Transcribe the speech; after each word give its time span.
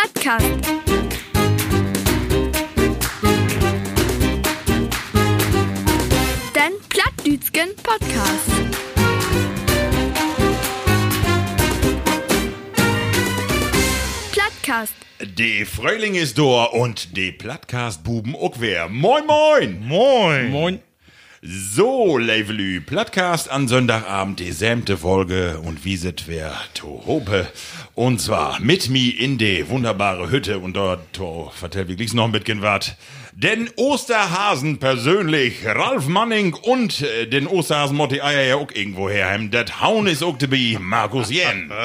Plattkast. 0.00 0.46
Den 6.54 6.72
Plattdütschen 6.88 7.76
Podcast. 7.82 8.50
Plattkast. 14.32 14.94
Die 15.20 15.66
Frühling 15.66 16.14
ist 16.14 16.38
da 16.38 16.64
und 16.64 17.14
die 17.14 17.32
Plattcast-Buben 17.32 18.34
auch 18.34 18.54
wer. 18.58 18.88
Moin, 18.88 19.26
moin! 19.26 19.86
Moin. 19.86 20.50
Moin. 20.50 20.89
So, 21.42 22.18
Levelü, 22.18 22.82
Plattcast 22.82 23.50
an 23.50 23.66
Sonntagabend, 23.66 24.40
die 24.40 24.52
sämte 24.52 24.98
Folge 24.98 25.58
und 25.60 25.86
wie 25.86 25.96
sit 25.96 26.24
wer 26.26 26.52
to 26.74 27.02
hope. 27.06 27.46
Und 27.94 28.20
zwar 28.20 28.60
mit 28.60 28.90
mir 28.90 29.18
in 29.18 29.38
die 29.38 29.66
wunderbare 29.70 30.30
Hütte 30.30 30.58
und 30.58 30.74
dort, 30.74 31.14
to, 31.14 31.50
vertell 31.54 31.88
wirklich 31.88 32.12
noch 32.12 32.26
ein 32.26 32.32
bisschen 32.32 32.60
wat. 32.60 32.94
Den 33.42 33.70
Osterhasen 33.76 34.80
persönlich, 34.80 35.64
Ralf 35.64 36.06
Manning 36.08 36.52
und 36.52 37.00
äh, 37.00 37.26
den 37.26 37.46
Osterhasen 37.46 37.96
Motti 37.96 38.20
Eier 38.20 38.42
ja 38.42 38.56
auch 38.56 38.70
irgendwo 38.70 39.08
herheim. 39.08 39.50
Dat 39.50 39.80
Haun 39.80 40.06
ist 40.08 40.22
auch 40.22 40.36
dabei, 40.36 40.76
Markus 40.78 41.30
Jen. 41.30 41.72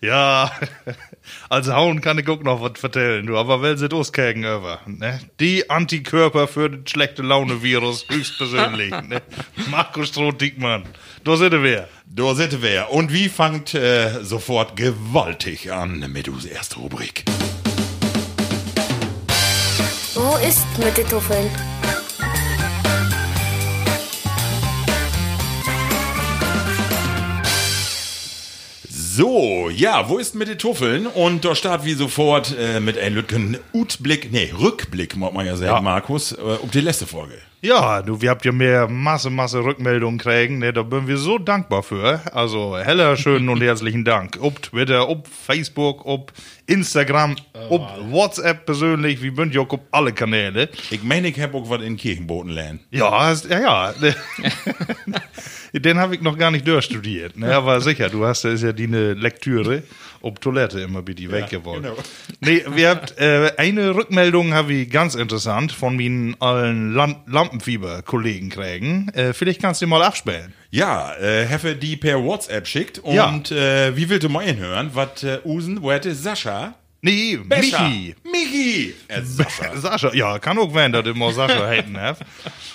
Ja, 0.00 0.52
als 1.48 1.68
Hauen 1.68 2.00
kann 2.00 2.18
ich 2.18 2.28
auch 2.28 2.42
noch 2.42 2.60
was 2.60 2.78
vertellen, 2.78 3.26
du, 3.26 3.36
aber 3.36 3.60
wel 3.60 3.76
sind 3.76 3.92
auskägen 3.92 4.44
über, 4.44 4.80
ne? 4.86 5.20
Die 5.40 5.68
Antikörper 5.68 6.46
für 6.46 6.70
den 6.70 6.86
schlechte 6.86 7.22
Laune-Virus 7.22 8.06
höchstpersönlich, 8.10 8.90
ne? 8.90 9.20
Markus 9.68 10.08
Stroh-Dickmann, 10.08 10.84
da 11.24 11.36
sind 11.36 11.60
wir. 11.62 11.88
Da 12.06 12.34
sind 12.34 12.62
wir. 12.62 12.90
Und 12.90 13.12
wie 13.12 13.28
fangt 13.28 13.74
äh, 13.74 14.22
sofort 14.22 14.76
gewaltig 14.76 15.72
an 15.72 16.04
mit 16.12 16.28
unserer 16.28 16.52
ersten 16.52 16.80
Rubrik? 16.80 17.24
Wo 20.32 20.38
ist 20.38 20.64
mit 20.78 20.96
den 20.96 21.06
Tuffeln? 21.06 21.50
So, 28.88 29.68
ja, 29.68 30.08
wo 30.08 30.16
ist 30.16 30.34
mit 30.34 30.48
den 30.48 30.56
Tuffeln? 30.56 31.06
Und 31.06 31.44
da 31.44 31.54
start 31.54 31.84
wie 31.84 31.92
sofort 31.92 32.56
äh, 32.58 32.80
mit 32.80 32.96
einem 32.96 33.16
Lütgen 33.16 33.58
Utblick, 33.74 34.32
nee, 34.32 34.50
Rückblick, 34.58 35.16
muss 35.16 35.34
man 35.34 35.44
ja 35.44 35.54
sagen, 35.56 35.70
Ja. 35.70 35.80
Markus, 35.82 36.32
äh, 36.32 36.36
um 36.40 36.70
die 36.70 36.80
letzte 36.80 37.06
Folge. 37.06 37.34
Ja, 37.64 38.02
du, 38.02 38.20
wir 38.20 38.30
habt 38.30 38.44
ja 38.44 38.50
mehr 38.50 38.88
Masse, 38.88 39.30
Masse 39.30 39.62
Rückmeldungen 39.62 40.18
kriegen, 40.18 40.58
ne? 40.58 40.72
Da 40.72 40.82
bin 40.82 41.06
wir 41.06 41.16
so 41.16 41.38
dankbar 41.38 41.84
für. 41.84 42.20
Also, 42.34 42.76
heller 42.76 43.16
schönen 43.16 43.48
und 43.48 43.62
herzlichen 43.62 44.04
Dank. 44.04 44.36
Ob 44.40 44.60
Twitter, 44.60 45.08
ob 45.08 45.28
Facebook, 45.28 46.04
ob 46.04 46.32
Instagram, 46.66 47.36
ob 47.68 47.82
WhatsApp 48.10 48.66
persönlich, 48.66 49.22
wie 49.22 49.30
bünd 49.30 49.54
ihr 49.54 49.60
auch 49.60 49.70
ob 49.70 49.82
alle 49.92 50.12
Kanäle. 50.12 50.70
Ich 50.90 51.04
meine, 51.04 51.28
ich 51.28 51.40
hab 51.40 51.54
auch 51.54 51.70
was 51.70 51.82
in 51.82 51.96
Kirchenboten 51.96 52.50
lernen. 52.50 52.80
Ja, 52.90 53.32
ja, 53.32 53.60
ja. 53.60 53.94
Den 55.72 55.98
habe 56.00 56.16
ich 56.16 56.20
noch 56.20 56.36
gar 56.36 56.50
nicht 56.50 56.66
durchstudiert. 56.66 57.36
Ne, 57.36 57.54
aber 57.54 57.80
sicher, 57.80 58.08
du 58.08 58.26
hast, 58.26 58.44
das 58.44 58.54
ist 58.54 58.62
ja 58.64 58.72
die 58.72 58.88
eine 58.88 59.14
Lektüre, 59.14 59.84
ob 60.22 60.40
Toilette 60.40 60.80
immer 60.80 61.02
bitte 61.02 61.30
weggewollt. 61.30 61.82
genau. 61.82 61.96
Nee, 62.40 62.64
wir 62.74 62.88
habt, 62.90 63.18
äh, 63.18 63.52
eine 63.58 63.94
Rückmeldung 63.94 64.54
habe 64.54 64.72
ich 64.72 64.90
ganz 64.90 65.14
interessant 65.14 65.72
von 65.72 65.96
meinen 65.96 66.34
allen 66.40 66.94
Lam 66.94 67.16
Lampenfieber-Kollegen 67.26 68.50
kriegen. 68.50 69.08
Äh, 69.14 69.32
vielleicht 69.32 69.60
kannst 69.60 69.82
du 69.82 69.86
mal 69.86 70.02
abspielen. 70.02 70.52
Ja, 70.70 71.14
äh, 71.16 71.44
Heffe 71.46 71.74
die 71.76 71.96
per 71.96 72.22
WhatsApp 72.22 72.66
schickt 72.66 73.00
Ja. 73.06 73.28
und 73.28 73.50
äh, 73.50 73.96
wie 73.96 74.08
willst 74.08 74.24
du 74.24 74.28
mal 74.28 74.44
hinhören? 74.44 74.90
Was 74.94 75.22
äh, 75.22 75.38
Usen, 75.44 75.82
wo 75.82 75.92
hätte 75.92 76.14
Sascha? 76.14 76.74
Nee, 77.04 77.36
Besser. 77.44 77.82
Michi. 77.88 78.14
Michi! 78.30 78.94
Äh, 79.08 79.22
Sascha. 79.22 79.74
Sascha, 79.76 80.14
ja, 80.14 80.38
kann 80.38 80.56
auch 80.58 80.72
werden, 80.72 80.92
dass 80.92 81.04
immer 81.06 81.32
Sascha 81.32 81.68
hat. 81.96 82.18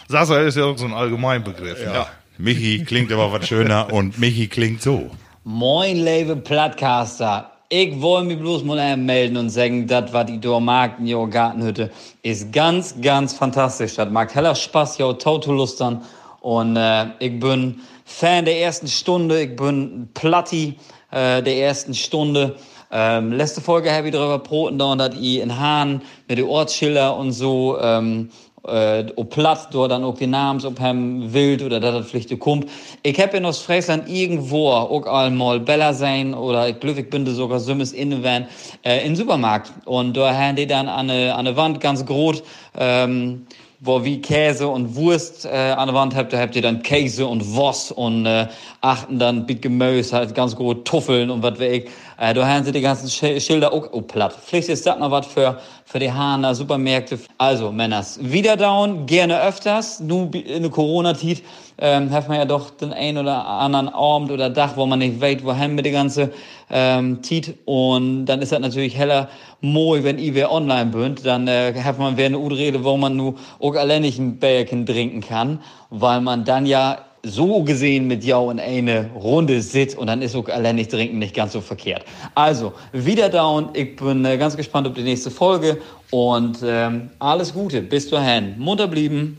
Sascha 0.09 0.40
ist 0.42 0.58
ja 0.58 0.66
auch 0.66 0.78
so 0.78 0.86
ein 0.86 0.94
Allgemeinbegriff. 0.94 1.81
Ja. 1.81 2.09
Michi 2.38 2.84
klingt 2.86 3.12
aber 3.12 3.31
was 3.31 3.47
schöner 3.47 3.91
und 3.91 4.19
Michi 4.19 4.47
klingt 4.47 4.81
so. 4.81 5.09
Moin, 5.50 6.03
lieve 6.03 6.35
Plattcaster. 6.35 7.50
Ich 7.69 8.02
wollte 8.02 8.28
mich 8.28 8.38
bloß 8.38 8.66
mal 8.66 8.97
melden 8.97 9.38
und 9.38 9.50
sagen, 9.50 9.88
das, 9.88 10.12
was 10.12 10.30
ich 10.30 10.41
da 10.41 10.59
mag 10.59 11.00
in 11.00 11.08
ihrer 11.08 11.25
Gartenhütte, 11.25 11.90
ist 12.22 12.52
ganz, 12.52 12.94
ganz 13.02 13.31
fantastisch. 13.31 13.96
Das 13.96 14.09
macht 14.09 14.36
heller 14.36 14.56
Spaß, 14.56 14.97
ja, 14.97 15.13
Tautolustern. 15.13 16.03
Und 16.41 16.75
äh, 16.75 17.06
ich 17.19 17.40
bin 17.40 17.80
Fan 18.03 18.44
der 18.44 18.59
ersten 18.59 18.90
Stunde, 18.90 19.44
ich 19.44 19.56
bin 19.56 20.09
Platti 20.13 20.78
äh, 21.12 21.41
der 21.41 21.57
ersten 21.59 21.94
Stunde. 21.94 22.57
Ähm, 22.91 23.31
letzte 23.31 23.62
Folge 23.62 23.90
habe 23.94 24.07
ich 24.07 24.13
darüber 24.13 24.40
broten, 24.40 24.78
da, 24.78 24.97
dass 24.97 25.16
ich 25.16 25.40
in 25.40 25.57
Hahn 25.57 26.02
mit 26.28 26.40
den 26.40 26.46
Ortsschilder 26.47 27.16
und 27.16 27.31
so 27.31 27.78
ähm, 27.80 28.31
äh, 28.67 29.05
ob 29.16 29.29
Platz 29.31 29.67
dort 29.72 29.91
dann 29.91 30.03
auch 30.03 30.17
die 30.17 30.28
Namens 30.28 30.66
ob 30.66 30.79
hem 30.79 31.33
wild 31.33 31.61
oder 31.61 31.79
das 31.79 32.09
vielleicht 32.09 32.38
kommt. 32.39 32.67
Ich 33.03 33.19
hab 33.19 33.33
in 33.33 33.45
Ostfriesland 33.45 34.09
irgendwo 34.09 34.69
auch 34.69 35.05
einmal 35.05 35.59
Bella 35.59 35.94
sein 35.94 36.33
oder 36.33 36.69
ich 36.69 36.79
glaube, 36.79 37.01
ich 37.01 37.09
bin 37.09 37.25
sogar 37.25 37.59
Sümmes 37.59 37.94
innen 37.94 38.23
äh, 38.23 39.00
in 39.00 39.09
den 39.09 39.16
Supermarkt 39.16 39.72
und 39.85 40.16
da 40.16 40.33
haben 40.33 40.56
die 40.56 40.67
dann 40.67 40.88
an 40.88 41.09
eine 41.09 41.56
Wand 41.57 41.79
ganz 41.79 42.06
groß 42.06 42.44
ähm, 42.77 43.47
wo 43.79 44.03
wie 44.03 44.22
Käse 44.22 44.67
und 44.67 44.95
Wurst 44.95 45.45
äh, 45.45 45.50
an 45.50 45.88
der 45.88 45.95
Wand 45.95 46.16
habt, 46.16 46.33
da 46.33 46.39
habt 46.39 46.56
ihr 46.56 46.61
dann 46.61 46.81
Käse 46.81 47.27
und 47.27 47.53
Wurst 47.53 47.91
und 47.91 48.25
äh, 48.25 48.47
achten 48.81 49.19
dann 49.19 49.45
mit 49.45 49.61
Gemüse, 49.61 50.16
halt 50.16 50.33
ganz 50.33 50.56
groß 50.56 50.77
Tuffeln 50.83 51.29
und 51.29 51.44
was 51.44 51.59
weiß 51.59 51.72
ich. 51.72 51.89
Äh, 52.19 52.33
da 52.33 52.47
haben 52.47 52.63
sie 52.63 52.72
die 52.72 52.81
ganzen 52.81 53.09
Sch 53.09 53.39
Schilder 53.45 53.72
auch, 53.72 53.94
auch 53.94 54.01
platt. 54.01 54.35
Vielleicht 54.44 54.69
ist 54.69 54.85
das 54.88 54.97
noch 54.97 55.11
was 55.11 55.28
für, 55.28 55.59
für 55.85 56.00
die 56.00 56.11
Hahner, 56.11 56.55
Supermärkte. 56.55 57.19
Also, 57.38 57.72
Männers, 57.72 58.19
wieder 58.22 58.57
down, 58.57 59.05
gerne 59.05 59.39
öfters. 59.41 60.00
Nu 60.00 60.29
in 60.31 60.63
der 60.63 60.72
Corona-Zeit 60.72 61.44
ähm, 61.77 62.09
hat 62.11 62.27
man 62.27 62.38
ja 62.38 62.45
doch 62.45 62.72
den 62.72 62.91
ein 62.91 63.17
oder 63.19 63.45
anderen 63.45 63.89
Abend 63.89 64.31
oder 64.31 64.50
Dach, 64.50 64.75
wo 64.75 64.85
man 64.88 65.00
nicht 65.00 65.22
weiß, 65.22 65.44
wohin 65.44 65.75
mit 65.75 65.85
der 65.85 65.91
ganze 65.91 66.33
ähm, 66.72 67.22
Tiet. 67.22 67.56
Und 67.66 68.25
dann 68.25 68.41
ist 68.41 68.51
das 68.51 68.59
natürlich 68.59 68.97
heller 68.97 69.29
moi, 69.61 70.03
wenn 70.03 70.17
ihr 70.17 70.33
wer 70.33 70.51
online 70.51 70.88
bünd, 70.88 71.23
dann 71.25 71.47
äh, 71.47 71.73
hat 71.83 72.00
man 72.00 72.17
wer 72.17 72.25
eine 72.25 72.39
Udrede, 72.39 72.83
wo 72.83 72.97
man 72.97 73.16
nur 73.16 73.35
auch 73.59 73.75
allein 73.75 74.01
nicht 74.01 74.17
ein 74.17 74.39
Bärchen 74.39 74.88
trinken 74.88 75.22
kann, 75.22 75.59
weil 75.91 76.22
man 76.22 76.45
dann 76.45 76.66
ja 76.66 76.97
so 77.23 77.63
gesehen 77.63 78.07
mit 78.07 78.23
Jau 78.23 78.50
in 78.50 78.59
eine 78.59 79.09
Runde 79.13 79.61
sitzt 79.61 79.97
und 79.97 80.07
dann 80.07 80.22
ist 80.22 80.35
auch 80.35 80.47
allein 80.50 80.75
nicht 80.75 80.91
trinken 80.91 81.19
nicht 81.19 81.35
ganz 81.35 81.53
so 81.53 81.61
verkehrt. 81.61 82.05
Also, 82.35 82.73
wieder 82.91 83.29
down. 83.29 83.69
Ich 83.73 83.95
bin 83.95 84.23
äh, 84.25 84.38
ganz 84.38 84.55
gespannt 84.55 84.88
auf 84.88 84.94
die 84.94 85.03
nächste 85.03 85.31
Folge 85.31 85.79
und 86.11 86.59
ähm, 86.63 87.09
alles 87.19 87.53
Gute. 87.53 87.81
Bis 87.81 88.09
dahin. 88.09 88.56
Munter 88.57 88.88
blieben. 88.88 89.38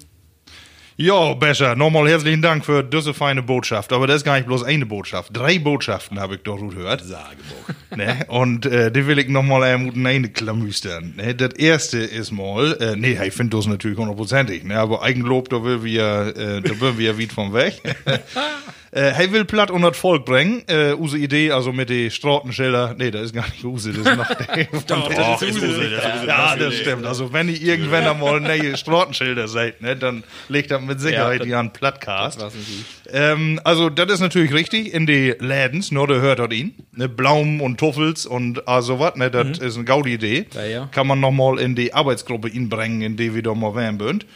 Ja, 1.01 1.33
Bescher, 1.35 1.77
nochmal 1.77 2.09
herzlichen 2.09 2.43
Dank 2.43 2.65
für 2.65 2.83
diese 2.83 3.15
feine 3.15 3.41
Botschaft. 3.41 3.93
Aber 3.93 4.09
das 4.09 4.17
ist 4.17 4.25
gar 4.25 4.35
nicht 4.35 4.49
bloß 4.49 4.65
eine 4.65 4.85
Botschaft. 4.85 5.31
Drei 5.33 5.61
Botschaften 5.61 6.19
habe 6.19 6.35
ich 6.35 6.43
doch 6.43 6.59
gut 6.59 6.75
gehört. 6.75 7.05
Sageburg. 7.05 7.77
Ne? 7.97 8.27
Und 8.29 8.67
äh, 8.67 8.93
die 8.93 9.07
will 9.07 9.19
ich 9.19 9.29
nochmal 9.29 9.63
ermuten, 9.65 10.07
eine 10.07 10.29
klamüstern. 10.29 11.15
Ne? 11.17 11.35
Das 11.35 11.55
erste 11.55 11.99
ist 11.99 12.31
mal, 12.31 12.77
äh, 12.81 12.97
nee, 12.97 13.19
ich 13.25 13.33
finde 13.33 13.57
das 13.57 13.67
natürlich 13.67 13.99
hundertprozentig, 13.99 14.63
ne? 14.63 14.79
aber 14.79 15.03
Eigenlob, 15.03 15.49
da 15.49 15.65
will 15.65 15.83
wir, 15.83 16.35
äh, 16.37 16.61
da 16.61 16.81
will 16.81 16.99
wir 16.99 17.19
weit 17.19 17.33
von 17.33 17.53
weg. 17.55 17.81
Äh, 18.91 19.13
er 19.13 19.33
will 19.33 19.45
platt 19.45 19.71
und 19.71 19.83
das 19.83 19.97
Volk 19.97 20.25
bringen. 20.25 20.63
Äh, 20.67 20.95
use 20.95 21.19
Idee, 21.19 21.51
also 21.53 21.73
mit 21.73 21.91
den 21.91 22.11
Strautenschilder. 22.11 22.95
Nee, 22.99 23.11
das 23.11 23.27
ist 23.27 23.35
gar 23.35 23.45
nicht 23.47 23.65
Use, 23.65 23.93
das 23.93 24.07
ist 24.07 24.17
noch 24.17 24.29
der. 24.35 24.65
Doch, 24.87 25.09
das 25.09 25.43
ist 25.43 25.57
Use, 25.57 25.91
das 25.91 26.05
ist 26.05 26.15
Use. 26.21 26.27
Ja, 26.27 26.57
das 26.57 26.75
stimmt. 26.75 27.05
Also 27.05 27.33
wenn 27.33 27.49
ihr 27.49 27.61
irgendwann 27.61 28.07
einmal 28.07 28.41
neue 28.41 28.77
Strautenschilder 28.77 29.49
seid, 29.49 29.83
ne, 29.83 29.97
dann 29.97 30.25
legt 30.49 30.71
das 30.71 30.81
mit 30.81 31.01
Sicherheit 31.01 31.45
die 31.45 31.55
an 31.55 31.73
Plattcast. 31.73 32.45
Ähm, 33.13 33.61
also 33.65 33.91
das 33.91 34.11
ist 34.13 34.21
natürlich 34.21 34.53
richtig. 34.53 34.95
In 34.95 35.07
die 35.07 35.35
Lädens, 35.39 35.91
nur 35.91 36.07
der 36.07 36.21
hört 36.21 36.39
dort 36.39 36.53
ihn. 36.53 36.75
Ne, 36.93 37.09
Blaum 37.09 37.61
und 37.61 37.79
Tuffels 37.79 38.27
und 38.27 38.67
ah, 38.67 38.81
so 38.81 38.99
was, 38.99 39.17
ne, 39.17 39.31
das 39.31 39.59
ist 39.59 39.77
eine 39.77 39.85
gaudi 39.85 40.15
Idee. 40.15 40.47
Ja, 40.55 40.65
ja. 40.65 40.89
Kann 40.93 41.07
man 41.07 41.21
noch 41.21 41.31
mal 41.31 41.59
in 41.59 41.75
die 41.75 41.93
Arbeitsgruppe 41.93 42.49
ihn 42.49 42.69
bringen, 42.69 43.03
in 43.03 43.17
die 43.17 43.35
wir 43.35 43.43
da 43.43 43.55
mal 43.55 43.75
werden 43.75 43.99
bünd. 43.99 44.27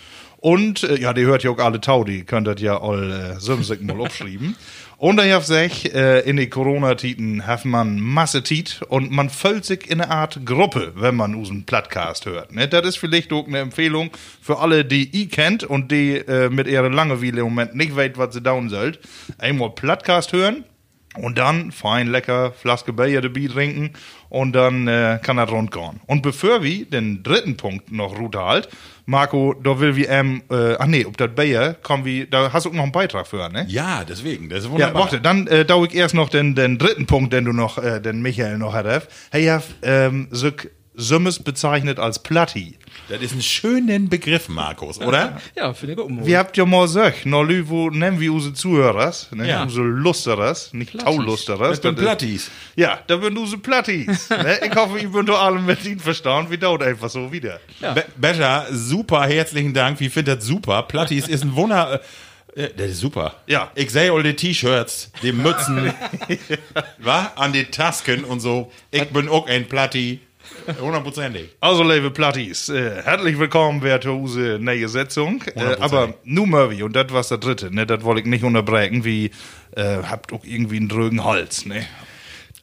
Und, 0.42 0.82
äh, 0.82 0.98
ja, 0.98 1.12
die 1.12 1.22
hört 1.22 1.44
ja 1.44 1.52
auch 1.52 1.58
alle 1.58 1.80
Tau, 1.80 2.02
die 2.02 2.24
könnt 2.24 2.48
das 2.48 2.60
ja 2.60 2.80
all 2.82 3.38
äh, 3.38 3.84
mal 3.84 4.00
aufschreiben. 4.00 4.56
Und 4.98 5.20
ich 5.20 5.30
hab 5.30 5.44
sich, 5.44 5.94
äh, 5.94 6.28
in 6.28 6.36
die 6.36 6.48
Corona-Titen 6.48 7.46
hat 7.46 7.64
man 7.64 8.00
Masse 8.00 8.42
Tit 8.42 8.80
und 8.88 9.12
man 9.12 9.30
füllt 9.30 9.64
sich 9.64 9.88
in 9.88 10.00
eine 10.00 10.10
Art 10.10 10.44
Gruppe, 10.44 10.94
wenn 10.96 11.14
man 11.14 11.36
unseren 11.36 11.62
Plattcast 11.64 12.26
hört. 12.26 12.52
Ne? 12.52 12.66
Das 12.66 12.84
ist 12.84 12.98
vielleicht 12.98 13.32
auch 13.32 13.46
eine 13.46 13.60
Empfehlung 13.60 14.10
für 14.40 14.58
alle, 14.58 14.84
die 14.84 15.04
ihr 15.10 15.28
kennt 15.28 15.62
und 15.62 15.92
die 15.92 16.16
äh, 16.16 16.50
mit 16.50 16.66
ihrer 16.66 16.90
Langeweile 16.90 17.42
im 17.42 17.44
Moment 17.44 17.76
nicht 17.76 17.94
weit, 17.94 18.18
was 18.18 18.34
sie 18.34 18.42
down 18.42 18.68
sollt. 18.68 18.98
Einmal 19.38 19.70
Plattcast 19.70 20.32
hören 20.32 20.64
Und 21.14 21.38
dann 21.38 21.70
fein 21.70 22.08
lecker 22.08 22.52
Flaske 22.52 22.92
Bier 22.92 23.20
dabei 23.20 23.46
trinken 23.46 23.92
und 24.28 24.54
dann 24.54 24.88
äh, 24.88 25.20
kann 25.22 25.38
er 25.38 25.48
rund 25.48 25.70
gehen. 25.70 26.00
Und 26.06 26.22
bevor 26.22 26.62
wir 26.62 26.84
den 26.86 27.22
dritten 27.22 27.56
Punkt 27.56 27.92
noch 27.92 28.18
Route 28.18 28.40
halt, 28.40 28.68
Marco, 29.06 29.54
da 29.54 29.80
will 29.80 29.96
wir 29.96 30.08
ähm, 30.08 30.42
äh, 30.50 30.74
ach 30.78 30.86
nee, 30.86 31.04
ob 31.04 31.16
das 31.16 31.30
Bier, 31.34 31.76
kommen 31.82 32.04
wir, 32.04 32.26
da 32.28 32.52
hast 32.52 32.66
du 32.66 32.70
auch 32.70 32.74
noch 32.74 32.82
einen 32.84 32.92
Beitrag 32.92 33.26
für, 33.26 33.48
ne? 33.48 33.64
Ja, 33.68 34.04
deswegen, 34.08 34.48
das 34.48 34.60
ist 34.60 34.64
Ja, 34.66 34.70
wunderbar. 34.72 35.02
warte, 35.02 35.20
dann 35.20 35.46
äh, 35.48 35.64
dau 35.64 35.84
ich 35.84 35.94
erst 35.94 36.14
noch 36.14 36.28
den, 36.28 36.54
den 36.54 36.78
dritten 36.78 37.06
Punkt, 37.06 37.32
den 37.32 37.44
du 37.44 37.52
noch, 37.52 37.78
äh, 37.78 38.00
den 38.00 38.22
Michael 38.22 38.58
noch 38.58 38.74
hattest. 38.74 39.08
Hey, 39.30 39.44
ja, 39.44 39.62
ähm, 39.82 40.28
so 40.30 40.50
Summes 40.94 41.38
bezeichnet 41.38 41.98
als 41.98 42.18
Platti. 42.22 42.76
Das 43.08 43.22
ist 43.22 43.34
ein 43.34 43.40
schöner 43.42 43.98
Begriff, 43.98 44.48
Markus, 44.48 44.98
oder? 45.00 45.40
Ja, 45.56 45.72
finde 45.72 45.94
ich 45.94 45.98
auch 46.00 46.08
mal. 46.08 46.26
Wir 46.26 46.38
habt 46.38 46.56
ja 46.56 46.66
mal 46.66 46.82
gesagt, 46.82 47.24
lü, 47.24 47.64
wo 47.66 47.88
nennen 47.90 48.20
wir 48.20 48.32
unsere 48.32 48.52
Zuhörers, 48.54 49.28
ne? 49.32 49.48
Ja. 49.48 49.62
Unsere 49.62 49.84
Lusterers, 49.86 50.72
nicht 50.74 50.98
Taulusterers. 50.98 51.80
Das 51.80 51.82
sind 51.82 51.98
das 51.98 52.02
ist- 52.02 52.06
Plattis. 52.06 52.50
Ja, 52.76 52.98
da 53.06 53.20
sind 53.20 53.36
unsere 53.38 53.60
Plattis. 53.62 54.28
ne? 54.30 54.58
Ich 54.64 54.74
hoffe, 54.76 54.98
ich 54.98 55.10
bin 55.10 55.24
doch 55.26 55.40
alle 55.40 55.60
mit 55.60 55.84
ihnen 55.84 55.98
verstanden, 56.00 56.50
wie 56.50 56.58
dauert 56.58 56.82
einfach 56.82 57.08
so 57.08 57.32
wieder. 57.32 57.58
Be 57.80 58.04
Becher, 58.16 58.66
super, 58.70 59.24
herzlichen 59.26 59.72
Dank. 59.72 60.00
Ich 60.00 60.12
finde 60.12 60.36
das 60.36 60.44
super. 60.44 60.82
Plattis 60.82 61.26
ist 61.26 61.42
ein 61.42 61.56
Wunder. 61.56 62.00
äh, 62.54 62.68
Das 62.76 62.90
ist 62.90 63.00
super. 63.00 63.36
Ja. 63.46 63.70
Ich 63.74 63.90
sehe 63.90 64.12
all 64.12 64.22
die 64.22 64.34
T-Shirts, 64.36 65.10
die 65.22 65.32
Mützen, 65.32 65.92
wa? 66.98 67.32
an 67.36 67.52
die 67.52 67.64
Tasken 67.64 68.24
und 68.24 68.40
so. 68.40 68.70
Ich 68.90 69.04
bin 69.08 69.28
auch 69.30 69.46
ein 69.46 69.66
Platti. 69.66 70.20
Hundertprozentig. 70.80 71.50
Also, 71.60 71.82
liebe 71.82 72.10
Plattis, 72.10 72.68
äh, 72.68 73.02
herzlich 73.02 73.38
willkommen 73.38 73.82
wer 73.82 74.00
zu 74.00 74.12
unsere 74.12 74.58
neue 74.58 74.88
Setzung. 74.88 75.42
Äh, 75.54 75.76
aber 75.80 76.14
nur 76.24 76.46
Murphy, 76.46 76.82
und 76.82 76.94
das 76.94 77.12
war 77.12 77.22
der 77.22 77.38
dritte, 77.38 77.74
ne? 77.74 77.86
Das 77.86 78.02
wollte 78.04 78.22
ich 78.22 78.26
nicht 78.26 78.44
unterbrechen, 78.44 79.04
wie, 79.04 79.30
äh, 79.76 79.98
habt 80.02 80.32
auch 80.32 80.44
irgendwie 80.44 80.76
einen 80.76 80.88
drögen 80.88 81.24
Hals, 81.24 81.66
ne? 81.66 81.86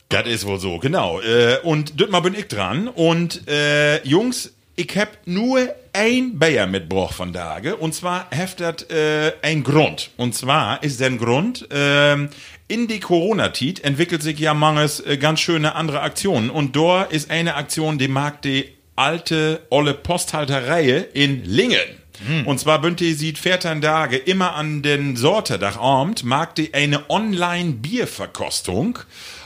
Das 0.09 0.25
ist 0.27 0.45
wohl 0.45 0.59
so, 0.59 0.79
genau. 0.79 1.21
Äh, 1.21 1.57
und 1.63 1.99
dort 1.99 2.09
mal 2.09 2.21
bin 2.21 2.33
ich 2.33 2.47
dran. 2.47 2.87
Und 2.87 3.47
äh, 3.47 4.03
Jungs, 4.03 4.53
ich 4.75 4.97
hab 4.97 5.09
nur 5.25 5.67
ein 5.93 6.39
Bayer 6.39 6.65
mitgebracht 6.65 7.13
von 7.13 7.33
Tage. 7.33 7.75
Und 7.75 7.93
zwar 7.93 8.27
heftet 8.31 8.89
äh, 8.91 9.33
ein 9.41 9.63
Grund. 9.63 10.09
Und 10.17 10.33
zwar 10.33 10.81
ist 10.81 10.99
der 10.99 11.11
Grund, 11.11 11.67
ähm, 11.71 12.29
in 12.69 12.87
die 12.87 13.01
Corona-Tit 13.01 13.83
entwickelt 13.83 14.23
sich 14.23 14.39
ja 14.39 14.53
manches 14.53 15.01
äh, 15.01 15.17
ganz 15.17 15.41
schöne 15.41 15.75
andere 15.75 15.99
Aktionen. 15.99 16.49
Und 16.49 16.77
da 16.77 17.03
ist 17.03 17.29
eine 17.29 17.55
Aktion, 17.55 17.97
die 17.97 18.07
mag 18.07 18.41
die 18.43 18.69
alte, 18.95 19.65
olle 19.69 19.93
Posthalterei 19.93 21.07
in 21.13 21.43
Lingen. 21.43 21.99
Und 22.45 22.59
zwar 22.59 22.81
bünd 22.81 22.99
die 22.99 23.13
sieht 23.13 23.39
14 23.39 23.81
Tage 23.81 24.17
immer 24.17 24.55
an 24.55 24.81
den 24.81 25.15
Sortedach 25.15 25.77
Abend, 25.77 26.25
mag 26.25 26.53
die 26.55 26.73
eine 26.73 27.09
Online-Bierverkostung, 27.09 28.99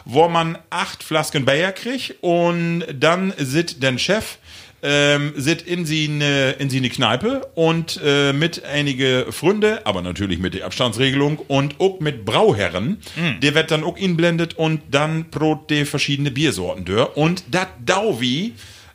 wo 0.05 0.27
man 0.27 0.57
acht 0.71 1.03
Flasken 1.03 1.45
Bayer 1.45 1.71
kriegt 1.71 2.15
und 2.21 2.83
dann 2.91 3.33
sit 3.37 3.83
den 3.83 3.99
Chef 3.99 4.37
ähm, 4.83 5.33
sit 5.35 5.61
in 5.61 5.85
sie 5.85 6.07
ne, 6.07 6.51
in 6.59 6.69
sie 6.69 6.81
ne 6.81 6.89
Kneipe 6.89 7.47
und 7.55 7.99
äh, 8.03 8.33
mit 8.33 8.63
einige 8.65 9.27
Freunde, 9.31 9.85
aber 9.85 10.01
natürlich 10.01 10.39
mit 10.39 10.53
der 10.53 10.65
Abstandsregelung 10.65 11.37
und 11.47 11.79
auch 11.79 11.99
mit 11.99 12.25
Brauherren, 12.25 12.97
der 13.41 13.55
wird 13.55 13.71
dann 13.71 13.83
auch 13.83 13.97
inblendet 13.97 14.55
und 14.55 14.81
dann 14.91 15.29
brot 15.29 15.69
die 15.69 15.85
verschiedene 15.85 16.31
Biersorten 16.31 16.85
dör 16.85 17.17
und 17.17 17.43
dat 17.49 17.69
Dauvi 17.85 18.53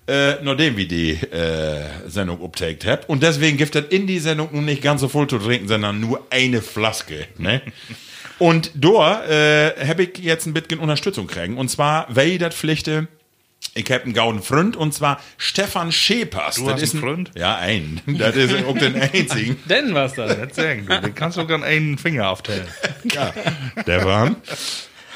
äh, 0.09 0.43
nachdem 0.43 0.77
wir 0.77 0.89
die 0.89 1.11
äh, 1.11 1.85
Sendung 2.07 2.41
uptaked 2.41 2.87
hab. 2.87 3.09
Und 3.11 3.23
deswegen 3.23 3.59
gibt 3.59 3.77
es 3.77 3.85
in 3.91 4.07
die 4.07 4.19
Sendung 4.19 4.49
nun 4.53 4.65
nicht 4.65 4.83
ganz 4.83 5.03
so 5.03 5.09
voll 5.09 5.27
zu 5.27 5.39
trinken, 5.39 5.69
sondern 5.69 6.01
nur 6.01 6.27
eine 6.31 6.63
Flaske. 6.63 7.27
Ne? 7.37 7.61
Und 8.39 8.71
da 8.75 9.25
äh, 9.27 9.87
habe 9.87 10.05
ich 10.05 10.19
jetzt 10.19 10.47
ein 10.47 10.55
bisschen 10.55 10.79
Unterstützung 10.79 11.27
kriegen. 11.27 11.59
Und 11.59 11.69
zwar, 11.69 12.07
weil 12.09 12.39
das 12.39 12.55
Pflichte, 12.55 13.09
ich 13.75 13.91
hab 13.93 14.05
einen 14.05 14.13
gauden 14.15 14.43
Freund, 14.43 14.77
und 14.77 14.93
zwar 14.93 15.21
Stefan 15.37 15.93
Schepers. 15.93 16.57
Du 16.57 16.65
Das 16.65 16.75
hast 16.75 16.83
ist 16.83 16.95
einen 16.95 17.05
ein 17.05 17.09
Freund? 17.09 17.31
Ja, 17.37 17.57
ein. 17.57 18.01
Das 18.07 18.35
ist 18.35 18.65
auch 18.65 18.77
den 18.77 19.01
einzigen. 19.01 19.57
Denn 19.67 19.95
was 19.95 20.15
da? 20.15 20.27
Das 20.27 20.57
sagen 20.57 20.87
du, 20.87 21.01
den 21.01 21.15
kannst 21.15 21.37
du 21.37 21.43
sogar 21.43 21.63
einen 21.63 21.99
Finger 21.99 22.29
aufteilen. 22.29 22.67
Ja, 23.13 23.33
der 23.87 24.05
war. 24.05 24.37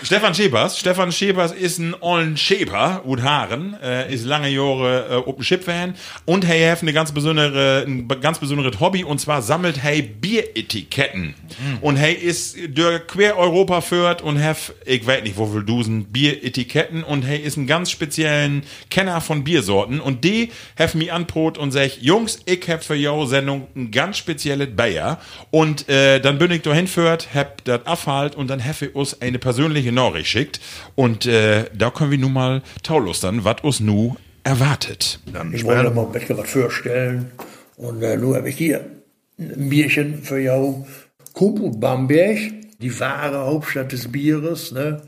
Stefan 0.04 0.34
Schepers. 0.34 0.80
Stefan 0.80 1.12
Schepers 1.12 1.52
ist 1.52 1.78
ein 1.78 1.94
ollen 2.00 2.36
Scheper, 2.36 3.02
ut 3.06 3.22
Haaren, 3.22 3.76
äh, 3.80 4.12
ist 4.12 4.24
lange 4.24 4.48
Jahre 4.48 5.06
äh, 5.08 5.14
Open 5.28 5.44
Ship 5.44 5.62
Fan. 5.62 5.94
Und 6.24 6.44
er 6.44 6.72
hat 6.72 6.82
eine 6.82 6.92
ganz 6.92 7.12
besondere, 7.12 7.84
ein 7.86 8.08
ganz 8.20 8.40
besonderes 8.40 8.80
Hobby. 8.80 9.04
Und 9.04 9.20
zwar 9.20 9.42
sammelt 9.42 9.78
er 9.84 10.02
Bieretiketten. 10.02 11.34
Und 11.80 11.98
er 11.98 12.20
ist 12.20 12.56
durch 12.68 13.06
quer 13.06 13.38
Europa 13.38 13.80
führt. 13.80 14.22
Und 14.22 14.42
hat, 14.42 14.74
ich 14.84 15.06
weiß 15.06 15.22
nicht, 15.22 15.36
wo 15.36 15.52
will 15.54 15.62
dusen, 15.62 16.06
Bieretiketten. 16.06 17.04
Und 17.04 17.24
er 17.24 17.40
ist 17.40 17.56
ein 17.56 17.68
ganz 17.68 17.92
speziellen 17.92 18.64
Kenner 18.90 19.20
von 19.20 19.44
Biersorten. 19.44 20.00
Und 20.00 20.24
die 20.24 20.50
hat 20.76 20.96
mich 20.96 21.12
anbrot 21.12 21.58
und 21.58 21.70
sagt, 21.70 21.98
Jungs, 22.00 22.40
ich 22.46 22.68
hab 22.68 22.82
für 22.82 22.96
jou 22.96 23.24
Sendung 23.26 23.68
ein 23.76 23.92
ganz 23.92 24.18
spezielles 24.18 24.74
Bayer. 24.74 25.20
Und 25.52 25.88
äh, 25.88 26.18
dann 26.18 26.38
bin 26.38 26.50
ich 26.50 26.62
da 26.62 26.74
hinführt, 26.74 27.28
hab 27.32 27.64
das 27.64 27.86
abhalt 27.86 28.34
und 28.34 28.48
dann 28.48 28.64
hab 28.64 28.82
ich 28.82 28.94
uns 28.96 29.22
eine 29.22 29.38
persönliche 29.38 29.91
Nachricht 29.92 30.28
schickt 30.28 30.60
und 30.94 31.26
äh, 31.26 31.64
da 31.74 31.90
können 31.90 32.10
wir 32.10 32.18
nun 32.18 32.32
mal 32.32 32.62
taulustern, 32.82 33.44
was 33.44 33.62
uns 33.62 33.80
nu 33.80 34.16
erwartet. 34.44 35.20
Dann 35.32 35.52
Ich 35.52 35.64
wollte 35.64 35.90
mal 35.90 36.06
ein 36.06 36.12
bisschen 36.12 36.36
was 36.38 36.50
vorstellen. 36.50 37.32
Und 37.76 38.02
äh, 38.02 38.16
nun 38.16 38.36
habe 38.36 38.48
ich 38.48 38.56
hier 38.56 38.84
ein 39.38 39.68
Bierchen 39.68 40.22
für 40.22 40.40
jou. 40.40 40.86
Kuput 41.32 41.80
Bamberg, 41.80 42.38
die 42.80 43.00
wahre 43.00 43.46
Hauptstadt 43.46 43.92
des 43.92 44.10
Bieres. 44.12 44.72
Ne? 44.72 45.02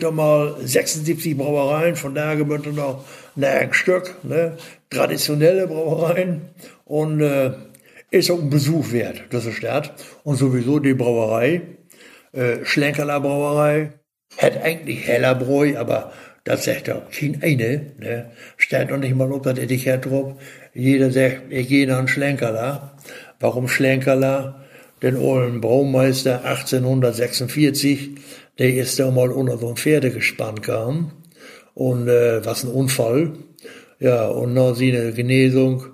Da 0.00 0.10
mal 0.10 0.56
76 0.62 1.36
Brauereien, 1.36 1.96
von 1.96 2.14
da 2.14 2.34
gebündelt 2.34 2.76
noch 2.76 3.04
ein 3.40 3.72
Stück. 3.72 4.14
Ne? 4.22 4.56
Traditionelle 4.90 5.66
Brauereien. 5.66 6.42
Und 6.84 7.20
äh, 7.20 7.52
ist 8.10 8.30
auch 8.30 8.40
ein 8.40 8.50
Besuch 8.50 8.92
wert, 8.92 9.24
diese 9.32 9.52
Stadt. 9.52 9.94
Und 10.22 10.36
sowieso 10.36 10.78
die 10.78 10.94
Brauerei, 10.94 11.62
äh, 12.36 12.64
Schlenkerler 12.64 13.20
Brauerei, 13.20 13.92
hat 14.38 14.62
eigentlich 14.62 15.06
heller 15.06 15.34
Bräu, 15.34 15.76
aber 15.78 16.12
das 16.44 16.64
sagt 16.64 16.88
doch 16.88 17.10
kein 17.10 17.42
eine. 17.42 17.92
Ne? 17.98 18.30
Steht 18.56 18.90
doch 18.90 18.98
nicht 18.98 19.14
mal 19.14 19.32
auf 19.32 19.42
das 19.42 19.58
Etikett 19.58 20.06
drauf. 20.06 20.34
Jeder 20.74 21.10
sagt, 21.10 21.50
ich 21.50 21.68
gehe 21.68 21.86
nach 21.86 22.06
Schlenkerler. 22.06 22.96
Warum 23.40 23.68
Schlenkerler? 23.68 24.62
Den 25.02 25.16
ollen 25.16 25.60
Braumeister 25.60 26.44
1846, 26.44 28.12
der 28.58 28.74
ist 28.74 28.98
da 28.98 29.10
mal 29.10 29.30
unter 29.30 29.58
so 29.58 29.68
ein 29.68 29.76
Pferdegespann 29.76 30.62
kam. 30.62 31.12
Und 31.74 32.08
äh, 32.08 32.44
was 32.44 32.64
ein 32.64 32.70
Unfall. 32.70 33.32
Ja, 33.98 34.26
und 34.28 34.54
nach 34.54 34.74
seiner 34.74 35.12
Genesung, 35.12 35.84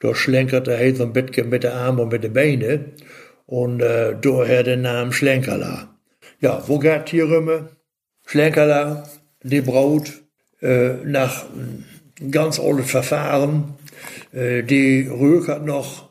da 0.00 0.14
schlenkerte 0.14 0.72
er 0.72 0.94
so 0.94 1.02
ein 1.02 1.12
bisschen 1.12 1.48
mit 1.48 1.64
der 1.64 1.74
Arme 1.74 2.02
und 2.02 2.12
mit 2.12 2.22
den 2.22 2.32
Beine. 2.32 2.92
Und 3.46 3.80
äh, 3.80 4.16
daher 4.20 4.62
den 4.62 4.82
Namen 4.82 5.12
Schlenkerler. 5.12 5.88
Ja, 6.40 6.62
wo 6.66 6.78
geht 6.78 7.08
hier 7.10 7.28
Röme? 7.28 7.70
Schlenkerler, 8.26 9.08
die 9.42 9.60
Braut, 9.60 10.22
äh, 10.60 10.94
nach 11.04 11.46
einem 11.50 11.84
ganz 12.30 12.58
altes 12.58 12.90
Verfahren. 12.90 13.74
Äh, 14.32 14.62
die 14.62 15.08
Röck 15.08 15.48
hat 15.48 15.64
noch 15.64 16.08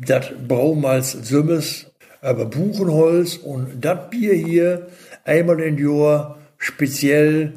das 0.00 0.30
Braumalz 0.46 1.12
Sümmes, 1.12 1.90
aber 2.20 2.46
Buchenholz 2.46 3.34
und 3.36 3.80
das 3.80 4.10
Bier 4.10 4.34
hier 4.34 4.88
einmal 5.24 5.60
im 5.60 5.78
Jahr 5.78 6.38
speziell, 6.58 7.54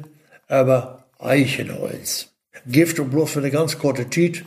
aber 0.48 1.04
Eichenholz. 1.18 2.32
Gift 2.66 2.98
und 3.00 3.10
bloß 3.10 3.32
für 3.32 3.38
eine 3.40 3.50
ganz 3.50 3.78
kurze 3.78 4.08
Zeit, 4.10 4.44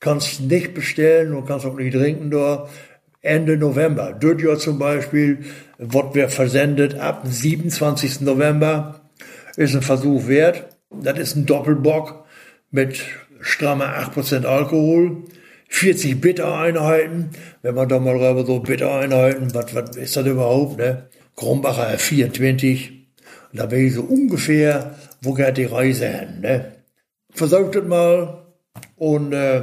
kannst 0.00 0.40
nicht 0.40 0.74
bestellen 0.74 1.34
und 1.34 1.46
kannst 1.46 1.66
auch 1.66 1.76
nicht 1.76 1.94
trinken 1.94 2.30
da. 2.30 2.68
Ende 3.28 3.56
November. 3.56 4.16
Dort 4.18 4.40
Jahr 4.40 4.58
zum 4.58 4.78
Beispiel 4.78 5.44
wird 5.78 6.14
wir 6.14 6.28
versendet 6.28 6.98
ab 6.98 7.22
dem 7.22 7.32
27. 7.32 8.22
November. 8.22 9.02
Ist 9.56 9.74
ein 9.74 9.82
Versuch 9.82 10.26
wert. 10.26 10.76
Das 10.90 11.18
ist 11.18 11.36
ein 11.36 11.46
Doppelbock 11.46 12.24
mit 12.70 13.00
strammer 13.40 13.98
8% 13.98 14.44
Alkohol. 14.44 15.24
40 15.68 16.20
Bittereinheiten. 16.20 17.30
Wenn 17.62 17.74
man 17.74 17.88
da 17.88 17.98
mal 17.98 18.16
rüber 18.16 18.44
so 18.46 18.60
Bittereinheiten, 18.60 19.54
was, 19.54 19.74
was 19.74 19.96
ist 19.96 20.16
das 20.16 20.26
überhaupt, 20.26 20.78
ne? 20.78 21.08
Krombacher 21.36 21.98
24. 21.98 22.90
Und 23.52 23.60
da 23.60 23.66
bin 23.66 23.86
ich 23.86 23.94
so 23.94 24.02
ungefähr, 24.02 24.96
wo 25.20 25.34
geht 25.34 25.56
die 25.58 25.64
Reise 25.64 26.08
hin, 26.08 26.40
ne? 26.40 26.72
Versucht 27.30 27.76
es 27.76 27.84
mal. 27.84 28.46
Und 28.96 29.32
äh, 29.32 29.62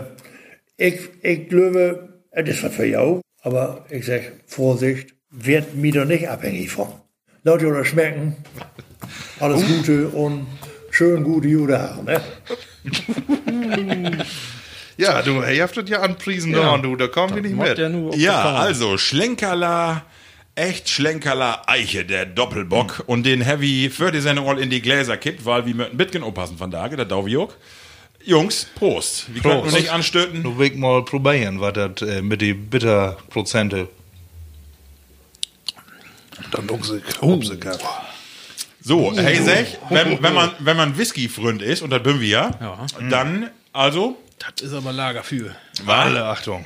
ich, 0.77 1.00
ich 1.22 1.50
glaube, 1.50 2.22
es 2.31 2.50
ist 2.50 2.63
was 2.63 2.74
für 2.74 2.86
jou. 2.86 3.22
Aber 3.46 3.86
ich 3.92 4.08
sag, 4.08 4.22
Vorsicht, 4.48 5.14
wird 5.30 5.75
mir 5.75 5.92
doch 5.94 6.06
nicht 6.06 6.28
abhängig 6.28 6.72
von. 6.72 6.88
Leute 7.44 7.68
oder 7.68 7.86
schmecken. 7.86 8.36
Alles 9.40 9.64
Gute 9.68 10.08
und 10.10 10.48
schön 10.90 11.24
gute 11.24 11.48
Jude 11.48 11.78
ne? 12.04 12.22
Ja, 14.98 15.22
du, 15.22 15.44
ihr 15.44 15.62
habt 15.62 15.78
das 15.78 15.90
ja 15.90 16.02
anpriesen 16.02 16.54
Ja. 16.54 16.72
da, 16.72 16.78
du, 16.80 16.96
da 16.96 17.08
kommen 17.08 17.36
wir 17.36 17.42
nicht 17.44 17.56
mit. 17.56 17.78
ja 17.78 17.90
Ja, 18.16 18.56
also 18.56 18.98
Schlenkerler 18.98 20.04
echt 20.56 20.90
schlenkerler 20.90 21.62
Eiche, 21.68 22.04
der 22.04 22.25
Doppelbock. 22.25 23.04
Und 23.06 23.25
den 23.28 23.42
Heavy 23.42 23.92
für 23.92 24.12
die 24.12 24.22
Sendung 24.22 24.48
all 24.48 24.58
in 24.58 24.72
die 24.72 24.82
Gläser 24.82 25.18
kippt, 25.18 25.46
weil 25.46 25.68
wir 25.68 25.75
möchten 25.75 25.98
Bitgen 25.98 26.24
aufpassen 26.24 26.58
von 26.58 26.72
Tage, 26.72 26.96
der 26.96 27.06
Dauviok. 27.06 27.56
Jungs, 28.25 28.67
Prost. 28.75 29.34
Wir 29.34 29.41
können 29.41 29.62
Prost. 29.62 29.72
nur 29.72 29.79
nicht 29.79 29.91
anstöten. 29.91 30.41
Nu 30.41 30.58
will 30.58 30.72
ich 30.72 30.75
mal 30.75 31.03
probieren, 31.05 31.62
was 31.62 31.74
das 31.74 32.01
äh, 32.01 32.22
mit 32.22 32.41
den 32.41 32.70
Bitterprozente. 32.70 33.88
Dann 36.51 36.67
dunkse 36.67 37.01
oh. 37.22 37.39
So, 38.82 39.13
hey 39.17 39.41
Sech, 39.41 39.77
wenn, 39.89 40.22
wenn 40.22 40.34
man, 40.34 40.51
wenn 40.60 40.77
man 40.77 40.98
Whisky-Freund 40.98 41.62
ist, 41.62 41.82
und 41.82 41.89
das 41.89 42.03
bin 42.03 42.20
wir 42.20 42.27
ja, 42.27 42.51
Ja. 42.62 42.86
dann, 43.10 43.50
also, 43.74 44.17
Das 44.38 44.62
ist 44.67 44.74
aber 44.74 44.91
Lager 44.91 45.24
für. 45.24 45.55
Alle 45.88 46.24
Achtung. 46.25 46.65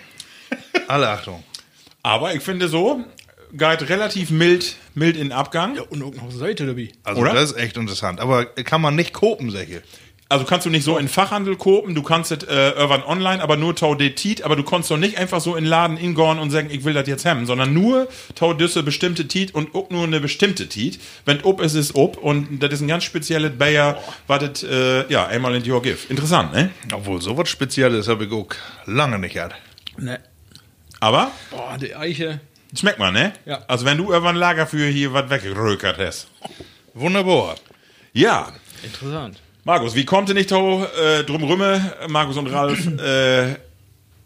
Alle 0.88 1.10
Achtung. 1.10 1.44
aber 2.04 2.34
ich 2.34 2.42
finde 2.42 2.68
so, 2.68 3.06
geht 3.54 3.88
relativ 3.90 4.32
mild, 4.32 4.76
mild 4.96 5.16
in 5.16 5.30
den 5.30 5.32
Abgang. 5.32 5.78
Und 5.90 6.04
auch 6.04 6.14
noch 6.14 6.32
Seite 6.32 6.66
dabei. 6.66 6.90
Also 7.04 7.22
Oder? 7.22 7.34
das 7.34 7.52
ist 7.52 7.58
echt 7.58 7.78
interessant. 7.78 8.20
Aber 8.20 8.46
kann 8.46 8.82
man 8.82 8.96
nicht 8.96 9.14
kopen, 9.14 9.50
Säche. 9.50 9.82
Also 10.32 10.46
kannst 10.46 10.68
du 10.68 10.70
nicht 10.70 10.84
so 10.84 11.00
in 11.00 11.08
Fachhandel 11.08 11.56
kopen, 11.56 11.96
du 11.96 12.04
kannst 12.04 12.32
es 12.32 12.44
äh, 12.44 12.70
irgendwann 12.70 13.02
online, 13.04 13.42
aber 13.42 13.58
nur 13.58 13.76
tau 13.76 13.96
de 13.96 14.12
Tiet, 14.12 14.44
aber 14.44 14.56
du 14.56 14.62
kannst 14.64 14.92
doch 14.92 14.98
nicht 14.98 15.18
einfach 15.18 15.42
so 15.42 15.56
in 15.56 15.66
Laden 15.66 15.98
ingorn 15.98 16.38
und 16.38 16.52
sagen, 16.52 16.70
ich 16.70 16.84
will 16.84 16.94
das 16.94 17.08
jetzt 17.08 17.26
haben, 17.26 17.48
sondern 17.48 17.74
nur 17.74 18.08
tau 18.36 18.54
düsse 18.54 18.84
bestimmte 18.84 19.28
Tiet 19.28 19.56
und 19.56 19.74
auch 19.74 19.90
nur 19.90 20.04
eine 20.04 20.20
bestimmte 20.20 20.70
Tiet. 20.70 21.00
Wenn 21.26 21.42
ob 21.42 21.62
ist 21.62 21.74
es 21.74 21.96
ob 21.96 22.18
und 22.18 22.60
das 22.60 22.74
ist 22.74 22.82
ein 22.82 22.88
ganz 22.88 23.06
spezielles 23.06 23.58
Bayer, 23.58 24.00
was 24.28 24.40
das, 24.40 24.64
äh, 24.64 25.12
ja, 25.12 25.26
einmal 25.26 25.56
in 25.56 25.68
your 25.68 25.82
give. 25.82 25.98
Interessant, 26.10 26.54
ne? 26.54 26.70
Obwohl, 26.94 27.20
so 27.24 27.36
was 27.36 27.50
Spezielles 27.50 28.08
habe 28.08 28.26
ich 28.26 28.32
auch 28.32 28.50
lange 28.86 29.18
nicht 29.18 29.34
gehabt. 29.34 29.56
Ne. 29.98 30.20
Aber 31.00 31.32
Boah, 31.50 31.76
die 31.82 31.96
Eiche. 31.96 32.40
schmeckt 32.78 33.00
man, 33.00 33.16
ne? 33.16 33.34
Ja. 33.48 33.64
Also 33.68 33.84
wenn 33.84 33.98
du 33.98 34.12
irgendwann 34.12 34.36
Lager 34.36 34.68
für 34.68 34.86
hier 34.86 35.12
was 35.12 35.28
weggerökert 35.32 35.98
hast. 35.98 36.28
Wunderbar. 36.94 37.56
Ja. 38.14 38.52
Interessant. 38.84 39.42
Markus, 39.70 39.94
wie 39.94 40.04
kommt 40.04 40.28
ihr 40.30 40.34
nicht 40.34 40.52
äh, 40.52 41.24
drum 41.26 41.44
rümme, 41.44 41.94
Markus 42.08 42.38
und 42.38 42.48
Ralf, 42.48 42.88
äh, 43.00 43.54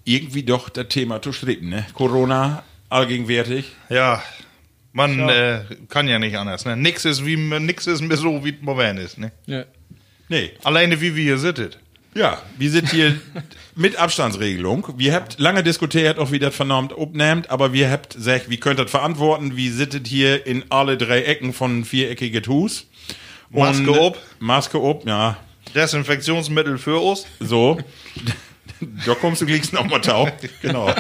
irgendwie 0.05 0.43
doch 0.43 0.69
das 0.69 0.87
Thema 0.87 1.21
zu 1.21 1.33
streiten, 1.33 1.67
ne? 1.67 1.85
Corona, 1.93 2.63
allgegenwärtig. 2.87 3.73
Ja, 3.89 4.23
man 4.93 5.19
äh, 5.27 5.65
kann 5.89 6.07
ja 6.07 6.17
nicht 6.17 6.37
anders. 6.37 6.63
Ne? 6.63 6.77
Nix 6.77 7.03
ist 7.03 7.25
wie 7.25 7.35
nix 7.35 7.87
ist 7.87 7.99
mehr 7.99 8.15
so 8.15 8.45
wie 8.45 8.51
es 8.51 8.61
modern 8.61 8.95
ist. 8.95 9.17
Ne? 9.17 9.33
Ja. 9.45 9.65
Nee. 10.29 10.51
Alleine 10.63 11.01
wie 11.01 11.13
wir 11.13 11.23
hier 11.23 11.37
sitzen. 11.37 11.71
Ja, 12.15 12.41
wir 12.57 12.71
sind 12.71 12.89
hier 12.89 13.19
mit 13.75 13.97
Abstandsregelung. 13.97 14.93
Wir 14.95 15.13
habt 15.13 15.39
lange 15.39 15.61
diskutiert, 15.61 16.19
auch 16.19 16.31
wie 16.31 16.39
das 16.39 16.55
vernormt 16.55 16.97
abnehmt, 16.97 17.49
aber 17.49 17.73
wir 17.73 17.91
habt 17.91 18.13
gesagt, 18.15 18.49
wie 18.49 18.57
könnt 18.61 18.79
ihr 18.79 18.83
das 18.83 18.91
verantworten? 18.91 19.57
Wie 19.57 19.67
sittet 19.67 20.07
hier 20.07 20.47
in 20.47 20.63
alle 20.69 20.95
drei 20.95 21.23
Ecken 21.23 21.51
von 21.51 21.83
viereckiges 21.83 22.47
Hus? 22.47 22.87
Maske 23.53 23.99
ob. 23.99 24.17
Maske 24.39 24.81
ob, 24.81 25.05
ja. 25.07 25.37
Desinfektionsmittel 25.73 26.77
für 26.77 26.99
uns. 26.99 27.25
So. 27.39 27.79
da 29.05 29.15
kommst 29.15 29.41
du 29.41 29.45
gleich 29.45 29.71
noch 29.71 29.85
mal 29.85 29.99
tau. 29.99 30.27
Genau. 30.61 30.93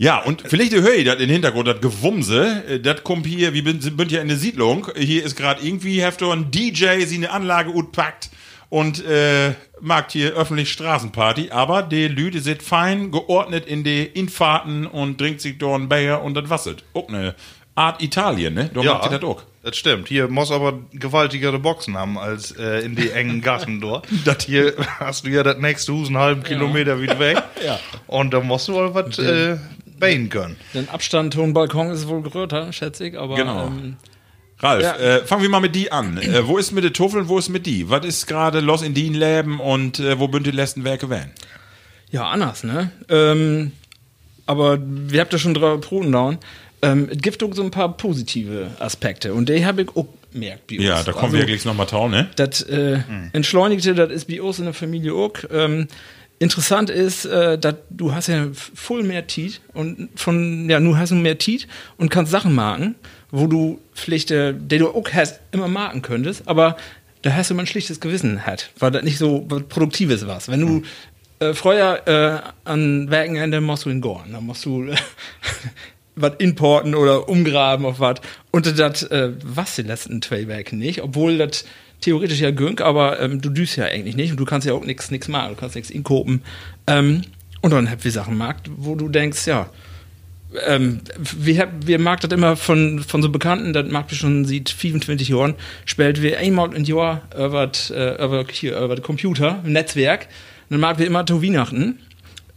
Ja, 0.00 0.22
und 0.22 0.42
vielleicht 0.46 0.72
höre 0.72 0.94
ich 0.94 1.04
das 1.04 1.16
im 1.16 1.28
Hintergrund, 1.28 1.66
das 1.66 1.80
Gewumse, 1.80 2.64
äh, 2.68 2.80
das 2.80 3.02
kommt 3.02 3.26
hier, 3.26 3.52
wir 3.52 3.64
sind, 3.80 4.12
ja 4.12 4.20
in 4.20 4.28
der 4.28 4.36
Siedlung, 4.36 4.86
hier 4.96 5.24
ist 5.24 5.34
gerade 5.36 5.60
irgendwie, 5.66 5.96
ihr 5.96 6.12
ein 6.32 6.52
DJ, 6.52 7.04
sie 7.04 7.16
eine 7.16 7.32
Anlage 7.32 7.72
gut 7.72 7.90
packt 7.90 8.30
und 8.68 9.04
äh, 9.04 9.54
macht 9.80 10.12
hier 10.12 10.34
öffentlich 10.34 10.70
Straßenparty, 10.70 11.50
aber 11.50 11.82
die 11.82 12.06
Lüde 12.06 12.40
sind 12.40 12.62
fein 12.62 13.10
geordnet 13.10 13.66
in 13.66 13.82
die 13.82 14.04
Infahrten 14.04 14.86
und 14.86 15.18
trinkt 15.18 15.40
sich 15.40 15.58
dort 15.58 15.80
ein 15.80 15.88
Bayer 15.88 16.22
und 16.22 16.34
das 16.34 16.48
wasset. 16.48 16.84
Auch 16.94 17.08
eine 17.08 17.34
Art 17.74 18.00
Italien, 18.00 18.54
ne? 18.54 18.70
Da 18.72 18.82
macht 18.82 19.10
ihr 19.10 19.18
das 19.18 19.28
auch. 19.28 19.42
Das 19.68 19.76
stimmt. 19.76 20.08
Hier 20.08 20.28
muss 20.28 20.50
aber 20.50 20.78
gewaltigere 20.92 21.58
Boxen 21.58 21.96
haben 21.96 22.18
als 22.18 22.52
äh, 22.52 22.80
in 22.84 22.96
die 22.96 23.10
engen 23.10 23.40
Gassen 23.42 23.80
dort. 23.82 24.06
das 24.24 24.44
hier 24.44 24.74
hast 24.98 25.26
du 25.26 25.30
ja 25.30 25.42
das 25.42 25.58
nächste 25.58 25.92
Hus 25.92 26.08
einen 26.08 26.18
halben 26.18 26.42
Kilometer 26.42 27.00
wieder 27.00 27.18
weg. 27.18 27.42
Ja. 27.64 27.78
Und 28.06 28.32
da 28.32 28.40
musst 28.40 28.68
du 28.68 28.72
mal 28.72 28.94
was 28.94 29.18
äh, 29.18 29.56
bauen 29.98 30.28
können. 30.30 30.56
Den 30.74 30.88
Abstand 30.88 31.34
hohen 31.36 31.52
Balkon 31.54 31.90
ist 31.90 32.06
wohl 32.06 32.22
größer, 32.22 32.72
schätze 32.72 33.08
ich, 33.08 33.18
aber 33.18 33.34
Genau. 33.34 33.66
ähm, 33.66 33.96
Ralf, 34.60 34.82
Ja. 34.82 34.96
äh, 34.96 35.24
fangen 35.26 35.42
wir 35.42 35.48
mal 35.48 35.60
mit 35.60 35.74
die 35.74 35.90
an. 35.92 36.16
Äh, 36.18 36.46
wo 36.46 36.56
ist 36.56 36.70
mit 36.72 36.84
den 36.84 36.92
Tuffeln, 36.94 37.28
wo 37.28 37.36
ist 37.38 37.48
mit 37.48 37.66
die? 37.66 37.90
Was 37.90 38.04
ist 38.06 38.26
gerade 38.26 38.60
los 38.60 38.82
in 38.82 38.94
die 38.94 39.08
Leben 39.08 39.58
und 39.60 39.98
äh, 40.00 40.18
wo 40.20 40.28
bünd 40.28 40.46
die 40.46 40.52
letzten 40.52 40.84
Werke 40.84 41.10
werden? 41.10 41.32
ja, 42.10 42.28
anders, 42.28 42.64
ne? 42.64 42.90
Ähm, 43.10 43.72
aber 44.46 44.78
wir 44.80 45.20
habt 45.20 45.32
ja 45.32 45.38
schon 45.38 45.52
drei 45.52 45.76
Proben 45.76 46.10
down. 46.10 46.38
Ähm, 46.82 47.08
es 47.10 47.18
gibt 47.18 47.42
auch 47.42 47.52
so 47.54 47.62
ein 47.62 47.70
paar 47.70 47.96
positive 47.96 48.70
Aspekte 48.78 49.34
und 49.34 49.48
die 49.48 49.64
habe 49.66 49.82
ich 49.82 49.88
auch 49.96 50.06
gemerkt. 50.32 50.66
bei 50.68 50.76
uns. 50.76 50.84
Ja, 50.84 51.02
da 51.02 51.12
kommen 51.12 51.26
Also, 51.26 51.38
wir 51.38 51.46
gleich 51.46 51.64
nochmal 51.64 51.86
tau, 51.86 52.08
ne? 52.08 52.28
Das 52.36 52.62
äh, 52.62 52.98
entschleunigte, 53.32 53.94
das 53.94 54.10
ist 54.12 54.28
bei 54.28 54.40
uns 54.40 54.58
in 54.58 54.66
der 54.66 54.74
Familie 54.74 55.12
auch. 55.14 55.32
Ähm, 55.50 55.88
interessant 56.38 56.88
ist, 56.90 57.24
äh, 57.24 57.58
dass 57.58 57.74
du 57.90 58.14
hast 58.14 58.28
ja 58.28 58.46
voll 58.52 59.02
mehr 59.02 59.26
Tiet 59.26 59.60
und 59.74 60.08
von, 60.14 60.70
ja, 60.70 60.78
nu 60.78 60.96
hast 60.96 61.10
du 61.10 61.16
mehr 61.16 61.36
Tiet 61.38 61.66
und 61.96 62.10
kannst 62.10 62.30
Sachen 62.30 62.54
marken, 62.54 62.94
wo 63.32 63.48
du 63.48 63.80
vielleicht, 63.92 64.30
äh, 64.30 64.54
die 64.56 64.78
du 64.78 64.88
auch 64.88 65.04
hast, 65.12 65.40
immer 65.50 65.66
marken 65.68 66.00
könntest, 66.02 66.46
aber 66.46 66.76
da 67.22 67.32
hast 67.34 67.50
du 67.50 67.54
mal 67.54 67.62
ein 67.62 67.66
schlichtes 67.66 67.98
Gewissen 67.98 68.46
hat, 68.46 68.70
weil 68.78 68.92
das 68.92 69.02
nicht 69.02 69.18
so 69.18 69.44
was 69.48 69.64
Produktives 69.64 70.28
war. 70.28 70.40
Wenn 70.46 70.60
du 70.60 70.82
äh, 71.44 71.54
früher 71.54 72.06
äh, 72.06 72.68
an 72.68 73.10
Werkenende 73.10 73.60
musst 73.60 73.84
du 73.86 73.90
in 73.90 74.00
Gorn, 74.00 74.30
dann 74.32 74.46
musst 74.46 74.64
du 74.64 74.86
was 76.20 76.34
importen 76.38 76.94
oder 76.94 77.28
umgraben 77.28 77.86
auf 77.86 78.00
was. 78.00 78.20
Und 78.50 78.78
das 78.78 79.02
äh, 79.04 79.32
was 79.44 79.76
die 79.76 79.82
letzten 79.82 80.20
Werke 80.30 80.76
nicht, 80.76 81.02
obwohl 81.02 81.38
das 81.38 81.64
theoretisch 82.00 82.40
ja 82.40 82.50
gönnt, 82.50 82.80
aber 82.80 83.20
ähm, 83.20 83.40
du 83.40 83.50
düst 83.50 83.76
ja 83.76 83.84
eigentlich 83.84 84.16
nicht 84.16 84.30
und 84.30 84.38
du 84.38 84.44
kannst 84.44 84.66
ja 84.66 84.72
auch 84.72 84.84
nichts 84.84 85.10
nix 85.10 85.28
machen, 85.28 85.50
du 85.50 85.56
kannst 85.56 85.74
nichts 85.74 85.90
inkopen. 85.90 86.42
Ähm, 86.86 87.22
und 87.60 87.72
dann 87.72 87.90
habt 87.90 88.04
wir 88.04 88.12
Sachen 88.12 88.36
markt, 88.36 88.70
wo 88.76 88.94
du 88.94 89.08
denkst, 89.08 89.46
ja, 89.46 89.68
ähm, 90.66 91.00
wir, 91.18 91.58
hab, 91.60 91.86
wir 91.86 91.98
mag 91.98 92.20
das 92.20 92.30
immer 92.30 92.56
von, 92.56 93.00
von 93.00 93.20
so 93.20 93.28
Bekannten, 93.28 93.72
das 93.72 93.90
mag 93.90 94.10
wir 94.10 94.16
schon 94.16 94.44
seit 94.44 94.70
25 94.70 95.28
Jahren, 95.28 95.54
spielt 95.84 96.22
wir 96.22 96.38
einmal 96.38 96.74
im 96.74 96.84
Jahr 96.84 97.22
über, 97.34 97.70
äh, 97.90 98.24
über, 98.24 98.46
hier, 98.50 98.78
über 98.78 98.94
den 98.94 99.02
Computer, 99.02 99.60
Netzwerk, 99.64 100.28
und 100.68 100.74
dann 100.74 100.80
mag 100.80 100.98
wir 100.98 101.06
immer 101.06 101.26
zu 101.26 101.42
Weihnachten. 101.42 101.98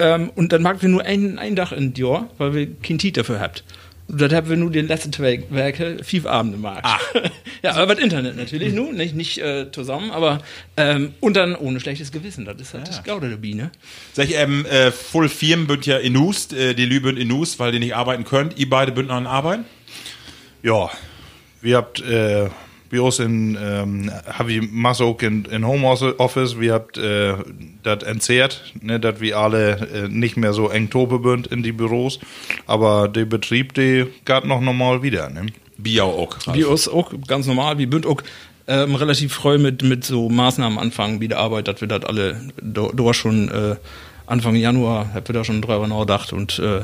Ähm, 0.01 0.31
und 0.35 0.51
dann 0.51 0.63
mag 0.63 0.81
wir 0.81 0.89
nur 0.89 1.03
ein, 1.03 1.37
ein 1.37 1.55
Dach 1.55 1.71
im 1.71 1.93
Jahr, 1.93 2.27
weil 2.39 2.53
wir 2.55 2.67
kein 2.81 2.97
Tiet 2.97 3.17
dafür 3.17 3.39
habt. 3.39 3.63
Und 4.07 4.19
dann 4.19 4.33
haben 4.33 4.49
wir 4.49 4.57
nur 4.57 4.71
die 4.71 4.81
letzten 4.81 5.13
zwei 5.13 5.43
Werke 5.51 6.03
fünf 6.03 6.25
Abende 6.25 6.57
mag. 6.57 6.83
ja, 7.63 7.75
aber 7.75 7.93
das 7.93 8.03
Internet 8.03 8.35
natürlich 8.35 8.73
nur, 8.73 8.91
nicht, 8.91 9.15
nicht 9.15 9.37
äh, 9.37 9.71
zusammen, 9.71 10.11
aber 10.11 10.39
ähm, 10.75 11.13
und 11.19 11.37
dann 11.37 11.55
ohne 11.55 11.79
schlechtes 11.79 12.11
Gewissen. 12.11 12.45
Das 12.45 12.59
ist 12.59 12.73
halt 12.73 12.87
das 12.87 13.03
Gaude 13.03 13.29
dabei, 13.29 13.53
ne? 13.53 13.71
Sag 14.11 14.25
ich, 14.25 14.35
ähm, 14.35 14.65
äh, 14.65 14.91
voll 14.91 15.29
Firmen 15.29 15.67
bünd 15.67 15.85
ja 15.85 15.97
in 15.97 16.19
Hust, 16.19 16.51
äh, 16.51 16.73
die 16.73 16.85
Lü 16.85 16.99
bünd 16.99 17.19
in 17.19 17.31
Hust, 17.31 17.59
weil 17.59 17.71
die 17.71 17.79
nicht 17.79 17.95
arbeiten 17.95 18.25
könnt. 18.25 18.57
Ihr 18.59 18.69
beide 18.69 18.91
bünd 18.91 19.09
noch 19.09 19.15
an 19.15 19.27
Arbeiten? 19.27 19.65
Ja, 20.63 20.89
wir 21.61 21.77
habt 21.77 22.01
äh, 22.01 22.49
bei 22.91 23.01
uns 23.01 23.19
in, 23.19 23.57
ähm, 23.61 24.11
habe 24.27 24.51
ich 24.51 24.71
Masse 24.71 25.05
auch 25.05 25.19
in, 25.21 25.45
in 25.45 25.65
Homeoffice, 25.65 26.59
wir 26.59 26.73
habt 26.73 26.97
äh, 26.97 27.33
das 27.83 28.03
entzehrt, 28.03 28.63
ne, 28.81 28.99
dass 28.99 29.19
wir 29.21 29.37
alle 29.37 29.87
äh, 29.87 30.07
nicht 30.09 30.37
mehr 30.37 30.53
so 30.53 30.69
eng 30.69 30.89
tope 30.89 31.19
sind 31.23 31.47
in 31.47 31.63
die 31.63 31.71
Büros, 31.71 32.19
aber 32.67 33.07
der 33.07 33.25
Betrieb, 33.25 33.73
der 33.73 34.07
geht 34.25 34.45
noch 34.45 34.61
normal 34.61 35.01
wieder, 35.01 35.29
ne? 35.29 35.47
Biau 35.77 36.09
auch. 36.09 36.35
Ralf. 36.45 36.57
Wie 36.57 36.63
uns 36.63 36.87
auch 36.87 37.11
ganz 37.27 37.47
normal, 37.47 37.77
wie 37.77 37.87
bünd 37.87 38.05
auch 38.05 38.21
ähm, 38.67 38.95
relativ 38.95 39.33
früh 39.33 39.57
mit, 39.57 39.81
mit 39.81 40.03
so 40.03 40.29
Maßnahmen 40.29 40.77
anfangen, 40.77 41.19
wie 41.21 41.27
der 41.27 41.39
Arbeit, 41.39 41.67
dass 41.67 41.81
wir 41.81 41.87
das 41.87 42.05
alle 42.05 42.41
do, 42.61 42.91
do 42.93 43.11
schon 43.13 43.49
äh, 43.49 43.75
Anfang 44.27 44.55
Januar, 44.55 45.13
hab 45.13 45.27
wir 45.27 45.33
da 45.33 45.43
schon 45.43 45.61
drüber 45.61 45.87
nachgedacht 45.87 46.33
und 46.33 46.59
äh, 46.59 46.81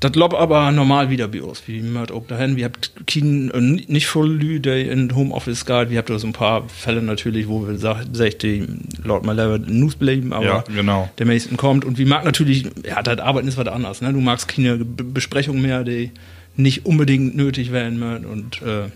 das 0.00 0.14
lob 0.16 0.34
aber 0.34 0.70
normal 0.70 1.08
wieder 1.08 1.28
bei 1.28 1.42
uns. 1.42 1.66
Wie 1.66 1.80
man 1.80 2.10
auch 2.10 2.26
dahin, 2.26 2.56
wir 2.56 2.66
habt 2.66 2.92
keinen, 3.06 3.50
äh, 3.50 3.60
nicht 3.60 4.06
voll 4.06 4.30
Lü, 4.30 4.60
der 4.60 4.90
in 4.90 5.14
Homeoffice 5.14 5.64
geht, 5.64 5.90
wir 5.90 5.98
habt 5.98 6.10
da 6.10 6.18
so 6.18 6.26
ein 6.26 6.32
paar 6.32 6.68
Fälle 6.68 7.00
natürlich, 7.00 7.48
wo 7.48 7.66
wir 7.66 7.78
sagen, 7.78 8.10
die 8.12 8.66
laut 9.02 9.24
mal 9.24 9.34
level 9.34 9.58
News 9.60 9.96
bleiben, 9.96 10.32
aber 10.32 10.44
Ja, 10.44 10.64
genau. 10.74 11.08
der 11.18 11.26
meisten 11.26 11.56
kommt 11.56 11.84
und 11.84 11.96
wie 11.98 12.04
mag 12.04 12.24
natürlich, 12.24 12.66
ja, 12.86 13.02
das 13.02 13.18
Arbeiten 13.18 13.48
ist 13.48 13.56
was 13.56 13.68
anderes, 13.68 14.00
ne? 14.02 14.12
Du 14.12 14.20
magst 14.20 14.48
keine 14.48 14.76
Be 14.78 15.04
Besprechung 15.04 15.60
mehr, 15.60 15.84
die 15.84 16.10
nicht 16.56 16.86
unbedingt 16.86 17.36
nötig 17.36 17.72
werden 17.72 17.98
mehr 17.98 18.20
und 18.28 18.62
äh, 18.62 18.90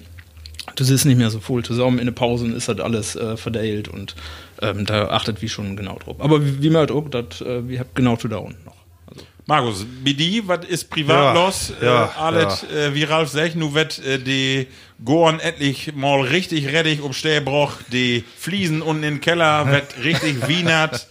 du 0.76 0.85
sitzt 0.85 1.07
nicht 1.07 1.19
mehr 1.19 1.31
so 1.31 1.40
voll 1.40 1.64
zusammen 1.64 1.99
in 1.99 2.07
der 2.07 2.12
Pause 2.12 2.45
und 2.45 2.55
ist 2.55 2.69
halt 2.69 2.81
alles 2.81 3.17
äh, 3.17 3.37
verdeilt 3.37 3.88
und 3.88 4.14
ähm, 4.61 4.85
da 4.85 5.09
achtet 5.09 5.43
wie 5.43 5.49
schon 5.49 5.76
genau 5.76 5.99
drauf. 5.99 6.17
Aber 6.21 6.45
wie, 6.45 6.62
wie 6.62 6.71
man 6.71 6.81
halt 6.81 6.90
auch, 6.90 7.09
das, 7.09 7.40
äh, 7.40 7.67
wir 7.69 7.81
habt 7.81 7.95
genau 7.95 8.17
zu 8.17 8.28
down 8.28 8.55
Markus, 9.49 9.87
wie 10.05 10.12
die, 10.12 10.47
was 10.47 10.67
ist 10.67 10.90
privat 10.90 11.35
Ja, 11.35 11.47
los? 11.47 11.73
ja, 11.81 12.05
äh, 12.05 12.09
alles, 12.19 12.64
äh, 12.64 12.93
wie 12.95 13.05
Ralf 13.05 13.31
sagt, 13.31 13.57
nu 13.57 13.73
wird 13.73 13.99
äh, 14.05 14.19
die 14.19 14.67
Gorn 15.02 15.40
endlich 15.40 15.95
mal 15.95 16.21
richtig 16.21 16.67
reddig 16.67 17.00
um 17.00 17.14
Stäbroch, 17.14 17.73
die 17.90 18.25
Fliesen 18.37 18.83
unten 18.83 19.05
in 19.05 19.14
den 19.14 19.21
Keller 19.23 19.67
wird 19.73 19.95
richtig 20.05 20.47
wienert. 20.49 21.09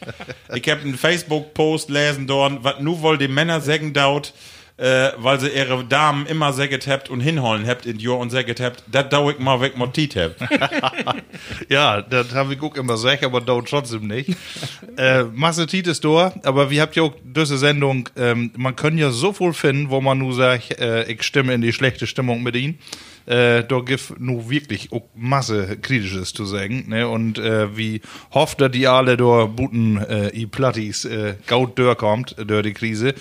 Ich 0.53 0.69
hab 0.69 0.81
einen 0.81 0.95
Facebook-Post 0.99 1.89
lesen 1.89 2.27
dort, 2.27 2.63
was 2.63 2.75
nu 2.79 3.01
wohl 3.01 3.17
die 3.17 3.27
Männer 3.27 3.59
sagen 3.59 3.93
daut, 3.93 4.33
äh, 4.77 5.09
weil 5.17 5.39
sie 5.39 5.49
ihre 5.49 5.83
Damen 5.83 6.25
immer 6.27 6.53
sehr 6.53 6.67
getappt 6.67 7.09
und 7.09 7.19
hinholen 7.19 7.67
habt 7.67 7.85
in 7.85 7.97
Jor 7.97 8.19
und 8.19 8.29
sehr 8.29 8.43
getappt, 8.43 8.83
das 8.91 9.09
dau 9.09 9.29
ich 9.29 9.39
mal 9.39 9.59
weg 9.59 9.77
mit 9.77 9.93
Tit 9.93 10.15
Ja, 11.69 12.01
das 12.01 12.33
habe 12.33 12.53
ich 12.53 12.61
auch 12.61 12.75
immer 12.75 12.93
gesagt, 12.93 13.23
aber 13.23 13.41
dauert 13.41 13.69
trotzdem 13.69 14.07
nicht. 14.07 14.35
äh, 14.97 15.23
Masse 15.23 15.65
Tiet 15.65 15.87
ist 15.87 16.05
da, 16.05 16.33
aber 16.43 16.69
wir 16.69 16.81
habt 16.81 16.95
ja 16.95 17.03
auch 17.03 17.13
diese 17.23 17.57
Sendung, 17.57 18.07
ähm, 18.15 18.51
man 18.55 18.75
kann 18.75 18.97
ja 18.97 19.09
so 19.09 19.33
viel 19.33 19.53
finden, 19.53 19.89
wo 19.89 19.99
man 19.99 20.19
nur 20.19 20.33
sagt, 20.33 20.79
äh, 20.79 21.11
ich 21.11 21.23
stimme 21.23 21.53
in 21.53 21.61
die 21.61 21.73
schlechte 21.73 22.05
Stimmung 22.05 22.43
mit 22.43 22.55
ihnen. 22.55 22.77
Äh, 23.25 23.65
da 23.65 23.81
gibt 23.81 24.19
nur 24.19 24.49
wirklich 24.49 24.93
auch 24.93 25.03
Masse 25.13 25.77
Kritisches 25.81 26.33
zu 26.33 26.45
sagen, 26.45 26.85
ne? 26.87 27.09
Und 27.09 27.37
äh, 27.37 27.75
wie 27.75 28.01
hofft, 28.33 28.61
dass 28.61 28.71
die 28.71 28.87
alle 28.87 29.17
da 29.17 29.47
buten 29.47 29.97
äh, 29.97 30.29
i 30.33 30.45
Plattis 30.45 31.03
äh, 31.03 31.35
gaut 31.45 31.77
dör 31.77 31.95
kommt, 31.95 32.37
durch 32.37 32.63
die 32.63 32.73
Krise 32.73 33.15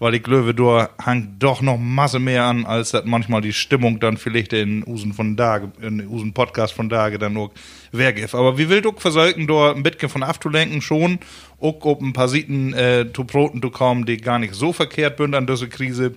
weil 0.00 0.14
ich 0.14 0.22
glaube, 0.22 0.88
hängt 1.04 1.42
doch 1.42 1.60
noch 1.60 1.76
Masse 1.78 2.18
mehr 2.18 2.44
an, 2.44 2.66
als 2.66 2.90
das 2.90 3.04
manchmal 3.04 3.42
die 3.42 3.52
Stimmung 3.52 4.00
dann 4.00 4.16
vielleicht 4.16 4.52
in 4.54 4.82
Usen 4.86 5.12
von 5.12 5.36
Dage, 5.36 5.70
in 5.80 6.04
Usen 6.08 6.32
Podcast 6.32 6.72
von 6.72 6.88
Dage 6.88 7.18
dann 7.18 7.34
noch 7.34 7.52
weggibt. 7.92 8.34
Aber 8.34 8.58
wie 8.58 8.70
will 8.70 8.80
du 8.80 8.92
versuchen, 8.96 9.46
da 9.46 9.72
ein 9.72 9.82
bisschen 9.82 10.08
von 10.08 10.22
abzulenken 10.22 10.80
schon, 10.80 11.20
auch 11.60 11.84
ob 11.84 12.00
ein 12.00 12.14
paar 12.14 12.28
Sieten 12.28 12.72
äh, 12.72 13.06
zu 13.14 13.24
Broten 13.24 13.60
zu 13.60 13.70
kommen, 13.70 14.06
die 14.06 14.16
gar 14.16 14.38
nicht 14.38 14.54
so 14.54 14.72
verkehrt 14.72 15.18
sind 15.18 15.34
an 15.34 15.46
dieser 15.46 15.68
Krise. 15.68 16.14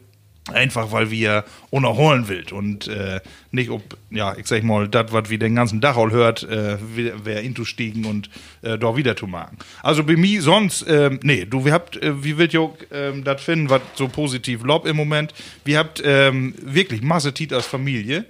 Einfach 0.51 0.91
weil 0.91 1.09
wir 1.09 1.45
unerholen 1.69 2.27
will 2.27 2.43
und 2.51 2.89
äh, 2.89 3.21
nicht 3.51 3.69
ob, 3.69 3.81
ja, 4.09 4.35
ich 4.35 4.45
sag 4.47 4.63
mal, 4.63 4.89
das, 4.89 5.13
was 5.13 5.29
wir 5.29 5.39
den 5.39 5.55
ganzen 5.55 5.83
all 5.83 6.11
hört, 6.11 6.43
äh, 6.43 6.77
wer 7.23 7.41
intustiegen 7.41 8.03
und 8.03 8.29
äh, 8.61 8.77
da 8.77 8.97
wieder 8.97 9.15
zu 9.15 9.25
machen. 9.25 9.57
Also 9.83 10.03
bei 10.03 10.17
mir 10.17 10.41
sonst, 10.41 10.85
ähm, 10.89 11.21
nee, 11.23 11.45
du, 11.45 11.63
wir 11.63 11.71
habt, 11.71 11.95
äh, 11.95 12.21
wie 12.25 12.37
wollt 12.37 12.53
ihr 12.53 12.69
ähm, 12.91 13.23
das 13.23 13.41
finden, 13.41 13.69
was 13.69 13.81
so 13.95 14.09
positiv 14.09 14.63
lob 14.63 14.85
im 14.85 14.97
Moment? 14.97 15.33
Wir 15.63 15.77
habt 15.77 16.01
ähm, 16.03 16.53
wirklich 16.61 17.01
Masse 17.01 17.33
Tit 17.33 17.53
als 17.53 17.65
Familie. 17.65 18.25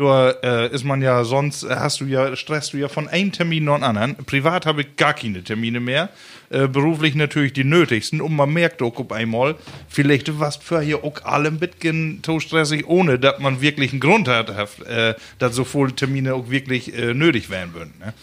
Da 0.00 0.30
äh, 0.30 0.74
ist 0.74 0.82
man 0.82 1.02
ja 1.02 1.24
sonst, 1.24 1.62
äh, 1.62 1.76
hast 1.76 2.00
du 2.00 2.06
ja, 2.06 2.34
stresst 2.34 2.72
du 2.72 2.78
ja 2.78 2.88
von 2.88 3.06
einem 3.06 3.32
Termin 3.32 3.64
noch 3.64 3.74
einen 3.74 3.84
anderen. 3.84 4.16
Privat 4.24 4.64
habe 4.64 4.80
ich 4.80 4.96
gar 4.96 5.12
keine 5.12 5.44
Termine 5.44 5.78
mehr. 5.78 6.08
Äh, 6.48 6.68
beruflich 6.68 7.14
natürlich 7.14 7.52
die 7.52 7.64
nötigsten. 7.64 8.22
Und 8.22 8.34
man 8.34 8.50
merkt 8.50 8.80
auch 8.80 8.96
auf 8.96 9.12
einmal, 9.12 9.56
vielleicht 9.90 10.40
was 10.40 10.56
für 10.56 10.80
hier 10.80 11.04
auch 11.04 11.22
allem 11.24 11.58
bisschen 11.58 12.22
so 12.24 12.40
stressig, 12.40 12.88
ohne 12.88 13.18
dass 13.18 13.40
man 13.40 13.60
wirklich 13.60 13.90
einen 13.92 14.00
Grund 14.00 14.26
hat, 14.26 14.48
äh, 14.86 15.12
dass 15.38 15.54
so 15.54 15.64
viele 15.64 15.94
Termine 15.94 16.32
auch 16.32 16.48
wirklich 16.48 16.96
äh, 16.96 17.12
nötig 17.12 17.50
werden 17.50 17.74
würden. 17.74 17.92
Ne? 18.00 18.14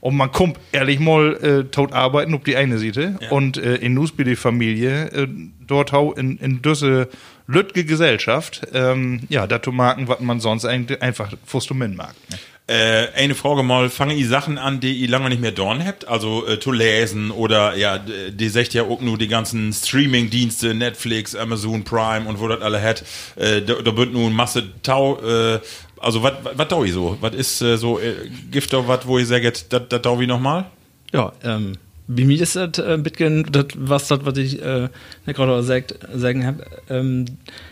Und 0.00 0.16
man 0.16 0.32
kommt 0.32 0.58
ehrlich 0.72 0.98
mal 0.98 1.36
äh, 1.36 1.64
tot 1.70 1.92
arbeiten 1.92 2.34
auf 2.34 2.42
die 2.42 2.56
eine 2.56 2.78
Seite 2.78 3.18
und 3.30 3.56
äh, 3.56 3.76
in 3.76 3.94
Nus 3.94 4.10
bei 4.10 4.24
die 4.24 4.34
Familie 4.34 5.04
äh, 5.12 5.28
dort 5.64 5.92
auch 5.92 6.16
in, 6.16 6.38
in 6.38 6.62
diese 6.62 7.08
lütge 7.50 7.84
Gesellschaft, 7.84 8.62
ähm, 8.72 9.22
ja, 9.28 9.46
dazu 9.46 9.72
machen, 9.72 10.08
was 10.08 10.20
man 10.20 10.40
sonst 10.40 10.64
eigentlich 10.64 11.02
einfach 11.02 11.32
Fustumin 11.44 11.96
mag. 11.96 12.14
Ne? 12.30 12.38
Äh, 12.66 13.08
eine 13.16 13.34
Frage 13.34 13.64
mal, 13.64 13.90
fange 13.90 14.14
ich 14.14 14.28
Sachen 14.28 14.56
an, 14.56 14.78
die 14.78 14.92
ihr 14.92 15.08
lange 15.08 15.28
nicht 15.28 15.40
mehr 15.40 15.50
dorn 15.50 15.84
habt, 15.84 16.06
also 16.06 16.46
äh, 16.46 16.60
zu 16.60 16.70
lesen 16.70 17.32
oder 17.32 17.74
ja, 17.74 17.98
die 17.98 18.48
sagt 18.48 18.74
ja 18.74 18.84
auch 18.84 19.00
nur 19.00 19.18
die 19.18 19.26
ganzen 19.26 19.72
Streaming-Dienste, 19.72 20.72
Netflix, 20.74 21.34
Amazon 21.34 21.82
Prime 21.82 22.28
und 22.28 22.38
wo 22.38 22.46
das 22.46 22.60
alle 22.60 22.80
hat, 22.80 23.02
äh, 23.34 23.60
da, 23.60 23.74
da 23.74 23.96
wird 23.96 24.12
nun 24.12 24.32
Masse 24.32 24.62
Tau, 24.84 25.18
äh, 25.20 25.58
also 25.98 26.22
was 26.22 26.34
was 26.54 26.68
tau 26.68 26.84
ich 26.84 26.92
so? 26.92 27.18
Was 27.20 27.34
ist 27.34 27.60
äh, 27.60 27.76
so, 27.76 27.98
äh, 27.98 28.14
gibt 28.52 28.72
da 28.72 28.86
was, 28.86 29.04
wo 29.04 29.18
ihr 29.18 29.26
sagt, 29.26 29.72
das 29.72 29.88
das 29.88 30.02
tau 30.02 30.20
ich 30.20 30.28
nochmal? 30.28 30.66
Ja, 31.12 31.32
ähm, 31.42 31.72
bei 32.16 32.24
mir 32.24 32.40
ist 32.40 32.56
das 32.56 32.78
äh, 32.78 32.98
bisschen 32.98 33.46
das, 33.52 33.66
was 33.76 34.08
das, 34.08 34.24
was 34.24 34.36
ich 34.36 34.60
äh, 34.60 34.88
nicht 35.26 35.36
gerade 35.36 35.62
sagt, 35.62 35.94
sagen 36.12 36.44
habe. 36.44 36.64
Ähm, 36.88 37.24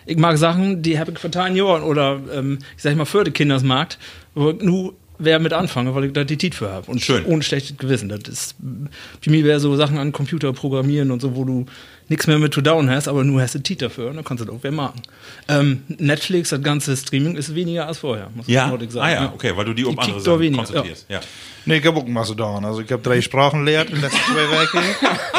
ich 0.07 0.17
mag 0.17 0.39
Sachen, 0.39 0.81
die 0.83 0.99
habe 0.99 1.11
ich 1.11 1.19
vor 1.19 1.31
Jahren 1.57 1.83
oder 1.83 2.21
ähm, 2.33 2.59
ich 2.77 2.83
sag 2.83 2.97
mal 2.97 3.05
für 3.05 3.25
den 3.25 3.35
Kindersmarkt, 3.35 3.99
wo 4.35 4.51
ich 4.51 4.63
nur 4.63 4.95
wer 5.19 5.39
mit 5.39 5.53
anfange, 5.53 5.95
weil 5.95 6.05
ich 6.05 6.13
da 6.13 6.25
die 6.25 6.37
Tiet 6.37 6.55
für 6.55 6.71
habe. 6.71 6.91
Und 6.91 7.01
Schön. 7.01 7.25
ohne 7.27 7.43
schlechtes 7.43 7.77
Gewissen. 7.77 8.09
Das 8.09 8.21
ist, 8.29 8.55
für 9.21 9.31
mich 9.31 9.45
wäre 9.45 9.61
so 9.61 9.75
Sachen 9.77 9.99
an 9.99 10.13
Computer 10.13 10.53
programmieren 10.53 11.11
und 11.11 11.21
so, 11.21 11.35
wo 11.37 11.45
du 11.45 11.67
nichts 12.09 12.27
mehr 12.27 12.39
mit 12.39 12.55
to 12.55 12.61
down 12.63 12.89
hast, 12.89 13.07
aber 13.09 13.23
nur 13.25 13.43
hast 13.43 13.55
du 13.55 13.59
Tiet 13.59 13.83
dafür 13.83 14.09
und 14.11 14.17
dann 14.17 14.25
kannst 14.25 14.41
du 14.41 14.47
das 14.47 14.55
auch 14.55 14.61
wer 14.63 14.73
machen. 14.73 15.03
Ähm, 15.49 15.83
Netflix, 15.89 16.49
das 16.51 16.63
ganze 16.63 16.97
Streaming 16.97 17.37
ist 17.37 17.55
weniger 17.55 17.87
als 17.87 17.99
vorher, 17.99 18.31
muss 18.35 18.47
Ja, 18.49 18.71
ehrlich 18.71 18.91
sagen. 18.93 19.07
ah 19.07 19.11
ja, 19.25 19.33
okay, 19.35 19.53
weil 19.55 19.65
du 19.67 19.75
die 19.75 19.85
um 19.85 19.95
Die 19.95 20.01
andere 20.01 20.15
tickt 20.17 20.27
doch 20.27 20.33
Sachen 20.33 20.41
weniger, 20.41 20.63
konzentrierst. 20.65 21.07
Ja. 21.11 21.21
Nee, 21.67 21.77
ich 21.79 21.87
habe 21.87 21.99
auch 21.99 22.05
dauern. 22.35 22.65
Also 22.65 22.81
ich 22.81 22.91
habe 22.91 23.03
drei 23.03 23.21
Sprachen 23.21 23.65
lehrt 23.67 23.91
in 23.91 23.97
den 23.97 24.03
letzten 24.03 24.21
zwei 24.33 24.49
Wochen. 24.49 24.79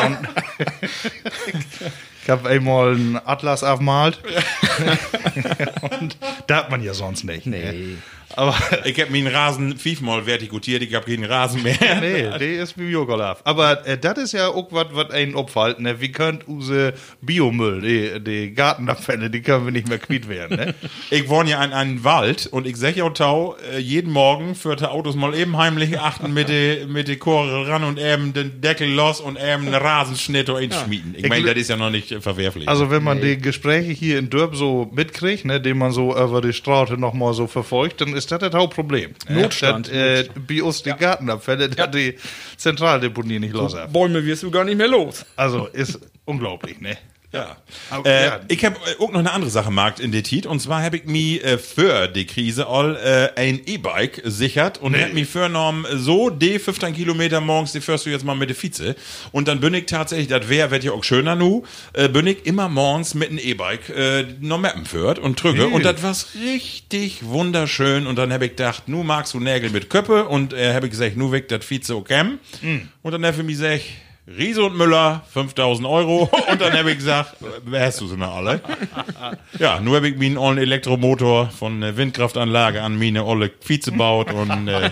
Und 0.05 0.17
ich 2.24 2.29
habe 2.29 2.48
einmal 2.50 2.94
einen 2.94 3.20
Atlas 3.25 3.63
aufgemalt. 3.63 4.20
und 6.00 6.18
da 6.46 6.57
hat 6.57 6.70
man 6.70 6.83
ja 6.83 6.94
sonst 6.94 7.24
nicht. 7.24 7.48
ne? 7.48 7.98
Nee. 8.29 8.35
Aber 8.35 8.55
Ich 8.85 9.00
hab 9.00 9.09
meinen 9.09 9.27
Rasen 9.27 9.77
fünfmal 9.77 10.25
vertikutiert, 10.25 10.81
ich 10.81 10.94
hab 10.94 11.05
keinen 11.05 11.25
Rasen 11.25 11.63
mehr. 11.63 11.77
nee, 12.01 12.24
der 12.24 12.63
ist 12.63 12.77
wie 12.77 12.89
Jogolaf. 12.89 13.42
Aber 13.44 13.85
äh, 13.85 13.98
das 13.98 14.18
ist 14.18 14.31
ja 14.33 14.48
auch 14.48 14.68
was, 14.72 14.87
was 14.92 15.11
einen 15.11 15.35
opfällt. 15.35 15.79
Ne? 15.79 16.00
Wie 16.01 16.11
könnt 16.11 16.48
unsere 16.48 16.94
Biomüll, 17.22 17.81
die, 17.81 18.24
die 18.24 18.53
Gartenabfälle, 18.53 19.29
die 19.29 19.42
können 19.42 19.65
wir 19.65 19.72
nicht 19.72 19.87
mehr 19.87 20.00
quitt 20.00 20.29
werden. 20.29 20.57
Ne? 20.57 20.75
Ich 21.11 21.27
wohne 21.27 21.50
ja 21.50 21.63
in 21.63 21.74
einem 21.74 22.03
Wald 22.03 22.48
und 22.48 22.68
ich 22.68 22.77
sag 22.77 22.96
ja 22.96 23.09
Tau, 23.09 23.55
äh, 23.74 23.79
jeden 23.79 24.11
Morgen 24.11 24.53
führt 24.53 24.81
der 24.81 24.92
Autos 24.92 25.15
mal 25.15 25.33
eben 25.33 25.57
heimlich 25.57 26.00
achten 26.00 26.33
mit 26.33 26.50
de, 26.50 26.85
mit 26.85 27.07
de 27.07 27.15
Chore 27.15 27.68
ran 27.68 27.83
und 27.83 28.00
eben 28.00 28.33
den 28.33 28.61
Deckel 28.61 28.89
los 28.89 29.20
und 29.20 29.37
eben 29.37 29.68
einen 29.68 29.74
Rasenschnitt 29.74 30.50
einschmieden. 30.50 31.15
Ich 31.18 31.27
meine, 31.27 31.48
das 31.48 31.57
ist 31.57 31.70
ja 31.70 31.77
noch 31.77 31.89
nicht 31.89 32.11
äh, 32.11 32.22
verwerflich. 32.22 32.68
Also 32.70 32.92
wenn 32.92 33.03
man 33.03 33.22
die 33.22 33.37
Gespräche 33.37 33.92
hier 33.92 34.20
in 34.20 34.29
Dörp 34.29 34.55
so 34.55 34.89
mitkriegt, 34.94 35.46
ne, 35.46 35.59
den 35.59 35.77
man 35.77 35.92
so 35.92 36.11
über 36.11 36.42
die 36.42 36.53
Straße 36.53 36.94
nochmal 36.94 37.33
so 37.33 37.48
verfolgt, 37.48 38.01
dann 38.01 38.13
ist 38.20 38.32
das 38.32 38.40
das 38.40 38.53
Hauptproblem. 38.53 39.16
Notstand. 39.29 39.88
Das, 39.88 39.94
äh, 39.96 40.29
bei 40.48 40.62
uns 40.62 40.84
die 40.84 40.92
Gartenabfälle, 40.92 41.70
dass 41.70 41.92
die 41.92 42.16
Zentraldeponie 42.58 43.40
nicht 43.40 43.53
los 43.53 43.75
hat. 43.75 43.92
Bäume 43.92 44.24
wirst 44.24 44.44
du 44.44 44.51
gar 44.51 44.64
nicht 44.64 44.77
mehr 44.77 44.88
los. 44.88 45.25
Also 45.36 45.68
ist 45.68 46.00
unglaublich, 46.25 46.79
ne? 46.79 46.98
Ja. 47.31 47.57
Aber, 47.92 48.09
Äh, 48.09 48.25
ja. 48.25 48.39
Ich 48.48 48.65
habe 48.65 48.75
auch 49.00 49.11
noch 49.11 49.20
eine 49.20 49.31
andere 49.31 49.51
Sache 49.51 49.70
markt 49.72 50.00
in 50.00 50.11
der 50.11 50.24
Tit 50.24 50.46
und 50.46 50.59
zwar 50.59 50.81
habe 50.81 50.98
ich 50.98 51.05
mir 51.05 51.44
äh, 51.44 51.57
für 51.57 52.07
die 52.07 52.25
Krise 52.25 52.68
all 52.68 52.96
äh, 52.96 53.39
ein 53.39 53.61
E-Bike 53.65 54.22
sichert 54.25 54.79
und 54.79 54.94
Nee. 54.94 55.03
hab 55.03 55.13
mir 55.13 55.25
vorgenommen, 55.25 55.85
so 55.94 56.29
die 56.29 56.57
15 56.59 56.96
Kilometer 56.96 57.39
morgens, 57.42 57.72
die 57.72 57.81
fährst 57.81 58.05
du 58.05 58.09
jetzt 58.09 58.25
mal 58.25 58.35
mit 58.35 58.50
der 58.50 58.55
Vize 58.61 58.96
und 59.31 59.48
dann 59.48 59.59
bin 59.59 59.74
ich 59.75 59.85
tatsächlich, 59.85 60.27
das 60.27 60.50
wäre 60.50 60.72
wird 60.72 60.83
ja 60.83 60.92
auch 60.92 61.03
schöner 61.03 61.35
nu, 61.35 61.63
äh, 61.94 62.09
bin 62.09 62.25
ich 62.27 62.46
immer 62.46 62.68
morgens 62.70 63.13
mit 63.13 63.29
einem 63.29 63.39
E-Bike 63.39 63.89
äh, 63.89 64.25
noch 64.39 64.57
Mappen 64.59 64.85
führt 64.85 65.20
und 65.20 65.42
drücke 65.42 65.59
Nee. 65.68 65.74
und 65.74 65.85
das 65.85 66.01
war 66.01 66.15
richtig 66.44 67.25
wunderschön 67.25 68.07
und 68.07 68.15
dann 68.18 68.33
habe 68.33 68.46
ich 68.46 68.51
gedacht, 68.51 68.87
nu 68.87 69.03
magst 69.03 69.33
du 69.33 69.39
Nägel 69.39 69.70
mit 69.70 69.89
Köppe 69.89 70.25
und 70.25 70.53
äh, 70.53 70.74
habe 70.74 70.87
ich 70.87 70.92
gesagt, 70.92 71.15
nu 71.18 71.31
weg 71.31 71.48
das 71.50 71.70
Vize 71.70 71.96
okay 71.96 72.09
und 73.03 73.11
dann 73.11 73.25
habe 73.25 73.37
ich 73.37 73.44
mir 73.44 73.51
gesagt, 73.51 73.83
Riese 74.37 74.63
und 74.63 74.77
Müller, 74.77 75.24
5000 75.33 75.87
Euro. 75.87 76.29
Und 76.51 76.61
dann 76.61 76.74
habe 76.74 76.92
ich 76.92 76.98
gesagt, 76.98 77.35
wer 77.65 77.85
hast 77.85 78.00
du 78.01 78.07
sie 78.07 78.18
noch 78.18 78.35
alle? 78.35 78.61
Ja, 79.57 79.79
nur 79.79 79.96
habe 79.96 80.09
ich 80.09 80.18
mir 80.18 80.27
einen 80.27 80.37
ollen 80.37 80.57
Elektromotor 80.57 81.50
von 81.50 81.81
äh, 81.81 81.98
Windkraftanlage 81.98 82.81
an 82.81 83.00
meine 83.00 83.25
olle 83.25 83.51
Vize 83.59 83.92
baut 83.92 84.31
und 84.31 84.68
äh, 84.68 84.92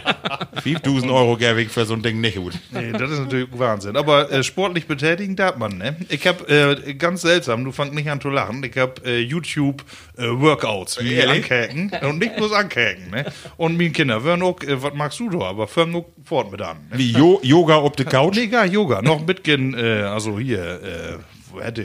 5000 0.63 1.12
Euro 1.12 1.38
gebe 1.38 1.62
ich 1.62 1.69
für 1.69 1.86
so 1.86 1.93
ein 1.93 2.02
Ding 2.02 2.19
nicht 2.19 2.38
gut. 2.38 2.54
Nee, 2.71 2.91
das 2.91 3.12
ist 3.12 3.19
natürlich 3.19 3.47
Wahnsinn. 3.52 3.95
Aber 3.95 4.32
äh, 4.32 4.43
sportlich 4.43 4.88
betätigen 4.88 5.36
darf 5.36 5.58
man, 5.58 5.78
ne? 5.78 5.95
Ich 6.10 6.26
habe 6.26 6.47
äh, 6.88 6.93
ganz 6.93 7.21
seltsam, 7.21 7.63
du 7.63 7.71
fangst 7.71 7.93
nicht 7.93 8.10
an 8.10 8.19
zu 8.21 8.30
lachen, 8.30 8.63
ich 8.63 8.78
habe 8.78 8.93
äh, 9.06 9.19
YouTube 9.19 9.84
äh, 10.17 10.28
Workouts 10.28 11.02
mir 11.02 11.12
Ehrlich? 11.12 11.43
ankäken 11.43 11.91
und 12.02 12.19
nicht 12.19 12.36
bloß 12.36 12.54
ankäken, 12.54 13.12
ne? 13.12 13.26
Und 13.58 13.78
meine 13.78 13.91
Kinder 13.91 14.21
hören 14.23 14.41
auch, 14.41 14.62
äh, 14.63 14.82
was 14.82 14.93
magst 14.93 15.19
du 15.19 15.30
da? 15.30 15.41
Aber 15.41 15.67
fangen 15.67 15.95
auch 15.95 16.06
fort 16.23 16.52
mit 16.52 16.62
an. 16.62 16.78
Ne? 16.91 16.97
Wie 16.97 17.12
jo 17.12 17.39
Yoga 17.43 17.76
auf 17.76 17.95
der 17.95 18.06
Couch? 18.06 18.36
Nee, 18.36 18.47
gar 18.47 18.65
Yoga. 18.65 19.02
Noch 19.02 19.27
bisschen, 19.28 19.78
äh, 19.78 20.02
also 20.02 20.40
hier, 20.40 20.82
äh, 20.82 21.18
wo 21.52 21.62
hätte 21.62 21.84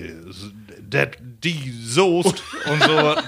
Dead 0.81 1.11
die 1.44 1.72
Soest 1.85 2.42
und 2.70 2.83
so. 2.83 3.14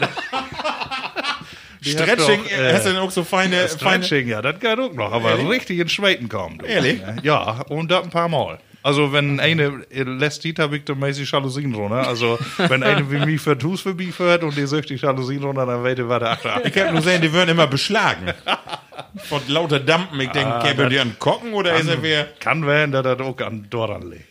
Die 1.84 1.90
Stretching, 1.90 2.40
doch, 2.44 2.50
äh, 2.50 2.72
hast 2.72 2.86
du 2.86 2.92
denn 2.92 2.98
auch 2.98 3.10
so 3.10 3.24
feine, 3.24 3.56
feine 3.56 3.68
Stretching, 3.68 4.28
ja, 4.28 4.40
das 4.40 4.58
geht 4.58 4.78
auch 4.78 4.94
noch, 4.94 5.12
aber 5.12 5.36
richtig 5.50 5.78
in 5.78 5.88
Schweiten 5.90 6.30
kommt. 6.30 6.64
Ehrlich? 6.64 7.02
Ja, 7.22 7.60
und 7.68 7.90
das 7.90 8.04
ein 8.04 8.08
paar 8.08 8.30
Mal. 8.30 8.58
Also, 8.84 9.12
wenn 9.14 9.40
eine 9.40 9.82
äh, 9.90 10.02
lässt 10.02 10.44
die, 10.44 10.52
habe 10.58 10.76
ich 10.76 10.84
dann 10.84 10.98
mäßig 10.98 11.30
Jalousien 11.30 11.74
runter. 11.74 12.06
Also, 12.06 12.38
wenn 12.58 12.82
eine 12.82 13.10
wie 13.10 13.18
mich 13.24 13.40
für 13.40 13.56
Tus 13.56 13.80
für 13.80 13.94
mich 13.94 14.14
fährt 14.14 14.44
und 14.44 14.54
die 14.56 14.66
söcht 14.66 14.90
die 14.90 14.96
Jalousien 14.96 15.42
runter, 15.42 15.64
dann 15.64 15.82
weite 15.82 16.06
weiter 16.06 16.30
achter. 16.32 16.64
Ich 16.66 16.76
habe 16.76 16.92
nur 16.92 17.00
gesehen, 17.00 17.22
die 17.22 17.32
würden 17.32 17.48
immer 17.48 17.66
beschlagen. 17.66 18.26
Von 19.16 19.42
lauter 19.48 19.80
Dampen. 19.80 20.20
Ich 20.20 20.30
denke, 20.30 20.54
Ah, 20.54 20.62
kämen 20.62 20.90
die 20.90 20.98
an 20.98 21.16
Kocken 21.18 21.52
oder 21.54 21.74
ist 21.76 21.88
er 21.88 22.02
wer? 22.02 22.24
Kann 22.40 22.66
werden, 22.66 22.92
dass 22.92 23.02
das 23.02 23.20
auch 23.20 23.38
an 23.40 23.66
Doran 23.70 24.10
liegt. 24.10 24.24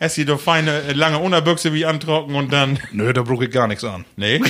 Hast 0.00 0.16
du 0.18 0.24
doch 0.24 0.40
feine, 0.40 0.82
äh, 0.82 0.92
lange 0.92 1.18
Unterbüchse 1.18 1.72
wie 1.72 1.86
antrocken 1.86 2.34
und 2.34 2.52
dann. 2.52 2.78
Nö, 2.92 3.12
da 3.12 3.22
brauche 3.22 3.44
ich 3.44 3.50
gar 3.50 3.68
nichts 3.68 3.84
an. 3.84 4.04
Nee? 4.16 4.40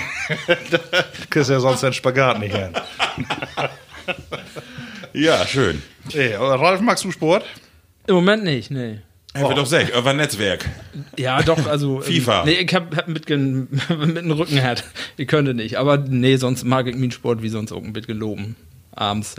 Kriegst 1.31 1.51
ja 1.51 1.61
sonst 1.61 1.83
den 1.83 1.93
Spagat 1.93 2.39
nicht 2.41 2.55
hin. 2.57 2.71
Ja, 5.13 5.47
schön. 5.47 5.83
Ey, 6.13 6.35
aber 6.35 6.59
Ralf, 6.61 6.81
magst 6.81 7.05
du 7.05 7.13
Sport? 7.13 7.45
Im 8.07 8.15
Moment 8.17 8.45
nicht, 8.45 8.71
nee. 8.71 9.01
Er 9.35 9.49
wird 9.49 9.59
doch 9.59 9.67
sech, 9.67 9.91
über 9.97 10.13
Netzwerk. 10.15 10.65
Ja, 11.19 11.43
doch, 11.43 11.67
also. 11.67 11.97
ähm, 11.97 12.03
FIFA. 12.05 12.45
Nee, 12.45 12.53
ich 12.53 12.75
hab, 12.75 12.97
hab 12.97 13.09
mit, 13.09 13.29
mit 13.29 14.17
dem 14.17 14.31
Rücken 14.31 14.63
hat. 14.63 14.85
Ich 15.17 15.27
könnte 15.27 15.55
nicht. 15.55 15.77
Aber 15.77 15.99
nee, 15.99 16.37
sonst 16.37 16.65
mag 16.65 16.87
ich 16.87 16.95
meinen 16.95 17.11
Sport 17.11 17.43
wie 17.43 17.49
sonst 17.49 17.73
auch 17.73 17.83
ein 17.83 17.93
bisschen 17.93 18.07
geloben. 18.07 18.55
Abends. 18.93 19.35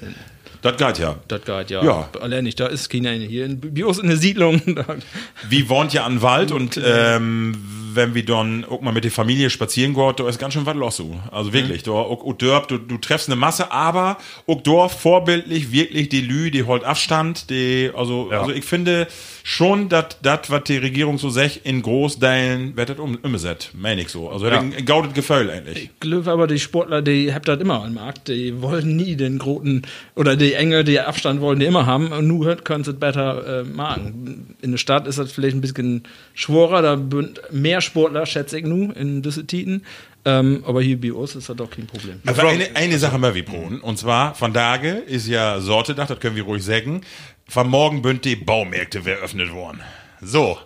Das 0.66 0.78
geht 0.78 0.98
ja. 1.00 1.16
Das 1.28 1.44
geht 1.46 1.70
ja. 1.70 1.84
Ja. 1.84 2.10
Allein 2.20 2.44
nicht. 2.44 2.60
Da 2.60 2.68
ist 2.68 2.90
keiner 2.90 3.12
hier. 3.12 3.46
In, 3.46 3.62
bei 3.62 3.86
uns 3.86 4.00
in 4.00 4.08
der 4.08 4.18
Siedlung. 4.18 4.62
Wie 5.50 5.70
wohnt 5.70 5.94
ja 5.94 6.06
an 6.06 6.22
Wald 6.22 6.52
und 6.52 6.80
ähm, 6.84 7.56
wenn 7.94 8.14
wir 8.14 8.26
dann 8.26 8.66
auch 8.66 8.82
mal 8.82 8.92
mit 8.92 9.04
der 9.04 9.12
Familie 9.12 9.50
spazieren 9.50 9.94
gehen, 9.94 10.14
da 10.18 10.28
ist 10.28 10.38
ganz 10.40 10.54
schön 10.54 10.66
was 10.66 10.76
los. 10.76 10.98
so. 10.98 11.16
Also 11.32 11.54
wirklich, 11.54 11.84
da 11.84 11.92
auch, 11.92 12.26
auch 12.26 12.34
du, 12.34 12.78
du 12.78 12.98
treffst 12.98 13.30
eine 13.30 13.36
Masse, 13.38 13.72
aber 13.72 14.18
auch 14.48 14.62
dort 14.62 14.92
vorbildlich 14.92 15.72
wirklich 15.72 16.10
die 16.10 16.22
Lü, 16.22 16.52
die 16.52 16.64
holt 16.64 16.84
Abstand, 16.84 17.50
die, 17.50 17.92
also, 17.96 18.30
also 18.32 18.52
ich 18.52 18.66
finde 18.66 19.08
schon, 19.44 19.90
dass 19.90 20.18
das, 20.22 20.50
was 20.50 20.64
die 20.64 20.78
Regierung 20.78 21.18
so 21.18 21.30
sagt, 21.30 21.62
in 21.64 21.82
Großteilen 21.82 22.76
wird 22.76 22.90
das 22.90 23.00
um, 23.00 23.16
umgesetzt, 23.22 23.72
meine 23.74 24.02
ich 24.02 24.10
so. 24.10 24.30
Also 24.30 24.48
Ja. 24.48 24.60
ein 24.60 24.86
gaudet 24.86 25.14
Gefühl 25.14 25.50
eigentlich. 25.50 25.84
ich 25.86 26.00
glaube 26.00 26.30
aber, 26.32 26.48
die 26.48 26.60
Sportler, 26.60 27.02
die 27.02 27.34
habt 27.34 27.48
das 27.48 27.60
immer 27.62 27.84
am 27.84 27.94
Markt. 27.94 28.28
Die 28.28 28.62
wollen 28.62 28.96
nie 28.96 29.16
den 29.16 29.38
großen 29.38 29.84
oder 30.16 30.36
die 30.36 30.55
Enge, 30.56 30.84
die 30.84 31.00
Abstand 31.00 31.42
wollen 31.42 31.60
die 31.60 31.66
immer 31.66 31.86
haben. 31.86 32.12
Und 32.12 32.28
nur 32.28 32.56
können 32.58 32.84
sie 32.84 32.92
es 32.92 33.00
besser 33.00 33.62
äh, 33.62 33.64
machen. 33.64 34.56
In 34.62 34.72
der 34.72 34.78
Stadt 34.78 35.08
ist 35.08 35.20
das 35.20 35.32
vielleicht 35.32 35.56
ein 35.56 35.62
bisschen 35.62 36.04
schwerer. 36.34 36.82
Da 36.82 36.98
sind 36.98 37.42
mehr 37.52 37.82
Sportler, 37.82 38.26
schätze 38.26 38.58
ich 38.60 38.66
nur, 38.66 38.96
in 38.96 39.22
diese 39.22 39.46
Titen. 39.46 39.84
Ähm, 40.26 40.64
aber 40.66 40.82
hier 40.82 41.00
bei 41.00 41.14
uns 41.14 41.36
ist 41.36 41.50
das 41.50 41.56
doch 41.56 41.70
kein 41.70 41.86
Problem. 41.86 42.20
Aber 42.26 42.48
eine, 42.48 42.76
eine 42.76 42.98
Sache 42.98 43.20
mal 43.20 43.36
wie 43.36 43.44
Proben. 43.44 43.80
Und 43.80 44.00
zwar, 44.00 44.34
von 44.34 44.54
Tage 44.54 44.90
ist 44.90 45.28
ja 45.28 45.60
Sortedach, 45.60 46.08
das 46.08 46.20
können 46.20 46.36
wir 46.36 46.44
ruhig 46.44 46.64
sagen. 46.64 47.02
Von 47.48 47.70
morgen 47.70 48.02
bünd 48.02 48.26
die 48.26 48.36
Baumärkte 48.36 49.00
eröffnet 49.06 49.54
worden. 49.54 49.82
So. 50.22 50.58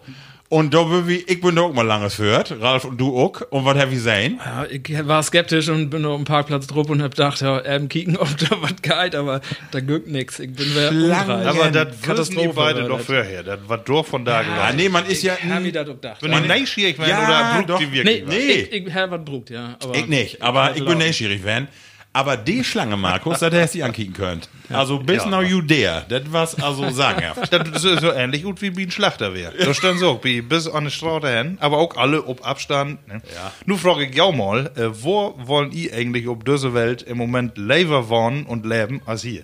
Und 0.51 0.73
da 0.73 0.81
bin 0.81 1.07
ich, 1.07 1.29
ich 1.29 1.41
bin 1.41 1.55
da 1.55 1.61
auch 1.61 1.73
mal 1.73 1.85
langes 1.85 2.17
gehört, 2.17 2.55
Ralf 2.59 2.83
und 2.83 2.97
du 2.99 3.15
auch. 3.15 3.41
Und 3.51 3.65
was 3.65 3.77
hab 3.77 3.91
ich 3.91 4.01
sein? 4.01 4.39
Ja, 4.43 4.65
ich 4.65 5.07
war 5.07 5.21
skeptisch 5.21 5.69
und 5.69 5.91
bin 5.91 6.03
auf 6.05 6.15
dem 6.15 6.25
Parkplatz 6.25 6.65
drauf 6.65 6.89
und 6.89 7.03
hab 7.03 7.11
gedacht, 7.11 7.39
ja, 7.41 7.63
ähm, 7.65 7.87
kicken, 7.87 8.17
ob 8.17 8.35
da 8.37 8.57
was 8.59 8.81
geht, 8.81 9.13
aber 9.13 9.41
da 9.69 9.79
gibt 9.79 10.07
nix. 10.07 10.39
Ich 10.39 10.51
bin 10.51 10.65
wer 10.73 10.89
umdreht. 10.89 11.11
Aber 11.45 11.69
das 11.69 11.87
wissen 12.07 12.37
die 12.39 12.47
beide 12.47 12.81
war 12.81 12.89
doch 12.89 12.99
vorher. 12.99 13.43
Das 13.43 13.59
war 13.67 13.77
doch 13.77 14.03
von 14.05 14.25
da 14.25 14.39
Ah, 14.39 14.41
gelassen. 14.41 14.77
nee, 14.77 14.89
man 14.89 15.05
ist 15.05 15.21
ja. 15.21 15.33
Hab 15.49 15.63
ich 15.63 15.71
das 15.71 15.87
auch 15.87 15.93
gedacht. 15.93 16.17
Wenn 16.23 16.31
die 16.41 16.47
neugierig 16.47 16.97
werden 16.97 17.09
Ja, 17.09 17.27
oder 17.27 17.53
brucht 17.57 17.69
doch. 17.69 17.79
die 17.79 17.85
Nee, 17.85 18.03
wirklich 18.03 18.25
was? 18.27 18.33
Nee. 18.35 18.51
ich, 18.51 18.87
ich 18.87 18.93
hab 18.95 19.11
was 19.11 19.23
brugt, 19.25 19.49
ja. 19.51 19.77
Aber 19.83 19.95
Ich 19.95 20.07
nicht, 20.07 20.41
aber 20.41 20.75
ich 20.75 20.83
bin 20.83 20.97
neugierig, 20.97 21.45
Van. 21.45 21.67
Aber 22.11 22.37
die 22.37 22.63
Schlange, 22.63 22.97
Markus, 22.97 23.39
das 23.39 23.53
hättest 23.53 23.75
du 23.75 23.83
ankicken 23.83 24.13
könnt. 24.13 24.49
Also 24.69 24.97
bis 24.97 25.25
now 25.25 25.41
you 25.41 25.61
dare. 25.61 26.05
Das 26.09 26.23
war's 26.31 26.55
also 26.61 26.89
sagenhaft. 26.89 27.53
Das 27.53 27.83
ist 27.83 28.01
so 28.01 28.11
ähnlich 28.11 28.43
gut 28.43 28.61
wie 28.61 28.83
ein 28.83 28.91
Schlachter 28.91 29.35
wäre. 29.35 29.53
Da 29.55 29.73
stand 29.75 29.99
so, 29.99 30.19
wie 30.23 30.41
bis 30.41 30.67
an 30.67 30.85
die 30.85 30.91
Straße 30.91 31.29
hin, 31.29 31.57
aber 31.61 31.77
auch 31.77 31.95
alle 31.97 32.25
ob 32.25 32.45
Abstand. 32.45 33.07
Ne? 33.07 33.21
Ja. 33.35 33.51
Nun 33.65 33.77
frage 33.77 34.05
ich 34.05 34.15
ja 34.15 34.31
mal, 34.31 34.71
äh, 34.75 34.89
wo 35.03 35.35
wollen 35.37 35.71
ihr 35.71 35.93
eigentlich 35.93 36.27
auf 36.27 36.43
dieser 36.43 36.73
Welt 36.73 37.03
im 37.03 37.17
Moment 37.19 37.57
lieber 37.57 38.09
wohnen 38.09 38.45
und 38.47 38.65
leben 38.65 39.01
als 39.05 39.21
hier? 39.21 39.43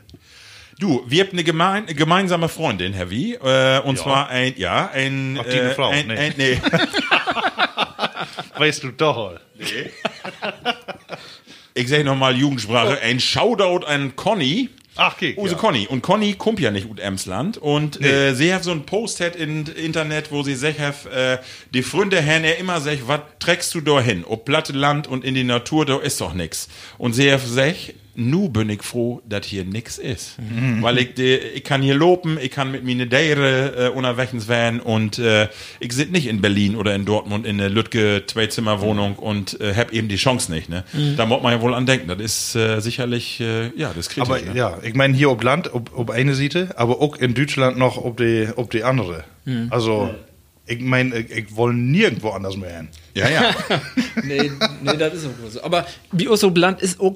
Du, 0.79 1.03
wir 1.07 1.23
haben 1.23 1.31
eine 1.33 1.43
gemein, 1.43 1.85
gemeinsame 1.85 2.49
Freundin, 2.49 2.93
Heavy. 2.93 3.35
Äh, 3.35 3.79
und 3.81 3.97
zwar 3.99 4.27
ein, 4.29 4.55
ja, 4.57 4.89
ein. 4.91 5.37
Ach, 5.39 5.45
die 5.45 5.59
eine 5.59 5.71
Frau? 5.71 5.89
Ein, 5.89 6.07
Nee. 6.07 6.17
ein, 6.17 6.33
nee. 6.35 6.61
Weißt 8.57 8.83
du 8.83 8.91
doch. 8.91 9.39
Ich 11.75 11.89
sage 11.89 12.03
nochmal 12.03 12.35
Jugendsprache. 12.35 13.01
Ein 13.01 13.19
Shoutout 13.19 13.85
an 13.85 14.15
Conny. 14.15 14.69
Ach, 14.95 15.17
kick, 15.17 15.37
Use 15.37 15.51
ja. 15.51 15.57
Conny. 15.57 15.87
Und 15.87 16.01
Conny 16.01 16.35
kommt 16.35 16.61
ja 16.61 16.71
nicht 16.71 16.89
aus 16.89 16.97
Emsland. 16.97 17.57
Und 17.57 18.01
äh, 18.01 18.33
sie 18.33 18.53
hat 18.53 18.63
so 18.63 18.71
ein 18.71 18.85
Post 18.85 19.19
hat 19.19 19.35
in 19.35 19.65
Internet, 19.65 20.31
wo 20.31 20.41
sie 20.41 20.55
sagt, 20.55 20.79
äh, 20.79 21.37
die 21.73 21.83
Freunde 21.83 22.25
haben 22.25 22.45
ja 22.45 22.51
immer 22.51 22.79
sagt, 22.79 23.07
was 23.07 23.19
trägst 23.39 23.75
du 23.75 23.81
da 23.81 23.99
hin? 23.99 24.23
Ob 24.25 24.45
platte 24.45 24.71
Land 24.71 25.07
und 25.07 25.25
in 25.25 25.35
die 25.35 25.43
Natur, 25.43 25.85
da 25.85 25.97
ist 25.99 26.21
doch 26.21 26.33
nix. 26.33 26.69
Und 26.97 27.11
sie 27.11 27.29
hat 27.29 27.41
sagt, 27.41 27.93
nu 28.15 28.49
bin 28.49 28.69
ich 28.69 28.83
froh, 28.83 29.21
dass 29.27 29.45
hier 29.45 29.65
nix 29.65 29.97
ist. 29.97 30.37
Mhm. 30.39 30.81
Weil 30.81 30.97
ich, 30.97 31.19
ich 31.19 31.63
kann 31.63 31.81
hier 31.81 31.95
lopen, 31.95 32.37
ich 32.41 32.51
kann 32.51 32.71
mit 32.71 32.83
mir 32.83 32.91
eine 32.91 33.07
Dere 33.07 33.87
äh, 33.87 33.89
unterwegs 33.89 34.47
werden 34.47 34.79
und 34.79 35.19
äh, 35.19 35.47
ich 35.79 35.93
sit 35.93 36.11
nicht 36.11 36.27
in 36.27 36.41
Berlin 36.41 36.75
oder 36.75 36.95
in 36.95 37.05
Dortmund 37.05 37.45
in 37.45 37.59
eine 37.59 37.69
Lütke 37.69 38.23
Zwei-Zimmer-Wohnung 38.25 39.15
und 39.15 39.59
äh, 39.61 39.73
hab 39.75 39.91
eben 39.91 40.07
die 40.07 40.15
Chance 40.15 40.51
nicht. 40.51 40.69
Ne? 40.69 40.83
Da 41.17 41.25
muss 41.25 41.41
man 41.41 41.53
ja 41.53 41.61
wohl 41.61 41.73
an 41.73 41.85
denken. 41.85 42.07
Das 42.07 42.19
ist 42.19 42.55
äh, 42.55 42.79
sicherlich, 42.79 43.39
äh, 43.39 43.67
ja, 43.75 43.89
das 43.89 44.07
ist 44.07 44.09
kritisch. 44.09 44.29
Aber 44.29 44.41
ne? 44.41 44.55
ja, 44.55 44.77
ich 44.83 44.95
meine 44.95 45.15
hier 45.15 45.29
ob 45.29 45.43
Land, 45.43 45.73
ob, 45.73 45.91
ob 45.97 46.09
eine 46.09 46.35
Seite, 46.35 46.69
aber 46.77 47.01
auch 47.01 47.17
in 47.17 47.33
Deutschland 47.33 47.77
noch 47.77 47.97
ob 47.97 48.17
die, 48.17 48.47
ob 48.55 48.71
die 48.71 48.83
andere. 48.83 49.23
Also, 49.69 50.09
ich 50.65 50.79
meine, 50.79 51.19
ich, 51.19 51.29
ich 51.31 51.57
will 51.57 51.73
nirgendwo 51.73 52.29
anders 52.29 52.57
mehr 52.57 52.77
hin. 52.77 52.87
Ja, 53.13 53.29
ja. 53.29 53.55
nee, 54.23 54.51
nee, 54.81 54.97
das 54.97 55.13
ist 55.13 55.25
auch 55.27 55.49
so. 55.49 55.63
Aber 55.63 55.85
wie 56.11 56.27
auch 56.27 56.35
so 56.35 56.49
Land 56.49 56.81
ist 56.81 56.99
auch, 56.99 57.15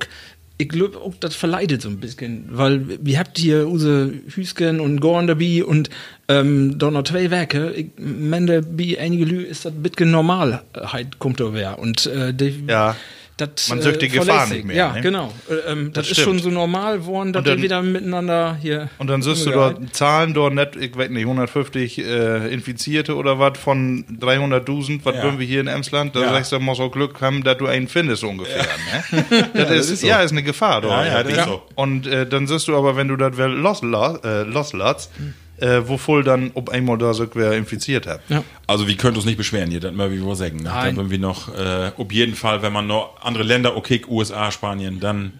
ich 0.62 0.68
glaube 0.68 0.98
auch, 0.98 1.14
das 1.22 1.36
verleidet 1.36 1.82
so 1.82 1.88
ein 1.88 2.02
bisschen, 2.02 2.50
weil 2.52 2.82
wir 3.02 3.18
habt 3.18 3.38
hier 3.38 3.66
use 3.70 4.14
Hüsken 4.28 4.82
und 4.82 5.00
Gorn 5.00 5.26
dabei 5.26 5.64
und 5.64 5.90
ähm, 6.28 6.78
noch 6.78 7.04
zwei 7.04 7.32
Werke. 7.32 7.72
Ich 7.72 7.88
meine, 7.98 8.62
bei 8.62 8.98
einige 9.00 9.24
Lü 9.24 9.42
ist 9.42 9.64
das 9.64 9.72
ein 9.72 9.82
bisschen 9.82 10.12
Normalheit 10.12 11.18
kommt 11.18 11.40
da 11.40 11.54
wer 11.54 11.80
und 11.80 12.08
äh, 12.08 12.34
die, 12.34 12.66
Ja. 12.68 12.98
Das, 13.40 13.70
Man 13.70 13.82
sucht 13.82 14.02
die 14.02 14.10
Gefahr 14.10 14.26
verlässt 14.26 14.52
nicht 14.52 14.66
mehr, 14.66 14.76
Ja, 14.76 14.94
ne? 14.94 15.02
genau. 15.02 15.32
Äh, 15.50 15.72
ähm, 15.72 15.92
das, 15.94 16.08
Das 16.10 16.18
ist 16.18 16.24
schon 16.24 16.40
so 16.40 16.50
normal 16.50 16.98
geworden, 17.00 17.32
dass 17.34 17.46
wir 17.46 17.62
wieder 17.62 17.82
miteinander 17.82 18.58
hier. 18.62 18.90
Und 18.98 19.08
dann 19.08 19.22
siehst 19.22 19.46
du 19.46 19.52
dort 19.52 19.96
Zahlen 19.96 20.34
dort 20.34 20.54
nicht, 20.54 20.76
ich 20.76 20.98
weiß 20.98 21.10
nicht, 21.10 21.24
150 21.24 22.00
äh, 22.00 22.54
Infizierte 22.54 23.16
oder 23.16 23.40
was 23.40 23.58
von 23.58 24.04
300.000, 24.20 25.02
was 25.04 25.16
Ja. 25.16 25.24
würden 25.24 25.40
wir 25.40 25.48
hier 25.48 25.62
in 25.62 25.68
Emsland? 25.68 26.16
Da 26.16 26.22
Ja. 26.22 26.30
sagst 26.32 26.52
du, 26.52 26.58
du 26.58 26.64
musst 26.64 26.82
auch 26.82 26.92
Glück 26.92 27.22
haben, 27.22 27.44
dass 27.44 27.58
du 27.58 27.68
einen 27.68 27.88
findest 27.88 28.24
ungefähr. 28.24 28.66
Ne? 29.12 29.48
das, 29.54 29.90
ist, 29.90 30.04
ja, 30.04 30.22
ist 30.22 30.32
eine 30.32 30.44
Gefahr 30.44 30.82
dort. 30.82 31.06
Ja, 31.06 31.18
ja, 31.20 31.24
das 31.24 31.34
ist 31.34 31.46
so. 31.46 31.62
Und 31.76 32.08
äh, 32.08 32.28
dann 32.28 32.48
siehst 32.48 32.68
du 32.68 32.76
aber, 32.78 32.96
wenn 32.96 33.08
du 33.08 33.16
das 33.16 33.36
loslässt, 33.38 34.26
äh, 34.26 34.44
loslässt 34.44 35.12
äh, 35.62 35.88
wo 35.88 35.98
voll 35.98 36.24
dann 36.24 36.52
ob 36.54 36.70
einmal 36.70 36.98
da 36.98 37.14
so 37.14 37.28
wer 37.34 37.54
infiziert 37.54 38.08
hat. 38.08 38.22
Ja. 38.30 38.44
Also 38.68 38.88
wir 38.88 38.96
können 38.98 39.16
uns 39.16 39.26
nicht 39.26 39.38
beschweren 39.38 39.70
hier, 39.72 39.80
das 39.80 39.94
mal 39.94 40.12
wie 40.12 40.24
wir 40.26 40.36
sagen. 40.36 40.58
Ne? 40.58 40.64
Dann 40.66 40.98
wenn 40.98 41.10
wir 41.10 41.20
noch, 41.20 41.54
äh, 41.54 41.92
auf 41.98 42.12
jeden 42.12 42.36
Fall, 42.36 42.62
wenn 42.62 42.74
man 42.74 42.88
noch 42.88 43.22
andere 43.22 43.44
Länder, 43.44 43.76
okay, 43.76 44.02
USA, 44.08 44.52
Spanien, 44.52 45.00
dann 45.00 45.34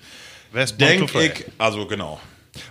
denke 0.80 1.24
ich, 1.24 1.46
also 1.58 1.86
genau. 1.86 2.20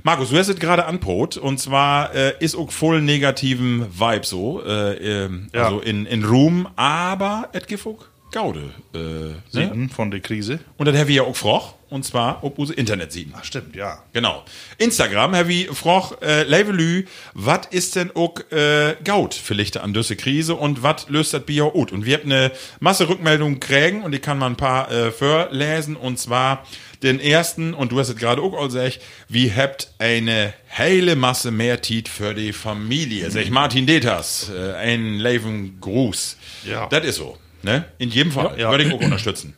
Markus, 0.02 0.30
du 0.30 0.36
hast 0.36 0.48
es 0.48 0.58
gerade 0.58 0.84
anpot 0.86 1.36
und 1.36 1.58
zwar 1.58 2.14
äh, 2.14 2.34
ist 2.40 2.56
auch 2.56 2.70
voll 2.70 3.00
negativen 3.00 3.86
Vibe 3.98 4.26
so, 4.26 4.62
äh, 4.64 5.24
ähm, 5.24 5.48
Ja. 5.54 5.64
also 5.64 5.80
in, 5.80 6.04
in 6.06 6.24
Ruhm, 6.24 6.68
aber 6.76 7.48
et 7.52 7.66
gibt 7.68 7.86
auch 7.86 8.04
Gaude. 8.30 8.74
Äh, 8.94 9.58
ne? 9.58 9.88
Von 9.94 10.10
der 10.10 10.20
Krise. 10.20 10.60
Und 10.76 10.86
das 10.86 10.96
haben 10.96 11.08
wir 11.08 11.16
ja 11.16 11.22
auch 11.22 11.36
froch, 11.36 11.74
und 11.88 12.04
zwar 12.04 12.44
ob 12.44 12.58
unsere 12.58 12.78
Internet 12.78 13.12
sieben. 13.12 13.32
Ach, 13.36 13.44
stimmt, 13.44 13.74
ja. 13.74 14.02
Genau. 14.12 14.44
Instagram, 14.76 15.34
Herr 15.34 15.48
wie 15.48 15.64
froch, 15.64 16.20
äh, 16.20 16.42
Levelü, 16.42 17.06
was 17.34 17.60
ist 17.70 17.96
denn 17.96 18.10
auch 18.14 18.34
äh, 18.50 18.96
Gaut 19.02 19.34
vielleicht 19.34 19.78
an 19.78 19.94
diese 19.94 20.16
Krise 20.16 20.54
und 20.54 20.82
was 20.82 21.08
löst 21.08 21.32
das 21.32 21.44
Bier 21.44 21.74
ut? 21.74 21.90
Und 21.92 22.04
wir 22.04 22.18
haben 22.18 22.30
eine 22.30 22.52
Masse 22.80 23.08
Rückmeldungen 23.08 23.60
kriegen 23.60 24.02
und 24.02 24.14
ich 24.14 24.20
kann 24.20 24.38
mal 24.38 24.46
ein 24.46 24.56
paar 24.56 24.90
äh, 24.90 25.10
vorlesen 25.10 25.96
und 25.96 26.18
zwar 26.18 26.66
den 27.02 27.20
ersten, 27.20 27.74
und 27.74 27.92
du 27.92 27.98
hast 28.00 28.08
es 28.08 28.16
gerade 28.16 28.42
auch 28.42 28.60
gesagt, 28.64 29.00
wie 29.28 29.52
habt 29.52 29.92
eine 29.98 30.52
heile 30.76 31.16
Masse 31.16 31.50
mehr 31.50 31.80
Tiet 31.80 32.08
für 32.08 32.34
die 32.34 32.52
Familie. 32.52 33.30
Sag 33.30 33.42
ich 33.42 33.50
Martin 33.50 33.86
Deters, 33.86 34.50
äh, 34.50 34.74
ein 34.74 35.14
Leven 35.14 35.80
Gruß. 35.80 36.36
Ja. 36.64 36.88
Das 36.88 37.04
ist 37.04 37.16
so. 37.16 37.38
Ne? 37.62 37.84
In 37.98 38.10
jedem 38.10 38.32
Fall. 38.32 38.54
Ja. 38.58 38.70
Würde 38.70 38.84
ich 38.84 38.92
auch 38.92 39.00
unterstützen. 39.00 39.54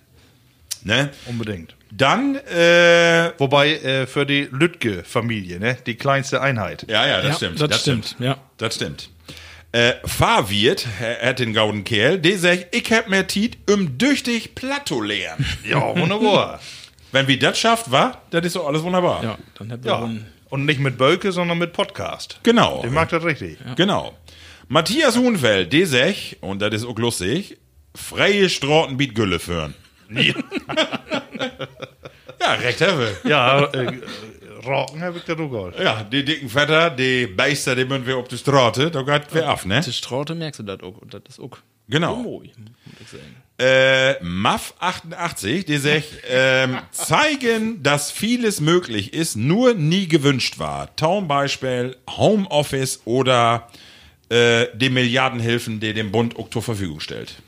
Ne? 0.83 1.11
Unbedingt. 1.27 1.75
Dann, 1.91 2.37
äh, 2.37 3.33
Wobei 3.39 3.75
äh, 3.75 4.07
für 4.07 4.25
die 4.25 4.49
Lütke-Familie, 4.51 5.59
ne? 5.61 5.77
die 5.87 5.97
kleinste 5.97 6.41
Einheit. 6.41 6.87
Ja, 6.89 7.07
ja, 7.07 7.17
das 7.21 7.27
Ja, 7.41 7.49
stimmt. 7.51 7.61
das 7.61 7.81
stimmt, 7.81 8.17
ja. 8.19 8.39
Das 8.57 8.77
stimmt. 8.77 9.11
Äh, 9.73 9.95
Fahrwirt, 10.05 10.87
er 11.01 11.29
hat 11.29 11.39
den 11.39 11.53
gauden 11.53 11.85
Kerl, 11.85 12.19
der 12.19 12.39
sagt, 12.39 12.75
ich 12.75 12.91
hab 12.93 13.09
mehr 13.09 13.27
Tiet, 13.27 13.59
um 13.71 13.99
durch 13.99 14.23
dich 14.23 14.55
Plateau 14.55 15.01
lernen. 15.03 15.45
Ja, 15.69 15.95
wunderbar. 15.97 16.61
Wenn 17.13 17.29
wir 17.29 17.39
das 17.39 17.59
schafft, 17.59 17.91
wa? 17.91 18.21
Das 18.31 18.45
ist 18.47 18.57
doch 18.57 18.67
alles 18.67 18.83
wunderbar. 18.83 19.23
Ja, 19.23 19.39
dann 19.59 19.69
ja. 19.85 19.99
so 19.99 20.05
ein- 20.07 20.27
Und 20.49 20.65
nicht 20.65 20.81
mit 20.81 20.97
Bölke, 20.97 21.31
sondern 21.33 21.59
mit 21.59 21.73
Podcast. 21.73 22.41
Genau. 22.45 22.83
Ich 22.85 22.91
mag 22.91 23.09
das 23.11 23.23
richtig. 23.23 23.59
Genau. 23.77 24.17
Matthias 24.69 25.17
Huhnfeld, 25.17 25.73
der 25.73 25.87
sagt, 25.87 26.37
und 26.41 26.63
das 26.63 26.73
ist 26.75 26.85
auch 26.85 26.97
lustig, 26.99 27.57
freie 27.95 28.49
Strauten 28.49 28.97
biet 28.97 29.15
Gülle 29.15 29.39
führen. 29.39 29.75
ja, 30.11 30.35
recht 32.55 32.81
habe. 32.81 33.17
Ja, 33.25 33.65
äh, 33.67 34.01
Rocken 34.65 35.01
habe 35.03 35.19
ich 35.19 35.25
da 35.25 35.35
auch. 35.35 35.79
Ja, 35.79 36.05
die 36.05 36.25
dicken 36.25 36.49
Vetter, 36.49 36.91
die 36.91 37.27
Beister, 37.27 37.77
die 37.77 37.85
müssen 37.85 38.07
wir 38.07 38.17
auf 38.17 38.29
die 38.29 38.39
Straße, 38.39 38.91
da 38.91 39.03
geht 39.03 39.29
wer 39.33 39.49
ab, 39.49 39.65
ne? 39.65 39.81
Die 39.81 39.93
Straute 39.93 40.35
merkst 40.35 40.61
du 40.61 40.65
das 40.65 40.81
auch. 40.81 40.99
Und 40.99 41.15
das 41.15 41.23
ist 41.29 41.41
auch. 41.41 41.59
Genau. 41.89 42.43
Sagen. 43.11 43.37
Äh, 43.59 44.23
MAF88, 44.23 45.67
die 45.67 45.77
sagt, 45.79 46.07
ähm, 46.29 46.79
zeigen, 46.93 47.83
dass 47.83 48.13
vieles 48.13 48.61
möglich 48.61 49.13
ist, 49.13 49.37
nur 49.37 49.75
nie 49.75 50.07
gewünscht 50.07 50.59
war. 50.59 50.95
Taumbeispiel, 50.95 51.97
Homeoffice 52.09 53.01
oder 53.07 53.69
äh, 54.29 54.67
die 54.75 54.89
Milliardenhilfen, 54.89 55.81
die 55.81 55.93
dem 55.93 56.13
Bund 56.13 56.37
auch 56.37 56.49
zur 56.49 56.63
Verfügung 56.63 57.01
stellt. 57.01 57.43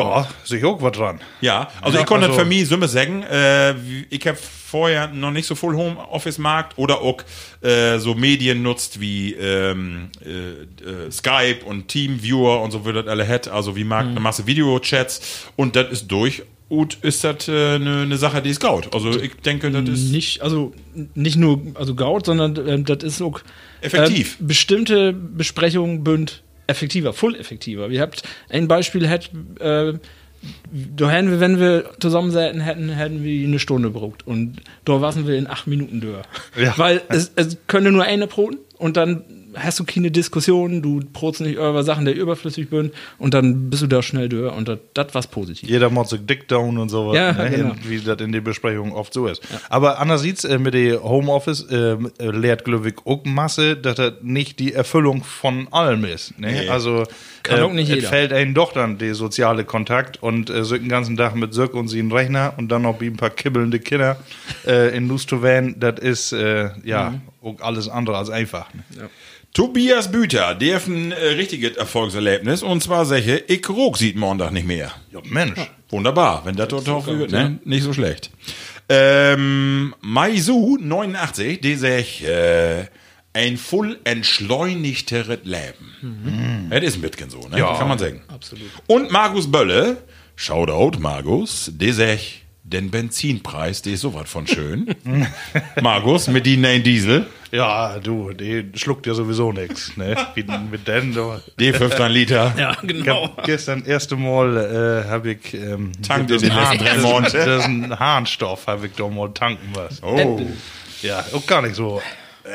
Ja, 0.00 0.28
sich 0.44 0.64
auch 0.64 0.80
was 0.82 0.92
dran. 0.92 1.20
Ja, 1.40 1.68
also 1.80 1.96
Ja, 1.96 2.02
ich 2.02 2.06
konnte 2.06 2.26
also- 2.26 2.38
für 2.38 2.44
mich 2.44 2.66
so 2.68 2.76
mal 2.76 2.88
sagen, 2.88 3.22
äh, 3.22 3.74
wie- 3.84 4.06
ich 4.10 4.26
habe 4.26 4.36
vorher 4.38 5.08
noch 5.08 5.30
nicht 5.30 5.46
so 5.46 5.54
voll 5.54 5.76
Homeoffice-Markt 5.76 6.76
oder 6.78 7.00
auch 7.00 7.18
äh, 7.62 7.98
so 7.98 8.14
Medien 8.14 8.62
nutzt 8.62 9.00
wie 9.00 9.32
ähm, 9.34 10.10
äh, 10.24 11.06
äh, 11.06 11.10
Skype 11.10 11.64
und 11.64 11.88
Teamviewer 11.88 12.60
und 12.62 12.70
so 12.72 12.84
wird 12.84 12.96
das 12.96 13.06
alle 13.06 13.26
hat, 13.26 13.48
also 13.48 13.76
wie 13.76 13.84
mag 13.84 14.06
eine 14.06 14.20
Masse 14.20 14.46
Videochats 14.46 15.46
und 15.56 15.76
das 15.76 15.90
ist 15.92 16.08
durch 16.08 16.42
und 16.68 16.94
ist 17.02 17.22
das 17.22 17.48
eine 17.48 17.76
äh, 17.76 17.78
ne- 17.78 18.06
ne 18.06 18.16
Sache, 18.16 18.42
die 18.42 18.50
ist 18.50 18.58
gaut. 18.60 18.92
Also 18.92 19.10
ich 19.20 19.34
denke, 19.36 19.70
das 19.70 19.88
ist 19.88 20.10
nicht, 20.10 20.42
also 20.42 20.74
nicht 21.14 21.36
nur 21.36 21.60
also 21.74 21.94
Gaut, 21.94 22.26
sondern 22.26 22.56
ähm, 22.68 22.84
das 22.84 23.04
ist 23.04 23.22
auch 23.22 23.40
Effektiv. 23.80 24.36
Ähm, 24.40 24.48
bestimmte 24.48 25.12
Besprechungen 25.12 26.02
bünd 26.02 26.42
effektiver, 26.66 27.12
voll 27.12 27.34
effektiver. 27.36 27.90
Wir 27.90 28.00
habt 28.00 28.22
ein 28.48 28.68
Beispiel 28.68 29.08
hätt, 29.08 29.30
äh, 29.60 29.94
da 30.72 31.10
hätten 31.10 31.30
wir, 31.30 31.40
wenn 31.40 31.58
wir 31.58 31.90
zusammensäten 32.00 32.60
hätten, 32.60 32.90
hätten 32.90 33.24
wir 33.24 33.46
eine 33.46 33.58
Stunde 33.58 33.90
gebraucht 33.90 34.26
und 34.26 34.56
da 34.84 35.00
waren 35.00 35.26
wir 35.26 35.36
in 35.36 35.46
acht 35.46 35.66
Minuten 35.66 36.00
durch. 36.00 36.24
Ja. 36.56 36.74
Weil 36.76 37.02
es, 37.08 37.32
es 37.36 37.56
könnte 37.66 37.90
nur 37.90 38.04
eine 38.04 38.26
Broten 38.26 38.58
und 38.78 38.96
dann 38.96 39.24
hast 39.54 39.78
du 39.80 39.84
keine 39.84 40.10
Diskussion, 40.10 40.82
du 40.82 41.00
brotst 41.14 41.40
nicht 41.40 41.54
über 41.54 41.82
Sachen, 41.82 42.04
die 42.04 42.12
überflüssig 42.12 42.68
sind 42.70 42.92
und 43.18 43.32
dann 43.32 43.70
bist 43.70 43.80
du 43.82 43.86
da 43.86 44.02
schnell 44.02 44.28
durch 44.28 44.54
und 44.54 44.68
das- 44.92 45.06
was 45.12 45.26
positiv. 45.28 45.66
Jeder 45.68 45.88
macht 45.88 46.10
sich 46.10 46.20
dick 46.26 46.46
down 46.48 46.76
und 46.76 46.90
sowas, 46.90 47.16
Ja, 47.16 47.32
ne? 47.32 47.50
genau. 47.50 47.74
wie 47.88 47.98
das 48.00 48.20
in 48.20 48.32
den 48.32 48.44
Besprechungen 48.44 48.92
oft 48.92 49.14
so 49.14 49.26
ist. 49.28 49.40
Aber 49.70 49.98
andererseits, 49.98 50.44
äh, 50.44 50.58
mit 50.58 50.74
dem 50.74 51.02
Homeoffice 51.02 51.62
äh, 51.70 51.92
äh, 51.92 51.96
lehrt 52.30 52.66
Glückwig 52.66 52.96
auch 53.06 53.24
Masse, 53.24 53.76
dass 53.78 53.94
das 53.94 54.12
nicht 54.20 54.58
die 54.58 54.74
Erfüllung 54.74 55.24
von 55.24 55.68
allem 55.72 56.04
ist. 56.04 56.38
Ne? 56.38 56.52
Nee. 56.52 56.68
Also 56.68 57.04
Kann 57.42 57.62
auch 57.62 57.72
nicht 57.72 57.88
jeder. 57.88 58.08
fällt 58.08 58.34
einem 58.34 58.52
doch 58.52 58.72
dann 58.74 58.98
der 58.98 59.14
soziale 59.14 59.64
Kontakt 59.64 60.22
und 60.22 60.50
äh, 60.50 60.64
so 60.64 60.76
den 60.76 60.90
ganzen 60.90 61.16
Tag 61.16 61.34
mit 61.34 61.54
Söck 61.54 61.72
und 61.72 61.88
sie 61.88 62.00
einen 62.00 62.12
Rechner 62.12 62.52
und 62.58 62.68
dann 62.70 62.82
noch 62.82 63.00
wie 63.00 63.06
ein 63.06 63.16
paar 63.16 63.30
kibbelnde 63.30 63.78
Kinder 63.80 64.18
äh, 64.66 64.94
in 64.94 65.08
Lust 65.08 65.30
zu 65.30 65.42
werden, 65.42 65.76
das 65.80 65.98
ist 65.98 66.32
äh, 66.32 66.70
ja 66.84 67.10
Mhm. 67.10 67.20
Auch 67.46 67.60
alles 67.60 67.88
andere 67.88 68.18
als 68.18 68.30
einfach. 68.30 68.72
Ne? 68.74 69.08
Tobias 69.54 70.10
Büter, 70.10 70.54
der 70.54 70.76
hat 70.76 70.86
ein 70.86 71.12
äh, 71.12 71.28
richtiges 71.28 71.76
Erfolgserlebnis 71.76 72.62
und 72.62 72.82
zwar 72.82 73.06
sage 73.06 73.42
ich, 73.46 73.68
Ruck 73.68 73.96
sieht 73.96 74.16
Montag 74.16 74.52
nicht 74.52 74.66
mehr. 74.66 74.92
Ja, 75.12 75.20
Mensch. 75.24 75.58
Wunderbar, 75.88 76.44
wenn 76.44 76.56
das 76.56 76.68
dort 76.68 76.88
auch 76.88 77.06
wird, 77.06 77.30
ne? 77.30 77.58
Nicht 77.64 77.84
so 77.84 77.92
schlecht. 77.92 78.30
Ähm, 78.88 79.94
Maisu 80.00 80.78
89, 80.80 81.60
die 81.60 81.74
sagt, 81.76 82.22
äh, 82.22 82.86
ein 83.32 83.56
voll 83.56 83.98
entschleunigteres 84.04 85.40
Leben. 85.44 86.68
Das 86.70 86.82
ist 86.82 86.96
ein 86.96 87.02
bisschen 87.02 87.30
so, 87.30 87.40
ne? 87.48 87.58
Ja. 87.58 87.76
Kann 87.76 87.88
man 87.88 87.98
sagen. 87.98 88.22
Absolut. 88.28 88.68
Und 88.86 89.10
Markus 89.10 89.50
Bölle, 89.50 89.98
Shoutout 90.34 90.98
Markus, 90.98 91.70
der 91.74 91.92
sagt, 91.92 92.42
den 92.62 92.90
Benzinpreis, 92.90 93.82
der 93.82 93.92
ist 93.94 94.00
sowas 94.00 94.28
von 94.28 94.46
schön. 94.46 94.94
Markus, 95.82 96.26
mit 96.28 96.46
die 96.46 96.56
neuen 96.56 96.82
Diesel, 96.82 97.26
Ja, 97.52 97.98
du, 97.98 98.32
die 98.32 98.70
schluckt 98.74 99.06
ja 99.06 99.14
sowieso 99.14 99.52
nichts. 99.52 99.96
Ne? 99.96 100.16
Wie 100.34 100.44
mit 100.70 100.86
denn, 100.88 101.14
du. 101.14 101.40
die 101.58 101.72
15 101.72 102.10
Liter. 102.10 102.52
Ja, 102.58 102.72
Ich 102.82 102.88
genau. 102.88 103.24
hab 103.36 103.44
gestern 103.44 103.84
erste 103.84 104.16
Mal 104.16 105.04
äh, 105.06 105.08
habe 105.08 105.32
ich 105.32 105.54
ähm, 105.54 105.92
Tankt 106.06 106.30
das 106.30 106.42
in 106.42 106.48
den 106.48 106.56
Hahn- 106.56 106.72
letzten 106.72 106.84
drei 106.84 106.94
das- 106.94 107.02
Monaten. 107.02 107.36
Das 107.46 107.60
ist 107.60 107.64
ein 107.66 107.98
Harnstoff, 107.98 108.66
habe 108.66 108.86
ich 108.86 108.92
doch 108.94 109.10
mal 109.10 109.28
tanken 109.32 109.68
was. 109.74 110.02
Oh. 110.02 110.40
Ja, 111.02 111.24
auch 111.32 111.46
gar 111.46 111.62
nicht 111.62 111.74
so 111.76 112.02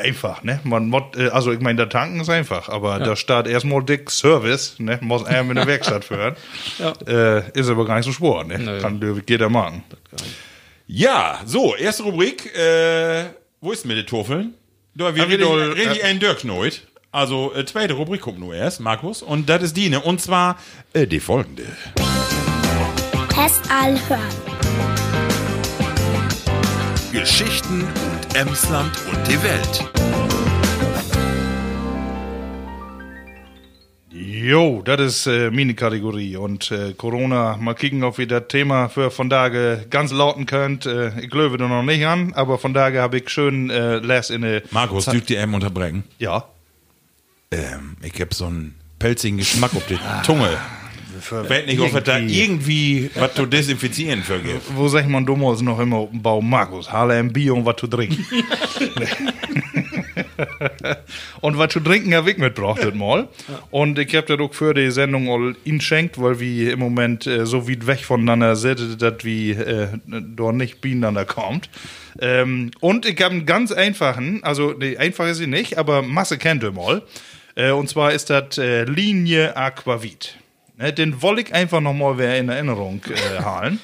einfach, 0.02 0.42
ne? 0.42 0.58
Man 0.64 0.88
mod, 0.88 1.16
äh, 1.16 1.28
also 1.28 1.52
ich 1.52 1.60
meine, 1.60 1.76
der 1.76 1.88
Tanken 1.88 2.20
ist 2.20 2.30
einfach, 2.30 2.68
aber 2.68 2.98
da 2.98 3.14
steht 3.16 3.46
erstmal 3.46 3.82
dick 3.84 4.10
Service, 4.10 4.76
ne? 4.78 4.98
Muss 5.02 5.24
einem 5.24 5.50
in 5.50 5.56
der 5.56 5.66
Werkstatt 5.66 6.04
führen. 6.04 6.34
Ja. 6.78 6.92
Äh, 7.06 7.50
ist 7.58 7.68
aber 7.68 7.84
gar 7.86 7.96
nicht 7.96 8.06
so 8.06 8.12
schwer, 8.12 8.44
ne? 8.44 8.58
Nö. 8.58 8.80
Kann 8.80 8.98
dürfen 9.00 9.22
jeder 9.28 9.48
machen. 9.48 9.84
Ja, 10.86 11.40
so, 11.44 11.74
erste 11.76 12.02
Rubrik. 12.04 12.54
Äh, 12.56 13.24
wo 13.60 13.70
ist 13.72 13.86
mit 13.86 13.96
den 13.96 14.06
Toffeln? 14.06 14.54
Da 14.94 15.14
wir 15.14 15.26
reden, 15.26 15.42
doll, 15.42 15.72
reden 15.72 15.96
äh, 15.96 16.02
einen 16.02 16.20
Dirk 16.20 16.44
Noit. 16.44 16.82
Also, 17.12 17.54
äh, 17.54 17.64
zweite 17.64 17.94
Rubrik 17.94 18.20
kommt 18.20 18.38
nur 18.38 18.54
erst, 18.54 18.80
Markus. 18.80 19.22
Und 19.22 19.48
das 19.48 19.62
ist 19.62 19.76
die, 19.76 19.88
ne? 19.88 20.00
Und 20.00 20.20
zwar 20.20 20.58
äh, 20.92 21.06
die 21.06 21.20
folgende. 21.20 21.64
Test 23.28 23.62
all 23.70 23.98
hören. 24.08 24.20
Geschichten 27.12 27.82
und 27.82 28.36
Emsland 28.36 28.92
und 29.10 29.28
die 29.28 29.42
Welt. 29.42 30.11
Jo, 34.42 34.82
das 34.84 35.00
ist 35.00 35.26
äh, 35.28 35.52
meine 35.52 35.74
Kategorie 35.74 36.36
und 36.36 36.72
äh, 36.72 36.94
Corona, 36.94 37.56
mal 37.60 37.74
kicken, 37.74 38.02
ob 38.02 38.18
ihr 38.18 38.26
das 38.26 38.48
Thema 38.48 38.88
für 38.88 39.12
von 39.12 39.30
Tage 39.30 39.86
ganz 39.88 40.10
lauten 40.10 40.46
könnt. 40.46 40.84
Äh, 40.84 41.12
ich 41.20 41.30
glaube 41.30 41.58
da 41.58 41.68
noch 41.68 41.84
nicht 41.84 42.04
an, 42.04 42.32
aber 42.34 42.58
von 42.58 42.74
Tage 42.74 43.00
habe 43.00 43.18
ich 43.18 43.28
schön 43.30 43.70
äh, 43.70 43.98
les 43.98 44.30
in 44.30 44.42
eine 44.42 44.62
Markus, 44.72 45.04
dürft 45.04 45.30
ihr 45.30 45.40
eben 45.40 45.54
unterbrechen? 45.54 46.02
Ja. 46.18 46.46
Ähm, 47.52 47.96
ich 48.02 48.20
hab 48.20 48.34
so 48.34 48.46
einen 48.46 48.74
pelzigen 48.98 49.38
Geschmack 49.38 49.76
auf 49.76 49.86
die 49.86 49.98
Tunge. 50.26 50.48
Fällt 51.20 51.68
nicht 51.68 51.78
auf, 51.80 51.92
dass 51.92 52.02
da 52.02 52.18
irgendwie- 52.18 53.10
was 53.14 53.34
zu 53.34 53.46
desinfizieren 53.46 54.24
für 54.24 54.40
gibt. 54.40 54.74
Wo 54.74 54.88
sagt 54.88 55.08
man 55.08 55.24
damals 55.24 55.60
noch 55.60 55.78
immer 55.78 55.98
auf 55.98 56.10
dem 56.10 56.20
Bau, 56.20 56.40
Markus, 56.42 56.90
halle 56.90 57.14
ein 57.14 57.32
Bier 57.32 57.54
und 57.54 57.64
was 57.64 57.76
zu 57.76 57.86
trinken. 57.86 58.26
und 61.40 61.58
was 61.58 61.72
zu 61.72 61.80
trinken 61.80 62.14
habe 62.14 62.30
ich 62.30 62.38
mitgebracht 62.38 62.82
das 62.82 62.94
mal. 62.94 63.28
Und 63.70 63.98
ich 63.98 64.14
habe 64.14 64.26
das 64.26 64.38
auch 64.40 64.54
für 64.54 64.74
die 64.74 64.90
Sendung 64.90 65.28
all 65.28 65.56
inschenkt, 65.64 66.20
weil 66.20 66.40
wir 66.40 66.72
im 66.72 66.78
Moment 66.78 67.26
äh, 67.26 67.46
so 67.46 67.68
weit 67.68 67.86
weg 67.86 68.00
voneinander 68.00 68.56
sind, 68.56 69.00
dass 69.00 69.24
wir 69.24 69.66
äh, 69.66 69.88
dort 70.06 70.56
nicht 70.56 70.80
beieinander 70.80 71.24
kommt. 71.24 71.68
Ähm, 72.20 72.70
und 72.80 73.06
ich 73.06 73.20
habe 73.22 73.34
einen 73.34 73.46
ganz 73.46 73.72
einfachen, 73.72 74.42
also 74.44 74.74
nee, 74.78 74.96
einfach 74.96 75.28
ist 75.28 75.38
sie 75.38 75.46
nicht, 75.46 75.78
aber 75.78 76.02
Masse 76.02 76.38
kennt 76.38 76.62
ihr 76.62 76.72
mal. 76.72 77.02
Äh, 77.54 77.70
und 77.70 77.88
zwar 77.88 78.12
ist 78.12 78.30
das 78.30 78.58
äh, 78.58 78.84
Linie 78.84 79.56
Aquavit. 79.56 80.36
Ne, 80.78 80.92
den 80.92 81.20
wollte 81.22 81.42
ich 81.42 81.54
einfach 81.54 81.80
nochmal 81.80 82.18
wer 82.18 82.38
in 82.38 82.48
Erinnerung 82.48 83.02
äh, 83.08 83.42
halen, 83.42 83.78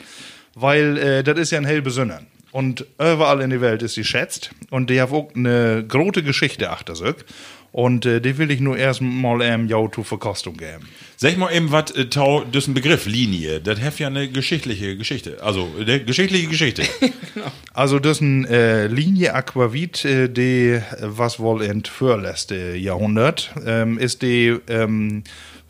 weil 0.55 0.97
äh, 0.99 1.23
das 1.23 1.38
ist 1.38 1.51
ja 1.53 1.59
ein 1.59 1.64
hell 1.64 1.83
besonders. 1.83 2.23
Und 2.59 2.87
überall 2.99 3.40
in 3.40 3.51
der 3.51 3.61
Welt 3.61 3.85
ist 3.85 3.94
sie 3.94 4.03
schätzt 4.03 4.51
und 4.71 4.90
die 4.90 5.01
hat 5.01 5.12
auch 5.12 5.33
eine 5.33 5.85
große 5.87 6.25
Geschichte 6.25 6.71
achter 6.71 6.97
sich. 6.97 7.14
Und 7.71 8.05
äh, 8.05 8.21
die 8.21 8.37
will 8.37 8.51
ich 8.51 8.59
nur 8.59 8.77
erst 8.77 9.01
mal 9.01 9.42
ähm, 9.42 9.68
ja 9.68 9.79
zur 9.92 10.05
Verkostung 10.05 10.57
geben. 10.57 10.88
Sag 11.16 11.38
mal 11.38 11.53
eben, 11.53 11.71
was 11.71 11.92
äh, 11.92 12.07
tau, 12.07 12.42
das 12.42 12.64
ist 12.64 12.68
ein 12.71 12.75
Begriff, 12.75 13.07
Linie. 13.07 13.61
Das 13.61 13.81
hat 13.81 14.01
ja 14.01 14.09
eine 14.09 14.27
geschichtliche 14.29 14.97
Geschichte. 14.97 15.40
Also, 15.40 15.68
eine 15.79 16.03
geschichtliche 16.03 16.49
Geschichte. 16.49 16.83
Also 17.73 18.01
das 18.01 18.16
ist 18.16 18.23
ein 18.23 18.44
äh, 18.47 18.88
Linie 18.88 19.35
Aquavit, 19.35 20.05
äh, 20.05 20.29
die 20.29 20.71
äh, 20.71 20.83
was 21.01 21.38
wohl 21.38 21.62
in 21.62 21.85
vorletzte 21.85 22.75
Jahrhundert 22.75 23.53
ähm, 23.64 23.99
ist 23.99 24.23
die 24.23 24.57
ähm, 24.66 25.23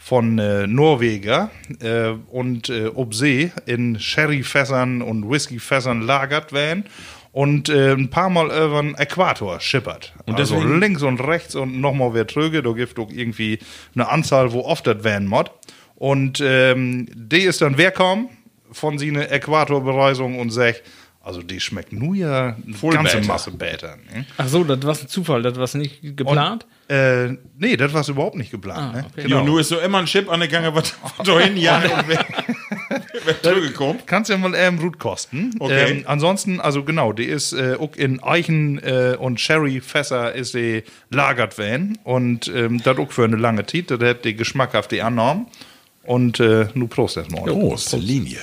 von 0.09 0.38
äh, 0.38 0.66
Norweger 0.66 1.51
äh, 1.81 2.12
und 2.31 2.71
äh, 2.71 2.87
ob 2.94 3.12
See 3.14 3.53
in 3.66 4.01
Sherryfässern 4.01 5.03
und 5.03 5.29
Whiskyfässern 5.29 6.01
lagert 6.01 6.55
werden 6.55 6.85
und 7.33 7.68
äh, 7.68 7.92
ein 7.92 8.09
paar 8.09 8.31
Mal 8.31 8.47
über 8.47 8.81
den 8.81 8.94
Äquator 8.94 9.61
schippert. 9.61 10.14
Und 10.25 10.38
also 10.38 10.55
deswegen- 10.55 10.81
links 10.81 11.03
und 11.03 11.21
rechts 11.21 11.55
und 11.55 11.79
nochmal 11.83 12.14
wer 12.14 12.27
tröge, 12.27 12.62
da 12.62 12.73
gibt 12.73 12.99
auch 12.99 13.11
irgendwie 13.11 13.59
eine 13.94 14.09
Anzahl, 14.09 14.53
wo 14.53 14.61
oft 14.61 14.87
das 14.87 15.05
werden 15.05 15.29
mod. 15.29 15.51
Und 15.97 16.40
ähm, 16.42 17.07
die 17.14 17.42
ist 17.42 17.61
dann 17.61 17.77
wer 17.77 17.90
kommen 17.90 18.31
von 18.73 18.99
seiner 18.99 19.31
Äquatorbereisung 19.31 20.38
und 20.38 20.51
sagt, 20.51 20.85
also 21.21 21.42
die 21.42 21.61
schmeckt 21.61 21.92
nur 21.92 22.14
ja 22.14 22.57
eine 22.66 22.94
ganze. 22.94 23.21
Masse 23.21 23.51
Bäter. 23.51 23.97
Ne? 24.14 24.25
Ach 24.38 24.49
so, 24.49 24.64
das 24.64 24.83
war 24.85 24.97
ein 24.99 25.09
Zufall, 25.09 25.42
das 25.42 25.57
war 25.59 25.79
nicht 25.79 26.01
geplant. 26.16 26.64
Und, 26.64 26.78
äh, 26.88 27.37
nee, 27.59 27.77
das 27.77 27.92
war 27.92 28.09
überhaupt 28.09 28.37
nicht 28.37 28.51
geplant. 28.51 28.94
Ah, 28.94 28.96
ne? 28.96 29.07
okay. 29.11 29.29
Ja, 29.29 29.42
nur 29.42 29.61
ist 29.61 29.68
so 29.68 29.79
immer 29.79 29.98
ein 29.98 30.07
Chip 30.07 30.31
an 30.31 30.40
der 30.40 30.48
Gange, 30.48 30.74
was 30.74 30.94
dahin 31.24 31.57
ja 31.59 31.77
und 31.79 32.09
wer, 32.09 32.24
wer 33.24 33.42
zurückgekommen. 33.42 34.01
Kannst 34.07 34.31
ja 34.31 34.38
mal 34.38 34.55
ähm, 34.55 34.79
Root 34.79 34.98
kosten. 34.98 35.55
Okay. 35.59 35.98
Ähm, 35.98 36.05
ansonsten, 36.07 36.61
also 36.61 36.85
genau, 36.85 37.12
die 37.12 37.27
ist 37.27 37.53
äh, 37.53 37.77
auch 37.79 37.94
in 37.94 38.22
Eichen 38.22 38.79
äh, 38.79 39.16
und 39.18 39.38
Sherry-Fässer 39.38 40.35
ist 40.35 40.53
sie 40.53 40.83
lagert 41.11 41.59
werden 41.59 41.98
und 42.05 42.48
ähm, 42.48 42.83
das 42.83 42.96
auch 42.96 43.12
für 43.12 43.24
eine 43.24 43.37
lange 43.37 43.66
Zeit. 43.66 43.90
Das 43.90 44.01
hat 44.01 44.24
die 44.24 44.35
Geschmack 44.35 44.74
auf 44.74 44.88
die 44.88 45.03
Annahmen. 45.03 45.46
Und 46.05 46.40
äh, 46.40 46.68
nu 46.72 46.87
Prost 46.87 47.18
erstmal. 47.18 47.42
Große 47.42 47.98
Linie. 47.98 48.40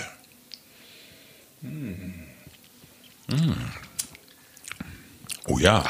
Oh 5.47 5.57
ja. 5.57 5.83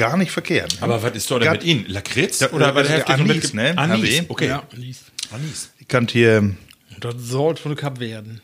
Gar 0.00 0.16
nicht 0.16 0.30
verkehrt. 0.30 0.78
Aber 0.80 1.02
was 1.02 1.12
ist 1.14 1.30
da 1.30 1.38
denn 1.38 1.52
mit 1.52 1.62
Ihnen? 1.64 1.84
Lakritz? 1.88 2.42
Oder 2.52 2.74
was 2.74 2.88
äh, 2.88 3.00
habt 3.00 3.08
ihr 3.10 3.16
so 3.18 3.22
Anis, 3.22 3.52
mit- 3.52 3.54
ne? 3.54 3.76
Anis, 3.78 4.22
okay. 4.28 4.48
Ja, 4.48 4.62
liest. 4.72 5.04
Anis. 5.30 5.70
Ich 5.78 5.88
kann 5.88 6.08
hier 6.08 6.54
Das 7.00 7.14
sollte 7.18 7.60
von 7.62 7.72
der 7.74 7.80
Cup 7.80 8.00
werden. 8.00 8.40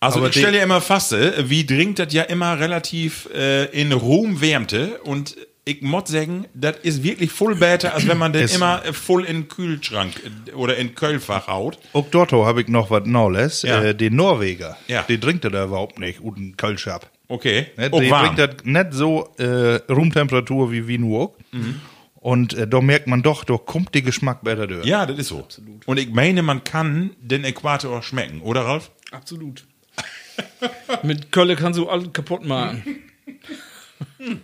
Also 0.00 0.18
Aber 0.18 0.28
ich 0.28 0.34
stelle 0.36 0.58
ja 0.58 0.64
immer 0.64 0.80
fast, 0.80 1.12
äh, 1.12 1.48
wie 1.48 1.64
dringt 1.64 1.98
das 2.00 2.12
ja 2.12 2.24
immer 2.24 2.58
relativ 2.58 3.28
äh, 3.34 3.66
in 3.66 3.92
Ruhm 3.92 4.40
wärmte 4.40 5.00
und 5.04 5.36
ich 5.66 5.80
muss 5.80 6.10
sagen, 6.10 6.44
das 6.52 6.76
ist 6.82 7.02
wirklich 7.02 7.30
voll 7.32 7.54
besser, 7.54 7.94
als 7.94 8.06
wenn 8.06 8.18
man 8.18 8.34
den 8.34 8.46
immer 8.48 8.84
äh, 8.84 8.92
voll 8.92 9.24
in 9.24 9.42
den 9.42 9.48
Kühlschrank 9.48 10.12
äh, 10.48 10.52
oder 10.52 10.76
in 10.76 10.94
Kühlfach 10.94 11.46
haut. 11.46 11.78
Auch 11.94 12.06
dort 12.10 12.32
habe 12.32 12.60
ich 12.60 12.68
noch 12.68 12.90
was 12.90 13.06
Neues. 13.06 13.62
Ja. 13.62 13.82
Äh, 13.82 13.94
den 13.94 14.14
Norweger, 14.16 14.76
Ja. 14.88 15.04
die 15.08 15.18
trinkt 15.18 15.44
er 15.44 15.50
da 15.52 15.64
überhaupt 15.64 15.98
nicht, 15.98 16.20
und 16.20 16.36
einen 16.36 16.56
Kölschab. 16.58 17.08
Okay. 17.28 17.66
Ne, 17.76 17.88
Auch 17.90 18.00
die 18.00 18.10
warm. 18.10 18.36
trinkt 18.36 18.38
das 18.58 18.64
nicht 18.64 18.92
so 18.92 19.28
äh, 19.38 19.76
Roomtemperatur 19.90 20.70
wie 20.70 20.86
Wien 20.86 21.10
auch. 21.12 21.34
Und 22.16 22.54
äh, 22.54 22.66
da 22.66 22.80
merkt 22.80 23.06
man 23.06 23.22
doch, 23.22 23.44
da 23.44 23.56
kommt 23.58 23.94
der 23.94 24.02
Geschmack 24.02 24.42
besser 24.44 24.66
durch. 24.66 24.86
Ja, 24.86 25.04
das 25.06 25.18
ist 25.18 25.28
so. 25.28 25.46
Und 25.86 25.98
ich 25.98 26.10
meine, 26.10 26.42
man 26.42 26.64
kann 26.64 27.10
den 27.20 27.44
Äquator 27.44 28.02
schmecken, 28.02 28.40
oder 28.40 28.62
Ralf? 28.62 28.90
Absolut. 29.10 29.64
Mit 31.02 31.30
Kölle 31.32 31.54
kannst 31.56 31.78
du 31.78 31.88
alles 31.88 32.12
kaputt 32.12 32.44
machen. 32.44 32.82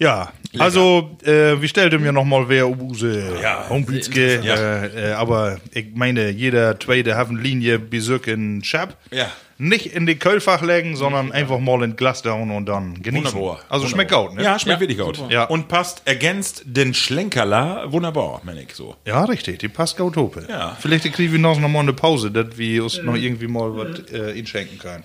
Ja, 0.00 0.32
also, 0.60 1.18
äh, 1.24 1.60
wir 1.60 1.66
stellten 1.68 2.00
mir 2.00 2.12
nochmal 2.12 2.48
wer 2.48 2.68
unsere 2.68 3.42
Ja, 3.42 3.68
Homepage, 3.68 4.40
Ja. 4.44 4.54
äh, 4.84 5.10
äh, 5.10 5.12
aber 5.14 5.58
ich 5.74 5.86
meine, 5.92 6.30
jeder 6.30 6.78
zweite 6.78 7.16
Hafenlinie 7.16 7.80
Besuch 7.80 8.28
in 8.28 8.62
Schab. 8.62 8.96
Ja. 9.10 9.26
Nicht 9.60 9.86
in 9.86 10.06
die 10.06 10.16
Kölfach 10.16 10.62
legen, 10.62 10.94
sondern 10.94 11.32
einfach 11.32 11.58
mal 11.58 11.82
in 11.82 11.96
Glas 11.96 12.22
down 12.22 12.52
und 12.52 12.66
dann 12.66 13.02
genießen. 13.02 13.32
Wunderbar. 13.34 13.60
Also 13.68 13.86
Wunderbar. 13.86 13.88
schmeckt 13.88 14.12
gut, 14.12 14.34
ne? 14.36 14.44
Ja, 14.44 14.58
schmeckt 14.58 14.80
Ja, 14.80 14.88
wirklich 14.88 14.98
gut. 14.98 15.30
Ja. 15.30 15.44
Und 15.44 15.66
passt 15.66 16.02
ergänzt 16.04 16.62
den 16.64 16.94
Schlenkerler 16.94 17.90
wunderbar, 17.92 18.40
meine 18.44 18.62
ich 18.62 18.72
so. 18.74 18.94
Ja, 19.04 19.24
richtig, 19.24 19.58
die 19.58 19.68
passt 19.68 19.96
gut 19.96 20.16
hope. 20.16 20.46
Ja. 20.48 20.76
Vielleicht 20.78 21.12
kriegen 21.12 21.32
wir 21.32 21.40
noch 21.40 21.58
mal 21.58 21.80
eine 21.80 21.92
Pause, 21.92 22.30
dass 22.30 22.56
wir 22.56 22.84
uns 22.84 23.02
noch 23.02 23.16
irgendwie 23.16 23.48
mal 23.48 23.76
was 23.76 24.12
äh, 24.12 24.38
ihnen 24.38 24.46
schenken 24.46 24.78
können. 24.78 25.02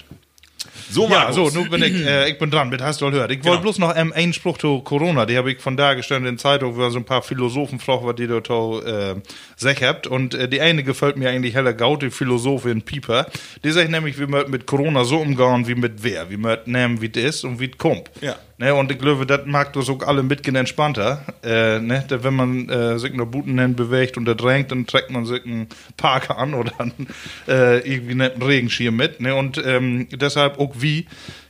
So, 0.90 1.04
Ja, 1.04 1.10
Markus. 1.10 1.36
so, 1.54 1.60
nun 1.60 1.70
bin 1.70 1.84
ich, 1.84 2.06
äh, 2.06 2.30
ich 2.30 2.38
bin 2.38 2.52
dran, 2.52 2.70
mit 2.70 2.82
hast 2.82 3.02
du 3.02 3.10
gehört. 3.12 3.32
Ich 3.32 3.44
wollte 3.44 3.62
bloß 3.62 3.80
noch 3.80 3.96
ähm, 3.96 4.12
einen 4.14 4.34
Spruch 4.34 4.58
zu 4.58 4.82
Corona, 4.82 5.26
die 5.26 5.38
habe 5.38 5.52
ich 5.52 5.60
von 5.60 5.78
da 5.78 5.94
gestellt 5.94 6.20
in 6.20 6.26
der 6.26 6.38
Zeitung, 6.38 6.76
wo 6.76 6.90
so 6.90 7.00
ein 7.00 7.06
paar 7.06 7.22
Philosophen 7.22 7.80
was 7.86 8.16
die 8.16 8.28
dort 8.28 8.50
äh, 8.86 9.16
sech 9.56 9.84
habt. 9.84 10.08
Und 10.08 10.34
äh, 10.34 10.48
die 10.48 10.62
eine 10.62 10.84
gefällt 10.84 11.18
mir 11.18 11.30
eigentlich 11.30 11.56
heller 11.56 11.74
gaut, 11.74 12.02
die 12.02 12.10
Philosophin 12.10 12.82
Pieper. 12.82 13.28
Die 13.64 13.72
sagt 13.72 13.90
nämlich, 13.90 14.20
wie 14.20 14.26
man 14.28 14.50
mit 14.50 14.66
Corona 14.66 15.04
so 15.04 15.18
umgehen, 15.18 15.68
wie 15.68 15.76
mit 15.76 16.04
wer. 16.04 16.30
Wie 16.30 16.38
man 16.38 16.58
nehmen, 16.66 17.02
wie 17.02 17.12
es 17.14 17.24
ist 17.24 17.44
und 17.44 17.60
wie 17.60 17.70
es 17.72 17.78
kommt. 17.78 18.10
Ja. 18.22 18.36
Ne, 18.60 18.74
und 18.76 18.92
ich 18.92 19.00
glaube, 19.00 19.26
das 19.26 19.42
mag 19.46 19.74
das 19.74 19.90
auch 19.90 20.04
alle 20.04 20.22
mitgehen 20.22 20.56
entspannter. 20.56 21.24
Äh, 21.44 21.80
ne, 21.80 22.06
da, 22.08 22.24
wenn 22.24 22.36
man 22.36 22.70
äh, 22.70 23.00
sich 23.00 23.14
noch 23.14 23.26
Buten 23.26 23.60
hin 23.60 23.76
bewegt 23.76 24.16
und 24.16 24.26
da 24.26 24.36
drängt, 24.36 24.72
dann 24.72 24.86
trägt 24.86 25.10
man 25.10 25.26
sich 25.26 25.44
einen 25.44 25.68
Parker 25.98 26.38
an 26.38 26.54
oder 26.54 26.72
einen, 26.80 27.08
äh, 27.48 27.80
irgendwie 27.80 28.12
einen 28.12 28.42
Regenschirm 28.42 28.96
mit. 28.96 29.20
Ne, 29.20 29.34
und 29.34 29.62
ähm, 29.66 30.08
deshalb 30.12 30.60
auch 30.60 30.76
wie, 30.78 31.08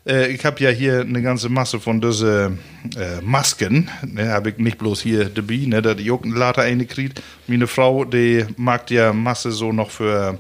äh, 0.08 0.32
ich 0.32 0.46
habe 0.46 0.64
ja 0.64 0.70
hier 0.70 1.02
eine 1.02 1.22
ganze 1.22 1.50
Masse 1.50 1.82
von 1.82 2.00
diese 2.00 2.58
äh, 2.98 3.22
Masken. 3.22 3.92
Ne, 4.06 4.30
habe 4.30 4.52
ich 4.52 4.58
nicht 4.58 4.78
bloß 4.78 5.02
hier 5.02 5.26
dabei, 5.26 5.66
ne, 5.66 5.82
da 5.82 5.96
die 5.96 6.10
auch 6.10 6.24
later 6.24 6.62
eine 6.62 6.86
kriegt. 6.86 7.22
Meine 7.48 7.68
Frau, 7.68 8.06
die 8.06 8.46
mag 8.56 8.90
ja 8.92 9.12
Masse 9.12 9.52
so 9.52 9.74
noch 9.74 9.92
für 9.92 10.40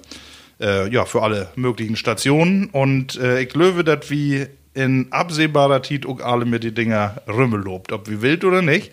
äh, 0.62 0.90
ja, 0.90 1.04
für 1.04 1.24
alle 1.24 1.50
möglichen 1.56 1.98
Stationen. 1.98 2.70
Und 2.70 3.18
äh, 3.18 3.42
ich 3.42 3.50
glaube, 3.50 3.84
dass 3.84 4.10
wir 4.10 4.48
in 4.74 5.12
absehbarer 5.12 5.84
Zeit 5.84 6.06
auch 6.06 6.20
alle 6.20 6.46
mit 6.46 6.64
die 6.64 6.74
Dinger 6.74 7.22
Rümmel 7.28 7.62
lobt, 7.62 7.92
ob 7.92 8.10
wir 8.10 8.22
wild 8.22 8.44
oder 8.44 8.62
nicht. 8.62 8.92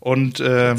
Und 0.00 0.40
äh, 0.40 0.74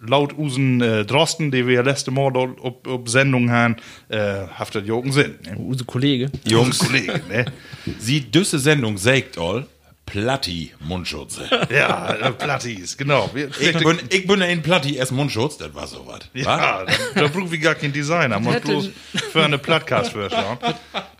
laut 0.00 0.38
Usen 0.38 0.80
äh, 0.80 1.04
Drosten, 1.04 1.50
die 1.50 1.66
wir 1.66 1.82
letzte 1.82 2.10
Mal 2.10 2.32
dort 2.32 2.60
ob, 2.60 2.86
ob 2.86 3.08
Sendung 3.08 3.50
haben, 3.50 3.76
äh, 4.08 4.46
haft 4.54 4.74
das 4.74 4.86
ja 4.86 4.94
auch 4.94 5.02
einen 5.02 5.12
Sinn. 5.12 5.34
Ne? 5.44 5.56
Unser 5.58 5.84
Kollege. 5.84 6.30
Jungs, 6.46 6.78
Kollege, 6.78 7.20
ne? 7.28 7.46
Sie 7.98 8.20
düsse 8.20 8.58
Sendung 8.58 8.96
sägt 8.96 9.38
all 9.38 9.66
Platti 10.10 10.72
Mundschutze. 10.80 11.48
Ja, 11.70 12.14
äh, 12.14 12.32
Plattis, 12.32 12.96
genau. 12.96 13.30
Wir, 13.32 13.48
Ich 13.60 13.72
bin, 13.78 14.00
ich 14.08 14.26
bin 14.26 14.40
in 14.40 14.60
Platti 14.62 14.96
erst 14.96 15.12
Mundschutz, 15.12 15.56
das 15.56 15.72
war 15.74 15.86
so 15.86 16.04
was. 16.06 16.20
Ja, 16.34 16.84
da, 16.84 16.92
da 17.14 17.28
brauchen 17.28 17.50
wir 17.50 17.58
gar 17.58 17.74
keinen 17.76 17.92
Designer. 17.92 18.40
Man 18.40 18.60
bloß 18.60 18.90
für 19.30 19.44
eine 19.44 19.58
Podcast 19.58 20.12
schauen. 20.12 20.58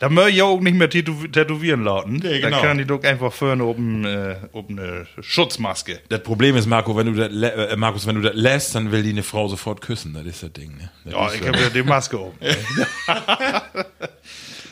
Da 0.00 0.08
möchte 0.08 0.30
ich 0.30 0.42
auch 0.42 0.60
nicht 0.60 0.74
mehr 0.74 0.90
tätow 0.90 1.28
tätowieren 1.30 1.84
lauten. 1.84 2.14
Nee, 2.14 2.40
genau. 2.40 2.56
Da 2.56 2.62
können 2.66 2.78
die 2.78 2.84
doch 2.84 3.02
einfach 3.04 3.32
vorne 3.32 3.64
oben, 3.64 4.04
äh, 4.04 4.36
oben 4.52 4.78
eine 4.78 5.06
Schutzmaske. 5.20 6.00
Das 6.08 6.22
Problem 6.22 6.56
ist, 6.56 6.66
Marco, 6.66 6.96
wenn 6.96 7.14
du 7.14 7.28
das, 7.28 7.52
äh, 7.52 7.76
Markus, 7.76 8.06
wenn 8.06 8.16
du 8.16 8.22
das 8.22 8.34
lässt, 8.34 8.74
dann 8.74 8.90
will 8.90 9.02
die 9.02 9.10
eine 9.10 9.22
Frau 9.22 9.46
sofort 9.46 9.80
küssen. 9.82 10.14
Das 10.14 10.24
ist 10.24 10.42
das 10.42 10.52
Ding, 10.52 10.76
ne? 10.76 10.90
Das 11.04 11.14
Ja, 11.14 11.32
ich 11.32 11.46
habe 11.46 11.58
ja 11.58 11.68
die 11.70 11.82
Maske 11.82 12.18
oben. 12.18 12.36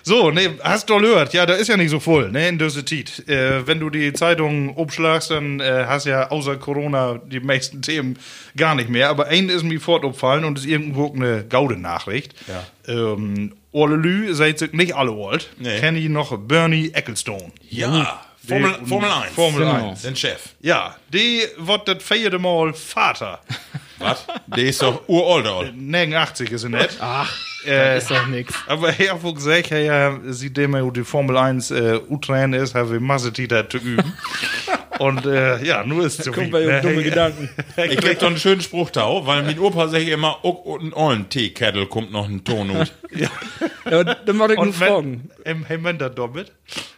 so, 0.09 0.31
ne, 0.31 0.59
hast 0.62 0.90
du 0.90 0.99
gehört? 0.99 1.33
Ja, 1.35 1.47
da 1.47 1.55
ist 1.55 1.68
ja 1.68 1.77
nicht 1.77 1.90
so 1.90 2.01
voll, 2.01 2.31
ne, 2.33 2.49
in 2.49 2.59
dieser 2.59 2.85
Zeit. 2.85 3.29
Äh, 3.29 3.66
wenn 3.66 3.79
du 3.79 3.90
die 3.90 4.12
Zeitung 4.12 4.75
umschlagst, 4.75 5.31
dann 5.31 5.61
äh, 5.61 5.85
hast 5.87 6.07
ja 6.07 6.31
außer 6.31 6.57
Corona 6.57 7.21
die 7.25 7.40
meisten 7.40 7.83
Themen 7.83 8.18
gar 8.57 8.75
nicht 8.75 8.88
mehr. 8.88 9.09
Aber 9.11 9.27
ein 9.27 9.49
ist 9.49 9.62
mir 9.62 9.81
fortopfallen 9.81 10.44
und 10.44 10.59
ist 10.59 10.66
irgendwo 10.66 11.12
eine 11.14 11.44
Gaude-Nachricht. 11.44 12.35
Ja. 12.49 12.64
Ähm, 12.92 13.53
Orlelü 13.71 14.35
seid 14.35 14.59
sich 14.59 14.73
nicht 14.73 14.94
alle 14.97 15.12
alt. 15.12 15.51
Nee. 15.59 15.79
Kenn 15.79 15.97
ich 15.97 16.09
noch 16.09 16.37
Bernie 16.38 16.90
Ecclestone. 16.92 17.53
Ja, 17.68 18.21
Formel, 18.47 18.75
Formel 18.87 19.11
1. 19.11 19.33
Formel 19.35 19.61
Genau. 19.61 19.90
1. 19.90 20.03
Den 20.03 20.16
Chef. 20.16 20.40
Ja, 20.61 20.97
die 21.12 21.42
wird 21.59 21.87
das 21.87 22.03
vierte 22.03 22.38
Mal 22.38 22.73
Vater. 22.73 23.40
Was? 23.99 24.25
Der 24.47 24.64
ist 24.64 24.81
doch 24.81 25.07
uralt, 25.09 25.47
all. 25.47 25.73
89 25.73 26.51
ist 26.53 26.62
er 26.64 26.71
nicht. 26.71 26.97
Ach, 27.01 27.31
Äh, 27.66 27.99
ist 27.99 28.11
doch 28.11 28.27
nix. 28.27 28.55
Aber 28.66 28.90
ich 28.99 29.11
habe 29.11 29.35
gesagt, 29.35 29.71
ja, 29.71 29.79
ja, 29.79 30.18
sieht 30.27 30.57
dem 30.57 30.75
er 30.75 30.90
die 30.90 31.05
Formel 31.05 31.37
1 31.37 31.71
äh, 31.71 32.01
U-Train 32.09 32.53
ist, 32.53 32.75
haben 32.75 32.90
wir 32.90 33.01
Masse 33.01 33.33
Tita 33.33 33.68
zu 33.68 33.79
üben. 33.79 34.12
Und 34.98 35.26
äh, 35.26 35.62
ja, 35.64 35.84
nur 35.84 36.04
ist 36.06 36.22
zu 36.22 36.32
Kommt 36.32 36.46
viel, 36.46 36.52
bei 36.52 36.64
ne? 36.64 36.80
dumme 36.80 37.02
Gedanken. 37.02 37.48
Ich 37.76 37.96
krieg 37.96 38.18
doch 38.18 38.26
einen 38.28 38.38
schönen 38.38 38.61
Spruch 38.61 38.90
da, 38.90 39.06
weil 39.26 39.42
mein 39.42 39.58
Opa 39.58 39.88
sagt 39.88 40.08
immer, 40.08 40.44
auch 40.44 40.64
und 40.64 40.94
ein 40.96 41.28
Teekettel 41.28 41.87
kommt 41.87 42.12
noch 42.12 42.28
ein 42.28 42.44
Ton 42.44 42.70
ut. 42.70 42.92
Ja, 43.90 44.04
dann 44.04 44.37
mach 44.37 44.50
ich 44.50 44.56
nur 44.56 44.66
Und 44.66 44.74
Fragen. 44.74 45.30
wenn, 45.44 45.56
im 45.56 45.64
hey, 45.64 45.82
wenn 45.82 45.96
das 45.96 46.14
doppelt? 46.14 46.52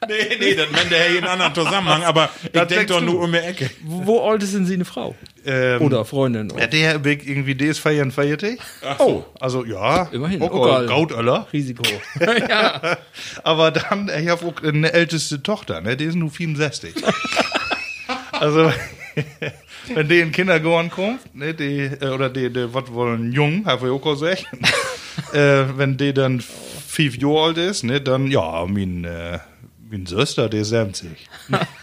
nee, 0.08 0.36
nee, 0.40 0.54
das 0.56 0.68
meint 0.72 0.90
der 0.90 1.16
in 1.16 1.24
anderen 1.24 1.54
Zusammenhang, 1.54 2.02
aber 2.02 2.30
ich 2.52 2.60
denk 2.62 2.88
doch 2.88 3.00
nur 3.00 3.20
um 3.20 3.30
die 3.30 3.38
Ecke. 3.38 3.70
Wo, 3.84 4.28
alt 4.28 4.42
ist 4.42 4.54
denn 4.54 4.66
sie 4.66 4.74
eine 4.74 4.84
Frau? 4.84 5.14
Ähm, 5.44 5.80
Oder 5.82 6.04
Freundin? 6.04 6.52
Ja, 6.58 6.66
der 6.66 6.98
Big 6.98 7.26
irgendwie 7.28 7.54
des 7.54 7.78
feiern 7.78 8.10
feiertig. 8.10 8.58
Oh. 8.98 9.22
Also 9.38 9.64
ja, 9.64 10.08
Immerhin, 10.10 10.42
auch 10.42 10.50
auch 10.50 10.66
geil. 10.78 10.86
Gautöller. 10.86 11.46
Risiko. 11.52 11.84
ja. 12.48 12.98
Aber 13.44 13.70
dann, 13.70 14.10
ich 14.20 14.28
habe 14.28 14.44
auch 14.44 14.62
eine 14.62 14.92
älteste 14.92 15.42
Tochter, 15.42 15.80
ne? 15.80 15.96
Die 15.96 16.04
ist 16.04 16.16
nur 16.16 16.30
64. 16.30 16.94
also, 18.40 18.72
wenn 19.94 20.08
die 20.08 20.20
in 20.20 20.32
Kindergarten 20.32 20.90
kommt, 20.90 21.34
ne, 21.34 21.54
die, 21.54 21.80
äh, 22.00 22.08
oder 22.08 22.28
die, 22.28 22.50
die 22.52 22.72
was 22.72 22.92
wollen 22.92 23.32
jung, 23.32 23.64
habe 23.66 23.86
ich 23.86 23.92
auch 23.92 24.02
gesagt. 24.12 24.44
äh, 25.32 25.64
wenn 25.76 25.96
die 25.96 26.12
dann 26.12 26.40
fünf 26.86 27.16
Jahre 27.18 27.42
alt 27.48 27.58
ist, 27.58 27.84
ne, 27.84 28.00
dann, 28.00 28.26
ja, 28.30 28.64
mein, 28.66 29.04
äh, 29.04 29.38
mein 29.90 30.06
Söster, 30.06 30.48
die 30.48 30.58
ist 30.58 30.68
70. 30.68 31.10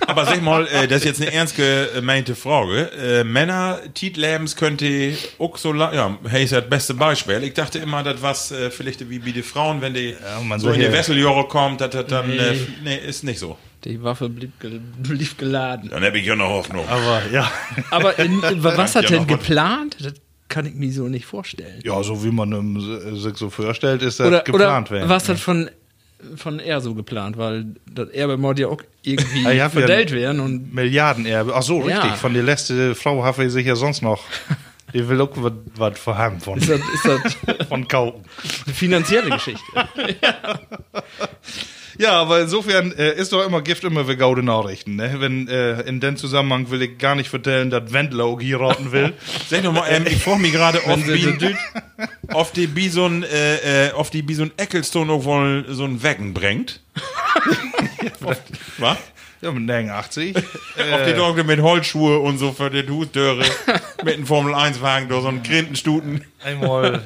Aber 0.07 0.25
sag 0.25 0.41
mal, 0.41 0.65
äh, 0.67 0.87
das 0.87 0.99
ist 0.99 1.05
jetzt 1.05 1.21
eine 1.21 1.33
ernst 1.33 1.55
gemeinte 1.57 2.35
Frage. 2.35 2.89
Äh, 2.97 3.23
Männer, 3.25 3.79
Tietlebens 3.93 4.55
könnte 4.55 5.13
auch 5.39 5.57
so 5.57 5.73
lang, 5.73 5.93
ja, 5.93 6.17
hey, 6.29 6.45
ist 6.45 6.53
das 6.53 6.69
beste 6.69 6.93
Beispiel. 6.93 7.43
Ich 7.43 7.53
dachte 7.53 7.79
immer, 7.79 8.03
das 8.03 8.21
was 8.21 8.51
äh, 8.51 8.69
vielleicht 8.71 9.09
wie 9.09 9.19
bei 9.19 9.31
den 9.31 9.43
Frauen, 9.43 9.81
wenn 9.81 9.93
die 9.93 10.15
man 10.43 10.59
so 10.59 10.69
in 10.71 10.79
die 10.79 10.85
ja- 10.85 10.93
Wesseljahre 10.93 11.47
kommt, 11.49 11.81
dass 11.81 11.89
das 11.89 12.07
dann, 12.07 12.31
äh, 12.31 12.53
Nee. 12.53 12.59
nee, 12.83 12.95
ist 13.05 13.23
nicht 13.25 13.39
so. 13.39 13.57
Die 13.87 14.03
Waffe 14.03 14.27
blieb, 14.29 14.59
gel 14.59 14.81
blieb 14.97 15.37
geladen. 15.37 15.89
Dann 15.89 16.03
habe 16.03 16.19
ich 16.19 16.25
ja 16.25 16.35
noch 16.35 16.49
Hoffnung. 16.49 16.85
Aber 16.89 17.21
ja. 17.31 17.49
Aber 17.91 18.19
in, 18.19 18.41
was 18.63 18.95
hat 18.95 19.09
Ja, 19.09 19.17
denn 19.17 19.27
geplant? 19.27 19.95
Das 20.01 20.13
kann 20.49 20.65
ich 20.65 20.73
mir 20.75 20.91
so 20.91 21.07
nicht 21.07 21.25
vorstellen. 21.25 21.79
Ja, 21.83 22.01
so 22.03 22.23
wie 22.23 22.31
man 22.31 22.51
ähm, 22.51 23.15
sich 23.17 23.37
so 23.37 23.49
vorstellt, 23.49 24.01
ist 24.01 24.19
das 24.19 24.27
Oder, 24.27 24.41
geplant 24.41 24.89
oder 24.89 24.99
werden. 24.99 25.09
was 25.09 25.27
hat 25.29 25.39
von, 25.39 25.69
von 26.35 26.59
er 26.59 26.81
so 26.81 26.95
geplant? 26.95 27.37
Weil 27.37 27.65
das 27.89 28.09
Erbe 28.09 28.37
mod 28.37 28.57
ja 28.59 28.67
auch 28.67 28.81
irgendwie 29.03 29.45
Ah, 29.45 29.51
ja, 29.51 29.69
verdellt 29.69 30.11
werden 30.11 30.39
und 30.41 30.73
Milliardenerbe. 30.73 31.53
Ach 31.55 31.63
so, 31.63 31.77
richtig. 31.79 32.03
Ja. 32.03 32.15
Von 32.15 32.33
der 32.33 32.43
letzte 32.43 32.93
Frau 32.95 33.23
habe 33.23 33.45
ich 33.45 33.51
sich 33.51 33.65
ja 33.65 33.75
sonst 33.75 34.01
noch. 34.01 34.23
Die 34.93 35.05
will 35.09 35.19
auch 35.19 35.31
was- 35.35 35.51
was 35.75 35.99
vorhaben 35.99 36.39
von, 36.39 36.57
ist 36.59 36.69
das, 36.69 36.79
ist 36.79 37.05
das 37.05 37.67
von 37.67 37.85
Kaufen. 37.89 38.23
eine 38.65 38.73
finanzielle 38.73 39.29
Geschichte. 39.31 39.61
Ja, 40.21 40.59
aber 42.05 42.41
insofern 42.41 42.91
äh, 42.91 43.13
ist 43.15 43.33
doch 43.33 43.43
immer 43.45 43.61
Gift 43.61 43.83
immer 43.83 44.05
für 44.05 44.15
gaude 44.15 44.43
Nachrichten. 44.43 44.95
Ne? 44.95 45.15
Wenn 45.17 45.47
äh, 45.47 45.81
in 45.81 45.99
dem 45.99 46.15
Zusammenhang 46.15 46.69
will 46.69 46.81
ich 46.83 46.97
gar 46.99 47.15
nicht 47.15 47.29
vertellen, 47.29 47.69
dass 47.71 47.91
Wendler 47.91 48.25
auch 48.25 48.39
hier 48.39 48.59
raten 48.59 48.91
will. 48.91 49.13
Sag 49.49 49.63
doch 49.63 49.73
mal, 49.73 49.87
ähm, 49.89 50.05
ich 50.07 50.21
frage 50.21 50.39
mich 50.39 50.51
gerade, 50.51 50.79
auf 52.33 52.51
die 52.51 52.67
Bison, 52.67 53.23
äh, 53.31 53.87
äh, 53.87 53.91
auf 53.93 54.11
die 54.11 54.21
Bison 54.21 54.51
Ecclestone 54.57 55.11
auch 55.11 55.23
wohl 55.23 55.65
so 55.69 55.85
ein 55.85 56.03
Wecken 56.03 56.33
bringt. 56.33 56.81
Was? 58.77 58.97
ja, 59.41 59.51
mit 59.51 59.63
89. 59.63 60.35
Auf 60.35 60.43
die 60.77 61.11
äh, 61.11 61.15
Dogge 61.15 61.43
mit 61.43 61.61
Holzschuhe 61.61 62.19
und 62.19 62.37
so 62.37 62.51
für 62.51 62.69
die 62.69 62.87
Hutdöre 62.87 63.43
mit 64.03 64.15
einem 64.15 64.25
Formel-1-Wagen 64.25 65.09
durch 65.09 65.21
so 65.21 65.27
einen 65.29 65.43
Grindenstuten. 65.43 66.23
einmal, 66.43 67.01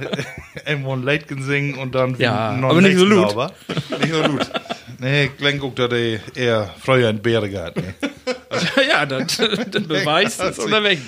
einmal 0.65 0.97
ein 0.97 1.03
Leitgen 1.03 1.43
singen 1.43 1.75
und 1.75 1.95
dann 1.95 2.15
Ja, 2.17 2.53
noch 2.53 2.69
aber 2.71 2.81
nicht 2.81 2.97
so 2.97 3.05
laut. 3.05 3.29
sauber. 3.31 3.53
Nicht 3.99 4.13
so 4.13 4.23
gut. 4.23 4.49
Nee, 5.01 5.31
auch, 5.63 5.73
dass 5.73 5.91
er 5.91 6.19
eher 6.35 6.75
früher 6.79 7.09
in 7.09 7.21
Bäre 7.21 7.49
gehabt. 7.49 7.77
Ne? 7.81 7.93
ja, 8.87 9.05
das 9.05 9.37
beweist 9.87 10.41
es 10.41 10.59
oder 10.59 10.83
weg. 10.83 10.99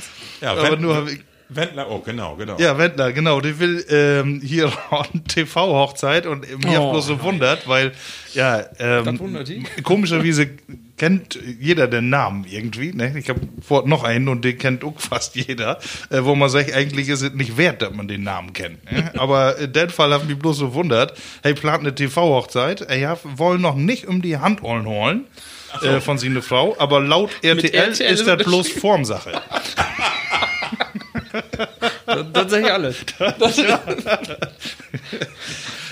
Ja, 0.42 0.52
Aber 0.54 0.72
Wend- 0.72 0.82
nur 0.82 1.08
Wendler, 1.56 1.90
oh, 1.90 2.00
genau, 2.00 2.36
genau. 2.36 2.58
Ja, 2.58 2.78
Wendler, 2.78 3.12
genau. 3.12 3.42
Der 3.42 3.60
will 3.60 3.86
ähm, 3.90 4.42
hier 4.44 4.72
eine 4.92 5.24
TV-Hochzeit 5.24 6.26
und 6.26 6.42
mir 6.64 6.80
Oh, 6.80 6.86
hat 6.86 6.92
bloß 6.92 7.06
so 7.06 7.22
wundert, 7.22 7.68
weil, 7.68 7.94
ja, 8.34 8.64
ähm, 8.80 9.20
die? 9.46 9.64
komischerweise 9.84 10.50
kennt 10.98 11.38
jeder 11.60 11.88
den 11.88 12.10
Namen 12.10 12.46
irgendwie. 12.50 12.94
Ne? 12.94 13.18
Ich 13.18 13.30
habe 13.30 13.42
vor 13.62 13.88
noch 13.88 14.04
einen 14.04 14.28
und 14.30 14.46
den 14.46 14.58
kennt 14.58 14.84
auch 14.84 15.00
fast 15.00 15.36
jeder, 15.36 15.80
äh, 16.10 16.24
wo 16.24 16.36
man 16.36 16.50
sagt, 16.50 16.74
eigentlich 16.74 17.10
ist 17.10 17.22
es 17.22 17.34
nicht 17.34 17.58
wert, 17.58 17.82
dass 17.82 17.94
man 17.94 18.08
den 18.08 18.24
Namen 18.24 18.54
kennt. 18.54 18.90
Ne? 18.92 19.12
Aber 19.18 19.58
in 19.58 19.74
dem 19.74 19.90
Fall 19.90 20.14
haben 20.14 20.28
mich 20.28 20.38
bloß 20.38 20.58
so 20.58 20.74
wundert, 20.74 21.18
hey, 21.42 21.54
plant 21.54 21.82
eine 21.82 21.96
TV-Hochzeit, 21.96 22.82
er 22.82 22.98
ja, 22.98 23.18
wollen 23.24 23.62
noch 23.62 23.76
nicht 23.76 24.08
um 24.08 24.22
die 24.22 24.38
Hand 24.38 24.62
holen 24.62 24.86
holen. 24.86 25.26
Äh, 25.82 26.02
von 26.02 26.20
seiner 26.20 26.44
Frau, 26.44 26.76
aber 26.78 27.00
laut 27.00 27.32
RTL, 27.42 27.74
RTL 27.74 28.14
ist 28.14 28.28
das 28.28 28.44
bloß 28.44 28.70
Formsache. 28.70 29.42
Das, 32.06 32.26
das 32.32 32.52
sag 32.52 32.62
ich 32.64 32.72
alles. 32.72 32.98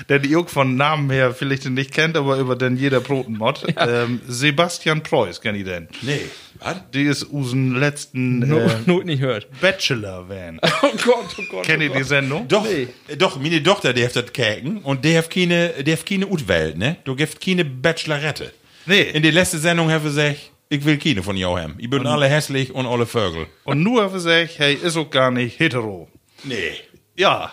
der 0.09 0.19
die 0.19 0.35
auch 0.35 0.49
von 0.49 0.75
Namen 0.75 1.09
her 1.09 1.33
vielleicht 1.33 1.65
den 1.65 1.73
nicht 1.73 1.93
kennt, 1.93 2.17
aber 2.17 2.37
über 2.37 2.55
den 2.55 2.77
jeder 2.77 2.99
Brotenmod. 2.99 3.65
Ähm, 3.77 4.21
Sebastian 4.27 5.01
Preuß, 5.03 5.41
kenn 5.41 5.55
ich 5.55 5.63
den? 5.63 5.87
Nee, 6.01 6.21
was? 6.59 6.75
Die 6.93 7.03
ist 7.03 7.23
unseren 7.23 7.75
letzten 7.79 8.39
No, 8.39 8.59
äh, 8.59 8.69
Not 8.85 9.05
nicht 9.05 9.21
hört. 9.21 9.47
Bachelor-Van. 9.61 10.59
Oh 10.83 10.89
Gott, 11.03 11.35
oh 11.37 11.43
Gott. 11.49 11.65
Kennt 11.65 11.83
ihr 11.83 11.89
die 11.89 12.03
Sendung? 12.03 12.47
Doch, 12.47 12.65
äh, 12.65 12.87
doch, 13.17 13.39
meine 13.39 13.61
Tochter, 13.63 13.93
die 13.93 14.03
hat 14.03 14.15
das 14.15 14.33
käken 14.33 14.79
und 14.79 15.05
die 15.05 15.17
hat 15.17 15.29
keine, 15.29 15.69
die 15.83 15.93
hat 15.93 16.05
keine 16.05 16.27
Utwelt, 16.27 16.77
ne? 16.77 16.97
Du 17.03 17.15
gibst 17.15 17.39
keine 17.39 17.63
Bachelorette. 17.63 18.51
Nee. 18.85 19.03
In 19.13 19.23
der 19.23 19.31
letzten 19.31 19.59
Sendung 19.59 19.89
habe 19.89 20.07
ich 20.09 20.15
gesagt, 20.15 20.51
ich 20.71 20.85
will 20.85 20.97
keine 20.97 21.21
von 21.21 21.35
Johem. 21.35 21.75
Ich 21.77 21.89
bin 21.89 22.07
alle 22.07 22.27
hässlich 22.27 22.73
und 22.73 22.85
alle 22.85 23.05
Vögel. 23.05 23.47
Und 23.65 23.83
nur 23.83 24.03
habe 24.03 24.17
ich 24.17 24.23
gesagt, 24.23 24.53
hey, 24.57 24.73
ist 24.73 24.95
auch 24.97 25.09
gar 25.09 25.29
nicht 25.29 25.59
hetero. 25.59 26.07
Nee. 26.45 26.55
Ja, 27.17 27.51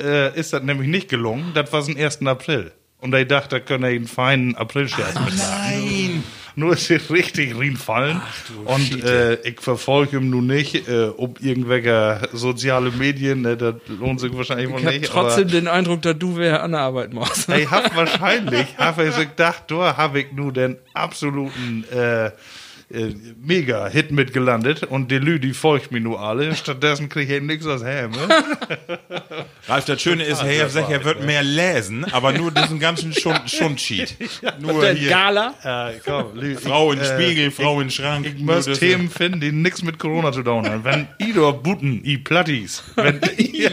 äh, 0.00 0.38
ist 0.38 0.52
das 0.52 0.62
nämlich 0.62 0.88
nicht 0.88 1.08
gelungen. 1.08 1.50
Das 1.54 1.72
war 1.72 1.82
am 1.84 1.96
1. 1.96 2.24
April. 2.26 2.72
Und 2.98 3.14
ich 3.14 3.26
dachte, 3.26 3.48
da 3.48 3.60
können 3.60 3.82
wir 3.82 3.90
einen 3.90 4.06
feinen 4.06 4.54
April-Scherz 4.54 5.14
mitmachen. 5.14 5.38
Nein. 5.38 6.24
Nur 6.56 6.72
ist 6.74 6.90
er 6.90 7.00
richtig 7.10 7.56
reinfallen. 7.58 8.20
Und 8.66 9.02
äh, 9.04 9.34
ich 9.48 9.60
verfolge 9.60 10.18
ihn 10.18 10.30
nun 10.30 10.46
nicht, 10.48 10.88
äh, 10.88 11.08
ob 11.16 11.40
irgendwelche 11.40 12.28
soziale 12.32 12.90
Medien, 12.90 13.42
ne, 13.42 13.56
das 13.56 13.76
lohnt 13.88 14.20
sich 14.20 14.36
wahrscheinlich 14.36 14.68
wohl 14.68 14.80
Ich 14.80 14.86
habe 14.86 14.98
nicht. 14.98 15.10
trotzdem 15.10 15.44
aber- 15.44 15.52
den 15.52 15.68
Eindruck, 15.68 16.02
dass 16.02 16.18
du 16.18 16.36
wer 16.36 16.62
an 16.62 16.72
der 16.72 16.80
Arbeit 16.80 17.12
machst. 17.14 17.48
Ich 17.48 17.70
hab 17.70 17.94
wahrscheinlich, 17.96 18.66
habe 18.78 19.06
ich 19.06 19.14
so 19.14 19.20
gedacht, 19.20 19.64
da 19.68 19.96
habe 19.96 20.20
ich 20.20 20.32
nur 20.32 20.52
den 20.52 20.76
absoluten 20.92 21.84
äh, 21.92 22.30
äh, 22.92 23.14
Mega-Hit 23.42 24.10
mitgelandet 24.10 24.82
und 24.82 25.10
die 25.10 25.18
Lü, 25.18 25.38
die 25.38 25.52
folgt 25.54 25.92
mir 25.92 26.00
nur 26.00 26.20
alle. 26.20 26.54
Stattdessen 26.56 27.08
kriege 27.08 27.36
ich 27.36 27.42
nichts 27.42 27.66
aus 27.66 27.84
Helm. 27.84 28.10
Ne? 28.12 28.28
Ralf, 29.68 29.84
das 29.84 30.02
Schöne 30.02 30.24
ist, 30.24 30.42
hey, 30.42 30.58
er 30.58 30.68
sagt, 30.68 30.90
er 30.90 31.04
wird 31.04 31.24
mehr 31.24 31.42
lesen, 31.42 32.04
aber 32.12 32.32
nur 32.32 32.50
diesen 32.50 32.80
ganzen 32.80 33.12
Schund- 33.12 33.42
Schundschied. 33.50 34.16
Nur 34.58 34.80
Der 34.80 34.94
hier. 34.94 35.10
Gala. 35.10 35.54
Äh, 35.62 36.00
komm, 36.04 36.34
Lü, 36.34 36.56
Frau 36.56 36.92
in 36.92 37.00
ich, 37.00 37.06
Spiegel, 37.06 37.50
Frau 37.50 37.80
in 37.80 37.90
Schrank. 37.90 38.26
Ich 38.26 38.42
Nur 38.42 38.56
muss 38.56 38.66
Themen 38.78 39.08
finden, 39.08 39.40
die 39.40 39.52
nichts 39.52 39.82
mit 39.82 39.98
Corona 39.98 40.32
zu 40.32 40.42
tun 40.42 40.68
haben. 40.68 40.84
Wenn 40.84 41.06
i 41.20 41.32
da 41.32 41.50
Buten, 41.52 42.02
i 42.04 42.18
Plattis, 42.18 42.82
wenn 42.96 43.20
i, 43.38 43.68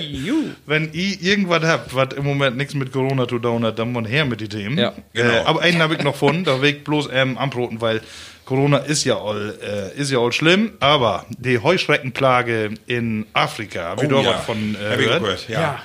wenn 0.65 0.93
i 0.93 1.18
irgendwas 1.22 1.63
habt, 1.63 1.95
was 1.95 2.13
im 2.15 2.24
Moment 2.26 2.57
nichts 2.57 2.76
mit 2.76 2.91
Corona 2.91 3.28
zu 3.28 3.39
tun 3.39 3.63
hat, 3.65 3.80
dann 3.80 3.91
mal 3.93 4.05
her 4.07 4.26
mit 4.26 4.41
den 4.41 4.49
Themen. 4.49 4.78
Ja, 4.78 4.93
äh, 5.13 5.39
aber 5.45 5.61
einen 5.61 5.82
habe 5.82 5.95
ich 5.95 6.03
noch 6.03 6.13
gefunden, 6.13 6.43
da 6.43 6.61
will 6.61 6.70
ich 6.70 6.84
bloß 6.84 7.09
ähm, 7.11 7.38
anbroten, 7.38 7.82
weil 7.82 8.01
Corona 8.47 8.77
ist 8.77 9.03
ja 9.03 9.17
all, 9.17 9.59
äh, 9.61 9.99
ist 9.99 10.09
ja 10.09 10.19
all 10.19 10.31
schlimm, 10.31 10.71
aber 10.79 11.25
die 11.37 11.59
Heuschreckenplage 11.59 12.75
in 12.87 13.25
Afrika, 13.33 13.95
Oh, 13.97 14.01
da 14.07 14.21
ja. 14.21 14.29
was 14.29 14.45
von 14.45 14.73
äh, 14.75 14.77
Hab 14.89 14.99
ich 14.99 15.05
gehört? 15.05 15.21
gehört, 15.21 15.49
ja. 15.49 15.81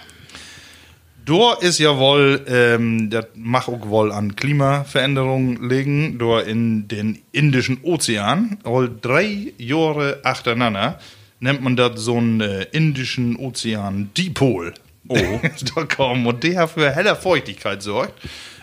Da 1.24 1.54
ist 1.60 1.80
ja 1.80 1.98
wohl, 1.98 2.40
ähm, 2.46 3.10
das 3.10 3.26
mag 3.34 3.68
auch 3.68 3.88
wohl 3.88 4.12
an 4.12 4.36
Klimaveränderungen 4.36 5.68
liegen, 5.68 6.18
da 6.20 6.38
in 6.38 6.86
den 6.86 7.18
Indischen 7.32 7.78
Ozean, 7.82 8.58
all 8.62 8.88
drei 9.00 9.52
Jahre 9.58 10.20
achteinander, 10.22 11.00
nennt 11.40 11.62
man 11.62 11.74
das 11.74 12.00
so 12.00 12.16
einen 12.16 12.40
äh, 12.40 12.66
Indischen 12.70 13.34
Ozean 13.36 14.10
Dipol. 14.16 14.72
Oh. 15.08 15.16
da 15.74 15.84
kommen 15.84 16.26
und 16.26 16.44
der 16.44 16.68
für 16.68 16.90
heller 16.92 17.16
Feuchtigkeit 17.16 17.82
sorgt, 17.82 18.14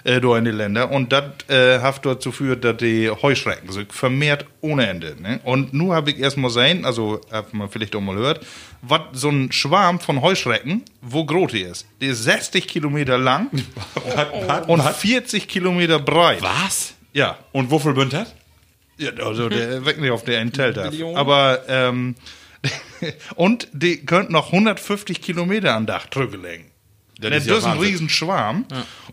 äh, 0.04 0.22
da 0.22 0.38
in 0.38 0.46
die 0.46 0.52
Länder, 0.52 0.92
und 0.92 1.12
das 1.12 1.24
äh, 1.48 1.80
hat 1.80 2.06
dazu 2.06 2.30
geführt, 2.30 2.64
dass 2.64 2.78
die 2.78 3.10
Heuschrecken 3.10 3.72
sich 3.72 3.92
vermehrt 3.92 4.46
ohne 4.62 4.88
Ende. 4.88 5.16
Ne? 5.22 5.40
Und 5.44 5.74
nun 5.74 5.92
habe 5.92 6.12
ich 6.12 6.20
erstmal 6.20 6.52
sein, 6.52 6.86
also 6.86 7.22
hat 7.32 7.54
man 7.54 7.70
vielleicht 7.70 7.96
auch 7.96 8.02
mal 8.02 8.16
gehört, 8.16 8.46
was 8.82 9.02
so 9.14 9.30
ein 9.30 9.52
Schwarm 9.52 10.00
von 10.00 10.22
Heuschrecken, 10.22 10.84
wo 11.02 11.26
groß 11.26 11.52
die 11.52 11.62
ist. 11.62 11.86
Die 12.02 12.08
ist 12.08 12.24
60 12.24 12.68
Kilometer 12.68 13.18
lang 13.18 13.50
und 14.68 14.82
40 14.82 15.48
Kilometer 15.48 16.00
breit. 16.00 16.42
Was? 16.42 16.94
Ja. 17.14 17.38
Und 17.52 17.72
wofür 17.72 17.94
bünd 17.94 18.14
das? 18.14 18.34
Ja, 18.98 19.12
also 19.24 19.50
der 19.50 19.86
weg 19.86 20.00
nicht 20.00 20.12
auf 20.12 20.24
der 20.24 20.40
einen 20.40 20.54
Telt 20.54 20.78
darf. 20.78 20.94
Aber 21.16 21.64
ähm, 21.68 22.16
und 23.36 23.68
die 23.72 24.06
könnten 24.06 24.34
noch 24.34 24.48
150 24.48 25.22
Kilometer 25.22 25.76
an 25.76 25.86
Dach 25.86 26.06
drücken 26.08 26.42
legen. 26.42 26.69
Das 27.22 27.32
Das 27.32 27.42
ist 27.44 27.50
ja 27.50 27.58
ist 27.58 27.66
ein. 27.66 27.78
Riesenschwarm 27.80 28.66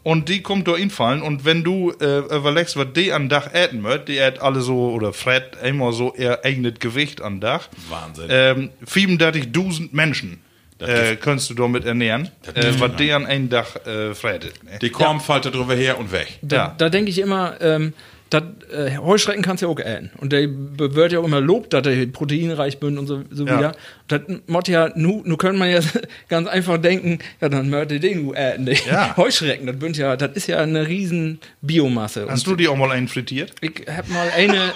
und 0.04 0.28
die 0.28 0.40
kommt 0.42 0.68
da 0.68 0.76
infallen 0.76 1.22
und 1.22 1.44
wenn 1.44 1.64
du 1.64 1.90
äh, 2.00 2.18
überlegst, 2.36 2.76
was 2.76 2.86
die 2.94 3.12
an 3.12 3.28
Dach 3.28 3.52
äten 3.52 3.82
wird, 3.82 4.08
die 4.08 4.18
ät 4.18 4.38
alle 4.40 4.60
so, 4.60 4.90
oder 4.90 5.12
Fred 5.12 5.56
immer 5.62 5.92
so 5.92 6.14
ihr 6.16 6.44
eigenes 6.44 6.78
Gewicht 6.78 7.20
an 7.20 7.40
Dach. 7.40 7.68
Wahnsinn. 7.88 8.26
Ähm, 8.30 8.70
35.000 8.86 9.88
Menschen 9.92 10.40
äh, 10.78 11.16
kannst 11.16 11.48
du 11.50 11.54
damit 11.54 11.84
ernähren, 11.84 12.30
äh, 12.54 12.72
was 12.78 12.96
die 12.96 13.10
an 13.12 13.26
einem 13.26 13.48
Dach 13.48 13.76
äh, 13.86 14.14
fretet. 14.14 14.62
Ne? 14.62 14.78
Die 14.80 14.90
Korn 14.90 15.20
fällt 15.20 15.46
da 15.46 15.50
drüber 15.50 15.74
her 15.74 15.98
und 15.98 16.12
weg. 16.12 16.38
Da, 16.42 16.56
Ja. 16.56 16.74
da 16.76 16.88
denke 16.90 17.10
ich 17.10 17.18
immer, 17.18 17.60
ähm, 17.60 17.92
dat, 18.30 18.44
äh, 18.72 18.96
Heuschrecken 18.98 19.42
kannst 19.42 19.62
du 19.62 19.66
ja 19.66 19.72
auch 19.72 19.78
äten. 19.78 20.10
Und 20.18 20.32
der 20.32 20.48
wird 20.50 21.12
ja 21.12 21.20
auch 21.20 21.24
immer 21.24 21.40
lobt, 21.40 21.72
dass 21.72 21.86
er 21.86 22.06
proteinreich 22.06 22.78
bin 22.80 22.98
und 22.98 23.06
so, 23.06 23.22
so 23.30 23.46
Ja. 23.46 23.58
wieder. 23.58 23.72
Das 24.08 24.20
Mott 24.46 24.68
ja, 24.68 24.90
nu, 24.96 25.22
nu 25.24 25.36
können 25.36 25.58
man 25.58 25.70
ja 25.70 25.80
ganz 26.28 26.48
einfach 26.48 26.78
denken, 26.78 27.18
ja, 27.40 27.48
dann 27.48 27.70
möchte 27.70 28.00
den 28.00 28.26
du 28.26 28.34
äten. 28.34 28.66
Die 28.66 28.76
Ja. 28.88 29.14
Heuschrecken, 29.16 29.66
das, 29.66 29.76
bünd 29.78 29.96
ja, 29.96 30.16
das 30.16 30.32
ist 30.36 30.48
ja 30.48 30.58
eine 30.58 30.86
riesen 30.88 31.38
Biomasse. 31.60 32.26
Hast 32.28 32.46
Und 32.46 32.52
du 32.52 32.56
die 32.56 32.68
auch 32.68 32.76
mal 32.76 32.90
einen 32.90 33.08
frittiert? 33.08 33.52
ich 33.60 33.84
hab 33.88 34.08
mal 34.08 34.28
eine. 34.36 34.72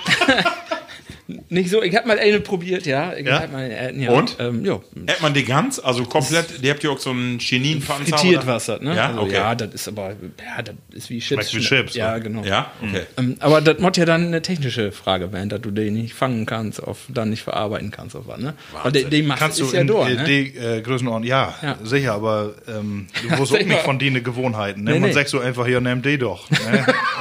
Nicht 1.53 1.69
so, 1.71 1.83
ich 1.83 1.95
hab 1.97 2.07
mal 2.07 2.19
eine 2.19 2.41
probiert, 2.41 2.87
ja. 2.87 3.13
Ich 3.15 3.27
Ja? 3.27 3.41
hab 3.41 3.53
mal, 3.53 3.69
äh, 3.71 3.93
ja. 4.01 4.13
Und? 4.13 4.37
Ähm, 4.39 4.65
ja, 4.65 4.75
Ät 5.07 5.21
man 5.21 5.35
die 5.35 5.45
ganz, 5.45 5.81
also 5.81 6.05
komplett, 6.05 6.63
die 6.65 6.71
habt 6.71 6.85
ihr 6.85 6.93
auch 6.93 6.99
so 6.99 7.11
einen 7.11 7.41
Chininpanzer? 7.41 8.17
frittiert? 8.17 8.47
Wasser, 8.47 8.79
ne? 8.81 8.95
Ja, 8.95 9.09
also, 9.09 9.21
okay. 9.23 9.35
ja, 9.35 9.55
das 9.57 9.75
ist 9.75 9.89
aber, 9.89 10.11
ja, 10.11 10.63
das 10.63 10.75
ist 10.93 11.11
wie 11.11 11.19
Chips. 11.19 11.53
Wie 11.53 11.59
Chips, 11.61 11.95
Ja, 11.97 12.15
ne? 12.15 12.21
genau. 12.21 12.45
Ja, 12.45 12.71
okay. 12.81 13.03
Ähm, 13.19 13.35
aber 13.41 13.61
das 13.61 13.79
muss 13.81 13.97
ja 13.97 14.05
dann 14.05 14.27
eine 14.29 14.43
technische 14.43 14.93
Frage 14.93 15.33
werden, 15.33 15.49
dass 15.49 15.61
du 15.61 15.73
den 15.73 15.95
nicht 15.95 16.15
fangen 16.15 16.47
kannst, 16.47 16.81
auf, 16.83 16.99
dann 17.09 17.31
nicht 17.31 17.43
verarbeiten 17.43 17.91
kannst, 17.91 18.15
auf 18.15 18.29
was, 18.29 18.39
ne? 18.39 18.55
Weil 18.83 18.93
die, 18.93 19.05
die 19.07 19.23
Masse 19.23 19.41
Kannst 19.41 19.59
du 19.61 19.65
ja 19.73 19.81
in 19.81 19.89
äh, 19.89 20.15
ne? 20.15 20.25
die 20.25 20.57
äh, 20.57 20.81
Größenordnung, 20.83 21.29
ja, 21.29 21.53
Ja. 21.63 21.79
sicher, 21.83 22.15
aber 22.15 22.55
ähm, 22.69 23.09
du 23.29 23.39
wusst 23.39 23.53
auch 23.53 23.59
nicht 23.59 23.81
von 23.81 23.99
denen 23.99 24.23
Gewohnheiten. 24.23 24.85
Ne? 24.85 24.93
Nee, 24.93 25.01
Man 25.01 25.09
nee. 25.09 25.15
sagt 25.15 25.29
so 25.29 25.41
einfach, 25.41 25.67
hier, 25.67 25.81
nimm 25.81 26.01
die 26.01 26.17
doch. 26.17 26.49
Ne? 26.51 26.59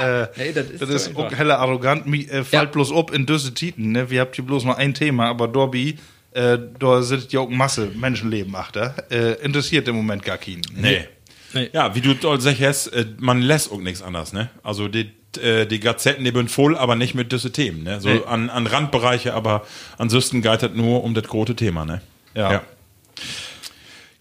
äh, 0.00 0.26
Nee, 0.36 0.52
das 0.52 0.66
ist 0.70 0.80
das 0.82 0.88
ist 0.90 1.16
auch 1.16 1.32
heller 1.32 1.58
arrogant. 1.58 2.06
Äh, 2.06 2.44
fällt 2.44 2.52
Ja. 2.52 2.64
bloß 2.66 2.92
ob 2.92 3.12
in 3.12 3.26
diese 3.26 3.52
Titen. 3.54 3.90
Ne? 3.92 4.08
Wir 4.08 4.19
habt 4.20 4.36
hier 4.36 4.44
bloß 4.44 4.64
noch 4.64 4.76
ein 4.76 4.94
Thema, 4.94 5.26
aber 5.28 5.48
Dorby, 5.48 5.98
äh, 6.32 6.58
da 6.78 7.02
sitzt 7.02 7.32
ja 7.32 7.40
auch 7.40 7.48
Masse 7.48 7.90
Menschenleben 7.94 8.54
achter. 8.54 8.94
Äh, 9.10 9.42
interessiert 9.44 9.88
im 9.88 9.96
Moment 9.96 10.24
gar 10.24 10.38
keinen. 10.38 10.62
Nee. 10.74 11.04
Nee. 11.52 11.68
Ja, 11.72 11.94
wie 11.96 12.00
du 12.00 12.14
dort 12.14 12.42
sagst, 12.42 12.92
äh, 12.92 13.06
man 13.18 13.42
lässt 13.42 13.72
auch 13.72 13.80
nichts 13.80 14.02
anderes, 14.02 14.32
ne? 14.32 14.50
Also 14.62 14.86
die, 14.86 15.10
äh, 15.42 15.66
die 15.66 15.80
Gazetten, 15.80 16.24
die 16.24 16.30
sind 16.30 16.48
voll, 16.50 16.76
aber 16.76 16.94
nicht 16.94 17.14
mit 17.16 17.32
diesen 17.32 17.52
Themen, 17.52 17.82
ne? 17.82 18.00
So 18.00 18.08
Nee. 18.08 18.20
an, 18.26 18.50
an 18.50 18.68
Randbereiche, 18.68 19.34
aber 19.34 19.66
ansonsten 19.98 20.42
geht 20.42 20.62
das 20.62 20.70
nur 20.74 21.02
um 21.02 21.12
das 21.14 21.24
große 21.24 21.56
Thema, 21.56 21.84
ne? 21.84 22.02
Ja. 22.34 22.52
Ja. 22.52 22.62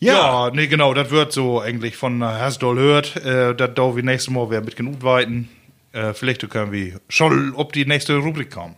Ja, 0.02 0.50
nee, 0.54 0.68
genau, 0.68 0.93
das 0.93 1.12
wird 1.12 1.34
so 1.34 1.60
eigentlich 1.60 1.97
von 1.97 2.24
Hasdol 2.24 2.80
hört, 2.80 3.18
äh, 3.18 3.54
dass 3.54 3.72
da 3.76 3.95
wie 3.97 4.02
nächstes 4.02 4.34
Mal 4.34 4.50
wer 4.50 4.62
mit 4.62 4.76
genug 4.78 5.04
weiten. 5.04 5.50
Äh, 5.91 6.14
vielleicht 6.14 6.47
können 6.50 6.72
wir 6.72 7.02
schon 7.10 7.54
ob 7.54 7.74
die 7.74 7.86
nächste 7.86 8.16
Rubrik 8.16 8.50
kommen. 8.52 8.76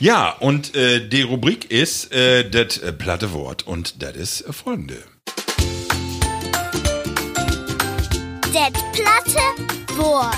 Ja, 0.00 0.30
und 0.30 0.74
äh, 0.74 1.06
die 1.06 1.20
Rubrik 1.20 1.70
ist 1.70 2.10
äh, 2.14 2.48
das 2.48 2.78
äh, 2.78 2.90
platte 2.90 3.34
Wort 3.34 3.66
und 3.66 4.02
das 4.02 4.16
ist 4.16 4.44
folgende. 4.50 4.96
Det 8.50 8.72
platte 8.94 9.98
Wort. 9.98 10.34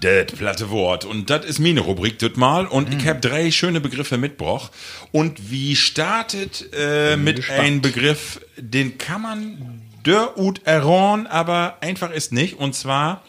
Das 0.00 0.26
platte 0.32 0.70
Wort. 0.70 1.04
Und 1.04 1.28
das 1.28 1.44
ist 1.44 1.58
meine 1.58 1.80
Rubrik 1.80 2.18
das 2.18 2.36
mal. 2.36 2.64
Und 2.64 2.94
ich 2.94 3.06
habe 3.06 3.20
drei 3.20 3.50
schöne 3.50 3.82
Begriffe 3.82 4.16
mitgebracht. 4.16 4.72
Und 5.12 5.50
wie 5.50 5.76
startet 5.76 6.70
äh, 6.72 7.18
mit 7.18 7.50
einem 7.50 7.82
Begriff, 7.82 8.40
den 8.56 8.96
kann 8.96 9.20
man 9.20 9.82
der 10.06 10.38
ut 10.38 10.62
erron, 10.64 11.26
aber 11.26 11.76
einfach 11.82 12.10
ist 12.10 12.32
nicht. 12.32 12.58
Und 12.58 12.74
zwar 12.74 13.22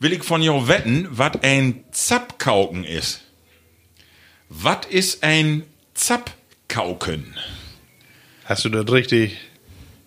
will 0.00 0.12
ich 0.12 0.24
von 0.24 0.42
jou 0.42 0.66
wetten, 0.66 1.06
was 1.08 1.32
ein 1.42 1.84
Zapkauken 1.92 2.82
ist. 2.82 3.22
Was 4.48 4.86
ist 4.88 5.22
ein 5.22 5.64
Zapkauken? 5.94 7.34
Hast 8.44 8.64
du 8.64 8.68
das 8.70 8.90
richtig 8.90 9.36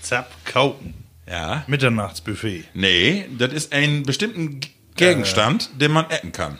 Zap, 0.03 0.29
Kauken. 0.45 0.93
Ja. 1.27 1.63
Mitternachtsbuffet. 1.65 2.65
Nee, 2.75 3.25
das 3.35 3.51
ist 3.51 3.73
ein 3.73 4.03
bestimmten 4.03 4.59
Gegenstand, 4.95 5.71
den 5.81 5.91
man 5.91 6.07
essen 6.11 6.31
kann. 6.31 6.59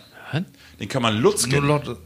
Den 0.80 0.90
kann 0.90 1.04
man 1.04 1.14
Nur 1.14 1.34
lutzken. 1.34 1.64
Lotte. 1.64 1.98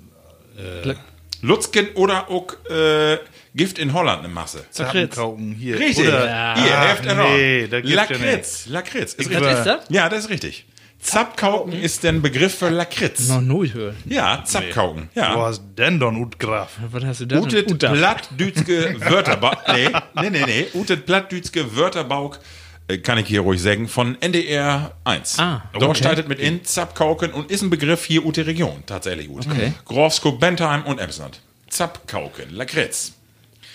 Lutzken 1.42 1.88
oder 1.96 2.30
auch 2.30 2.54
äh, 2.70 3.18
Gift 3.56 3.78
in 3.78 3.94
Holland 3.94 4.20
eine 4.24 4.34
Masse. 4.34 4.66
Zappenkauken 4.72 5.54
hier. 5.54 5.78
Richtig. 5.80 6.08
Oder, 6.08 6.56
Hier, 6.56 6.78
Ah, 6.78 6.82
helft 6.88 7.04
nee, 7.06 7.68
da 7.68 7.78
ja 7.78 7.96
Lakritz. 7.96 8.66
Lakritz. 8.68 9.14
Ist 9.14 9.30
Was 9.30 9.38
richtig. 9.42 9.58
ist 9.58 9.66
das? 9.66 9.86
Ja, 9.90 10.10
das 10.10 10.20
ist 10.26 10.30
richtig. 10.30 10.66
Zapkauken 11.00 11.74
ist 11.74 12.04
der 12.04 12.14
Begriff 12.14 12.58
für 12.60 12.70
Lakritz. 12.70 13.28
Noch 13.28 13.42
null 13.42 13.74
hören. 13.74 13.98
Ja, 14.06 14.42
Zapkauken. 14.46 15.10
Du 15.14 15.20
Ja. 15.20 15.36
hast 15.42 15.62
denn 15.78 16.00
dann 16.00 16.16
ut 16.16 16.40
Graf. 16.40 16.72
Was 16.92 17.04
hast 17.04 17.22
du 17.22 17.26
da? 17.26 17.40
Utet 17.40 17.68
denn? 17.68 17.76
Uta. 17.76 17.92
plattdütske 17.92 18.96
Wörterbauk. 19.02 19.58
Nee, 19.68 19.90
nee, 20.22 20.30
nee, 20.30 20.44
nee. 20.46 20.66
Utet 20.74 21.06
plattdütske 21.06 21.76
Wörterbauk, 21.76 22.40
äh, 22.88 22.98
kann 23.00 23.18
ich 23.18 23.28
hier 23.28 23.42
ruhig 23.42 23.62
sagen, 23.62 23.90
von 23.90 24.18
NDR 24.22 24.94
1. 25.04 25.40
Ah, 25.40 25.64
Dort 25.74 25.84
okay. 25.84 25.96
startet 26.00 26.30
mit 26.30 26.40
in 26.40 26.64
Zapkauken 26.64 27.34
und 27.34 27.52
ist 27.52 27.62
ein 27.62 27.70
Begriff 27.70 28.06
hier 28.06 28.26
Ute 28.26 28.48
Region, 28.48 28.84
tatsächlich 28.86 29.28
gut. 29.28 29.46
Okay. 29.46 29.74
Grofsko, 29.86 30.32
Bentheim 30.32 30.84
und 30.86 31.00
Emsland. 31.00 31.42
Zapkauken, 31.68 32.50
Lakritz. 32.56 33.12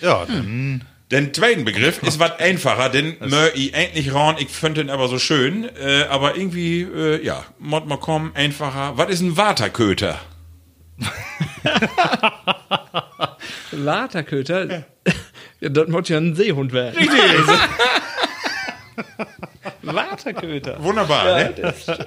Ja, 0.01 0.25
dann. 0.25 0.83
Den 1.11 1.33
zweiten 1.33 1.65
Begriff 1.65 2.03
ist 2.03 2.19
was 2.19 2.37
einfacher, 2.39 2.89
den 2.89 3.15
mör 3.27 3.55
ich 3.55 3.73
endlich 3.73 4.13
ran, 4.13 4.35
ich 4.37 4.49
finde 4.49 4.81
ihn 4.81 4.89
aber 4.91 5.07
so 5.07 5.17
schön, 5.17 5.67
äh, 5.81 6.03
aber 6.09 6.35
irgendwie, 6.37 6.81
äh, 6.83 7.25
ja, 7.25 7.43
mod 7.57 7.87
mal 7.87 7.97
kommen, 7.97 8.31
einfacher. 8.35 8.93
Was 8.95 9.09
ist 9.09 9.21
ein 9.21 9.35
Waterköter? 9.35 10.19
Waterköter? 13.71 14.83
Ja. 15.61 15.67
das 15.67 15.89
muss 15.89 16.07
ja 16.07 16.17
ein 16.19 16.35
Seehund 16.37 16.71
werden. 16.71 16.95
Waterköter. 19.81 20.81
Wunderbar, 20.81 21.25
ne? 21.25 21.53
Mensch, 21.53 21.85
du 21.85 22.03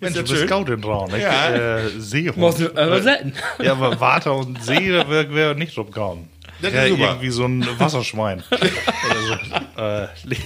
das 0.00 0.14
bist 0.14 0.28
schön? 0.28 0.48
Scoutin 0.48 0.80
dran. 0.80 1.10
Ich, 1.14 1.22
Ja. 1.22 1.50
äh, 1.78 1.90
Seehund. 1.98 2.38
Musst 2.38 2.60
du 2.60 2.70
aber 2.74 3.02
selten. 3.02 3.34
Ja, 3.62 3.72
aber 3.72 4.00
Water 4.00 4.34
und 4.34 4.62
See, 4.64 4.90
da 4.90 5.10
wäre 5.10 5.34
wär 5.34 5.54
nicht 5.54 5.76
drauf 5.76 5.88
gekommen. 5.88 6.30
Das 6.62 6.72
ist 6.72 6.88
super. 6.88 7.02
irgendwie 7.04 7.30
so 7.30 7.44
ein 7.44 7.66
Wasserschwein. 7.78 8.42
Oder 8.50 10.08
so. 10.16 10.32
Äh, 10.32 10.36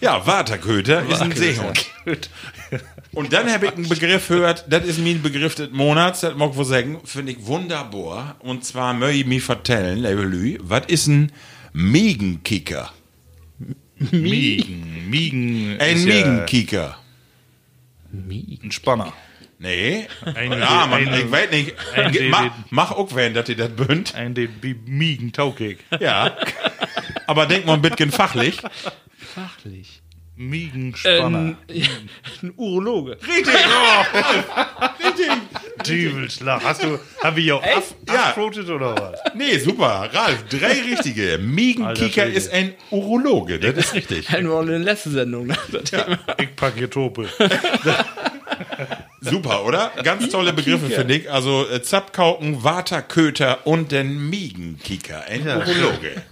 Ja, 0.00 0.26
Waterköter 0.26 1.06
ist 1.08 1.20
ein 1.20 1.32
Seehund. 1.32 1.88
Und 3.12 3.32
dann 3.32 3.50
habe 3.52 3.66
ich 3.66 3.72
einen 3.72 3.88
Begriff 3.88 4.28
gehört, 4.28 4.64
das 4.68 4.84
ist 4.84 4.98
mein 4.98 5.22
Begriff 5.22 5.54
des 5.54 5.70
Monats, 5.70 6.20
das 6.20 6.36
mag 6.36 6.50
ich 6.50 6.56
wohl 6.56 6.64
sagen, 6.64 7.00
finde 7.04 7.32
ich 7.32 7.46
wunderbar. 7.46 8.36
Und 8.40 8.64
zwar 8.64 8.94
möchte 8.94 9.18
ich 9.20 9.26
mir 9.26 9.40
vertellen, 9.40 9.98
liebe 9.98 10.22
Lü, 10.22 10.58
was 10.60 10.86
ist 10.86 11.06
ein 11.06 11.32
Miegenkicker? 11.72 12.92
Miegen. 14.10 15.08
Miegen. 15.10 15.76
Ein 15.80 15.96
ist 15.96 16.04
ja 16.06 16.14
Miegenkicker. 16.14 16.98
Ein 18.12 18.70
Spanner. 18.70 19.12
Nee. 19.58 20.06
Ein- 20.24 20.52
ja, 20.52 20.86
man, 20.88 21.08
ein- 21.08 21.14
ich 21.14 21.30
weiß 21.30 21.50
nicht. 21.50 21.74
ein- 21.96 22.30
mach, 22.30 22.50
mach 22.70 22.90
auch 22.92 23.14
wen, 23.14 23.34
dass 23.34 23.48
ihr 23.48 23.56
das 23.56 23.70
bünd. 23.70 24.14
Ein 24.14 24.34
den 24.34 24.50
Miegen 24.86 25.32
Taukek. 25.32 25.78
Ja. 26.00 26.36
Aber 27.26 27.46
denk 27.46 27.66
mal 27.66 27.74
ein 27.74 27.82
bisschen 27.82 28.12
fachlich. 28.12 28.58
Fachlich. 29.34 30.00
Miegen 30.36 30.94
Spanner. 30.94 31.38
Ähm, 31.38 31.56
ja, 31.68 31.88
ein 32.42 32.52
Urologe. 32.56 33.18
Richtig. 33.26 33.54
Oh, 34.80 35.04
richtig. 35.04 35.26
Dübelschlag. 35.86 36.62
Hast 36.62 36.82
du, 36.84 36.98
hab 37.22 37.36
ich 37.36 37.50
auch 37.50 37.62
Ja. 37.64 38.22
abfrotet 38.28 38.68
oder 38.68 38.94
was? 38.96 39.20
Nee, 39.34 39.58
super. 39.58 40.08
Ralf, 40.12 40.44
drei 40.48 40.80
richtige. 40.82 41.38
Miegenkicker 41.38 42.26
ist 42.26 42.52
ein 42.52 42.74
Urologe. 42.90 43.58
Das 43.58 43.76
ist 43.76 43.94
richtig. 43.94 44.28
Hatten 44.30 44.44
wir 44.46 44.54
auch 44.54 44.60
in 44.62 44.68
der 44.68 44.78
letzten 44.78 45.10
Sendung. 45.12 45.48
ne? 45.48 45.56
Thema. 45.84 46.18
Ich 46.38 46.54
pack 46.54 46.74
hier 46.76 46.88
Tope. 46.90 47.28
Super, 49.30 49.64
oder? 49.64 49.92
Ganz 50.02 50.28
tolle 50.28 50.52
Begriffe, 50.52 50.88
finde 50.90 51.14
ich. 51.16 51.30
Also 51.30 51.66
äh, 51.68 51.82
Zapkauken, 51.82 52.62
Waterköter 52.64 53.66
und 53.66 53.92
den 53.92 54.28
Miegenkicker. 54.30 55.24
Ein 55.28 55.42
Urologe. 55.46 56.10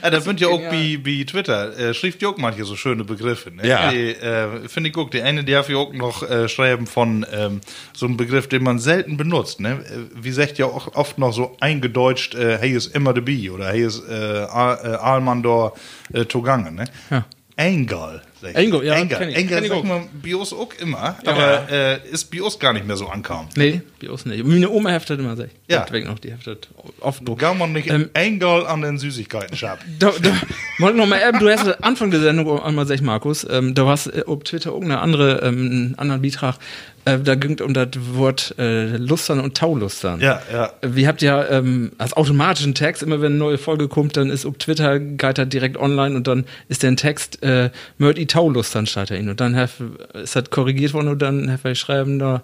Ja, 0.00 0.10
das 0.10 0.22
sind 0.22 0.40
ja 0.40 0.46
auch 0.46 0.60
wie, 0.70 1.04
wie 1.04 1.24
Twitter. 1.26 1.76
Äh, 1.76 1.92
schrift 1.92 2.22
ja 2.22 2.28
auch 2.28 2.36
manche 2.36 2.64
so 2.64 2.76
schöne 2.76 3.02
Begriffe. 3.02 3.50
Ne? 3.50 3.66
Ja. 3.66 3.90
Die, 3.90 4.10
äh, 4.10 4.68
Finde 4.68 4.90
ich 4.90 4.96
auch. 4.96 5.10
Die 5.10 5.20
eine 5.22 5.42
darf 5.42 5.68
ja 5.68 5.78
auch 5.78 5.92
noch 5.92 6.22
äh, 6.22 6.48
schreiben 6.48 6.86
von 6.86 7.26
ähm, 7.32 7.60
so 7.92 8.06
einem 8.06 8.16
Begriff, 8.16 8.46
den 8.48 8.62
man 8.62 8.78
selten 8.78 9.16
benutzt. 9.16 9.58
Ne? 9.58 9.70
Äh, 9.84 10.22
Wie 10.22 10.30
sagt 10.30 10.58
ja 10.58 10.66
auch 10.66 10.94
oft 10.94 11.18
noch 11.18 11.32
so 11.32 11.56
eingedeutscht, 11.58 12.36
äh, 12.36 12.58
hey 12.58 12.70
ist 12.76 12.94
immer 12.94 13.12
de 13.12 13.24
Bi 13.24 13.50
oder 13.50 13.70
hey 13.70 13.82
ist 13.84 14.04
äh, 14.08 14.12
Al- 14.14 14.78
äh, 14.84 14.88
Almandor 14.98 15.74
äh, 16.12 16.26
Togange. 16.26 16.70
Ne? 16.70 16.84
Ja. 17.10 17.24
Engel. 17.56 18.22
Sag 18.40 18.50
ich. 18.50 18.56
Engel, 18.56 18.84
ja, 18.84 18.94
Engel, 18.94 19.18
kenn 19.18 19.28
ich. 19.30 19.36
Engel 19.36 19.60
Kenn 19.62 19.64
ich 19.64 19.82
man 19.84 20.08
Bios 20.08 20.52
auch 20.52 20.72
immer, 20.78 21.16
aber 21.24 21.70
äh, 21.70 22.08
ist 22.08 22.30
Bios 22.30 22.58
gar 22.58 22.72
nicht 22.72 22.86
mehr 22.86 22.96
so 22.96 23.08
ankam. 23.08 23.48
Nee, 23.56 23.80
bei 24.00 24.10
uns 24.10 24.26
nicht. 24.26 24.44
Meine 24.44 24.70
Oma 24.70 24.90
heftet 24.90 25.20
immer 25.20 25.36
sich. 25.36 25.50
Ja. 25.68 25.80
Das 25.80 25.92
weg 25.92 26.06
noch, 26.06 26.18
die 26.18 26.32
heftet 26.32 26.68
oft 27.00 27.26
Druck. 27.26 27.38
Kann 27.38 27.58
man 27.58 27.72
nicht 27.72 27.88
Ähm, 27.88 28.10
Engel 28.14 28.66
an 28.66 28.82
den 28.82 28.98
Süßigkeiten 28.98 29.56
schaffen. 29.56 29.84
Da, 29.98 30.12
da, 30.20 30.30
wollte 30.78 30.98
noch 30.98 31.06
mal, 31.06 31.20
eben, 31.26 31.38
du 31.38 31.50
hast 31.50 31.82
Anfang 31.82 32.10
der 32.10 32.20
Sendung 32.20 32.62
einmal 32.62 32.84
gesagt, 32.84 33.02
Markus, 33.02 33.46
ähm, 33.48 33.74
da 33.74 33.86
warst 33.86 34.08
äh, 34.08 34.24
auf 34.26 34.44
Twitter 34.44 34.70
irgendeine 34.70 35.00
andere, 35.00 35.40
ähm, 35.42 35.70
einen 35.70 35.94
anderen 35.98 36.22
Beitrag, 36.22 36.58
äh, 37.06 37.20
da 37.20 37.36
ging 37.36 37.60
um 37.60 37.72
das 37.72 37.88
Wort 38.12 38.54
äh, 38.58 38.96
Lustern 38.96 39.40
und 39.40 39.56
Taulustern. 39.56 40.20
Ja, 40.20 40.42
ja. 40.52 40.72
Wir 40.82 41.06
habt 41.06 41.22
ja 41.22 41.48
ähm, 41.48 41.92
als 41.98 42.12
automatischen 42.14 42.74
Text, 42.74 43.02
immer 43.02 43.20
wenn 43.20 43.32
eine 43.32 43.36
neue 43.36 43.58
Folge 43.58 43.88
kommt, 43.88 44.16
dann 44.16 44.28
ist 44.28 44.44
auf 44.44 44.58
Twitter, 44.58 44.98
geht 44.98 45.38
er 45.38 45.46
direkt 45.46 45.76
online 45.76 46.16
und 46.16 46.26
dann 46.26 46.44
ist 46.68 46.82
der 46.82 46.96
Text, 46.96 47.42
äh, 47.42 47.70
Mörd 47.98 48.18
i 48.18 48.26
Taulustern 48.26 48.86
er 48.96 49.12
ihn. 49.12 49.28
Und 49.28 49.40
dann 49.40 49.54
hef, 49.54 49.80
ist 50.14 50.34
das 50.34 50.50
korrigiert 50.50 50.94
worden 50.94 51.08
und 51.08 51.22
dann 51.22 51.48
hef 51.48 51.64
ich 51.64 51.78
schreiben 51.78 52.18
da, 52.18 52.42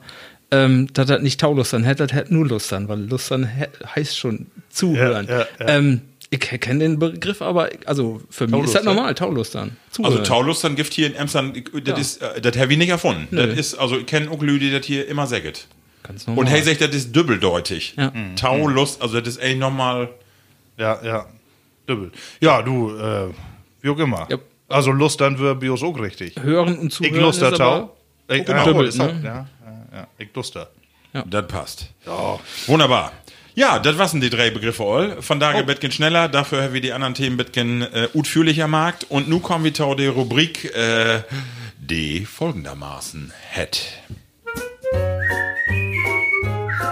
ähm, 0.52 0.86
dass 0.92 1.06
das 1.06 1.22
nicht 1.22 1.40
Taulustern 1.40 1.82
hätte, 1.82 2.06
das 2.06 2.16
hätte 2.16 2.32
nur 2.32 2.46
Lustern, 2.46 2.86
weil 2.88 3.00
Lustern 3.00 3.48
he 3.48 3.66
heißt 3.96 4.16
schon 4.16 4.46
zuhören. 4.70 5.26
Ja, 5.28 5.38
ja, 5.38 5.46
ja. 5.58 5.68
Ähm, 5.68 6.02
ich 6.32 6.40
kenne 6.40 6.80
den 6.80 6.98
Begriff, 6.98 7.42
aber 7.42 7.68
also 7.84 8.20
für 8.30 8.46
mich 8.48 8.64
ist 8.64 8.74
das 8.74 8.84
normal, 8.84 9.14
Taulustern. 9.14 9.76
Also 9.90 10.02
Zuhören. 10.02 10.24
Taulustern 10.24 10.76
Gift 10.76 10.94
hier 10.94 11.06
in 11.06 11.14
Emsland, 11.14 11.62
das 11.86 11.98
ist, 12.00 12.22
äh, 12.22 12.40
das 12.40 12.56
habe 12.56 12.72
ich 12.72 12.78
nicht 12.78 12.88
erfunden. 12.88 13.28
Das 13.36 13.56
ist, 13.56 13.74
also 13.74 13.98
ich 13.98 14.06
kenne 14.06 14.30
auch 14.30 14.40
Leute, 14.42 14.58
die 14.60 14.70
das 14.72 14.86
hier 14.86 15.06
immer 15.06 15.26
sagen. 15.26 15.52
Ganz 16.02 16.26
normal. 16.26 16.44
Und 16.44 16.50
hey, 16.50 16.62
sagt, 16.62 16.80
das 16.80 16.90
ist 16.94 17.14
doppeldeutig. 17.14 17.94
Ja. 17.98 18.12
Taulust, 18.34 19.00
also 19.02 19.20
das 19.20 19.28
ist 19.36 19.40
eigentlich 19.42 19.58
nochmal. 19.58 20.08
Ja, 20.78 20.98
ja. 21.04 21.26
Dübbel. 21.88 22.10
Ja, 22.40 22.62
du, 22.62 22.96
äh, 22.96 23.28
wie 23.82 23.90
auch 23.90 23.98
immer. 23.98 24.26
Ja. 24.30 24.38
Also 24.68 24.90
Lust 24.90 25.20
dann 25.20 25.36
für 25.36 25.54
Bios 25.54 25.82
auch 25.82 25.98
richtig. 26.00 26.34
Hören 26.42 26.78
und 26.78 26.90
zuhören 26.90 27.14
Ich 27.14 27.20
lust 27.20 27.42
aber- 27.42 27.56
Tau. 27.58 27.96
Ich, 28.34 28.44
genau. 28.46 28.64
Dübbel, 28.64 28.88
ne? 28.96 29.20
ja, 29.22 29.30
ja, 29.30 29.46
ja. 29.92 30.06
Ich 30.16 30.28
lust 30.34 30.56
da. 30.56 30.68
Das 31.26 31.46
passt. 31.46 31.90
Wunderbar. 32.66 33.12
Ja, 33.54 33.78
das 33.78 33.98
waren 33.98 34.20
die 34.20 34.30
drei 34.30 34.50
Begriffe 34.50 34.82
all. 34.82 35.20
Von 35.22 35.38
daher 35.38 35.60
ein 35.60 35.66
bisschen 35.66 35.92
schneller, 35.92 36.28
dafür 36.28 36.62
haben 36.62 36.72
wir 36.72 36.80
die 36.80 36.92
anderen 36.92 37.12
Themen 37.12 37.38
ein 37.38 37.44
bisschen 37.44 37.82
äh, 37.82 38.08
utführlicher 38.14 38.66
markt. 38.66 39.04
Und 39.10 39.28
nun 39.28 39.42
kommen 39.42 39.64
wir 39.64 39.74
zu 39.74 39.94
der 39.94 40.10
Rubrik, 40.10 40.74
äh, 40.74 41.22
die 41.78 42.24
folgendermaßen 42.24 43.30
hat. 43.54 43.82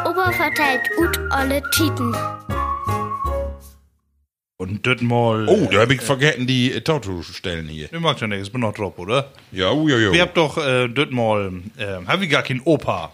Ober 0.04 0.32
verteilt 0.32 0.82
ut 0.98 1.18
alle 1.30 1.62
Titen. 1.70 2.14
Und 4.58 4.86
das 4.86 5.00
mal. 5.00 5.48
Oh, 5.48 5.66
da 5.72 5.80
habe 5.80 5.94
ich 5.94 6.02
vergessen, 6.02 6.46
die 6.46 6.72
äh, 6.72 6.82
Tattoo-Stellen 6.82 7.68
hier. 7.68 7.88
Du 7.88 8.00
magst 8.00 8.20
ja 8.20 8.26
nichts, 8.26 8.48
ich 8.48 8.52
bin 8.52 8.60
noch 8.60 8.74
drauf, 8.74 8.98
oder? 8.98 9.32
Ja, 9.50 9.70
oh, 9.70 9.88
ja, 9.88 9.96
ja. 9.96 10.12
Wir 10.12 10.20
habt 10.20 10.36
doch 10.36 10.58
äh, 10.58 10.88
das 10.88 11.08
mal, 11.08 11.62
äh, 11.78 12.04
hab 12.06 12.20
ich 12.20 12.28
gar 12.28 12.42
kein 12.42 12.60
Opa. 12.60 13.12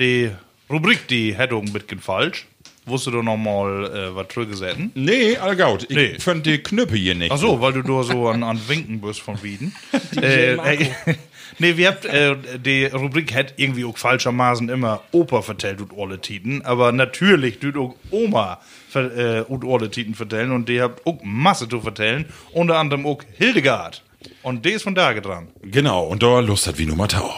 Die 0.00 0.32
Rubrik, 0.68 1.06
die 1.06 1.36
hätte 1.36 1.54
auch 1.54 1.62
ein 1.62 1.72
bisschen 1.72 2.00
falsch. 2.00 2.48
Wusstest 2.84 3.14
du 3.14 3.22
noch 3.22 3.36
mal 3.36 3.84
äh, 3.94 4.16
was 4.16 4.26
zurückgesetzen? 4.28 4.90
Nee, 4.94 5.36
allgaut. 5.36 5.84
Ich 5.84 5.96
Nee. 5.96 6.18
fand 6.18 6.44
die 6.46 6.58
Knüppe 6.58 6.96
hier 6.96 7.14
nicht. 7.14 7.30
Ach 7.30 7.38
so, 7.38 7.60
weil 7.60 7.72
du 7.74 7.82
da 7.82 8.02
so 8.02 8.28
an, 8.28 8.42
an 8.42 8.60
Winken 8.66 9.00
bist 9.00 9.20
von 9.20 9.40
Wieden. 9.42 9.72
äh, 10.20 10.54
äh, 10.54 10.88
nee, 11.60 11.76
wir 11.76 11.88
habt, 11.88 12.04
äh, 12.06 12.34
die 12.58 12.86
Rubrik 12.86 13.32
hat 13.34 13.54
irgendwie 13.56 13.84
auch 13.84 13.96
falschermaßen 13.96 14.68
immer 14.68 15.00
Opa 15.12 15.42
vertellt 15.42 15.80
und 15.80 15.92
alle 15.96 16.20
Titen, 16.20 16.62
aber 16.64 16.90
natürlich 16.90 17.60
tut 17.60 17.76
auch 17.76 17.94
Oma 18.10 18.58
ver- 18.88 19.16
äh, 19.38 19.40
und 19.42 19.64
alle 19.64 19.88
Titen 19.88 20.16
vertellen 20.16 20.50
und 20.50 20.68
die 20.68 20.80
habt 20.80 21.06
auch 21.06 21.20
Masse 21.22 21.68
zu 21.68 21.80
vertellen, 21.80 22.24
unter 22.52 22.78
anderem 22.78 23.06
auch 23.06 23.22
Hildegard. 23.38 24.02
Und 24.42 24.64
die 24.66 24.70
ist 24.70 24.82
von 24.82 24.96
da 24.96 25.14
dran. 25.14 25.48
Genau, 25.62 26.04
und 26.06 26.22
da 26.22 26.40
Lust 26.40 26.66
hat 26.66 26.78
wie 26.78 26.86
Nummer 26.86 27.06
Tau. 27.06 27.32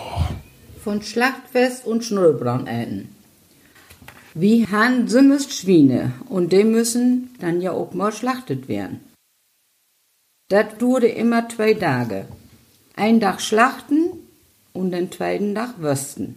von 0.83 1.03
Schlachtfest 1.03 1.85
und 1.87 2.03
Schnurrbraun 2.03 2.67
eten. 2.67 3.15
Wie 4.37 4.67
han 4.67 5.07
sümmest 5.07 5.53
Schweine 5.53 6.13
und 6.29 6.53
die 6.53 6.65
müssen 6.65 7.31
dann 7.39 7.61
ja 7.61 7.71
auch 7.71 7.95
mal 7.95 8.13
schlachtet 8.13 8.67
werden. 8.67 8.99
Das 10.49 10.81
wurde 10.81 11.07
immer 11.07 11.49
zwei 11.49 11.75
Tage. 11.75 12.27
Ein 12.97 13.21
Tag 13.21 13.41
schlachten 13.41 14.11
und 14.73 14.91
den 14.91 15.13
zweiten 15.13 15.55
Tag 15.55 15.79
würsten. 15.79 16.35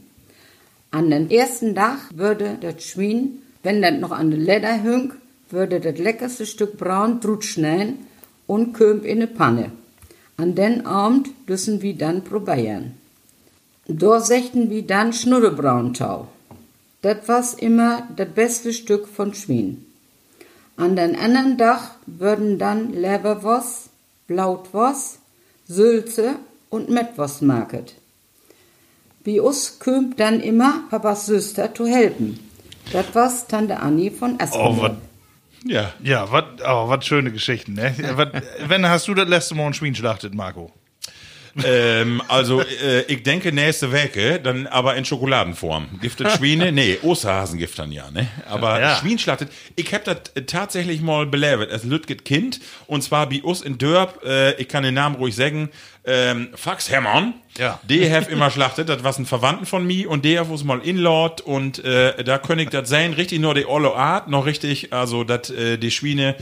An 0.91 1.09
den 1.09 1.31
ersten 1.31 1.73
Tag 1.73 1.97
würde 2.15 2.57
das 2.61 2.83
Schwein, 2.83 3.39
wenn 3.63 3.81
das 3.81 3.99
noch 3.99 4.11
an 4.11 4.29
den 4.29 4.41
Leder 4.41 4.73
hing, 4.73 5.13
würde 5.49 5.79
das 5.79 5.97
leckerste 5.97 6.45
Stück 6.45 6.77
braun 6.77 7.19
drut 7.19 7.45
und 8.45 8.73
kömp 8.73 9.05
in 9.05 9.17
eine 9.17 9.27
Panne. 9.27 9.71
An 10.37 10.53
den 10.53 10.85
Abend 10.85 11.29
müssen 11.49 11.81
wir 11.81 11.95
dann 11.95 12.23
probieren. 12.23 12.93
Da 13.87 14.19
sechten 14.19 14.69
wir 14.69 14.83
dann 14.83 15.13
Schnurrebrauntau. 15.13 16.27
Das 17.01 17.17
was 17.27 17.53
immer 17.53 18.07
das 18.15 18.29
beste 18.29 18.73
Stück 18.73 19.07
von 19.07 19.33
Schwein. 19.33 19.85
An 20.77 20.95
den 20.95 21.15
anderen 21.15 21.57
Tag 21.57 21.95
würden 22.05 22.59
dann 22.59 22.93
Leberwurst, 22.93 23.89
Blautwurst, 24.27 25.19
Sülze 25.67 26.35
und 26.69 26.89
Mettwurst 26.89 27.41
market. 27.41 27.95
Wie 29.23 29.39
us 29.41 29.79
kümmt 29.79 30.19
dann 30.19 30.39
immer 30.39 30.83
Papas 30.89 31.25
Süster 31.25 31.73
zu 31.73 31.85
helfen. 31.85 32.39
Das 32.93 33.07
was 33.13 33.47
Tante 33.47 33.79
Annie 33.79 34.11
von 34.11 34.39
Aspendorf. 34.39 34.91
Oh, 34.91 35.67
Ja. 35.67 35.91
ja, 36.01 36.31
was 36.31 36.45
oh, 36.65 37.01
schöne 37.01 37.31
Geschichten, 37.31 37.73
ne? 37.73 37.93
wat, 38.15 38.31
wenn 38.67 38.87
hast 38.87 39.07
du 39.07 39.13
das 39.13 39.27
letzte 39.27 39.55
Mal 39.55 39.67
ein 39.67 39.73
Schwein 39.73 39.95
schlachtet, 39.95 40.33
Marco? 40.33 40.71
Ähm, 41.65 42.21
also, 42.27 42.61
äh, 42.61 43.01
ich 43.07 43.23
denke 43.23 43.51
nächste 43.51 43.91
Woche, 43.91 44.39
dann 44.39 44.67
aber 44.67 44.95
in 44.95 45.05
Schokoladenform. 45.05 45.87
Giftet 46.01 46.31
Schweine? 46.31 46.71
Nee, 46.77 46.97
Osterhasengift 47.01 47.79
dann 47.79 47.91
ja, 47.91 48.11
ne? 48.11 48.27
Aber 48.47 48.79
Ja. 48.79 48.95
Schwein 48.97 49.17
schlachtet. 49.17 49.49
Ich 49.75 49.93
hab 49.93 50.03
das 50.03 50.17
äh, 50.35 50.43
tatsächlich 50.43 51.01
mal 51.01 51.25
belebt. 51.25 51.71
Es 51.71 51.83
Lütget 51.83 52.25
Kind. 52.25 52.59
Und 52.85 53.01
zwar 53.01 53.29
bei 53.29 53.41
uns 53.41 53.61
in 53.61 53.77
Dörp, 53.77 54.23
äh, 54.23 54.53
ich 54.61 54.67
kann 54.67 54.83
den 54.83 54.93
Namen 54.93 55.15
ruhig 55.15 55.35
sagen, 55.35 55.69
ähm, 56.05 56.49
Fax 56.55 56.89
Hemmern. 56.91 57.33
Ja. 57.57 57.79
Die 57.83 58.09
have 58.09 58.31
immer 58.31 58.51
schlachtet. 58.51 58.89
Das 58.89 59.03
was 59.03 59.19
ein 59.19 59.25
Verwandten 59.25 59.65
von 59.65 59.85
mir 59.85 60.09
und 60.09 60.23
der 60.25 60.49
was 60.49 60.63
mal 60.63 60.79
inlord 60.79 61.41
und 61.41 61.83
äh, 61.83 62.23
da 62.23 62.37
könnte 62.37 62.63
ich 62.63 62.69
das 62.69 62.89
sein, 62.89 63.13
richtig 63.13 63.39
nur 63.39 63.53
die 63.53 63.65
Olle 63.65 63.93
Art, 63.93 64.29
noch 64.29 64.45
richtig, 64.45 64.93
also 64.93 65.23
dat 65.23 65.49
äh, 65.49 65.77
die 65.77 65.91
Schweine 65.91 66.35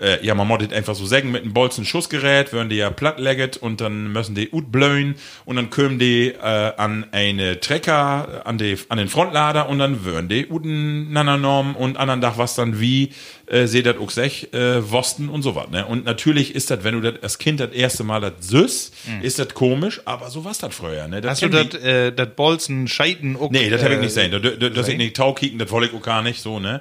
äh, 0.00 0.24
ja, 0.24 0.34
man 0.34 0.48
moddet 0.48 0.72
einfach 0.72 0.94
so 0.94 1.06
sagen 1.06 1.30
mit 1.30 1.42
einem 1.42 1.52
Bolzen 1.52 1.84
Schussgerät, 1.84 2.52
werden 2.52 2.68
die 2.68 2.76
ja 2.76 2.90
plattlegget 2.90 3.56
und 3.56 3.80
dann 3.80 4.12
müssen 4.12 4.34
die 4.34 4.50
ut 4.52 4.72
blöen 4.72 5.16
und 5.44 5.56
dann 5.56 5.70
kommen 5.70 5.98
die 5.98 6.28
äh, 6.28 6.72
an 6.76 7.06
eine 7.12 7.60
Trecker, 7.60 8.42
an, 8.46 8.58
die, 8.58 8.76
an 8.88 8.98
den 8.98 9.08
Frontlader 9.08 9.68
und 9.68 9.78
dann 9.78 10.04
würden 10.04 10.28
die 10.28 10.46
uten 10.46 11.12
Nananorm 11.12 11.76
und 11.76 11.96
anderen 11.96 12.20
Dach 12.20 12.38
was 12.38 12.54
dann 12.54 12.80
wie, 12.80 13.10
äh, 13.52 13.66
seht 13.66 13.86
das 13.86 13.98
auch 13.98 14.10
sech, 14.10 14.48
äh, 14.52 14.90
Wosten 14.90 15.28
und 15.28 15.42
so 15.42 15.54
was, 15.54 15.68
ne? 15.68 15.86
Und 15.86 16.04
natürlich 16.04 16.54
ist 16.54 16.70
das, 16.70 16.82
wenn 16.84 17.00
du 17.00 17.12
das 17.12 17.22
als 17.22 17.38
Kind 17.38 17.60
das 17.60 17.72
erste 17.72 18.02
Mal 18.02 18.20
das 18.20 18.32
süß, 18.48 18.92
ist 19.22 19.38
das 19.38 19.54
komisch, 19.54 20.00
aber 20.06 20.30
so 20.30 20.44
was 20.44 20.58
das 20.58 20.74
früher, 20.74 21.06
ne? 21.06 21.20
Hast 21.24 21.42
du 21.42 21.48
das 21.48 21.74
äh, 21.74 22.12
dat 22.12 22.34
Bolzen 22.34 22.88
scheiten 22.88 23.36
auch, 23.36 23.50
Nee, 23.50 23.68
das 23.68 23.82
habe 23.82 23.94
ich 23.94 24.00
äh, 24.00 24.02
nicht 24.02 24.14
sehen. 24.14 24.30
Das, 24.30 24.40
das, 24.58 24.72
das 24.72 24.88
ich 24.88 24.96
nicht 24.96 25.16
taukicken, 25.16 25.58
das 25.58 25.70
wollte 25.70 25.90
ich 25.90 25.94
auch 25.94 26.02
gar 26.02 26.22
nicht 26.22 26.40
so, 26.40 26.58
ne? 26.58 26.80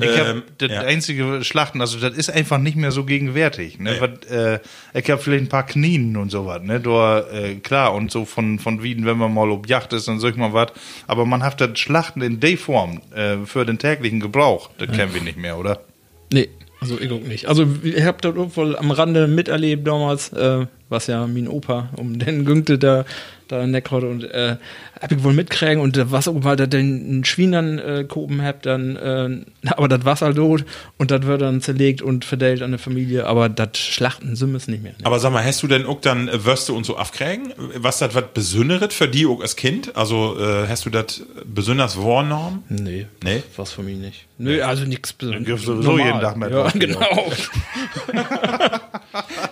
Ich 0.00 0.18
hab 0.18 0.28
Ähm, 0.28 0.42
das 0.58 0.70
ja. 0.70 0.80
einzige 0.82 1.44
Schlachten, 1.44 1.80
also 1.80 1.98
das 1.98 2.16
ist 2.16 2.30
einfach 2.30 2.58
nicht 2.58 2.76
mehr 2.76 2.92
so 2.92 3.04
gegenwärtig. 3.04 3.78
Ne? 3.78 3.92
Nee. 3.92 4.00
Was, 4.00 4.30
äh, 4.30 4.60
ich 4.94 5.10
habe 5.10 5.20
vielleicht 5.20 5.44
ein 5.44 5.48
paar 5.48 5.66
Knien 5.66 6.16
und 6.16 6.30
sowas, 6.30 6.62
ne? 6.62 6.80
Da, 6.80 7.20
äh, 7.28 7.56
klar, 7.56 7.94
und 7.94 8.10
so 8.10 8.24
von, 8.24 8.58
von 8.58 8.82
Wieden, 8.82 9.04
wenn 9.06 9.18
man 9.18 9.32
mal 9.34 9.50
auf 9.50 9.66
Yacht 9.66 9.92
ist 9.92 10.08
und 10.08 10.20
so 10.20 10.30
mal 10.36 10.52
was. 10.52 10.72
Aber 11.06 11.26
man 11.26 11.42
hat 11.42 11.60
das 11.60 11.78
Schlachten 11.78 12.22
in 12.22 12.40
der 12.40 12.56
Form 12.56 13.00
äh, 13.14 13.38
für 13.44 13.64
den 13.64 13.78
täglichen 13.78 14.20
Gebrauch. 14.20 14.70
Das 14.78 14.90
kennen 14.90 15.12
wir 15.14 15.20
nicht 15.20 15.38
mehr, 15.38 15.58
oder? 15.58 15.80
Nee, 16.34 16.48
also 16.80 16.98
auch 16.98 17.20
nicht. 17.20 17.46
Also 17.46 17.64
ich 17.84 18.02
hab 18.02 18.20
das 18.20 18.34
wohl 18.56 18.76
am 18.76 18.90
Rande 18.90 19.28
miterlebt 19.28 19.86
damals, 19.86 20.32
äh, 20.32 20.66
was 20.88 21.06
ja 21.06 21.26
mein 21.26 21.48
Opa 21.48 21.90
um 21.96 22.18
den 22.18 22.44
Güngte 22.44 22.78
da 22.78 23.04
da 23.46 23.62
in 23.62 23.72
der 23.72 23.82
Krotte 23.82 24.08
und 24.08 24.24
äh, 24.24 24.56
hab 24.98 25.12
ich 25.12 25.22
wohl 25.22 25.34
mitkriegen 25.34 25.78
und 25.78 25.98
äh, 25.98 26.10
was 26.10 26.28
auch 26.28 26.32
mal 26.32 26.56
da 26.56 26.64
den 26.66 27.26
Schwienern 27.26 27.78
äh, 27.78 28.04
kopen 28.08 28.40
hab 28.42 28.62
dann 28.62 28.96
äh, 28.96 29.68
aber 29.72 29.86
das 29.88 30.06
Wasser 30.06 30.32
dort 30.32 30.64
und 30.96 31.10
das 31.10 31.24
wird 31.24 31.42
dann 31.42 31.60
zerlegt 31.60 32.00
und 32.00 32.24
verteilt 32.24 32.62
an 32.62 32.70
der 32.70 32.78
Familie, 32.78 33.26
aber 33.26 33.50
das 33.50 33.76
Schlachten 33.76 34.34
sind 34.34 34.54
es 34.54 34.66
nicht 34.66 34.82
mehr. 34.82 34.92
Ne? 34.92 34.98
Aber 35.04 35.18
sag 35.18 35.30
mal, 35.30 35.44
hast 35.44 35.62
du 35.62 35.66
denn 35.66 35.84
auch 35.84 36.00
dann 36.00 36.28
äh, 36.28 36.42
Würste 36.46 36.72
und 36.72 36.84
so 36.86 36.96
aufkriegen? 36.96 37.52
Was 37.76 37.98
das 37.98 38.14
was 38.14 38.24
Besonderes 38.32 38.94
für 38.94 39.08
die 39.08 39.26
auch 39.26 39.42
als 39.42 39.56
Kind? 39.56 39.94
Also 39.94 40.38
äh, 40.40 40.66
hast 40.66 40.86
du 40.86 40.90
das 40.90 41.22
besonders 41.44 41.98
wahrgenommen? 41.98 42.64
Nee, 42.70 43.06
Nee? 43.22 43.42
was 43.56 43.72
für 43.72 43.82
mich 43.82 43.98
nicht. 43.98 44.24
Nö, 44.38 44.62
also 44.62 44.84
nichts 44.84 45.12
Besonderes. 45.12 45.62
sowieso 45.62 45.98
jeden 45.98 46.20
Tag 46.20 46.38
mit 46.38 46.50
Ja, 46.50 46.64
was, 46.64 46.72
genau. 46.72 47.30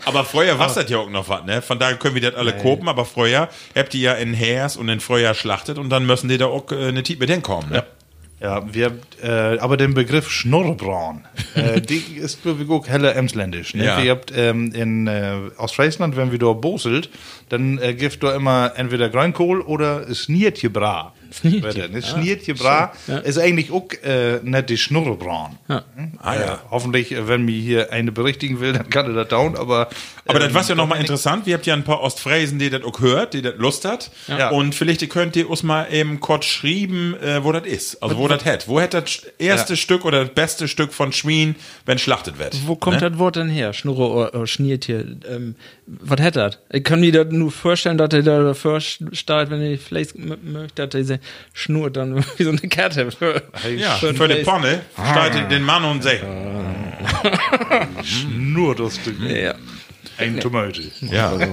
Aber 0.05 0.25
früher 0.25 0.59
war 0.59 0.73
das 0.73 0.89
ja 0.89 0.99
auch 0.99 1.11
noch 1.11 1.22
was, 1.29 1.45
ne? 1.45 1.63
Von 1.63 1.79
daher 1.79 1.97
können 1.97 2.15
wir 2.15 2.23
das 2.23 2.35
alle 2.35 2.57
kopen, 2.57 2.89
aber 2.89 3.05
früher 3.05 3.49
habt 3.77 3.95
ihr 3.95 4.01
ja 4.01 4.13
in 4.15 4.35
Hers 4.35 4.77
und 4.77 4.89
in 4.89 5.01
Frühjahr 5.01 5.35
schlachtet 5.35 5.79
und 5.79 5.91
dann 5.91 6.07
müssen 6.07 6.29
die 6.29 6.39
da 6.39 6.47
auch 6.47 6.71
äh, 6.73 6.89
eine 6.89 7.03
Tiet 7.03 7.21
mit 7.21 7.31
hinkommen, 7.31 7.71
ne? 7.71 7.85
Ja, 8.43 8.75
wir, 8.75 8.99
äh, 9.23 9.59
aber 9.61 9.77
den 9.77 9.95
Begriff 9.95 10.29
Schnurrbraun, 10.29 11.25
äh, 11.55 11.81
die 11.81 12.17
ist 12.17 12.43
glaube 12.43 12.65
ich 12.65 12.71
auch 12.71 12.89
heller 12.89 13.15
emsländisch. 13.15 13.73
Ne? 13.75 13.85
Ja. 13.85 14.03
Wir 14.03 14.11
habt 14.11 14.33
ähm, 14.37 14.73
in 14.75 15.07
äh, 15.07 15.37
Ostfriesland, 15.59 16.17
wenn 16.17 16.33
wir 16.33 16.41
da 16.41 16.53
boselt, 16.53 17.09
dann 17.51 17.79
äh, 17.79 17.95
gibt 17.95 18.21
da 18.25 18.35
immer 18.35 18.73
entweder 18.75 19.11
Grünkohl 19.11 19.61
oder 19.61 20.13
Sniertje 20.13 20.71
Bra. 21.33 21.73
Sniertje. 21.73 21.89
Ne? 21.89 22.03
Sniertje 22.03 22.55
Bra 22.55 22.93
ist 23.25 23.39
eigentlich 23.39 23.71
auch 23.71 23.89
äh, 24.05 24.41
nicht 24.43 24.69
die 24.69 24.79
Schnurrbraun. 24.79 25.59
Ja. 25.69 25.85
Ah, 26.19 26.35
ja. 26.35 26.55
Äh, 26.55 26.57
hoffentlich, 26.71 27.13
äh, 27.13 27.29
wenn 27.29 27.43
mir 27.45 27.59
hier 27.59 27.93
eine 27.93 28.13
berichtigen 28.13 28.61
will, 28.61 28.73
dann 28.73 28.91
kann 28.91 29.07
er 29.07 29.15
das 29.15 29.29
down, 29.29 29.57
aber 29.57 29.89
Aber 30.27 30.39
das 30.39 30.49
ähm, 30.49 30.55
war 30.55 30.63
ja 30.65 30.75
nochmal 30.75 31.01
interessant. 31.01 31.47
Wir 31.47 31.55
habt 31.55 31.67
ja 31.67 31.75
ein 31.75 31.85
paar 31.85 32.01
Ostfriesen, 32.01 32.59
die 32.59 32.71
das 32.71 32.85
auch 32.85 33.01
hört, 33.01 33.35
die 33.35 33.43
das 33.43 33.55
Lust 33.57 33.85
hat. 33.85 34.11
Ja. 34.29 34.51
Und 34.51 34.75
vielleicht 34.75 35.09
könnt 35.11 35.37
ihr 35.37 35.49
uns 35.51 35.63
mal 35.63 35.93
eben 35.93 36.21
kurz 36.21 36.45
schreiben, 36.45 37.17
äh, 37.21 37.43
wo 37.43 37.53
das 37.53 37.67
ist. 37.67 38.03
Also 38.03 38.17
wo 38.19 38.29
das 38.29 38.45
hat. 38.45 38.69
Wo 38.69 38.81
hat 38.81 38.95
das 38.95 39.23
erste 39.39 39.73
Ja. 39.73 39.77
Stück 39.77 40.05
oder 40.05 40.25
das 40.25 40.35
beste 40.35 40.69
Stück 40.69 40.93
von 40.93 41.13
Schwien, 41.13 41.57
wenn 41.87 41.99
schlachtet 41.99 42.39
wird? 42.39 42.57
Wo 42.67 42.77
kommt 42.77 43.01
ne? 43.01 43.11
das 43.11 43.19
Wort 43.19 43.37
denn 43.37 43.49
her? 43.49 43.73
Schnurre 43.73 44.09
oder, 44.09 44.35
oder 44.35 44.47
Schniertier? 44.47 45.05
Ähm, 45.29 45.57
was 45.87 46.21
hat 46.21 46.37
das? 46.37 46.59
Ich 46.73 46.85
kann 46.85 47.01
mir 47.01 47.13
das 47.13 47.33
nur 47.33 47.51
vorstellen, 47.51 47.99
dass 47.99 48.13
er 48.13 48.23
da 48.23 48.55
steht, 48.55 49.51
wenn 49.51 49.63
ich 49.63 49.81
vielleicht 49.81 50.17
möchte, 50.17 50.87
dass 50.87 50.91
diese 50.91 51.19
Schnur 51.53 51.91
dann 51.91 52.25
wie 52.37 52.45
so 52.45 52.51
eine 52.51 52.59
Kette 52.61 53.11
für, 53.11 53.43
Ja, 53.77 53.93
für 53.93 54.15
für, 54.15 54.25
ein 54.25 54.31
die 54.31 54.35
Fleisch. 54.37 54.45
Ponne 54.45 54.81
steigt 55.13 55.51
den 55.51 55.63
Mann 55.63 55.85
und 55.85 56.03
sagt, 56.03 56.25
nur 58.29 58.75
das 58.75 58.97
Stück. 58.97 59.21
Ja. 59.21 59.55
Ein 60.19 60.41
Tomate. 60.41 60.83
ja. 61.01 61.33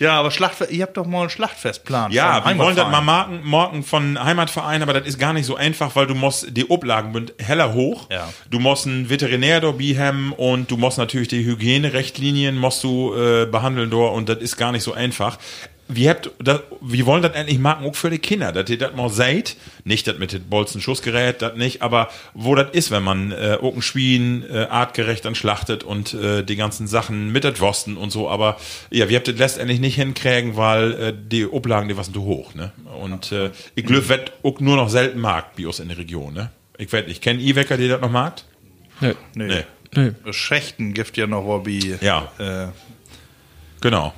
Ja, 0.00 0.18
aber 0.18 0.32
Schlachtfest, 0.32 0.72
ihr 0.72 0.82
habt 0.82 0.96
doch 0.96 1.06
mal 1.06 1.20
einen 1.20 1.30
Schlachtfestplan. 1.30 2.10
Ja, 2.10 2.44
wir 2.44 2.58
wollen 2.58 2.74
das 2.74 2.90
mal 2.90 3.00
marken, 3.00 3.40
morgen 3.44 3.84
von 3.84 4.22
Heimatverein, 4.22 4.82
aber 4.82 4.92
das 4.92 5.06
ist 5.06 5.18
gar 5.20 5.32
nicht 5.32 5.46
so 5.46 5.54
einfach, 5.54 5.94
weil 5.94 6.08
du 6.08 6.14
musst, 6.16 6.48
die 6.56 6.68
Oblagen 6.68 7.14
sind 7.14 7.32
heller 7.38 7.72
hoch. 7.74 8.10
Ja. 8.10 8.28
Du 8.50 8.58
musst 8.58 8.86
einen 8.88 9.08
Veterinär 9.08 9.60
dabei 9.60 9.94
haben 9.96 10.32
und 10.32 10.70
du 10.70 10.76
musst 10.76 10.98
natürlich 10.98 11.28
die 11.28 11.44
Hygienerichtlinien 11.44 12.58
musst 12.58 12.82
du 12.82 13.14
äh, 13.14 13.46
behandeln 13.46 13.88
dort 13.88 14.14
und 14.16 14.28
das 14.28 14.38
ist 14.38 14.56
gar 14.56 14.72
nicht 14.72 14.82
so 14.82 14.92
einfach. 14.92 15.38
Wir, 15.86 16.10
habt, 16.10 16.30
das, 16.38 16.60
wir 16.80 17.04
wollen 17.04 17.22
das 17.22 17.34
endlich 17.34 17.58
marken, 17.58 17.84
auch 17.84 17.94
für 17.94 18.08
die 18.08 18.18
Kinder, 18.18 18.52
dass 18.52 18.70
ihr 18.70 18.78
das 18.78 18.94
mal 18.94 19.10
seht. 19.10 19.56
Nicht 19.84 20.06
das 20.06 20.18
mit 20.18 20.32
dem 20.32 20.44
Bolzen-Schussgerät, 20.44 21.42
das 21.42 21.56
nicht, 21.56 21.82
aber 21.82 22.08
wo 22.32 22.54
das 22.54 22.70
ist, 22.72 22.90
wenn 22.90 23.02
man 23.02 23.32
äh, 23.32 23.58
auch 23.60 23.74
ein 23.74 23.82
Schwein 23.82 24.44
äh, 24.50 24.66
artgerecht 24.70 25.24
dann 25.26 25.34
schlachtet 25.34 25.84
und 25.84 26.14
äh, 26.14 26.42
die 26.42 26.56
ganzen 26.56 26.86
Sachen 26.86 27.32
mit 27.32 27.44
der 27.44 27.58
Wosten 27.60 27.96
und 27.98 28.10
so. 28.10 28.30
Aber 28.30 28.56
ja, 28.90 29.08
wir 29.10 29.16
habt 29.16 29.28
das 29.28 29.36
letztendlich 29.36 29.78
nicht 29.80 29.96
hinkriegen, 29.96 30.56
weil 30.56 30.92
äh, 30.94 31.14
die 31.16 31.46
Oblagen, 31.46 31.88
die 31.88 31.96
waren 31.96 32.12
zu 32.12 32.24
hoch. 32.24 32.54
Ne? 32.54 32.72
Und 33.02 33.32
äh, 33.32 33.50
ich 33.74 33.84
glaube, 33.84 34.08
wird 34.08 34.32
auch 34.42 34.60
nur 34.60 34.76
noch 34.76 34.88
selten 34.88 35.20
markt, 35.20 35.56
Bios 35.56 35.80
in 35.80 35.88
der 35.88 35.98
Region. 35.98 36.32
Ne? 36.32 36.50
Ich 36.78 36.92
weiß 36.92 37.06
nicht, 37.06 37.22
kennen 37.22 37.40
Iwecker, 37.40 37.76
die 37.76 37.88
das 37.88 38.00
noch 38.00 38.10
markt? 38.10 38.46
Nee. 39.00 39.14
Nee. 39.34 39.64
Nö. 39.94 40.12
Das 40.24 40.34
Schächten 40.34 40.94
gibt 40.94 41.16
ja 41.16 41.26
noch 41.26 41.44
Hobby. 41.44 41.96
Ja. 42.00 42.32
Äh, 42.38 42.68
Genau. 43.80 44.14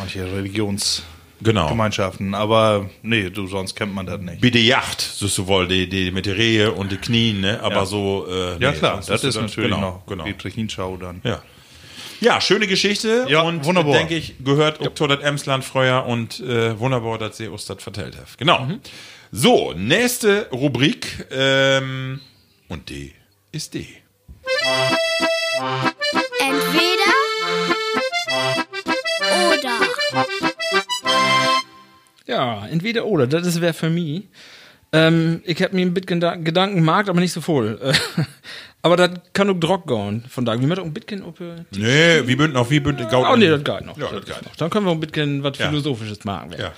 Manche 0.00 0.24
Religions. 0.24 1.02
Genau. 1.42 1.68
Gemeinschaften. 1.68 2.34
Aber 2.34 2.90
nee, 3.02 3.30
du, 3.30 3.46
sonst 3.46 3.74
kennt 3.74 3.94
man 3.94 4.04
das 4.04 4.20
nicht. 4.20 4.42
Wie 4.42 4.50
die 4.50 4.66
Yacht, 4.66 5.00
so 5.00 5.26
so 5.26 5.46
wohl, 5.46 5.66
die, 5.66 5.88
die 5.88 6.10
mit 6.10 6.26
den 6.26 6.34
Rehe 6.34 6.70
und 6.72 6.92
den 6.92 7.00
Knien, 7.00 7.40
ne? 7.40 7.60
Aber 7.62 7.76
Ja. 7.76 7.86
so, 7.86 8.26
äh, 8.28 8.58
Ja 8.62 8.72
nee, 8.72 8.76
klar, 8.76 8.94
sonst 8.96 9.08
das 9.08 9.24
ist 9.24 9.36
dann- 9.36 9.44
natürlich 9.46 9.70
genau, 9.70 9.80
noch 9.80 10.06
genau. 10.06 10.24
die 10.24 10.34
Trechinschau 10.34 10.98
dann. 10.98 11.22
Ja. 11.24 11.40
Ja, 12.20 12.38
schöne 12.42 12.66
Geschichte 12.66 13.24
Ja, 13.30 13.40
und 13.40 13.64
wunderbar. 13.64 13.94
denke 13.94 14.16
ich, 14.16 14.34
gehört 14.44 14.80
zu 14.98 15.06
das 15.06 15.20
Emsland 15.20 15.64
früher 15.64 16.04
und 16.04 16.40
äh, 16.40 16.78
wunderbar, 16.78 17.16
dass 17.16 17.38
sie 17.38 17.48
uns 17.48 17.64
das 17.64 17.82
vertellt 17.82 18.18
hat. 18.18 18.26
Genau. 18.36 18.68
So, 19.32 19.72
nächste 19.74 20.46
Rubrik 20.52 21.26
ähm, 21.30 22.20
und 22.68 22.90
die 22.90 23.14
ist 23.52 23.72
die. 23.72 23.88
Entweder 26.38 26.89
Ja, 32.30 32.64
entweder 32.68 33.06
oder, 33.06 33.26
das 33.26 33.60
wäre 33.60 33.72
für 33.72 33.90
mich. 33.90 34.28
Ähm, 34.92 35.42
ich 35.44 35.60
habe 35.64 35.74
mir 35.74 35.84
ein 35.84 35.92
bisschen 35.92 36.20
Geda- 36.20 36.36
Gedanken 36.36 36.76
gemacht, 36.76 37.08
aber 37.08 37.18
nicht 37.18 37.32
so 37.32 37.40
voll. 37.40 37.80
aber 38.82 38.96
das 38.96 39.10
kann 39.32 39.50
auch 39.50 39.60
Drock 39.60 39.86
gehen. 39.86 40.24
Von 40.28 40.44
daher, 40.44 40.60
wie 40.60 40.66
man 40.66 40.78
auch 40.78 40.84
ein 40.84 40.94
bisschen 40.94 41.22
auf. 41.22 41.38
äh, 41.40 41.64
Nee, 41.76 42.26
wie 42.26 42.36
bünden 42.36 42.54
noch, 42.54 42.70
wie 42.70 42.80
bünden 42.80 43.06
Gaut. 43.08 43.26
Oh 43.30 43.36
nee, 43.36 43.48
das 43.48 43.62
geht 43.62 43.84
noch. 43.86 43.96
Ja, 43.98 44.08
das 44.12 44.24
geht 44.24 44.42
noch. 44.44 44.56
Dann 44.56 44.70
können 44.70 44.86
wir 44.86 44.92
ein 44.92 45.00
bisschen 45.00 45.42
was 45.42 45.58
Ja. 45.58 45.68
Philosophisches 45.68 46.24
machen. 46.24 46.54
Ja. 46.58 46.72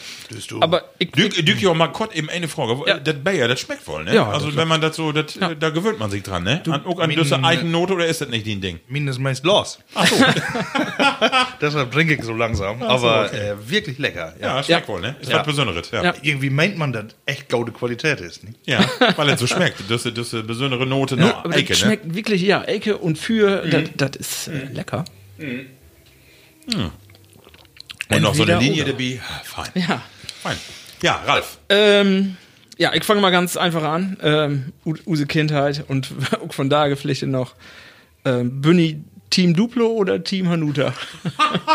Aber 0.61 0.85
ich, 0.99 1.11
Dück, 1.13 1.35
Dück 1.47 1.61
ja 1.63 1.73
mal 1.75 1.89
kurz 1.89 2.15
eben 2.15 2.29
eine 2.29 2.49
Frage. 2.49 2.77
Ja. 2.87 2.99
Das 2.99 3.15
Bayer, 3.23 3.47
das 3.49 3.61
schmeckt 3.61 3.87
wohl, 3.87 4.05
ne? 4.05 4.15
Ja, 4.15 4.29
also 4.29 4.47
das 4.47 4.57
wenn 4.57 4.69
man 4.69 4.81
das 4.81 4.97
so, 4.97 5.13
das, 5.13 5.35
Ja. 5.35 5.55
da 5.55 5.71
gewöhnt 5.71 5.99
man 5.99 6.11
sich 6.11 6.23
dran, 6.23 6.43
ne? 6.45 6.63
an, 6.69 6.85
auch 6.87 6.99
an 6.99 7.11
diese 7.11 7.43
Eichennote 7.43 7.93
oder 7.95 8.07
ist 8.07 8.21
das 8.21 8.29
nicht 8.29 8.47
dein 8.47 8.61
Ding? 8.61 8.81
Mines 8.89 9.19
meist 9.19 9.45
los. 9.45 9.79
Ach 9.95 10.07
so. 10.07 10.17
Deshalb 11.61 11.93
trinke 11.93 12.15
ich 12.15 12.23
so 12.25 12.33
langsam. 12.35 12.83
aber 12.83 13.33
äh, 13.33 13.55
wirklich 13.69 13.99
lecker. 13.99 14.35
Ja. 14.41 14.57
ja, 14.57 14.63
schmeckt 14.63 14.89
Ja. 14.89 14.95
wohl, 14.95 15.01
ne? 15.01 15.17
Ist 15.21 15.31
Ja. 15.31 15.39
was 15.39 15.47
Besonderes, 15.47 15.91
ja. 15.91 16.03
Ja. 16.03 16.15
Irgendwie 16.23 16.51
meint 16.51 16.77
man, 16.79 16.93
dass 16.93 17.05
echt 17.27 17.49
gute 17.51 17.73
Qualität 17.73 18.21
ist. 18.21 18.45
Nicht? 18.45 18.59
Ja, 18.67 18.81
weil 19.17 19.29
es 19.31 19.41
so 19.41 19.47
schmeckt. 19.47 19.79
Das 19.89 20.05
ist 20.07 20.17
das 20.19 20.33
ist 20.33 20.47
besondere 20.47 20.87
Note 20.87 21.17
ja, 21.17 21.23
noch 21.23 21.43
das 21.45 21.53
ne? 21.85 21.92
Schmeckt 21.93 22.15
wirklich, 22.15 22.43
ja, 22.43 22.63
Ecke 22.65 22.99
und 22.99 23.19
für, 23.19 23.67
das, 23.67 23.91
das 23.97 24.17
ist 24.17 24.49
äh, 24.49 24.65
lecker. 24.73 25.05
Und 25.39 25.67
noch 28.23 28.35
so 28.35 28.45
eine 28.45 28.59
Linie 28.59 28.85
oder. 28.85 28.93
dabei. 28.93 29.21
Fein. 29.45 29.69
Ja. 29.75 30.03
Fein. 30.43 30.57
Ja, 31.03 31.17
Ralf. 31.27 31.59
Ähm, 31.69 32.37
ja, 32.79 32.95
ich 32.95 33.05
fange 33.05 33.21
mal 33.21 33.31
ganz 33.31 33.57
einfach 33.57 33.83
an. 33.83 34.17
Ähm, 34.23 34.73
Use 34.85 35.27
Kindheit 35.27 35.85
und 35.89 36.09
von 36.51 36.71
da 36.71 36.89
gepflichtet 36.89 37.29
noch. 37.29 37.55
Ähm, 38.25 38.61
Bünni 38.61 39.05
Team 39.31 39.55
Duplo 39.55 39.89
oder 39.89 40.25
Team 40.25 40.49
Hanuta? 40.49 40.95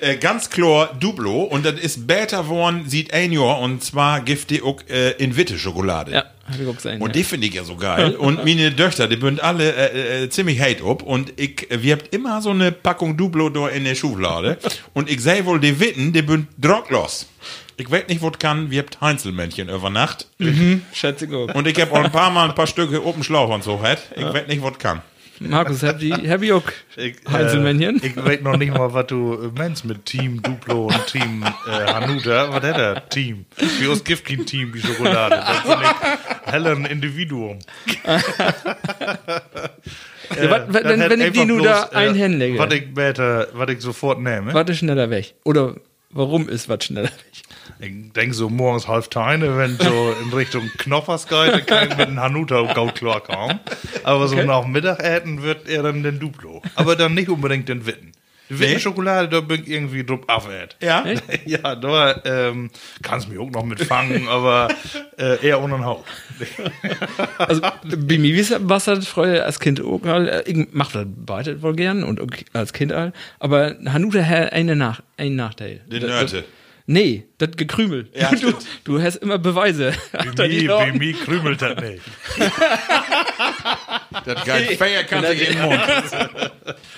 Äh, 0.00 0.16
ganz 0.16 0.50
klar 0.50 0.94
Duplo 0.98 1.42
und 1.42 1.64
das 1.64 1.74
ist 1.74 2.06
Beta 2.06 2.42
geworden, 2.42 2.84
sieht 2.86 3.12
Jahr 3.12 3.60
und 3.60 3.82
zwar 3.82 4.22
auch 4.62 4.80
äh, 4.88 5.12
in 5.12 5.36
Witte 5.36 5.58
Schokolade. 5.58 6.12
Ja, 6.12 6.24
hab 6.48 6.60
ich 6.60 6.68
auch 6.68 6.76
gesehen. 6.76 7.00
Und 7.00 7.08
ja. 7.08 7.12
die 7.14 7.24
finde 7.24 7.46
ich 7.46 7.54
ja 7.54 7.64
so 7.64 7.76
geil. 7.76 8.14
Und 8.18 8.44
meine 8.44 8.74
Töchter, 8.74 9.08
die 9.08 9.16
bünd 9.16 9.42
alle 9.42 9.72
äh, 9.72 10.24
äh, 10.24 10.28
ziemlich 10.30 10.60
hate 10.60 10.84
ob. 10.84 11.02
Und 11.02 11.32
ich, 11.36 11.66
wir 11.70 11.94
habt 11.94 12.14
immer 12.14 12.40
so 12.40 12.50
eine 12.50 12.72
Packung 12.72 13.16
Duplo 13.16 13.48
da 13.48 13.68
in 13.68 13.84
der 13.84 13.94
Schublade. 13.94 14.58
Und 14.94 15.10
ich 15.10 15.20
sei 15.20 15.44
wohl, 15.44 15.60
die 15.60 15.80
Witten, 15.80 16.12
die 16.12 16.22
bünd 16.22 16.48
drocklos. 16.58 17.26
Ich 17.78 17.90
weiß 17.90 18.08
nicht, 18.08 18.22
was 18.22 18.38
kann, 18.38 18.70
wir 18.70 18.80
habt 18.80 19.00
Heinzelmännchen 19.00 19.68
über 19.68 19.90
Nacht. 19.90 20.28
Schätze 20.92 21.26
ich 21.26 21.32
auch. 21.32 21.54
Und 21.54 21.66
ich 21.66 21.78
hab 21.80 21.92
auch 21.92 22.04
ein 22.04 22.12
paar 22.12 22.30
Mal 22.30 22.48
ein 22.48 22.54
paar 22.54 22.66
Stücke 22.66 23.04
oben 23.04 23.22
Schlauch 23.22 23.52
und 23.52 23.64
so 23.64 23.82
hat. 23.82 23.98
Ich 24.16 24.24
weiß 24.24 24.46
nicht, 24.46 24.62
was 24.62 24.78
kann. 24.78 25.02
Markus, 25.40 25.82
hab 25.82 25.98
die, 25.98 26.12
hab 26.12 26.40
ich 26.42 26.52
auch 26.52 26.62
Heinzelmännchen? 27.30 28.02
Äh, 28.02 28.06
ich 28.06 28.16
weiß 28.16 28.40
noch 28.40 28.56
nicht 28.56 28.72
mal, 28.72 28.92
was 28.94 29.06
du 29.06 29.34
äh, 29.34 29.50
meinst 29.58 29.84
mit 29.84 30.04
Team 30.06 30.40
Duplo 30.42 30.86
und 30.86 31.06
Team 31.06 31.44
äh, 31.66 31.92
Hanuta. 31.92 32.48
Was 32.52 32.64
ist 32.64 32.76
das? 32.76 33.02
Team. 33.10 33.44
Für 33.56 33.90
uns 33.90 34.02
gibt 34.04 34.24
kein 34.24 34.46
Team 34.46 34.72
wie 34.74 34.80
Schokolade. 34.80 35.36
Das 35.36 35.64
ist 35.64 35.76
hellen 36.52 36.86
Individuum. 36.86 37.58
Ja, 38.04 38.20
wat- 40.50 40.72
wat- 40.74 40.84
wenn, 40.84 41.00
wenn 41.10 41.20
ich 41.20 41.32
die 41.32 41.44
nur 41.44 41.62
da 41.62 41.84
ein 41.92 42.14
hinlege, 42.14 42.58
Was 42.58 42.72
ich 42.74 42.84
später, 42.90 43.48
was 43.52 43.68
ich 43.70 43.80
sofort 43.80 44.20
nehme. 44.20 44.52
warte 44.54 44.74
schneller 44.74 45.08
weg. 45.10 45.34
Oder 45.44 45.76
warum 46.10 46.48
ist 46.48 46.68
was 46.68 46.84
schneller 46.84 47.08
weg? 47.08 47.12
Ich 47.78 48.12
denke 48.12 48.34
so 48.34 48.48
morgens 48.48 48.88
halb 48.88 49.10
Teine, 49.10 49.56
wenn 49.56 49.76
so 49.78 50.14
in 50.22 50.32
Richtung 50.32 50.70
dann 51.50 51.66
kann 51.66 51.88
ich 51.90 51.96
mit 51.96 52.06
einem 52.08 52.20
Hanuta 52.20 52.72
gut 52.74 52.94
klar 52.96 53.20
kommen. 53.20 53.60
Aber 54.04 54.28
so 54.28 54.36
nach 54.36 54.66
Mittagessen 54.66 55.42
wird 55.42 55.68
er 55.68 55.82
dann 55.82 56.02
den 56.02 56.18
Duplo. 56.18 56.62
Aber 56.74 56.96
dann 56.96 57.14
nicht 57.14 57.28
unbedingt 57.28 57.68
den 57.68 57.86
Witten. 57.86 58.12
Die 58.48 58.60
Witten-Schokolade, 58.60 59.28
da 59.28 59.40
bin 59.40 59.62
ich 59.64 59.68
irgendwie 59.70 60.04
drauf 60.04 60.20
abwählt. 60.28 60.76
Ja? 60.80 61.04
Ja, 61.46 61.74
da 61.74 62.20
ähm, 62.24 62.70
kannst 63.02 63.28
mich 63.28 63.38
auch 63.40 63.50
noch 63.50 63.64
mitfangen, 63.64 64.28
aber 64.28 64.68
äh, 65.18 65.44
eher 65.44 65.60
ohne 65.60 65.84
Haut. 65.84 66.04
Also, 67.38 67.60
bei 67.60 68.18
mir 68.18 68.34
was 68.62 68.84
das 68.84 69.06
früher 69.06 69.44
als 69.44 69.58
Kind 69.60 69.80
auch, 69.82 70.00
ich 70.46 70.68
mach 70.72 70.92
das 70.92 71.06
beide 71.16 71.60
wohl 71.62 71.74
gern 71.74 72.02
und 72.04 72.20
auch 72.20 72.26
als 72.52 72.72
Kind 72.72 72.92
all. 72.92 73.12
Aber 73.40 73.74
Hanuta 73.86 74.22
hat 74.24 74.52
eine 74.52 74.76
Nach 74.76 75.02
einen 75.16 75.36
Nachteil. 75.36 75.80
Den 75.86 76.00
Das- 76.02 76.10
Nörte. 76.10 76.44
Nee, 76.88 77.24
das 77.38 77.50
Gekrümel. 77.56 78.08
Ja, 78.14 78.30
du, 78.30 78.36
stimmt. 78.36 78.66
du 78.84 79.02
hast 79.02 79.16
immer 79.16 79.38
Beweise. 79.38 79.92
Wie 80.38 80.66
mir, 80.66 80.92
wie 80.92 80.98
mir 80.98 81.12
krümelt 81.14 81.60
das 81.62 81.80
nicht. 81.80 82.02
Das 84.24 84.44
geil. 84.44 84.76
Feier 84.76 85.04
kann 85.04 85.24
sich 85.26 85.50
in 85.50 85.56
den 85.56 85.62
Mund. 85.66 85.80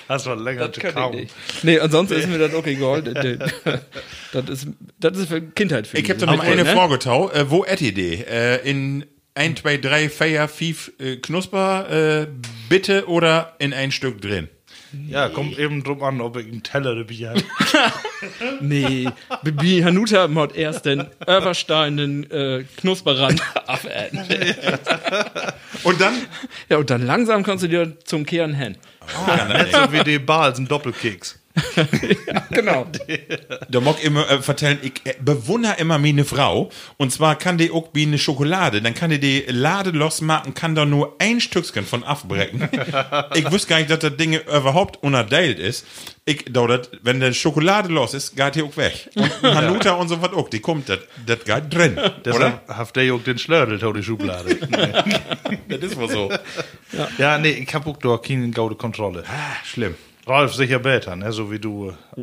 Hast 0.08 0.26
du 0.26 0.34
länger 0.34 0.68
Das 0.68 0.80
zu 0.80 0.86
ich 0.86 1.20
nicht. 1.20 1.34
Nee, 1.62 1.78
ansonsten 1.78 2.14
ist 2.14 2.28
mir 2.28 2.38
das 2.38 2.54
auch 2.54 2.64
egal. 2.64 3.02
Das, 3.02 3.38
das, 4.32 4.48
ist, 4.48 4.68
das 4.98 5.18
ist 5.18 5.28
für 5.28 5.42
Kindheit 5.42 5.86
für 5.86 5.98
Ich 5.98 6.08
hab 6.08 6.16
mich. 6.16 6.26
da 6.26 6.32
noch 6.36 6.42
eine 6.42 6.64
ne? 6.64 6.72
Frage, 6.72 6.98
Tau. 6.98 7.30
Äh, 7.30 7.50
wo 7.50 7.64
et 7.64 7.82
Idee? 7.82 8.24
Äh, 8.30 8.68
in 8.68 9.04
1, 9.34 9.60
2, 9.60 9.76
3, 9.78 10.08
4, 10.08 10.48
5 10.48 10.92
äh, 10.98 11.16
Knusper, 11.16 12.22
äh, 12.22 12.26
bitte 12.68 13.08
oder 13.08 13.56
in 13.58 13.74
ein 13.74 13.90
Stück 13.92 14.22
drin? 14.22 14.48
Ja, 15.08 15.28
kommt 15.28 15.58
eben 15.58 15.84
drum 15.84 16.02
an, 16.02 16.20
ob 16.20 16.36
ich 16.36 16.46
einen 16.46 16.62
Teller 16.62 16.94
dabei 16.94 17.28
habe. 17.28 17.42
Nee, 18.60 19.08
Bibi 19.44 19.80
Hanuta 19.82 20.26
mod 20.26 20.56
erst 20.56 20.86
den 20.86 21.06
übersteinen 21.22 22.28
äh, 22.30 22.64
Knusperrand 22.78 23.40
abäten. 23.66 24.20
Und 25.84 26.00
dann? 26.00 26.14
Ja, 26.68 26.78
und 26.78 26.90
dann 26.90 27.06
langsam 27.06 27.44
kannst 27.44 27.62
du 27.62 27.68
dir 27.68 27.96
zum 28.04 28.26
Kehren 28.26 28.54
hin. 28.54 28.76
Nicht 29.56 29.72
so 29.74 29.92
wie 29.92 30.02
die 30.02 30.18
Bals, 30.18 30.58
ein 30.58 30.66
Doppelkeks. 30.66 31.38
Genau. 32.50 32.86
Da 33.68 33.80
mag 33.80 34.02
immer 34.02 34.28
äh, 34.30 34.42
vertellen, 34.42 34.78
ich 34.82 34.94
äh, 35.04 35.14
bewundere 35.20 35.74
immer 35.78 35.98
meine 35.98 36.24
Frau. 36.24 36.70
Und 36.96 37.12
zwar 37.12 37.36
kann 37.36 37.58
die 37.58 37.70
auch 37.70 37.90
wie 37.92 38.02
eine 38.02 38.18
Schokolade. 38.18 38.82
Dann 38.82 38.94
kann 38.94 39.10
die 39.10 39.20
die 39.20 39.44
Lade 39.48 39.90
losmachen, 39.90 40.54
kann 40.54 40.74
da 40.74 40.84
nur 40.84 41.16
ein 41.18 41.40
Stückchen 41.40 41.84
von 41.84 42.04
abbrechen. 42.04 42.68
ich 43.34 43.50
wüsste 43.50 43.68
gar 43.68 43.78
nicht, 43.78 43.90
dass 43.90 44.00
das 44.00 44.16
Ding 44.16 44.34
überhaupt 44.34 45.02
unerteilt 45.02 45.58
ist. 45.58 45.86
Ich, 46.24 46.44
da, 46.50 46.66
das, 46.66 46.90
wenn 47.02 47.20
der 47.20 47.32
Schokolade 47.32 47.88
los 47.88 48.12
ist, 48.12 48.36
geht 48.36 48.56
die 48.56 48.62
auch 48.62 48.76
weg. 48.76 49.08
Und 49.14 49.42
Hanuta 49.42 49.92
und 49.92 50.08
so 50.08 50.20
was 50.20 50.32
auch, 50.32 50.48
die 50.50 50.60
kommt, 50.60 50.88
das, 50.88 50.98
das 51.24 51.44
geht 51.44 51.74
drin. 51.74 51.92
oder? 51.98 52.14
Deshalb 52.24 52.68
habt 52.68 52.96
ihr 52.98 53.14
auch 53.14 53.22
den 53.22 53.38
Schlördel 53.38 53.82
auf 53.82 53.94
die 53.94 54.02
Schublade. 54.02 54.58
Das 55.68 55.80
ist 55.80 55.96
wohl 55.96 56.08
so. 56.08 56.32
ja, 57.18 57.38
nee, 57.38 57.50
ich 57.50 57.74
hab 57.74 57.86
auch 57.86 57.96
da 57.98 58.16
keine 58.16 58.50
gute 58.50 58.74
Kontrolle. 58.74 59.22
Ah, 59.26 59.56
schlimm. 59.64 59.94
Ralf 60.28 60.54
sicher 60.54 60.78
besser, 60.78 61.16
ne? 61.16 61.32
So 61.32 61.50
wie 61.50 61.58
du. 61.58 61.92
äh, 62.16 62.22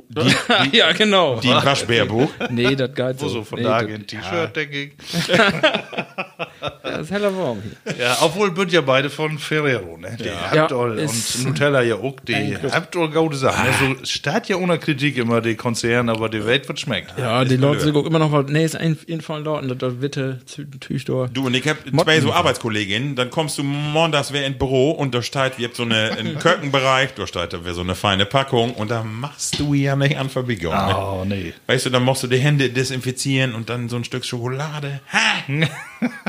ja, 0.78 0.92
genau. 0.92 1.40
Die 1.40 1.50
Waschbärbuch. 1.50 2.30
nee, 2.50 2.76
das 2.76 2.94
geht 2.94 3.20
so. 3.20 3.28
So 3.28 3.44
von 3.44 3.60
nee, 3.60 3.66
da 3.66 3.82
das, 3.82 3.92
ein 3.92 4.08
T-Shirt, 4.08 4.56
denke 4.56 4.84
ich. 4.84 4.92
das 6.84 7.02
ist 7.02 7.12
heller 7.12 7.36
warm 7.36 7.62
hier. 7.64 7.96
Ja, 7.98 8.18
obwohl 8.22 8.52
bünd 8.52 8.72
ja 8.72 8.82
beide 8.82 9.10
von 9.10 9.40
Ferrero, 9.40 9.98
ne? 9.98 10.16
Die 10.20 10.30
habt 10.30 10.72
Ja, 10.72 10.78
all, 10.78 11.00
ist- 11.00 11.38
und 11.38 11.46
Nutella 11.46 11.82
ja 11.82 11.96
auch, 11.96 12.20
die 12.22 12.58
habt 12.72 12.96
all 12.96 13.10
gute 13.10 13.38
Sachen. 13.38 13.66
Also 13.68 14.06
steht 14.06 14.50
ja 14.50 14.58
ohne 14.58 14.78
Kritik 14.78 15.18
immer 15.18 15.42
die 15.42 15.56
Konzern, 15.56 16.10
aber 16.10 16.30
die 16.30 16.46
Welt 16.46 16.68
wird 16.68 16.80
schmeckt. 16.80 17.18
Ja, 17.18 17.44
die 17.44 17.58
Leute 17.58 17.94
auch 17.96 18.06
immer 18.06 18.20
noch 18.20 18.32
was. 18.32 18.46
Nee, 18.48 18.66
ist 18.66 18.76
ein, 18.76 18.98
dort. 19.44 19.64
Und 19.64 19.82
das 19.82 20.02
Witte, 20.02 20.40
Tüchdor. 20.80 21.30
Du, 21.30 21.46
und 21.46 21.56
ich 21.56 21.68
hab 21.68 21.78
zwei 21.88 22.20
so 22.20 22.32
Arbeitskolleginnen, 22.32 23.16
dann 23.16 23.30
kommst 23.30 23.58
du 23.58 23.64
montags 23.64 24.32
wer 24.32 24.46
ins 24.46 24.58
Büro 24.58 24.92
und 24.92 25.16
da 25.16 25.22
steht, 25.22 25.58
wir 25.58 25.68
habt 25.68 25.76
so 25.76 25.84
eine, 25.84 26.12
einen 26.12 26.38
Kökenbereich, 26.40 27.14
da 27.16 27.26
steht 27.26 27.54
da 27.54 27.66
wär 27.66 27.74
so 27.74 27.82
eine 27.82 27.95
feine 27.96 28.26
Packung 28.26 28.74
und 28.74 28.92
da 28.92 29.04
machst 29.04 29.60
du 29.60 29.74
ja 29.74 29.96
nicht 29.96 30.18
an 30.18 30.30
Verbiegung. 30.30 30.74
Ne? 30.74 30.96
Oh, 30.98 31.26
nee. 31.26 31.54
Weißt 31.68 31.86
du, 31.86 31.90
dann 31.90 32.04
musst 32.04 32.24
du 32.24 32.28
die 32.28 32.38
Hände 32.38 32.70
desinfizieren 32.70 33.56
und 33.56 33.70
dann 33.70 33.90
so 33.90 33.96
ein 33.96 34.04
Stück 34.04 34.26
Schokolade. 34.26 35.02
Ha! 35.12 35.44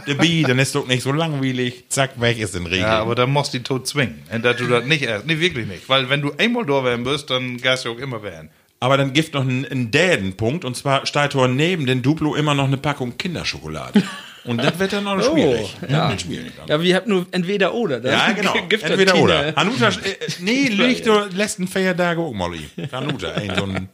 Dabei, 0.06 0.44
dann 0.46 0.58
ist 0.58 0.74
doch 0.74 0.86
nicht 0.86 1.02
so 1.02 1.12
langweilig. 1.12 1.84
Zack, 1.88 2.20
weg 2.20 2.38
ist 2.38 2.54
den 2.54 2.66
Regel. 2.66 2.80
Ja, 2.80 3.00
aber 3.00 3.14
dann 3.14 3.30
musst 3.30 3.54
du 3.54 3.58
die 3.58 3.64
tot 3.64 3.86
zwingen. 3.86 4.22
Und 4.32 4.44
dass 4.44 4.56
du 4.56 4.66
das 4.66 4.84
nicht 4.84 5.02
erst. 5.02 5.26
Nee, 5.26 5.38
wirklich 5.40 5.66
nicht. 5.66 5.88
Weil 5.88 6.08
wenn 6.08 6.22
du 6.22 6.32
einmal 6.38 6.64
da 6.64 6.84
werden 6.84 7.04
wirst, 7.04 7.30
dann 7.30 7.56
gehst 7.56 7.84
du 7.84 7.92
auch 7.92 7.98
immer 7.98 8.22
werden. 8.22 8.50
Aber 8.78 8.96
dann 8.96 9.12
gibt 9.12 9.34
noch 9.34 9.40
einen, 9.40 9.64
einen 9.64 9.90
Dädenpunkt 9.90 10.64
und 10.64 10.76
zwar 10.76 11.06
steht 11.06 11.34
da 11.34 11.48
neben 11.48 11.86
den 11.86 12.02
Duplo 12.02 12.34
immer 12.34 12.54
noch 12.54 12.66
eine 12.66 12.76
Packung 12.76 13.16
Kinderschokolade. 13.16 14.02
Und 14.46 14.58
das 14.62 14.78
wird 14.78 14.92
dann 14.92 15.06
auch 15.06 15.16
noch 15.16 15.32
schwierig. 15.32 15.76
Das 15.80 15.90
ja. 15.90 16.08
wird 16.10 16.20
schwierig. 16.22 16.52
dann. 16.56 16.68
Ja, 16.68 16.82
wir 16.82 16.94
habt 16.96 17.06
nur 17.06 17.26
entweder 17.32 17.74
oder. 17.74 18.00
Das 18.00 18.12
Ja, 18.12 18.32
genau. 18.32 18.54
Entweder 18.54 19.12
keine- 19.12 19.22
oder. 19.22 19.54
Hanuta, 19.56 19.88
äh, 19.88 19.90
äh, 19.90 20.14
nee, 20.40 20.68
liegt 20.68 21.06
du 21.06 21.12
letzten 21.34 21.66
Feiertage 21.68 22.20
auch 22.20 22.32
mal. 22.32 22.50
Hanuta, 22.92 23.32
ein 23.32 23.52
so 23.56 23.64
ein. 23.64 23.88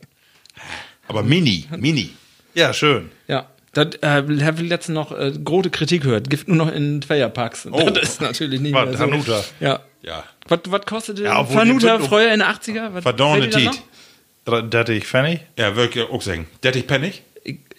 Aber 1.08 1.22
Mini, 1.22 1.66
Mini. 1.76 2.10
Ja, 2.54 2.72
schön. 2.72 3.10
Ja. 3.28 3.46
Das 3.72 3.86
äh, 4.02 4.06
habe 4.06 4.32
ich 4.34 4.68
letztens 4.68 4.94
noch 4.94 5.12
äh, 5.18 5.32
große 5.32 5.70
Kritik 5.70 6.02
gehört. 6.02 6.28
Gibt 6.28 6.46
nur 6.46 6.58
noch 6.58 6.70
in 6.70 7.00
Zweierpacks. 7.00 7.66
Oh. 7.70 7.88
Das 7.88 8.02
ist 8.04 8.20
natürlich 8.20 8.60
nicht 8.60 8.74
Was, 8.74 8.84
mehr 8.88 8.98
so. 8.98 9.04
Hanuta? 9.04 9.44
Ja. 9.60 9.80
Ja. 10.02 10.24
Was, 10.48 10.60
was 10.66 10.82
kostete 10.84 11.22
Ja, 11.22 11.42
die- 11.42 11.52
früher 11.54 12.32
in 12.32 12.40
den 12.40 12.42
80er? 12.42 12.92
Was- 12.92 13.02
Verdorne 13.02 13.48
Tiet. 13.48 13.82
Dertig 14.44 15.06
Pfennig? 15.06 15.40
Ja, 15.58 15.74
wirklich 15.76 16.04
auch 16.10 16.20
sagen. 16.20 16.46
Dettig 16.62 16.86
Pennig? 16.86 17.22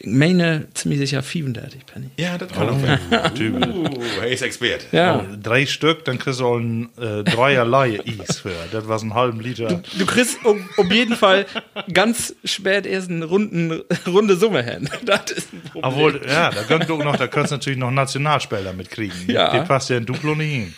Ich 0.05 0.11
meine 0.11 0.67
ziemlich 0.73 0.99
sicher 0.99 1.23
35 1.23 1.85
Penny. 1.85 2.09
Ja, 2.17 2.37
das 2.37 2.51
kann 2.51 2.67
auch 2.67 2.81
werden. 2.81 3.63
Uh, 3.63 3.87
er 4.19 4.27
ist 4.27 4.41
Expert. 4.41 4.87
Ja. 4.91 5.21
Oh, 5.21 5.35
drei 5.41 5.65
Stück, 5.65 6.03
dann 6.03 6.19
kriegst 6.19 6.41
du 6.41 6.45
auch 6.45 6.57
ein 6.57 6.89
äh, 6.97 7.23
dreierlei 7.23 8.01
Is 8.03 8.39
für. 8.39 8.51
Das 8.73 8.89
war 8.89 8.99
so 8.99 9.05
einen 9.05 9.13
halben 9.13 9.39
Liter. 9.39 9.81
Du 9.97 10.05
kriegst 10.05 10.43
um, 10.43 10.67
um 10.75 10.91
jeden 10.91 11.15
Fall 11.15 11.45
ganz 11.93 12.35
spät 12.43 12.85
erst 12.85 13.11
eine 13.11 13.23
runden, 13.23 13.81
runde 14.05 14.35
Summe 14.35 14.61
hin. 14.63 14.89
Das 15.05 15.31
ist 15.31 15.53
ein 15.53 15.61
Problem. 15.61 15.83
Obwohl, 15.83 16.21
ja, 16.27 16.49
da 16.49 16.63
könnt 16.63 16.89
du 16.89 16.97
noch, 16.97 17.15
da 17.15 17.27
könntest 17.27 17.51
du 17.51 17.55
natürlich 17.55 17.79
noch 17.79 17.91
Nationalspieler 17.91 18.73
mitkriegen. 18.73 19.15
Ja. 19.27 19.57
Die 19.57 19.65
passt 19.65 19.89
ja 19.89 19.97
in 19.97 20.05
Duplo 20.05 20.35
nicht 20.35 20.51
hin. 20.51 20.73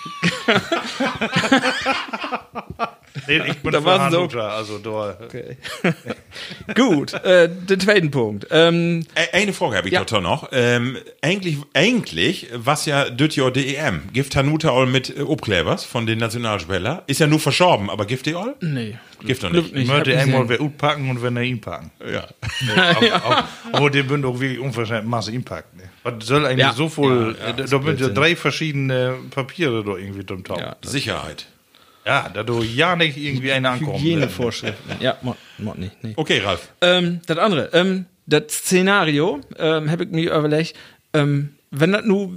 nee, 3.28 3.42
ich 3.50 3.58
bin 3.58 3.72
Da 3.72 3.82
für. 3.82 4.00
Hanuta, 4.00 4.50
also 4.50 4.78
da. 4.80 5.18
Okay. 5.24 5.58
Gut, 6.76 7.14
äh, 7.14 7.50
den 7.50 7.80
zweiten 7.80 8.12
Punkt. 8.12 8.48
Ähm, 8.52 9.06
Eine 9.34 9.54
Frage 9.54 9.78
habe 9.78 9.88
ich 9.88 9.94
Ja. 9.94 10.04
doch 10.04 10.22
noch. 10.22 10.50
Ähm, 10.52 10.98
eigentlich, 11.22 11.58
eigentlich, 11.74 12.48
was 12.54 12.86
ja 12.86 13.10
düt 13.10 13.36
ja 13.36 13.50
DEM, 13.50 14.04
gift 14.14 14.36
Hanuta 14.36 14.70
all 14.72 14.86
mit 14.86 15.16
äh, 15.18 15.22
Obklebers 15.22 15.84
von 15.86 16.06
den 16.06 16.20
Nationalspielern, 16.20 17.02
ist 17.08 17.20
ja 17.20 17.28
nur 17.28 17.40
verschorben, 17.40 17.90
aber 17.90 18.06
gift 18.06 18.26
die 18.26 18.36
all? 18.36 18.56
nee. 18.62 18.98
Gift 19.22 19.44
doch 19.44 19.50
Glück 19.50 19.64
nicht. 19.66 19.76
nicht. 19.76 19.84
Ich 19.86 19.90
möchte 19.90 20.16
einmal 20.18 20.50
wer 20.50 20.58
packen 20.78 21.10
und 21.10 21.24
wenn 21.24 21.38
er 21.38 21.44
ihn 21.44 21.62
packen. 21.62 21.90
Ja. 22.06 22.28
Aber 23.72 23.90
der 23.90 24.04
bünd 24.04 24.26
auch 24.26 24.40
wirklich 24.40 24.60
unverschämt 24.60 25.08
Masse 25.08 25.32
Impact. 25.32 25.76
Ne? 25.76 25.84
Was 26.04 26.26
soll 26.26 26.46
eigentlich 26.46 26.60
Ja. 26.60 26.74
so 26.74 26.90
viel, 26.90 27.36
Ja, 27.40 27.48
ja, 27.48 27.54
da, 27.54 27.66
sind 27.68 28.18
drei 28.18 28.36
verschiedene 28.36 29.16
Papiere 29.32 29.84
da 29.84 29.96
irgendwie 29.96 30.26
drum 30.26 30.44
tauchen. 30.44 30.60
Ja, 30.62 30.76
Sicherheit. 30.84 31.48
Ja, 32.06 32.30
da 32.32 32.44
du 32.44 32.62
ja 32.62 32.96
nicht 32.96 33.18
irgendwie 33.18 33.52
eine 33.52 33.70
ankommen. 33.70 33.98
Hygienevorschriften. 33.98 34.98
Ja, 35.00 35.18
mod, 35.22 35.38
nicht. 35.78 36.04
Nee. 36.04 36.14
Okay, 36.16 36.40
Ralf. 36.40 36.70
Ähm, 36.82 37.22
das 37.26 37.38
andere, 37.38 37.70
ähm, 37.74 38.06
das 38.28 38.44
Szenario, 38.50 39.42
ähm, 39.58 39.90
habe 39.90 40.04
ich 40.04 40.12
mir 40.12 40.34
überlegt, 40.34 40.76
ähm, 41.14 41.56
wenn 41.72 41.92
das 41.92 42.06
nu, 42.06 42.32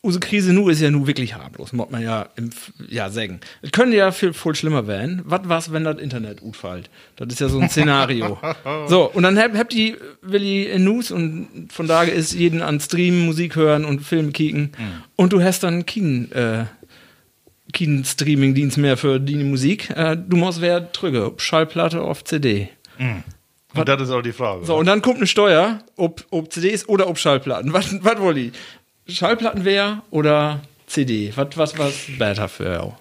unsere 0.00 0.26
Krise 0.26 0.54
nu 0.54 0.70
ist 0.70 0.80
ja 0.80 0.90
nu 0.90 1.06
wirklich 1.06 1.34
harmlos, 1.34 1.74
muss 1.74 1.90
man 1.90 2.02
ja, 2.02 2.30
im, 2.36 2.48
ja 2.88 3.10
sagen. 3.10 3.40
Es 3.60 3.70
könnte 3.72 3.96
ja 3.96 4.10
viel, 4.10 4.32
viel 4.32 4.54
schlimmer 4.54 4.86
werden. 4.86 5.20
Was 5.26 5.48
war's, 5.48 5.72
wenn 5.72 5.84
das 5.84 5.98
Internet 5.98 6.42
utfällt? 6.42 6.88
Das 7.16 7.28
ist 7.28 7.40
ja 7.40 7.48
so 7.48 7.58
ein 7.58 7.68
Szenario. 7.68 8.38
so, 8.86 9.10
und 9.12 9.22
dann 9.22 9.38
habt 9.38 9.56
hab 9.56 9.68
die 9.68 9.96
Willi 10.22 10.64
in 10.64 10.84
News 10.84 11.10
und 11.10 11.68
von 11.70 11.86
da 11.86 12.04
ist 12.04 12.32
jeden 12.32 12.62
an 12.62 12.80
Streamen, 12.80 13.26
Musik 13.26 13.56
hören 13.56 13.84
und 13.84 14.00
Filme 14.00 14.32
kicken. 14.32 14.72
Und 15.16 15.34
du 15.34 15.42
hast 15.42 15.62
dann 15.62 15.84
keinen, 15.84 16.32
äh, 16.32 16.64
keinen 17.72 18.04
Streaming-Dienst 18.04 18.78
mehr 18.78 18.96
für 18.96 19.20
die 19.20 19.36
Musik. 19.36 19.90
Äh, 19.90 20.16
du 20.16 20.36
musst 20.36 20.60
wer 20.60 20.80
drücken, 20.80 21.22
ob 21.22 21.40
Schallplatte 21.40 22.00
auf 22.02 22.24
CD. 22.24 22.68
Und 23.74 23.88
das 23.88 24.02
ist 24.02 24.10
auch 24.10 24.22
die 24.22 24.32
Frage. 24.32 24.64
So, 24.64 24.76
und 24.76 24.86
dann 24.86 25.02
kommt 25.02 25.18
eine 25.18 25.26
Steuer, 25.26 25.82
ob, 25.96 26.24
ob 26.30 26.52
CDs 26.52 26.88
oder 26.88 27.08
ob 27.08 27.18
Schallplatten. 27.18 27.72
Was, 27.72 28.02
was 28.02 28.18
wollt 28.18 28.36
ihr? 28.36 28.52
Schallplattenwehr 29.08 30.02
oder 30.10 30.60
CD? 30.86 31.32
Was, 31.36 31.56
was, 31.56 31.78
was 31.78 31.94
besser 32.18 32.48
für 32.48 32.82
euch? 32.82 32.92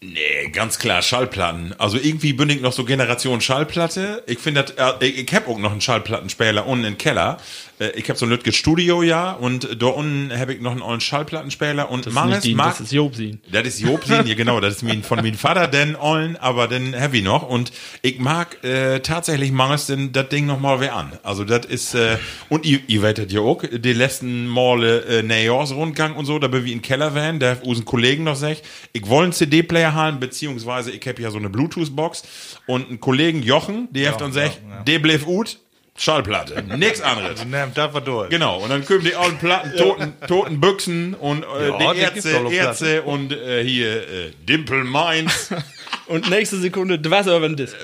Nee, 0.00 0.50
ganz 0.52 0.78
klar, 0.78 1.02
Schallplatten. 1.02 1.74
Also 1.78 1.98
irgendwie 1.98 2.32
bin 2.32 2.48
ich 2.50 2.60
noch 2.60 2.72
so 2.72 2.84
Generation 2.84 3.40
Schallplatte. 3.40 4.22
Ich 4.26 4.38
finde, 4.38 4.64
äh, 4.76 5.04
ich, 5.04 5.18
ich 5.18 5.34
hab 5.34 5.48
auch 5.48 5.58
noch 5.58 5.72
einen 5.72 5.80
Schallplattenspieler 5.80 6.66
unten 6.66 6.84
im 6.84 6.98
Keller. 6.98 7.38
Äh, 7.78 7.90
ich 7.90 8.08
hab 8.10 8.16
so 8.16 8.26
ein 8.26 8.30
Lütges 8.30 8.56
Studio, 8.56 9.02
ja, 9.02 9.32
und 9.32 9.80
da 9.80 9.86
unten 9.86 10.32
hab 10.36 10.48
ich 10.48 10.60
noch 10.60 10.72
einen 10.72 10.82
ollen 10.82 11.00
Schallplattenspieler 11.00 11.90
und 11.90 12.06
Das 12.06 12.14
nicht 12.26 12.44
die, 12.44 12.54
mag, 12.54 12.70
das 12.70 12.80
ist 12.80 12.92
Jobsin. 12.92 13.40
Das 13.50 13.66
ist 13.66 13.80
Jobsin, 13.80 14.26
ja 14.26 14.34
genau, 14.34 14.60
das 14.60 14.76
ist 14.76 14.82
mein, 14.82 15.02
von 15.02 15.18
meinem 15.18 15.34
Vater, 15.34 15.68
den 15.68 15.96
ollen, 15.96 16.36
aber 16.36 16.68
den 16.68 16.94
heavy 16.94 17.22
noch. 17.22 17.48
Und 17.48 17.72
ich 18.02 18.18
mag 18.18 18.62
äh, 18.64 19.00
tatsächlich 19.00 19.52
manches 19.52 19.86
denn 19.86 20.12
das 20.12 20.28
Ding 20.28 20.46
noch 20.46 20.60
mal 20.60 20.80
wer 20.80 20.94
an. 20.96 21.12
Also 21.22 21.44
das 21.44 21.66
ist, 21.66 21.94
äh, 21.94 22.18
und 22.48 22.66
ihr, 22.66 22.80
ihr 22.86 23.02
werdet 23.02 23.32
ja 23.32 23.40
auch, 23.40 23.62
die 23.62 23.92
letzten 23.92 24.46
Male 24.46 25.00
äh, 25.04 25.22
Neujahrsrundgang 25.22 26.14
und 26.16 26.24
so, 26.24 26.38
da 26.38 26.48
bin 26.48 26.64
wir 26.64 26.72
in 26.72 26.82
Keller 26.82 27.14
waren, 27.14 27.38
da 27.38 27.52
hat 27.52 27.64
unseren 27.64 27.84
Kollegen 27.84 28.24
noch 28.24 28.34
gesagt, 28.34 28.62
ich 28.92 29.06
wollte 29.08 29.24
einen 29.24 29.32
CD-Player 29.32 29.94
haben, 29.94 30.20
beziehungsweise 30.20 30.90
ich 30.90 31.06
habe 31.06 31.20
ja 31.22 31.30
so 31.30 31.38
eine 31.38 31.50
Bluetooth-Box 31.50 32.22
und 32.66 32.88
einen 32.88 33.00
Kollegen 33.00 33.42
Jochen, 33.42 33.88
der 33.92 34.12
hat 34.12 34.20
dann 34.20 34.32
gesagt, 34.32 34.60
der 34.86 34.98
blieb 34.98 35.26
ut, 35.26 35.58
Schallplatte, 35.98 36.62
nix 36.76 37.00
anderes. 37.00 37.44
Das 37.74 37.92
war 37.92 38.00
durch. 38.00 38.30
Genau, 38.30 38.58
und 38.58 38.70
dann 38.70 38.84
kommen 38.84 39.04
die 39.04 39.14
alten 39.14 39.38
Platten, 39.38 39.76
toten, 39.76 40.14
toten 40.28 40.60
Büchsen 40.60 41.14
und 41.14 41.44
äh, 41.44 41.68
Ja, 41.68 41.78
die 41.92 41.98
die 41.98 42.00
gibt's 42.04 42.24
Ärzte, 42.24 42.32
doch 42.32 42.42
noch 42.44 42.52
Ärzte 42.52 43.02
und 43.02 43.32
äh, 43.32 43.64
hier 43.64 43.96
äh, 44.02 44.30
Dimple 44.48 44.84
Mainz. 44.84 45.50
Und 46.06 46.30
nächste 46.30 46.56
Sekunde, 46.56 46.98
warst 47.10 47.28
aber 47.28 47.44
ein 47.44 47.56
Disc. 47.56 47.76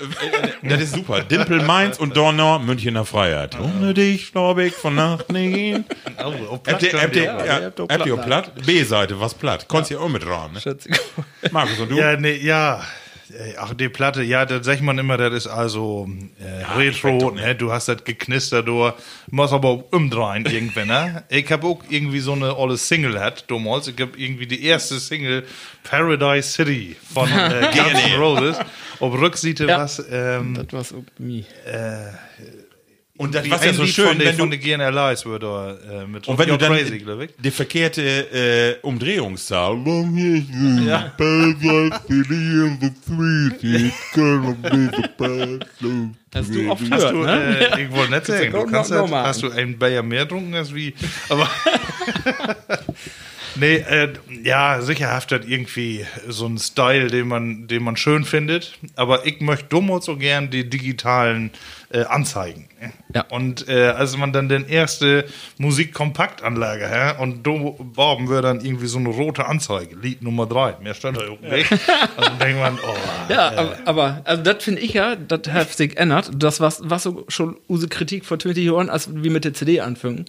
das 0.62 0.80
ist 0.80 0.94
super. 0.94 1.20
Dimple 1.20 1.62
Mainz 1.62 1.98
und 1.98 2.16
Donner, 2.16 2.58
Münchener 2.58 3.04
Freiheit. 3.04 3.54
Ohne 3.60 3.92
dich, 3.92 4.32
glaube 4.32 4.64
ich, 4.64 4.72
von 4.74 4.94
Nacht 4.94 5.30
nicht 5.30 5.54
gehen. 5.54 5.84
Oh, 6.18 6.54
auf 6.54 6.60
Habt 6.66 6.82
ihr, 6.82 6.88
Platt 6.90 7.02
habt 7.02 7.16
ihr, 7.16 7.26
könnt 7.26 7.40
ihr- 7.40 7.46
ja, 7.46 7.58
ihr 7.58 7.64
habt 7.66 7.80
auch 7.80 7.88
habt 7.90 8.06
ihr 8.06 8.14
auch 8.14 8.24
Platt. 8.24 8.52
B-Seite, 8.64 9.20
was 9.20 9.34
platt? 9.34 9.68
Konntest 9.68 9.90
du 9.90 9.94
ja 9.96 10.00
auch 10.00 10.08
mit 10.08 10.26
ran, 10.26 10.52
ne? 10.52 10.76
Markus, 11.50 11.78
und 11.80 11.90
du? 11.90 11.96
Ja, 11.96 12.16
nee, 12.16 12.36
ja. 12.36 12.82
Äh, 13.36 13.54
Ach, 13.58 13.74
die 13.74 13.88
Platte, 13.88 14.22
ja, 14.22 14.44
das 14.46 14.64
sagt 14.64 14.80
man 14.82 14.96
immer, 14.98 15.16
das 15.16 15.32
ist 15.34 15.46
also 15.48 16.08
äh, 16.38 16.64
Retro, 16.78 17.30
ne? 17.32 17.54
Du 17.54 17.72
hast 17.72 17.88
das 17.88 18.04
geknistert, 18.04 18.68
du 18.68 18.92
musst 19.30 19.52
aber 19.52 19.68
auch 19.68 19.84
umdrehen 19.92 20.46
irgendwann, 20.46 20.88
ne? 20.88 21.24
Ich 21.28 21.50
hab 21.50 21.64
auch 21.64 21.82
irgendwie 21.88 22.20
so 22.20 22.32
eine 22.32 22.56
olle 22.56 22.76
Single 22.76 23.18
hat, 23.18 23.50
damals. 23.50 23.88
Ich 23.88 24.00
hab 24.00 24.16
irgendwie 24.16 24.46
die 24.46 24.64
erste 24.64 24.98
Single 25.00 25.44
Paradise 25.82 26.48
City 26.52 26.96
von 27.12 27.28
äh, 27.28 27.70
Guns 27.74 28.04
N' 28.04 28.20
Roses. 28.20 28.56
Auf 29.00 29.12
Rückseite 29.20 29.66
Ja. 29.66 29.78
was, 29.78 30.04
ähm, 30.10 30.54
Das 30.54 30.72
war's 30.72 30.92
auch 30.92 31.02
bei 31.18 31.24
mir. 31.24 31.44
Und 33.16 33.32
das 33.32 33.48
war 33.48 33.62
ja 33.62 33.68
ein 33.70 33.74
so 33.76 33.86
schön, 33.86 34.08
von, 34.08 34.18
der- 34.18 34.28
wenn 34.28 34.36
von 34.36 34.50
du, 34.50 34.56
der 34.58 34.76
GNLIs 34.76 35.24
wird 35.24 35.44
da 35.44 35.76
äh, 36.02 36.06
mit 36.06 36.26
und 36.26 36.36
wenn 36.36 36.48
du 36.48 36.58
dann 36.58 36.72
Crazy, 36.72 36.98
glaub 36.98 37.20
ich. 37.20 37.30
die 37.38 37.50
verkehrte 37.52 38.02
äh, 38.82 38.84
Umdrehungszahl. 38.84 39.76
Ja. 40.84 41.12
Hast 46.34 46.52
du 46.52 46.68
oft 46.70 46.82
Hast 46.90 46.90
gehört, 46.90 47.12
du, 47.14 47.18
ne? 47.22 47.68
äh, 47.78 47.82
ich 47.84 47.92
wollte 47.92 48.12
nicht 48.12 48.26
sagen, 48.26 48.50
du 48.52 48.66
kannst 48.66 48.90
noch- 48.90 49.08
halt, 49.10 49.26
hast 49.26 49.42
du 49.42 49.50
einen 49.52 49.78
Bayer 49.78 50.02
mehr 50.02 50.24
getrunken 50.24 50.54
als 50.54 50.74
wie, 50.74 50.92
aber 51.28 51.48
nee, 53.54 53.76
äh, 53.76 54.12
ja, 54.42 54.80
sicherhaft 54.82 55.30
hat 55.30 55.46
irgendwie 55.46 56.04
so 56.28 56.46
einen 56.46 56.58
Style, 56.58 57.06
den 57.06 57.28
man, 57.28 57.68
den 57.68 57.84
man 57.84 57.96
schön 57.96 58.24
findet, 58.24 58.76
aber 58.96 59.26
ich 59.26 59.40
möchte 59.40 59.66
dumm 59.68 59.96
so 60.02 60.16
gern 60.16 60.50
die 60.50 60.68
digitalen 60.68 61.50
äh, 61.94 62.04
Anzeigen. 62.04 62.68
Ja. 63.14 63.24
Und 63.30 63.68
äh, 63.68 63.86
als 63.88 64.16
man 64.16 64.32
dann 64.32 64.48
den 64.48 64.66
erste 64.66 65.24
Musikkompaktanlage, 65.58 66.88
hä? 66.88 67.22
und 67.22 67.44
do 67.44 67.76
Borben 67.78 68.28
wir 68.28 68.42
dann 68.42 68.60
irgendwie 68.60 68.86
so 68.86 68.98
eine 68.98 69.10
rote 69.10 69.46
Anzeige, 69.46 69.94
Lied 69.96 70.22
Nummer 70.22 70.46
drei, 70.46 70.76
mehr 70.82 70.94
stand 70.94 71.16
da 71.16 71.28
oben 71.30 71.50
weg. 71.50 71.66
Also 72.16 72.30
dann 72.30 72.38
denkt 72.38 72.60
man, 72.60 72.78
oh, 72.78 73.32
Ja, 73.32 73.52
aber, 73.56 73.76
aber 73.84 74.20
also 74.24 74.42
das 74.42 74.62
finde 74.62 74.80
ich 74.80 74.92
ja, 74.94 75.16
das 75.16 75.48
hat 75.50 75.70
sich 75.70 75.96
ändert. 75.96 76.30
Das 76.34 76.60
was 76.60 76.80
was 76.84 77.04
so 77.04 77.24
schon 77.28 77.56
unsere 77.66 77.88
Kritik 77.88 78.24
vor 78.24 78.38
20 78.38 78.64
Jahren, 78.64 78.90
als 78.90 79.08
wir 79.14 79.30
mit 79.30 79.44
der 79.44 79.54
CD 79.54 79.80
anfangen, 79.80 80.26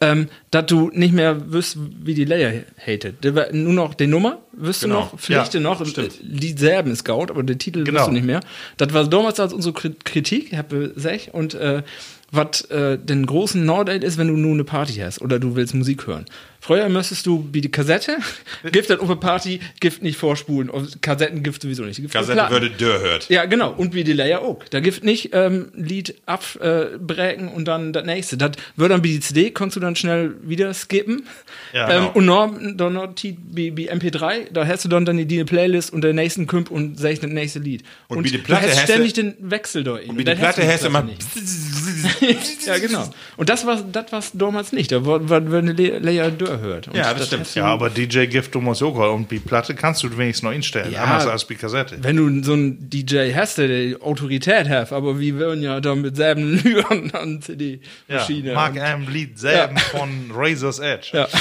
ähm, 0.00 0.28
dass 0.50 0.66
du 0.66 0.90
nicht 0.92 1.14
mehr 1.14 1.52
wüsst, 1.52 1.78
wie 1.78 2.14
die 2.14 2.24
Layer 2.24 2.62
hatet. 2.84 3.34
War 3.34 3.52
nur 3.52 3.72
noch 3.72 3.94
die 3.94 4.06
Nummer, 4.06 4.38
wirst 4.56 4.82
Genau. 4.82 4.94
du 4.94 5.00
noch, 5.00 5.18
Pflichte 5.18 5.58
Ja, 5.58 5.62
noch, 5.64 5.86
stimmt. 5.86 6.18
Lied 6.22 6.58
selben 6.58 6.90
ist 6.92 7.00
Scout, 7.00 7.26
aber 7.30 7.42
den 7.42 7.58
Titel 7.58 7.84
Genau. 7.84 7.98
wirst 8.00 8.08
du 8.08 8.12
nicht 8.12 8.26
mehr. 8.26 8.40
Das 8.76 8.92
war 8.92 9.06
damals 9.08 9.38
als 9.40 9.52
unsere 9.52 9.74
Kri- 9.74 9.94
Kritik, 10.04 10.52
ich 10.52 10.58
habe 10.58 10.90
gesagt, 10.90 11.30
und 11.32 11.54
äh, 11.54 11.82
was 12.30 12.62
äh, 12.70 12.98
den 12.98 13.26
großen 13.26 13.64
Nordeld 13.64 14.02
ist, 14.02 14.18
wenn 14.18 14.26
du 14.28 14.34
nur 14.36 14.52
eine 14.52 14.64
Party 14.64 14.94
hast 14.94 15.22
oder 15.22 15.38
du 15.38 15.54
willst 15.54 15.74
Musik 15.74 16.06
hören. 16.06 16.24
Früher 16.64 16.88
müsstest 16.88 17.26
du 17.26 17.46
wie 17.52 17.60
die 17.60 17.70
Kassette, 17.70 18.16
Gift 18.72 18.88
dann 18.88 19.00
auf 19.00 19.10
eine 19.10 19.20
Party, 19.20 19.60
Gift 19.80 20.02
nicht 20.02 20.16
vorspulen, 20.16 20.70
und 20.70 21.02
Kassetten 21.02 21.42
Gift 21.42 21.60
sowieso 21.60 21.82
nicht. 21.82 22.00
Gift 22.00 22.14
Kassette 22.14 22.46
würde 22.48 22.70
Dörr 22.70 23.00
hört. 23.00 23.28
Ja, 23.28 23.44
genau. 23.44 23.70
Und 23.70 23.92
wie 23.92 24.02
die 24.02 24.14
Layer 24.14 24.40
auch. 24.40 24.64
Da 24.70 24.80
gibt 24.80 25.04
nicht 25.04 25.28
ähm, 25.34 25.72
Lied 25.74 26.14
abbrechen 26.24 27.48
und 27.48 27.66
dann 27.66 27.92
das 27.92 28.06
nächste. 28.06 28.38
Das 28.38 28.52
wird 28.76 28.90
dann 28.90 29.04
wie 29.04 29.12
die 29.12 29.20
CD, 29.20 29.50
kannst 29.50 29.76
du 29.76 29.80
dann 29.80 29.94
schnell 29.94 30.36
wieder 30.40 30.72
skippen. 30.72 31.26
Ja, 31.74 31.90
ähm, 31.90 31.96
genau. 31.98 32.12
Und 32.14 32.24
noch, 32.24 32.76
dann 32.78 32.94
noch 32.94 33.14
wie, 33.22 33.76
wie 33.76 33.90
MP3, 33.90 34.50
da 34.50 34.66
hast 34.66 34.86
du 34.86 34.88
dann, 34.88 35.04
dann 35.04 35.18
die, 35.18 35.26
die 35.26 35.44
Playlist 35.44 35.92
und 35.92 36.00
der 36.00 36.14
nächsten 36.14 36.46
Kümp 36.46 36.70
und 36.70 36.98
sagst 36.98 37.22
das 37.22 37.30
nächste 37.30 37.58
Lied. 37.58 37.84
Und 38.08 38.24
wie 38.24 38.30
die 38.30 38.38
Platte 38.38 38.70
hast 38.70 38.84
ständig 38.84 39.12
den 39.12 39.34
Wechsel 39.38 39.84
da. 39.84 39.96
Und 39.96 40.16
Wie 40.16 40.24
die 40.24 40.34
Platte 40.34 40.66
hast 40.66 40.82
du 40.82 40.86
immer. 40.86 41.06
ja, 42.66 42.78
genau. 42.78 43.10
Und 43.36 43.50
das 43.50 43.66
war 43.66 43.82
das 43.82 44.32
damals 44.32 44.72
nicht. 44.72 44.92
Da 44.92 45.04
war, 45.04 45.28
war, 45.28 45.42
eine 45.58 45.72
Layer 45.72 46.30
durch 46.30 46.53
früher 46.58 46.68
hört. 46.74 46.88
Und 46.88 46.96
Ja, 46.96 47.12
das 47.14 47.26
stimmt. 47.26 47.42
hast 47.44 47.54
du- 47.56 47.60
Ja, 47.60 47.66
aber 47.66 47.90
DJ 47.90 48.26
Gift 48.26 48.54
du 48.54 48.60
musst 48.60 48.82
auch 48.82 48.94
mal 48.94 49.08
und 49.10 49.30
die 49.30 49.38
Platte 49.38 49.74
kannst 49.74 50.02
du 50.02 50.16
wenigstens 50.16 50.42
noch 50.44 50.52
instellen, 50.52 50.92
Ja. 50.92 51.04
anders 51.04 51.26
als 51.26 51.46
die 51.46 51.54
Kassette. 51.54 51.96
Wenn 52.02 52.16
du 52.16 52.42
so 52.44 52.52
einen 52.54 52.88
DJ 52.90 53.32
hast, 53.34 53.58
der 53.58 53.68
die 53.68 53.96
Autorität 54.00 54.68
hat, 54.68 54.92
aber 54.92 55.18
wir 55.20 55.34
würden 55.34 55.62
ja 55.62 55.80
da 55.80 55.94
mit 55.94 56.16
selben 56.16 56.58
Lügern 56.62 57.10
an 57.12 57.34
Ja, 57.36 57.40
CD-Maschine. 57.40 58.52
Mark 58.54 58.76
M. 58.76 59.06
Lied 59.08 59.38
selben 59.38 59.76
von 59.78 60.30
Razor's 60.34 60.78
Edge. 60.78 61.08
Ja. 61.12 61.28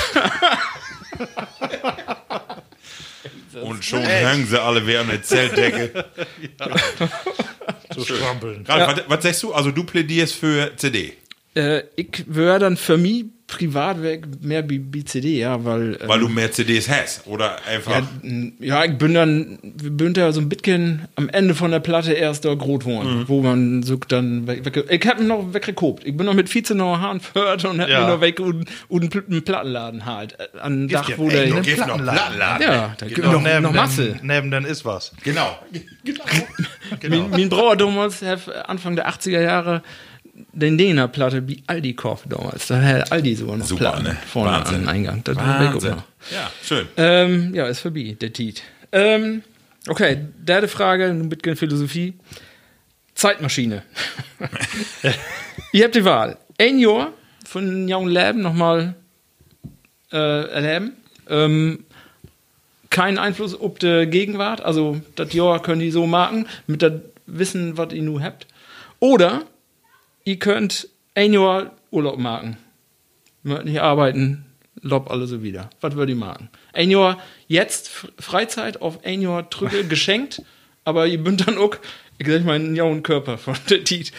Und 3.62 3.86
schon 3.86 4.02
hängen 4.02 4.48
sie 4.48 4.60
alle 4.62 4.86
wie 4.88 4.98
an 4.98 5.08
der 5.08 5.22
Zeltdecke. 5.22 6.06
So 7.96 8.04
strampeln. 8.04 8.66
Ralf, 8.68 8.98
was, 8.98 9.04
was 9.08 9.24
sagst 9.24 9.44
du? 9.44 9.54
Also 9.54 9.72
du 9.72 9.84
plädierst 9.84 10.36
für 10.36 10.72
CD. 10.76 11.14
Äh, 11.56 11.84
ich 11.96 12.24
wäre 12.28 12.58
dann 12.60 12.76
für 12.78 12.98
mich 12.98 13.26
privat 13.46 14.02
weg 14.02 14.26
mehr 14.42 14.68
wie 14.70 14.82
wie 14.92 15.04
CD, 15.06 15.38
ja, 15.40 15.64
weil. 15.64 15.96
äh, 15.96 16.08
Weil 16.08 16.20
du 16.22 16.30
mehr 16.30 16.52
CDs 16.52 16.90
hast. 16.90 17.28
Oder 17.28 17.58
einfach. 17.70 17.92
ja, 17.92 18.04
ja, 18.60 18.86
ich 18.86 18.98
bin 18.98 19.14
dann, 19.14 19.60
wir 19.62 19.92
bin 19.92 20.14
da 20.14 20.32
so 20.32 20.42
ein 20.42 20.50
bisschen 20.50 21.08
am 21.16 21.30
Ende 21.30 21.54
von 21.54 21.70
der 21.70 21.80
Platte 21.80 22.14
erst 22.14 22.46
da 22.46 22.54
groß 22.54 22.86
Mhm. 22.86 23.26
wo 23.28 23.42
man 23.42 23.84
so 23.84 23.98
dann 24.08 24.48
weg, 24.48 24.86
ich 24.90 25.08
hab 25.08 25.20
ihn 25.20 25.28
noch 25.28 25.54
weggekobt. 25.54 26.06
Ich 26.06 26.18
bin 26.18 26.26
noch 26.26 26.34
mit 26.34 26.50
14 26.50 26.76
noch 26.78 27.00
Haaren 27.00 27.22
gehört 27.34 27.64
und 27.66 27.80
hab 27.82 27.90
Ja. 27.90 28.02
mir 28.02 28.14
noch 28.14 28.22
weg 28.22 28.40
und, 28.40 28.66
und 28.88 29.16
einen 29.16 29.44
Plattenladen 29.44 30.06
halt. 30.06 30.38
äh, 30.40 30.60
An 30.60 30.88
Dach, 30.88 31.08
ja 31.10 31.18
wo 31.18 31.30
der. 31.30 31.48
ne? 31.54 31.62
Gift 31.62 31.86
noch 31.86 32.02
Plattenladen. 32.02 32.62
Ja, 32.68 32.96
da 32.98 33.06
gibt 33.06 33.20
Noch, 33.24 33.42
noch, 33.44 33.60
noch 33.62 33.74
Masse. 33.74 34.16
Neben 34.24 34.50
dann 34.50 34.66
ist 34.66 34.84
was. 34.86 35.12
Genau. 35.24 35.60
Mein, 37.08 37.30
mein 37.30 37.50
Brauer 37.50 37.76
damals, 37.76 38.24
Anfang 38.24 38.96
der 38.96 39.08
80er 39.10 39.42
Jahre, 39.42 39.84
den 40.54 40.78
Dena 40.78 41.08
Platte 41.08 41.48
wie 41.48 41.64
Aldi 41.68 41.94
kauft 41.94 42.26
damals. 42.30 42.68
Da 42.68 42.82
hat 42.82 43.12
Aldi 43.12 43.36
sogar 43.36 43.58
noch 43.58 43.66
Super, 43.66 43.92
Platten 43.92 44.04
ne? 44.04 44.18
vorne 44.28 44.52
Wahnsinn. 44.52 44.84
am 44.84 44.88
Eingang. 44.88 45.24
Das 45.24 45.36
Wahnsinn. 45.36 45.96
Ja, 46.32 46.52
schön. 46.64 46.88
Ähm, 46.96 47.54
ja, 47.56 47.68
ist 47.68 47.80
vorbei, 47.80 48.16
der 48.20 48.32
Tiet. 48.32 48.62
Ähm, 48.92 49.42
okay, 49.88 50.26
dritte 50.46 50.68
Frage, 50.68 51.06
ein 51.06 51.28
bisschen 51.28 51.56
Philosophie. 51.56 52.14
Zeitmaschine. 53.16 53.84
Ihr 55.72 55.84
habt 55.84 55.96
die 55.96 56.06
Wahl. 56.06 56.38
Ein 56.58 56.80
Jahr 56.80 57.12
von 57.46 57.88
jungen 57.88 58.10
Leben 58.10 58.42
nochmal 58.42 58.96
äh, 60.12 60.18
erleben. 60.50 60.94
Ähm, 61.30 61.86
kein 62.90 63.18
Einfluss 63.18 63.60
auf 63.60 63.80
die 63.80 64.06
Gegenwart. 64.08 64.62
Also, 64.62 65.02
das 65.16 65.34
Jahr 65.34 65.62
können 65.62 65.80
die 65.82 65.92
so 65.92 66.06
machen, 66.06 66.48
mit 66.68 66.82
dem 66.84 67.02
Wissen, 67.26 67.78
was 67.78 67.94
ihr 67.94 68.04
nun 68.04 68.24
habt. 68.24 68.46
Oder 69.00 69.44
ihr 70.24 70.38
könnt 70.40 70.88
Jahr 71.34 71.72
Urlaub 71.92 72.18
machen. 72.18 72.58
Möcht 73.44 73.66
nicht 73.66 73.82
arbeiten, 73.82 74.46
lob 74.82 75.12
alle 75.12 75.28
so 75.28 75.44
wieder. 75.44 75.70
Was 75.82 75.96
würdet 75.96 76.16
ihr 76.16 76.20
machen? 76.20 76.50
Jahr 76.90 77.18
jetzt 77.48 77.90
Freizeit 78.20 78.82
auf 78.82 79.00
Jahr 79.22 79.50
Trüge 79.50 79.84
geschenkt, 79.88 80.42
aber 80.86 81.08
ihr 81.08 81.22
bünd 81.22 81.48
dann 81.48 81.58
auch, 81.58 81.76
ich 82.18 82.28
sag 82.28 82.46
mal, 82.46 82.54
einen 82.54 82.76
jungen 82.76 83.04
Körper 83.04 83.38
von 83.38 83.56
der 83.70 83.84
Tiet. 83.84 84.12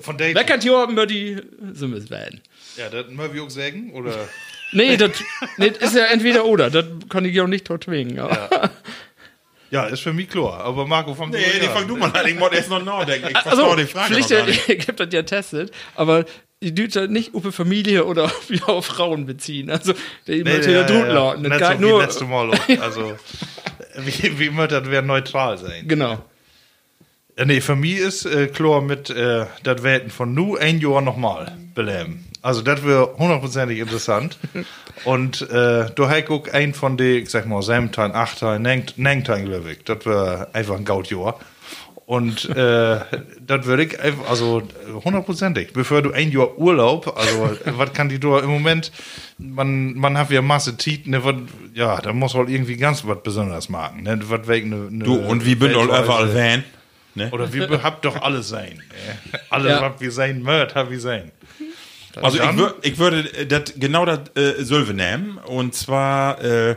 Von 0.00 0.16
Date. 0.16 0.34
Weckert 0.36 0.64
Jahr 0.64 0.88
über 0.88 1.06
die 1.06 1.36
Summes 1.74 2.08
werden. 2.10 2.40
Ja, 2.76 2.88
das 2.88 3.08
mögen 3.10 3.34
wir 3.34 3.42
auch 3.44 3.50
sagen, 3.50 3.92
oder? 3.92 4.28
Nee, 4.72 4.96
das 4.96 5.10
nee, 5.58 5.66
ist 5.66 5.94
ja 5.94 6.06
entweder 6.06 6.46
oder. 6.46 6.70
Das 6.70 6.86
kann 7.10 7.26
ich 7.26 7.34
ja 7.34 7.44
auch 7.44 7.48
nicht 7.48 7.68
dort 7.68 7.84
zwingen. 7.84 8.18
aber- 8.18 8.70
Ja, 9.72 9.86
ist 9.86 10.00
für 10.00 10.12
mich 10.12 10.28
klar. 10.28 10.60
Aber 10.64 10.86
Marco, 10.86 11.14
fang 11.14 11.30
Nee, 11.30 11.38
du 11.38 11.58
nee, 11.60 11.66
an. 11.66 11.72
fang 11.74 11.88
du 11.88 11.96
mal 11.96 12.10
an. 12.12 12.26
Ich 12.26 12.38
wollte 12.38 12.56
erst 12.56 12.68
noch 12.68 12.84
nachdenken. 12.84 13.28
Ich 13.30 13.36
Also, 13.36 13.64
verstehe 13.64 13.84
die 13.86 13.90
Frage 13.92 14.14
noch 14.14 14.28
Pflicht, 14.28 14.46
nicht. 14.46 14.68
ich 14.82 14.88
hab 14.88 14.96
das 14.98 15.08
ja 15.12 15.22
testet, 15.22 15.72
aber 15.94 16.24
die 16.62 16.86
das 16.88 17.08
nicht 17.08 17.34
auf 17.34 17.52
Familie 17.54 18.04
oder 18.04 18.24
auf, 18.26 18.50
ja, 18.50 18.64
auf 18.66 18.84
Frauen 18.86 19.24
beziehen. 19.26 19.70
Also, 19.70 19.94
die 20.26 20.42
Nee, 20.42 20.44
möchte 20.44 20.70
ja, 20.72 20.82
ja, 20.82 20.88
ja, 20.88 21.06
ja. 21.06 21.12
lauten. 21.12 21.42
Nicht 21.42 21.52
Das 21.54 21.60
so 21.60 21.68
geht 21.70 21.78
wie 21.78 21.82
nur, 21.90 22.02
letzte 22.02 22.24
Mal. 22.26 22.50
auch. 22.50 22.68
Also, 22.80 23.16
wie, 23.96 24.38
wie 24.38 24.46
immer, 24.46 24.68
das 24.68 24.88
wäre 24.90 25.02
neutral 25.02 25.56
sein. 25.58 25.88
genau. 25.88 26.18
Ja, 27.38 27.46
nee, 27.46 27.62
für 27.62 27.74
mich 27.76 27.96
ist 27.96 28.26
äh, 28.26 28.48
klar 28.48 28.82
mit 28.82 29.08
äh, 29.08 29.46
das 29.62 29.82
Welten 29.82 30.10
von 30.10 30.34
nu 30.34 30.56
ein 30.56 30.80
Jahr 30.80 31.00
nochmal 31.00 31.56
beleben. 31.74 32.26
Also 32.42 32.60
das 32.62 32.84
wäre 32.84 33.14
hundertprozentig 33.18 33.78
interessant. 33.78 34.36
Und 35.04 35.42
äh, 35.42 35.86
du 35.94 36.08
hast 36.08 36.28
auch 36.30 36.48
ein 36.52 36.74
von 36.74 36.96
den, 36.96 37.22
ich 37.22 37.30
sag 37.30 37.46
mal, 37.46 37.62
Semtein, 37.62 38.12
Achtein, 38.12 38.62
Nengtein, 38.62 39.44
glaube 39.46 39.72
ich. 39.72 39.84
Das 39.84 40.04
wäre 40.04 40.48
einfach 40.52 40.76
ein 40.76 40.84
Gautjahr. 40.84 41.38
Und 42.04 42.50
äh, 42.50 43.00
das 43.40 43.64
würde 43.64 43.84
ich 43.84 43.98
einfach, 44.00 44.28
also 44.28 44.62
hundertprozentig. 45.04 45.72
Bevor 45.72 46.02
du 46.02 46.10
ein 46.10 46.32
Jahr 46.32 46.58
Urlaub, 46.58 47.16
also 47.16 47.56
was 47.78 47.92
kann 47.92 48.08
die 48.08 48.18
da 48.18 48.40
im 48.40 48.50
Moment, 48.50 48.90
man, 49.38 49.94
man 49.94 50.18
hat 50.18 50.30
ja 50.30 50.42
Masse 50.42 50.76
Tiet, 50.76 51.06
ne, 51.06 51.24
wat, 51.24 51.36
ja, 51.74 52.00
da 52.00 52.12
muss 52.12 52.34
halt 52.34 52.48
irgendwie 52.50 52.76
ganz 52.76 53.06
was 53.06 53.22
Besonderes 53.22 53.68
machen. 53.68 54.02
Ne, 54.02 54.18
was 54.24 54.48
wegen 54.48 54.68
ne, 54.70 54.76
ne 54.90 55.04
Du, 55.04 55.14
und 55.14 55.46
wie 55.46 55.52
all 55.52 55.60
Weltreise. 55.60 56.02
überall 56.04 56.34
Van? 56.34 56.64
Ne? 57.14 57.30
Oder 57.30 57.52
wir 57.52 57.82
habt 57.82 58.04
doch 58.04 58.20
alles 58.20 58.48
sein. 58.48 58.82
äh. 59.32 59.38
Alles, 59.50 59.70
Ja. 59.72 59.80
was 59.80 60.00
wir 60.00 60.10
sein 60.10 60.42
mögt, 60.42 60.74
haben 60.74 60.90
wir 60.90 61.00
sein. 61.00 61.30
Also 62.20 62.38
ich, 62.38 62.56
wür, 62.56 62.74
ich 62.82 62.98
würde 62.98 63.20
äh, 63.34 63.46
dat, 63.46 63.74
genau 63.76 64.04
das 64.04 64.20
äh, 64.34 64.62
Sölve 64.62 64.94
nehmen. 64.94 65.38
Und 65.38 65.74
zwar, 65.74 66.42
äh, 66.42 66.76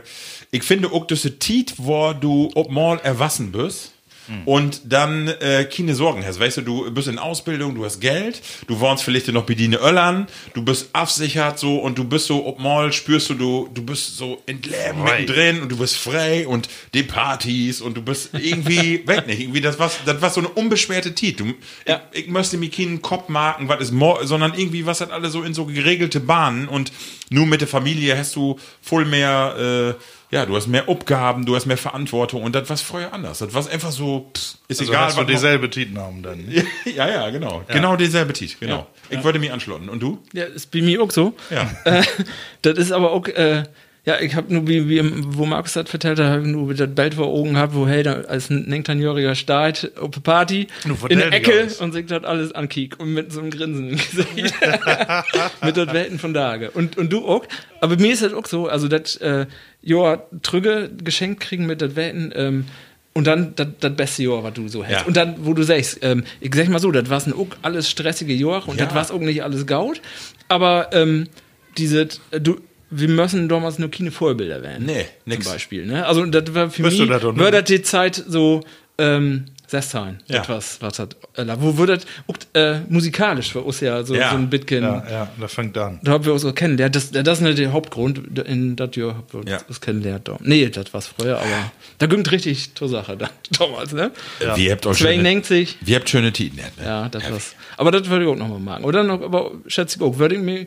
ich 0.50 0.62
finde 0.62 0.92
auch, 0.92 1.06
dass 1.06 1.24
es 1.24 1.38
Tiet, 1.38 1.74
wo 1.76 2.12
du 2.12 2.50
ob 2.54 2.70
mal 2.70 2.98
erwassen 3.00 3.52
bist. 3.52 3.92
Und 4.44 4.80
dann 4.84 5.28
äh, 5.28 5.64
keine 5.64 5.94
Sorgen 5.94 6.24
hast. 6.26 6.40
Weißt 6.40 6.56
du, 6.56 6.62
du 6.62 6.90
bist 6.92 7.06
in 7.08 7.18
Ausbildung, 7.18 7.74
du 7.74 7.84
hast 7.84 8.00
Geld, 8.00 8.42
du 8.66 8.80
wohnst 8.80 9.04
vielleicht 9.04 9.28
noch 9.28 9.44
bei 9.44 9.54
Dine 9.54 9.76
Öllern, 9.78 10.26
du 10.54 10.64
bist 10.64 10.88
absichert 10.92 11.58
so 11.58 11.76
und 11.78 11.96
du 11.96 12.04
bist 12.04 12.26
so, 12.26 12.44
ob 12.46 12.58
mal 12.58 12.92
spürst 12.92 13.30
du, 13.30 13.34
du, 13.34 13.68
du 13.72 13.82
bist 13.84 14.16
so 14.16 14.42
in 14.46 14.60
Leben 14.62 15.00
Frei. 15.02 15.20
mittendrin 15.20 15.60
und 15.62 15.70
du 15.70 15.76
bist 15.78 15.96
frei 15.96 16.46
und 16.48 16.68
die 16.94 17.02
Partys 17.04 17.80
und 17.80 17.96
du 17.96 18.02
bist 18.02 18.30
irgendwie, 18.34 19.02
weg 19.06 19.26
nicht, 19.26 19.40
irgendwie 19.40 19.60
das 19.60 19.78
was, 19.78 19.98
das 20.04 20.20
war 20.20 20.30
so 20.30 20.40
eine 20.40 20.48
unbeschwerte 20.48 21.14
Tit. 21.14 21.38
Du, 21.40 21.54
Ja. 21.86 22.02
ich, 22.12 22.24
ich 22.26 22.28
möchte 22.28 22.56
mir 22.56 22.70
keinen 22.70 23.02
Kopf 23.02 23.28
marken, 23.28 23.68
was 23.68 23.80
ist 23.80 23.92
mor 23.92 24.26
sondern 24.26 24.54
irgendwie, 24.54 24.86
was 24.86 25.00
hat 25.00 25.10
alle 25.12 25.30
so 25.30 25.42
in 25.42 25.54
so 25.54 25.66
geregelte 25.66 26.18
Bahnen 26.20 26.66
und 26.68 26.90
nur 27.30 27.46
mit 27.46 27.60
der 27.60 27.68
Familie 27.68 28.16
hast 28.18 28.34
du 28.36 28.58
voll 28.82 29.04
mehr, 29.04 29.94
äh, 29.96 30.02
ja, 30.30 30.44
du 30.44 30.56
hast 30.56 30.66
mehr 30.66 30.88
Aufgaben, 30.88 31.46
du 31.46 31.54
hast 31.54 31.66
mehr 31.66 31.78
Verantwortung 31.78 32.42
und 32.42 32.54
das 32.54 32.68
war 32.68 32.76
früher 32.76 33.12
anders. 33.12 33.38
Das 33.38 33.54
war 33.54 33.68
einfach 33.70 33.92
so, 33.92 34.30
pff, 34.34 34.56
ist 34.68 34.80
Also 34.80 34.92
egal, 34.92 35.06
hast 35.06 35.18
du 35.18 35.24
dieselbe 35.24 35.70
Titelnamen 35.70 36.22
dann. 36.22 36.52
ja, 36.84 37.08
ja, 37.08 37.30
genau. 37.30 37.62
Genau 37.68 37.96
dieselbe 37.96 38.32
Tit, 38.32 38.58
genau. 38.58 38.86
Ich 39.08 39.22
würde 39.22 39.38
mich 39.38 39.52
anschlotten. 39.52 39.88
Und 39.88 40.02
du? 40.02 40.18
Ja, 40.32 40.44
ist 40.44 40.70
bei 40.72 40.82
mir 40.82 41.00
auch 41.02 41.12
so. 41.12 41.34
Ja. 41.50 41.70
Äh, 41.84 42.02
das 42.62 42.76
ist 42.78 42.92
aber 42.92 43.12
auch, 43.12 43.26
äh, 43.28 43.64
ja, 44.06 44.20
ich 44.20 44.36
habe 44.36 44.54
nur, 44.54 44.68
wie, 44.68 44.88
wie, 44.88 45.02
wo 45.36 45.46
Markus 45.46 45.72
das 45.72 45.90
vertellt 45.90 46.20
hat, 46.20 46.44
nur 46.44 46.72
das 46.72 46.94
Bild 46.94 47.14
vor 47.14 47.26
Augen 47.26 47.54
gehabt, 47.54 47.74
wo 47.74 47.88
Helder 47.88 48.24
als 48.28 48.50
ein 48.50 48.64
19-Jähriger 48.72 49.34
steht 49.34 49.98
auf 49.98 50.10
der 50.12 50.20
Party 50.20 50.68
in 51.08 51.18
der 51.18 51.32
Ecke 51.32 51.52
alles. 51.52 51.80
und 51.80 51.92
sich 51.92 52.06
das 52.06 52.22
alles 52.22 52.52
ankiek 52.52 53.00
und 53.00 53.12
mit 53.12 53.32
so 53.32 53.40
einem 53.40 53.50
Grinsen 53.50 53.90
im 53.90 53.96
Gesicht. 53.96 54.54
mit 55.64 55.76
das 55.76 55.92
Welten 55.92 56.20
von 56.20 56.32
Tage. 56.32 56.70
Und, 56.70 56.96
und 56.96 57.12
du 57.12 57.26
auch. 57.26 57.44
Aber 57.80 57.96
mir 57.96 58.12
ist 58.12 58.22
das 58.22 58.32
auch 58.32 58.46
so, 58.46 58.68
also 58.68 58.86
das, 58.86 59.16
äh, 59.16 59.46
ja, 59.82 60.22
Trüge 60.42 60.88
geschenkt 61.02 61.40
kriegen 61.40 61.66
mit 61.66 61.82
das 61.82 61.96
Welten, 61.96 62.32
ähm, 62.36 62.66
und 63.12 63.26
dann 63.26 63.54
das 63.56 63.96
beste 63.96 64.24
Jahr, 64.24 64.44
was 64.44 64.52
du 64.52 64.68
so 64.68 64.84
hast. 64.84 64.92
Ja. 64.92 65.02
Und 65.04 65.16
dann, 65.16 65.36
wo 65.38 65.54
du 65.54 65.62
sagst, 65.62 66.00
ähm, 66.02 66.24
ich 66.38 66.54
sag 66.54 66.68
mal 66.68 66.78
so, 66.78 66.92
das 66.92 67.08
war 67.08 67.26
ein 67.26 67.32
auch 67.32 67.48
alles 67.62 67.88
stressige 67.88 68.34
Jahr 68.34 68.68
und 68.68 68.78
Ja. 68.78 68.84
das 68.84 68.94
war 68.94 69.16
auch 69.16 69.20
nicht 69.20 69.42
alles 69.42 69.66
gaut. 69.66 70.02
Aber 70.48 70.90
ähm, 70.92 71.26
diese, 71.78 72.08
äh, 72.30 72.40
du, 72.40 72.60
wir 72.90 73.08
müssen 73.08 73.48
damals 73.48 73.78
nur 73.78 73.90
keine 73.90 74.10
Vorbilder 74.10 74.62
werden. 74.62 74.86
Nee, 74.86 75.06
nix. 75.24 75.44
Zum 75.44 75.54
Beispiel. 75.54 75.86
Ne? 75.86 76.06
Also 76.06 76.24
das 76.26 76.54
war 76.54 76.70
für 76.70 76.82
Bist 76.84 76.98
mich, 76.98 77.08
war 77.08 77.50
das 77.50 77.64
die 77.64 77.82
Zeit 77.82 78.22
so, 78.26 78.62
ähm, 78.98 79.46
Sesstein, 79.68 80.20
Ja. 80.28 80.42
etwas, 80.42 80.80
was 80.80 81.00
hat, 81.00 81.16
äh, 81.34 81.44
wo 81.58 81.76
wird 81.76 81.90
das, 81.90 82.06
äh, 82.54 82.78
musikalisch 82.88 83.50
für 83.50 83.62
uns 83.62 83.80
ja 83.80 84.04
so, 84.04 84.14
Ja. 84.14 84.30
so 84.30 84.36
ein 84.36 84.48
Bitcoin. 84.48 84.84
Ja, 84.84 85.04
ja, 85.10 85.28
das 85.40 85.54
fängt 85.54 85.76
an. 85.76 85.98
Da 86.04 86.12
haben 86.12 86.24
wir 86.24 86.32
uns 86.32 86.44
auch 86.44 86.54
kennengelernt. 86.54 86.94
Das, 86.94 87.10
das 87.10 87.38
ist 87.38 87.40
nicht 87.42 87.58
der 87.58 87.72
Hauptgrund, 87.72 88.38
in 88.46 88.76
das 88.76 88.94
Jahr 88.94 89.16
haben 89.16 89.24
wir 89.32 89.50
Ja. 89.52 89.58
uns 89.66 89.80
kennengelernt. 89.80 90.28
Da. 90.28 90.36
Nee, 90.40 90.68
das 90.68 90.94
war's 90.94 91.08
früher, 91.08 91.38
aber 91.38 91.72
da 91.98 92.06
ging 92.06 92.24
richtig 92.24 92.76
zur 92.76 92.88
Sache 92.88 93.16
dann, 93.16 93.30
damals, 93.58 93.92
ne? 93.92 94.12
Wie 94.54 94.70
habt 94.70 94.86
euch 94.86 94.98
schöne, 94.98 95.14
92. 95.14 95.78
wie 95.80 95.96
habt 95.96 96.08
schöne 96.08 96.32
Titen. 96.32 96.56
Ne? 96.58 96.62
Ja, 96.84 97.08
das 97.08 97.28
war's. 97.28 97.56
Aber 97.76 97.90
das 97.90 98.08
würde 98.08 98.24
ich 98.24 98.30
auch 98.30 98.36
nochmal 98.36 98.60
machen. 98.60 98.84
Oder 98.84 99.02
noch, 99.02 99.20
aber 99.20 99.50
schätze 99.66 99.96
ich 99.98 100.02
auch, 100.02 100.16
würde 100.16 100.36
ich 100.36 100.40
mir, 100.42 100.66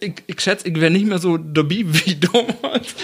ich, 0.00 0.14
ich 0.26 0.40
schätze, 0.40 0.68
ich 0.68 0.74
wäre 0.80 0.90
nicht 0.90 1.06
mehr 1.06 1.18
so 1.18 1.36
dabei 1.38 1.84
wie 1.86 2.16
damals, 2.16 2.94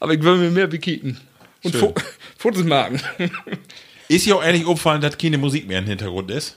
aber 0.00 0.14
ich 0.14 0.22
würde 0.22 0.42
mir 0.42 0.50
mehr 0.50 0.66
bekicken. 0.66 1.18
Und 1.64 1.76
Fo 1.76 1.94
Fotos 2.38 2.64
machen. 2.64 3.00
Ist 4.08 4.26
ja 4.26 4.34
auch 4.34 4.44
ehrlich 4.44 4.66
aufgefallen, 4.66 5.00
dass 5.00 5.16
keine 5.16 5.38
Musik 5.38 5.66
mehr 5.66 5.78
im 5.78 5.86
Hintergrund 5.86 6.30
ist. 6.30 6.56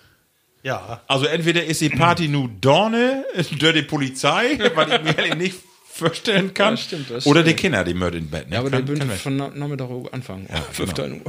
Ja. 0.63 1.01
Also 1.07 1.26
entweder 1.28 1.63
ist 1.63 1.80
die 1.80 1.89
Party 1.89 2.28
nur 2.28 2.49
Dorne, 2.59 3.24
durch 3.59 3.74
die 3.76 3.84
Polizei, 3.84 4.57
was 4.74 4.88
ich 4.91 5.03
mir 5.03 5.18
ehrlich 5.18 5.36
nicht 5.36 5.55
vorstellen 5.88 6.53
kann. 6.53 6.74
Ja, 6.74 6.78
stimmt, 6.78 7.09
das 7.11 7.26
oder 7.28 7.43
die 7.43 7.49
stimmt. 7.51 7.59
Kinder, 7.61 7.84
die 7.84 7.93
mörden 7.93 8.22
im 8.22 8.30
Bett. 8.30 8.49
Ne? 8.49 8.55
Ja, 8.55 8.59
aber 8.61 8.72
der 8.72 8.80
Kann- 8.80 8.86
bünd 8.88 8.99
kann 8.99 9.11
von 9.11 9.38
Na- 9.38 9.51
Nachmittag 9.53 9.89
anfangen. 10.11 10.47
Ja, 10.51 10.61
5. 10.63 10.97
Uhr. 10.99 11.22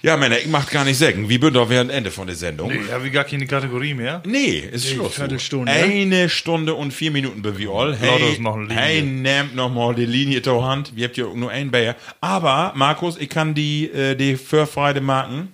Ja, 0.00 0.16
Männer, 0.16 0.38
ich 0.38 0.46
mach 0.46 0.70
gar 0.70 0.84
nicht 0.84 0.96
sagen. 0.96 1.28
Wie 1.28 1.38
bin 1.38 1.52
doch 1.52 1.68
während 1.68 1.90
Ende 1.90 2.12
von 2.12 2.28
der 2.28 2.36
Sendung? 2.36 2.68
Nee, 2.68 2.92
haben 2.92 3.02
wir 3.02 3.10
gar 3.10 3.24
keine 3.24 3.46
Kategorie 3.46 3.94
mehr? 3.94 4.22
Nee, 4.24 4.58
ist 4.70 4.88
Schluss. 4.88 5.14
Viertelstunde, 5.16 5.72
Eine 5.72 6.28
Stunde 6.28 6.74
und 6.74 6.92
vier 6.92 7.10
Minuten 7.10 7.42
bei 7.42 7.50
all. 7.68 7.96
Hey, 7.96 8.38
noch 8.38 8.54
eine 8.54 8.66
Linie. 8.66 8.76
hey, 8.76 9.02
nehmt 9.02 9.56
noch 9.56 9.70
mal 9.72 9.94
die 9.96 10.06
Linie 10.06 10.40
zur 10.40 10.64
Hand. 10.64 10.94
Wir 10.94 11.06
habt 11.06 11.16
ja 11.16 11.26
nur 11.26 11.50
einen 11.50 11.72
Bayer. 11.72 11.96
Aber, 12.20 12.72
Markus, 12.76 13.16
ich 13.18 13.28
kann 13.28 13.54
die, 13.54 13.90
äh, 13.90 14.14
die 14.14 14.36
Förfreide 14.36 15.00
marken. 15.00 15.52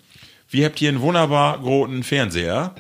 Wir 0.51 0.67
habt 0.67 0.79
hier 0.79 0.91
einen 0.91 1.01
wunderbar 1.01 1.59
großen 1.61 2.03
Fernseher. 2.03 2.75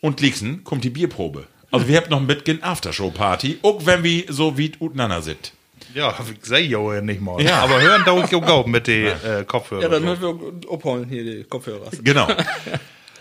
Und 0.00 0.20
Lieksen 0.20 0.62
kommt 0.62 0.84
die 0.84 0.90
Bierprobe. 0.90 1.48
Also, 1.72 1.88
wir 1.88 1.96
habt 1.96 2.10
noch 2.10 2.20
ein 2.20 2.28
bisschen 2.28 2.62
Aftershow-Party. 2.62 3.58
Auch 3.62 3.84
wenn 3.84 4.04
wir 4.04 4.24
so 4.28 4.56
wie 4.56 4.70
uteinander 4.78 5.20
sind. 5.20 5.52
Ja, 5.94 6.14
ich 6.20 6.46
seh 6.46 6.60
ja 6.60 7.00
nicht 7.00 7.20
mal. 7.20 7.42
Ja. 7.42 7.60
Aber 7.60 7.80
hören 7.80 8.02
da 8.04 8.12
auch 8.12 8.32
auch 8.32 8.66
mit 8.66 8.86
den 8.86 9.06
äh, 9.06 9.44
Kopfhörern. 9.46 9.82
Ja, 9.82 9.88
dann 9.88 10.04
müssen 10.04 10.22
wir 10.22 10.72
abholen 10.72 11.08
hier 11.08 11.24
die 11.24 11.44
Kopfhörer. 11.44 11.90
Genau. 12.02 12.28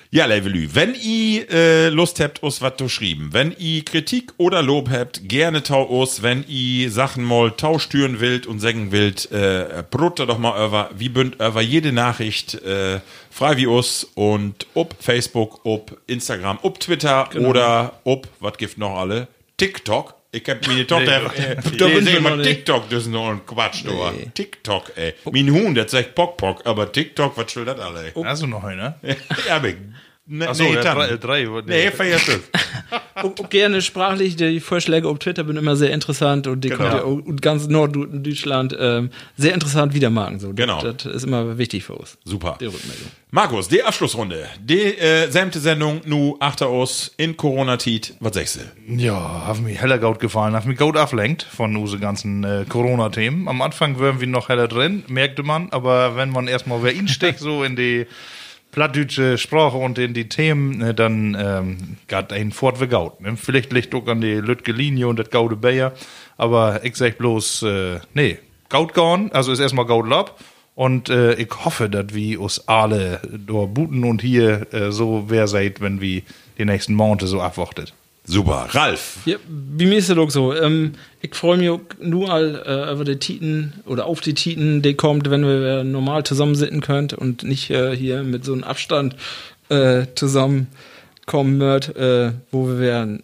Ja, 0.10 0.26
Levelü, 0.26 0.70
wenn 0.72 0.96
ihr 0.96 1.52
äh, 1.52 1.90
Lust 1.90 2.22
habt, 2.22 2.42
uns 2.42 2.62
was 2.62 2.78
zu 2.78 2.88
schreiben, 2.88 3.30
wenn 3.34 3.54
ihr 3.58 3.84
Kritik 3.84 4.32
oder 4.38 4.62
Lob 4.62 4.90
habt, 4.90 5.28
gerne 5.28 5.64
tau 5.64 5.90
us, 5.90 6.24
wenn 6.24 6.46
ihr 6.48 6.90
Sachen 6.92 7.26
mal 7.26 7.52
taustüren 7.52 8.22
wollt 8.22 8.48
und 8.48 8.60
sagen 8.60 8.94
wollt, 8.94 9.30
äh, 9.34 9.84
brutte 9.92 10.26
doch 10.26 10.38
mal 10.38 10.66
über, 10.66 10.92
wie 10.96 11.10
bünd 11.10 11.36
über 11.36 11.60
jede 11.60 11.92
Nachricht 11.92 12.54
äh, 12.64 13.02
frei 13.30 13.58
wie 13.58 13.68
us 13.68 14.08
und 14.16 14.66
ob 14.76 14.96
Facebook, 14.98 15.60
ob 15.66 15.98
Instagram, 16.08 16.60
ob 16.62 16.80
Twitter 16.80 17.30
oder 17.36 18.00
ob, 18.06 18.30
was 18.40 18.58
gibt 18.58 18.78
noch 18.78 18.98
alle, 18.98 19.28
TikTok. 19.58 20.16
Ich 20.38 20.50
hab 20.50 20.68
meine 20.68 20.86
Tochter, 20.86 21.34
äh, 21.36 21.56
Da 21.78 21.88
nicht. 22.36 22.44
TikTok, 22.44 22.90
das 22.90 23.04
ist 23.04 23.10
noch 23.10 23.30
ein 23.30 23.46
Quatsch, 23.46 23.84
du. 23.84 23.92
TikTok, 24.34 24.92
ey. 24.96 25.14
Mein 25.32 25.50
Huhn, 25.52 25.74
der 25.74 25.88
sagt 25.88 26.14
Pock 26.14 26.38
Pock, 26.38 26.66
aber 26.66 26.92
TikTok, 26.92 27.36
was 27.38 27.52
soll 27.52 27.66
das 27.66 27.80
alle? 27.80 28.12
Hast 28.24 28.44
du 28.44 28.48
noch 28.48 28.64
eine? 28.64 28.96
Ja, 29.48 29.56
aber. 29.56 29.70
Ne, 30.30 30.50
Achso, 30.50 30.64
nee, 30.64 30.74
ja, 30.76 30.94
drei, 30.94 31.16
drei. 31.16 31.48
Nee. 31.66 31.90
Auch, 33.16 33.24
auch 33.40 33.50
gerne 33.50 33.82
sprachlich, 33.82 34.36
die 34.36 34.60
Vorschläge 34.60 35.08
auf 35.08 35.20
Twitter 35.20 35.46
sind 35.46 35.56
immer 35.56 35.78
sehr 35.78 35.92
interessant 35.92 36.48
und 36.48 36.62
die 36.66 36.70
Genau. 36.70 36.82
könnt 36.82 36.94
ihr 36.96 37.06
auch 37.06 37.26
und 37.26 37.42
ganz 37.42 37.68
Norddeutschland 37.68 38.76
ähm, 38.78 39.10
sehr 39.38 39.54
interessant 39.54 39.94
wiedermarken. 39.94 40.40
So. 40.40 40.54
Genau. 40.54 40.82
Das, 40.82 40.98
das 40.98 41.14
ist 41.16 41.24
immer 41.24 41.58
wichtig 41.58 41.86
für 41.86 41.94
uns. 41.94 42.18
Super. 42.26 42.58
Die 42.60 42.66
Rückmeldung. 42.66 43.08
Markus, 43.32 43.70
die 43.70 43.82
Abschlussrunde. 43.84 44.48
Die 44.62 44.98
äh, 44.98 45.30
sämte 45.32 45.60
Sendung 45.60 46.02
nu 46.04 46.36
achter 46.42 46.68
aus 46.68 47.14
in 47.16 47.38
Corona-Tit. 47.38 48.16
Was 48.20 48.34
sagst 48.34 48.58
du? 48.58 48.94
Ja, 48.96 49.48
hat 49.48 49.62
mir 49.62 49.76
heller 49.76 49.98
gut 49.98 50.20
gefallen. 50.20 50.54
Hat 50.56 50.66
mich 50.66 50.78
gut 50.78 50.98
ablenkt 50.98 51.44
von 51.44 51.76
unseren 51.78 52.02
ganzen 52.02 52.44
äh, 52.44 52.66
Corona-Themen. 52.68 53.48
Am 53.48 53.62
Anfang 53.62 53.98
wären 54.00 54.20
wir 54.20 54.28
noch 54.28 54.50
heller 54.50 54.68
drin, 54.68 55.04
merkte 55.08 55.44
man. 55.44 55.70
Aber 55.72 56.18
wenn 56.18 56.30
man 56.32 56.48
erstmal 56.50 56.84
wer 56.84 56.94
ihn 56.94 57.08
steckt, 57.08 57.40
so 57.42 57.64
in 57.64 57.78
die 57.78 58.08
plattdeutsche 58.78 59.40
Sprache 59.40 59.76
und 59.76 59.98
in 59.98 60.14
die 60.14 60.30
Themen, 60.30 60.78
ne, 60.78 60.94
dann 60.94 61.36
ähm, 61.40 61.98
geht 62.08 62.32
ein 62.32 62.52
fort 62.52 62.80
wie 62.80 62.86
Gaut. 62.86 63.20
Ne? 63.22 63.36
Vielleicht 63.36 63.74
liegt 63.74 63.96
auch 63.96 64.06
an 64.06 64.22
die 64.22 64.36
Lütge 64.36 64.72
Linie 64.72 65.08
und 65.08 65.18
das 65.18 65.32
Gaude 65.32 65.56
Bayer. 65.56 65.94
Aber 66.38 66.86
ich 66.86 66.96
sag 66.96 67.18
bloß, 67.18 67.64
äh, 67.64 68.00
nee, 68.14 68.38
Gaut 68.70 68.94
gone, 68.94 69.34
also 69.34 69.52
ist 69.52 69.62
erstmal 69.62 69.88
Gaut 69.88 70.08
Lab. 70.08 70.40
Und 70.76 71.10
äh, 71.10 71.34
ich 71.34 71.50
hoffe, 71.66 71.90
dass 71.90 72.14
wir 72.14 72.40
uns 72.40 72.68
alle 72.68 73.20
dort 73.48 73.74
buten 73.74 74.04
und 74.04 74.22
hier 74.22 74.72
äh, 74.72 74.92
so 74.92 75.24
wer 75.28 75.48
seid, 75.48 75.82
wenn 75.82 76.00
wir 76.00 76.22
die 76.60 76.66
nächsten 76.66 76.94
Monate 76.94 77.26
so 77.26 77.42
abwartet. 77.42 77.96
Super. 78.30 78.68
Ralf. 78.72 79.20
Ja, 79.26 79.38
wie 79.48 79.86
mir 79.86 79.98
ist 79.98 80.10
das 80.10 80.18
auch 80.18 80.30
so. 80.30 80.54
Ähm, 80.54 80.94
ich 81.22 81.34
freue 81.34 81.58
mich 81.58 81.72
nur 82.02 82.30
all, 82.30 82.62
äh, 82.66 82.92
über 82.92 83.06
die 83.06 83.18
Titen 83.18 83.74
oder 83.86 84.06
auf 84.06 84.20
die 84.20 84.34
Titen, 84.34 84.82
die 84.82 84.96
kommt, 84.96 85.30
wenn 85.30 85.44
wir 85.46 85.86
normal 85.86 86.24
zusammensitzen 86.24 86.82
könnt 86.82 87.14
und 87.14 87.44
nicht 87.44 87.70
äh, 87.70 87.96
hier 87.96 88.24
mit 88.24 88.44
so 88.44 88.52
einem 88.52 88.66
Abstand 88.66 89.16
äh, 89.70 90.08
zusammenkommen 90.16 91.60
wird, 91.60 91.96
äh, 91.96 92.34
wo 92.52 92.78
wir 92.78 93.00
ein 93.00 93.24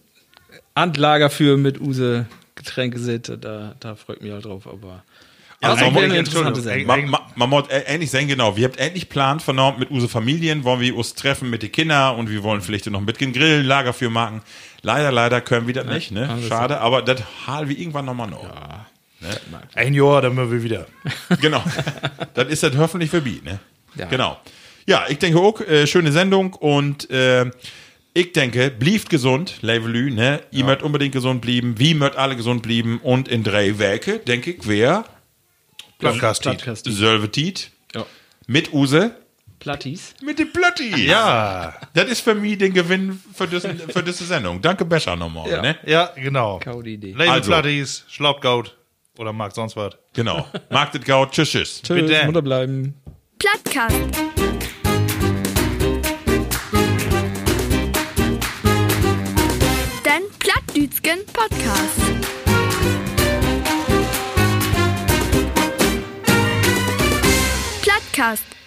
Andlager 0.74 1.30
für 1.30 1.58
mit 1.58 1.82
Use 1.82 2.26
Getränke 2.56 2.98
sind. 2.98 3.30
Da, 3.42 3.76
da 3.80 3.96
freut 3.96 4.22
mich 4.22 4.32
halt 4.32 4.46
drauf. 4.46 4.68
Aber 4.68 5.04
Also, 5.72 5.86
eigentlich 5.86 5.94
man- 6.10 6.18
Entschuldigung. 6.18 6.88
Man, 6.88 7.10
man, 7.10 7.22
man 7.36 7.50
muss 7.50 7.68
äh, 7.70 7.84
ähnlich 7.88 8.12
sagen, 8.12 8.28
genau. 8.28 8.56
Wir 8.58 8.66
habt 8.66 8.78
endlich 8.78 9.10
Plan 9.10 9.40
vernommen 9.40 9.80
mit 9.80 9.90
unseren 9.92 10.10
Familien, 10.10 10.64
wollen 10.64 10.80
wir 10.82 10.96
uns 10.96 11.14
treffen 11.16 11.50
mit 11.50 11.64
den 11.64 11.72
Kindern 11.72 12.16
und 12.18 12.30
wir 12.30 12.44
wollen 12.44 12.62
vielleicht 12.62 12.86
noch 12.90 13.00
ein 13.00 13.06
bisschen 13.06 13.34
grillen, 13.34 13.66
Lager 13.66 13.94
für 13.94 14.10
machen. 14.10 14.42
Leider, 14.82 15.12
leider 15.12 15.42
können 15.42 15.68
wir 15.68 15.74
das 15.74 15.86
nicht, 15.86 16.12
ne? 16.12 16.38
Schade, 16.48 16.80
aber 16.82 17.02
das 17.02 17.22
halen 17.48 17.70
wir 17.70 17.78
irgendwann 17.78 18.06
nochmal 18.06 18.30
noch. 18.30 18.44
Ein 19.76 19.94
Jahr, 19.94 20.22
dann 20.22 20.36
müssen 20.36 20.52
wir 20.52 20.64
wieder. 20.64 20.86
Genau. 21.42 21.64
dann 22.34 22.50
ist 22.50 22.64
das 22.64 22.76
hoffentlich 22.78 23.10
vorbei, 23.10 23.40
ne? 23.44 23.60
Ja. 23.96 24.08
Genau. 24.08 24.38
Ja, 24.86 25.06
ich 25.08 25.18
denke 25.20 25.40
auch, 25.40 25.62
äh, 25.62 25.88
schöne 25.88 26.12
Sendung 26.12 26.54
und 26.54 27.10
äh, 27.10 27.50
ich 28.14 28.34
denke, 28.34 28.70
blieft 28.70 29.10
gesund, 29.10 29.56
Levelü, 29.62 30.12
ne? 30.12 30.42
Ihr 30.52 30.66
möcht 30.66 30.84
unbedingt 30.84 31.14
gesund 31.14 31.42
blieben, 31.42 31.76
wie 31.80 31.94
möcht 31.94 32.18
alle 32.18 32.36
gesund 32.36 32.62
blieben 32.64 33.00
und 33.02 33.28
in 33.30 33.44
drei 33.44 33.80
Werke, 33.80 34.20
denke 34.20 34.52
ich, 34.52 34.68
wer? 34.68 35.06
Podcast. 36.04 36.86
Sölvetit 36.86 37.72
Ja. 37.96 38.06
mit 38.48 38.74
Use. 38.74 39.16
Plattis. 39.60 40.14
Mit 40.22 40.40
dem 40.40 40.52
Plötti. 40.52 41.06
Ja, 41.08 41.74
Das 41.94 42.10
ist 42.10 42.20
für 42.22 42.36
mich 42.36 42.58
den 42.58 42.74
Gewinn 42.74 43.22
für, 43.34 43.48
diesen, 43.48 43.78
für 43.80 44.04
diese 44.04 44.26
Sendung. 44.26 44.62
Danke, 44.62 44.84
Becher 44.84 45.16
nochmal, 45.16 45.50
Ja. 45.50 45.62
ne? 45.62 45.78
ja, 45.86 46.12
genau. 46.16 46.60
Kaudi 46.60 46.96
Idee. 46.96 47.12
Label 47.14 47.30
Also. 47.30 47.50
Platties, 47.52 48.04
Schlaubgaut 48.10 48.76
oder 49.18 49.32
mag 49.32 49.54
sonst 49.56 49.78
was. 49.78 49.94
Genau. 50.14 50.46
Magdet 50.70 51.06
Gaut, 51.06 51.32
tschüss, 51.32 51.52
tschüss. 51.52 51.82
Tschüss, 51.82 51.96
Bitte. 52.08 52.26
Mutter 52.26 52.42
bleiben. 52.42 52.96
Plattkast. 53.40 53.96
Den 60.06 60.24
Plattdütschen 60.40 61.20
Podcast. 61.34 62.53
Podcast. 68.14 68.63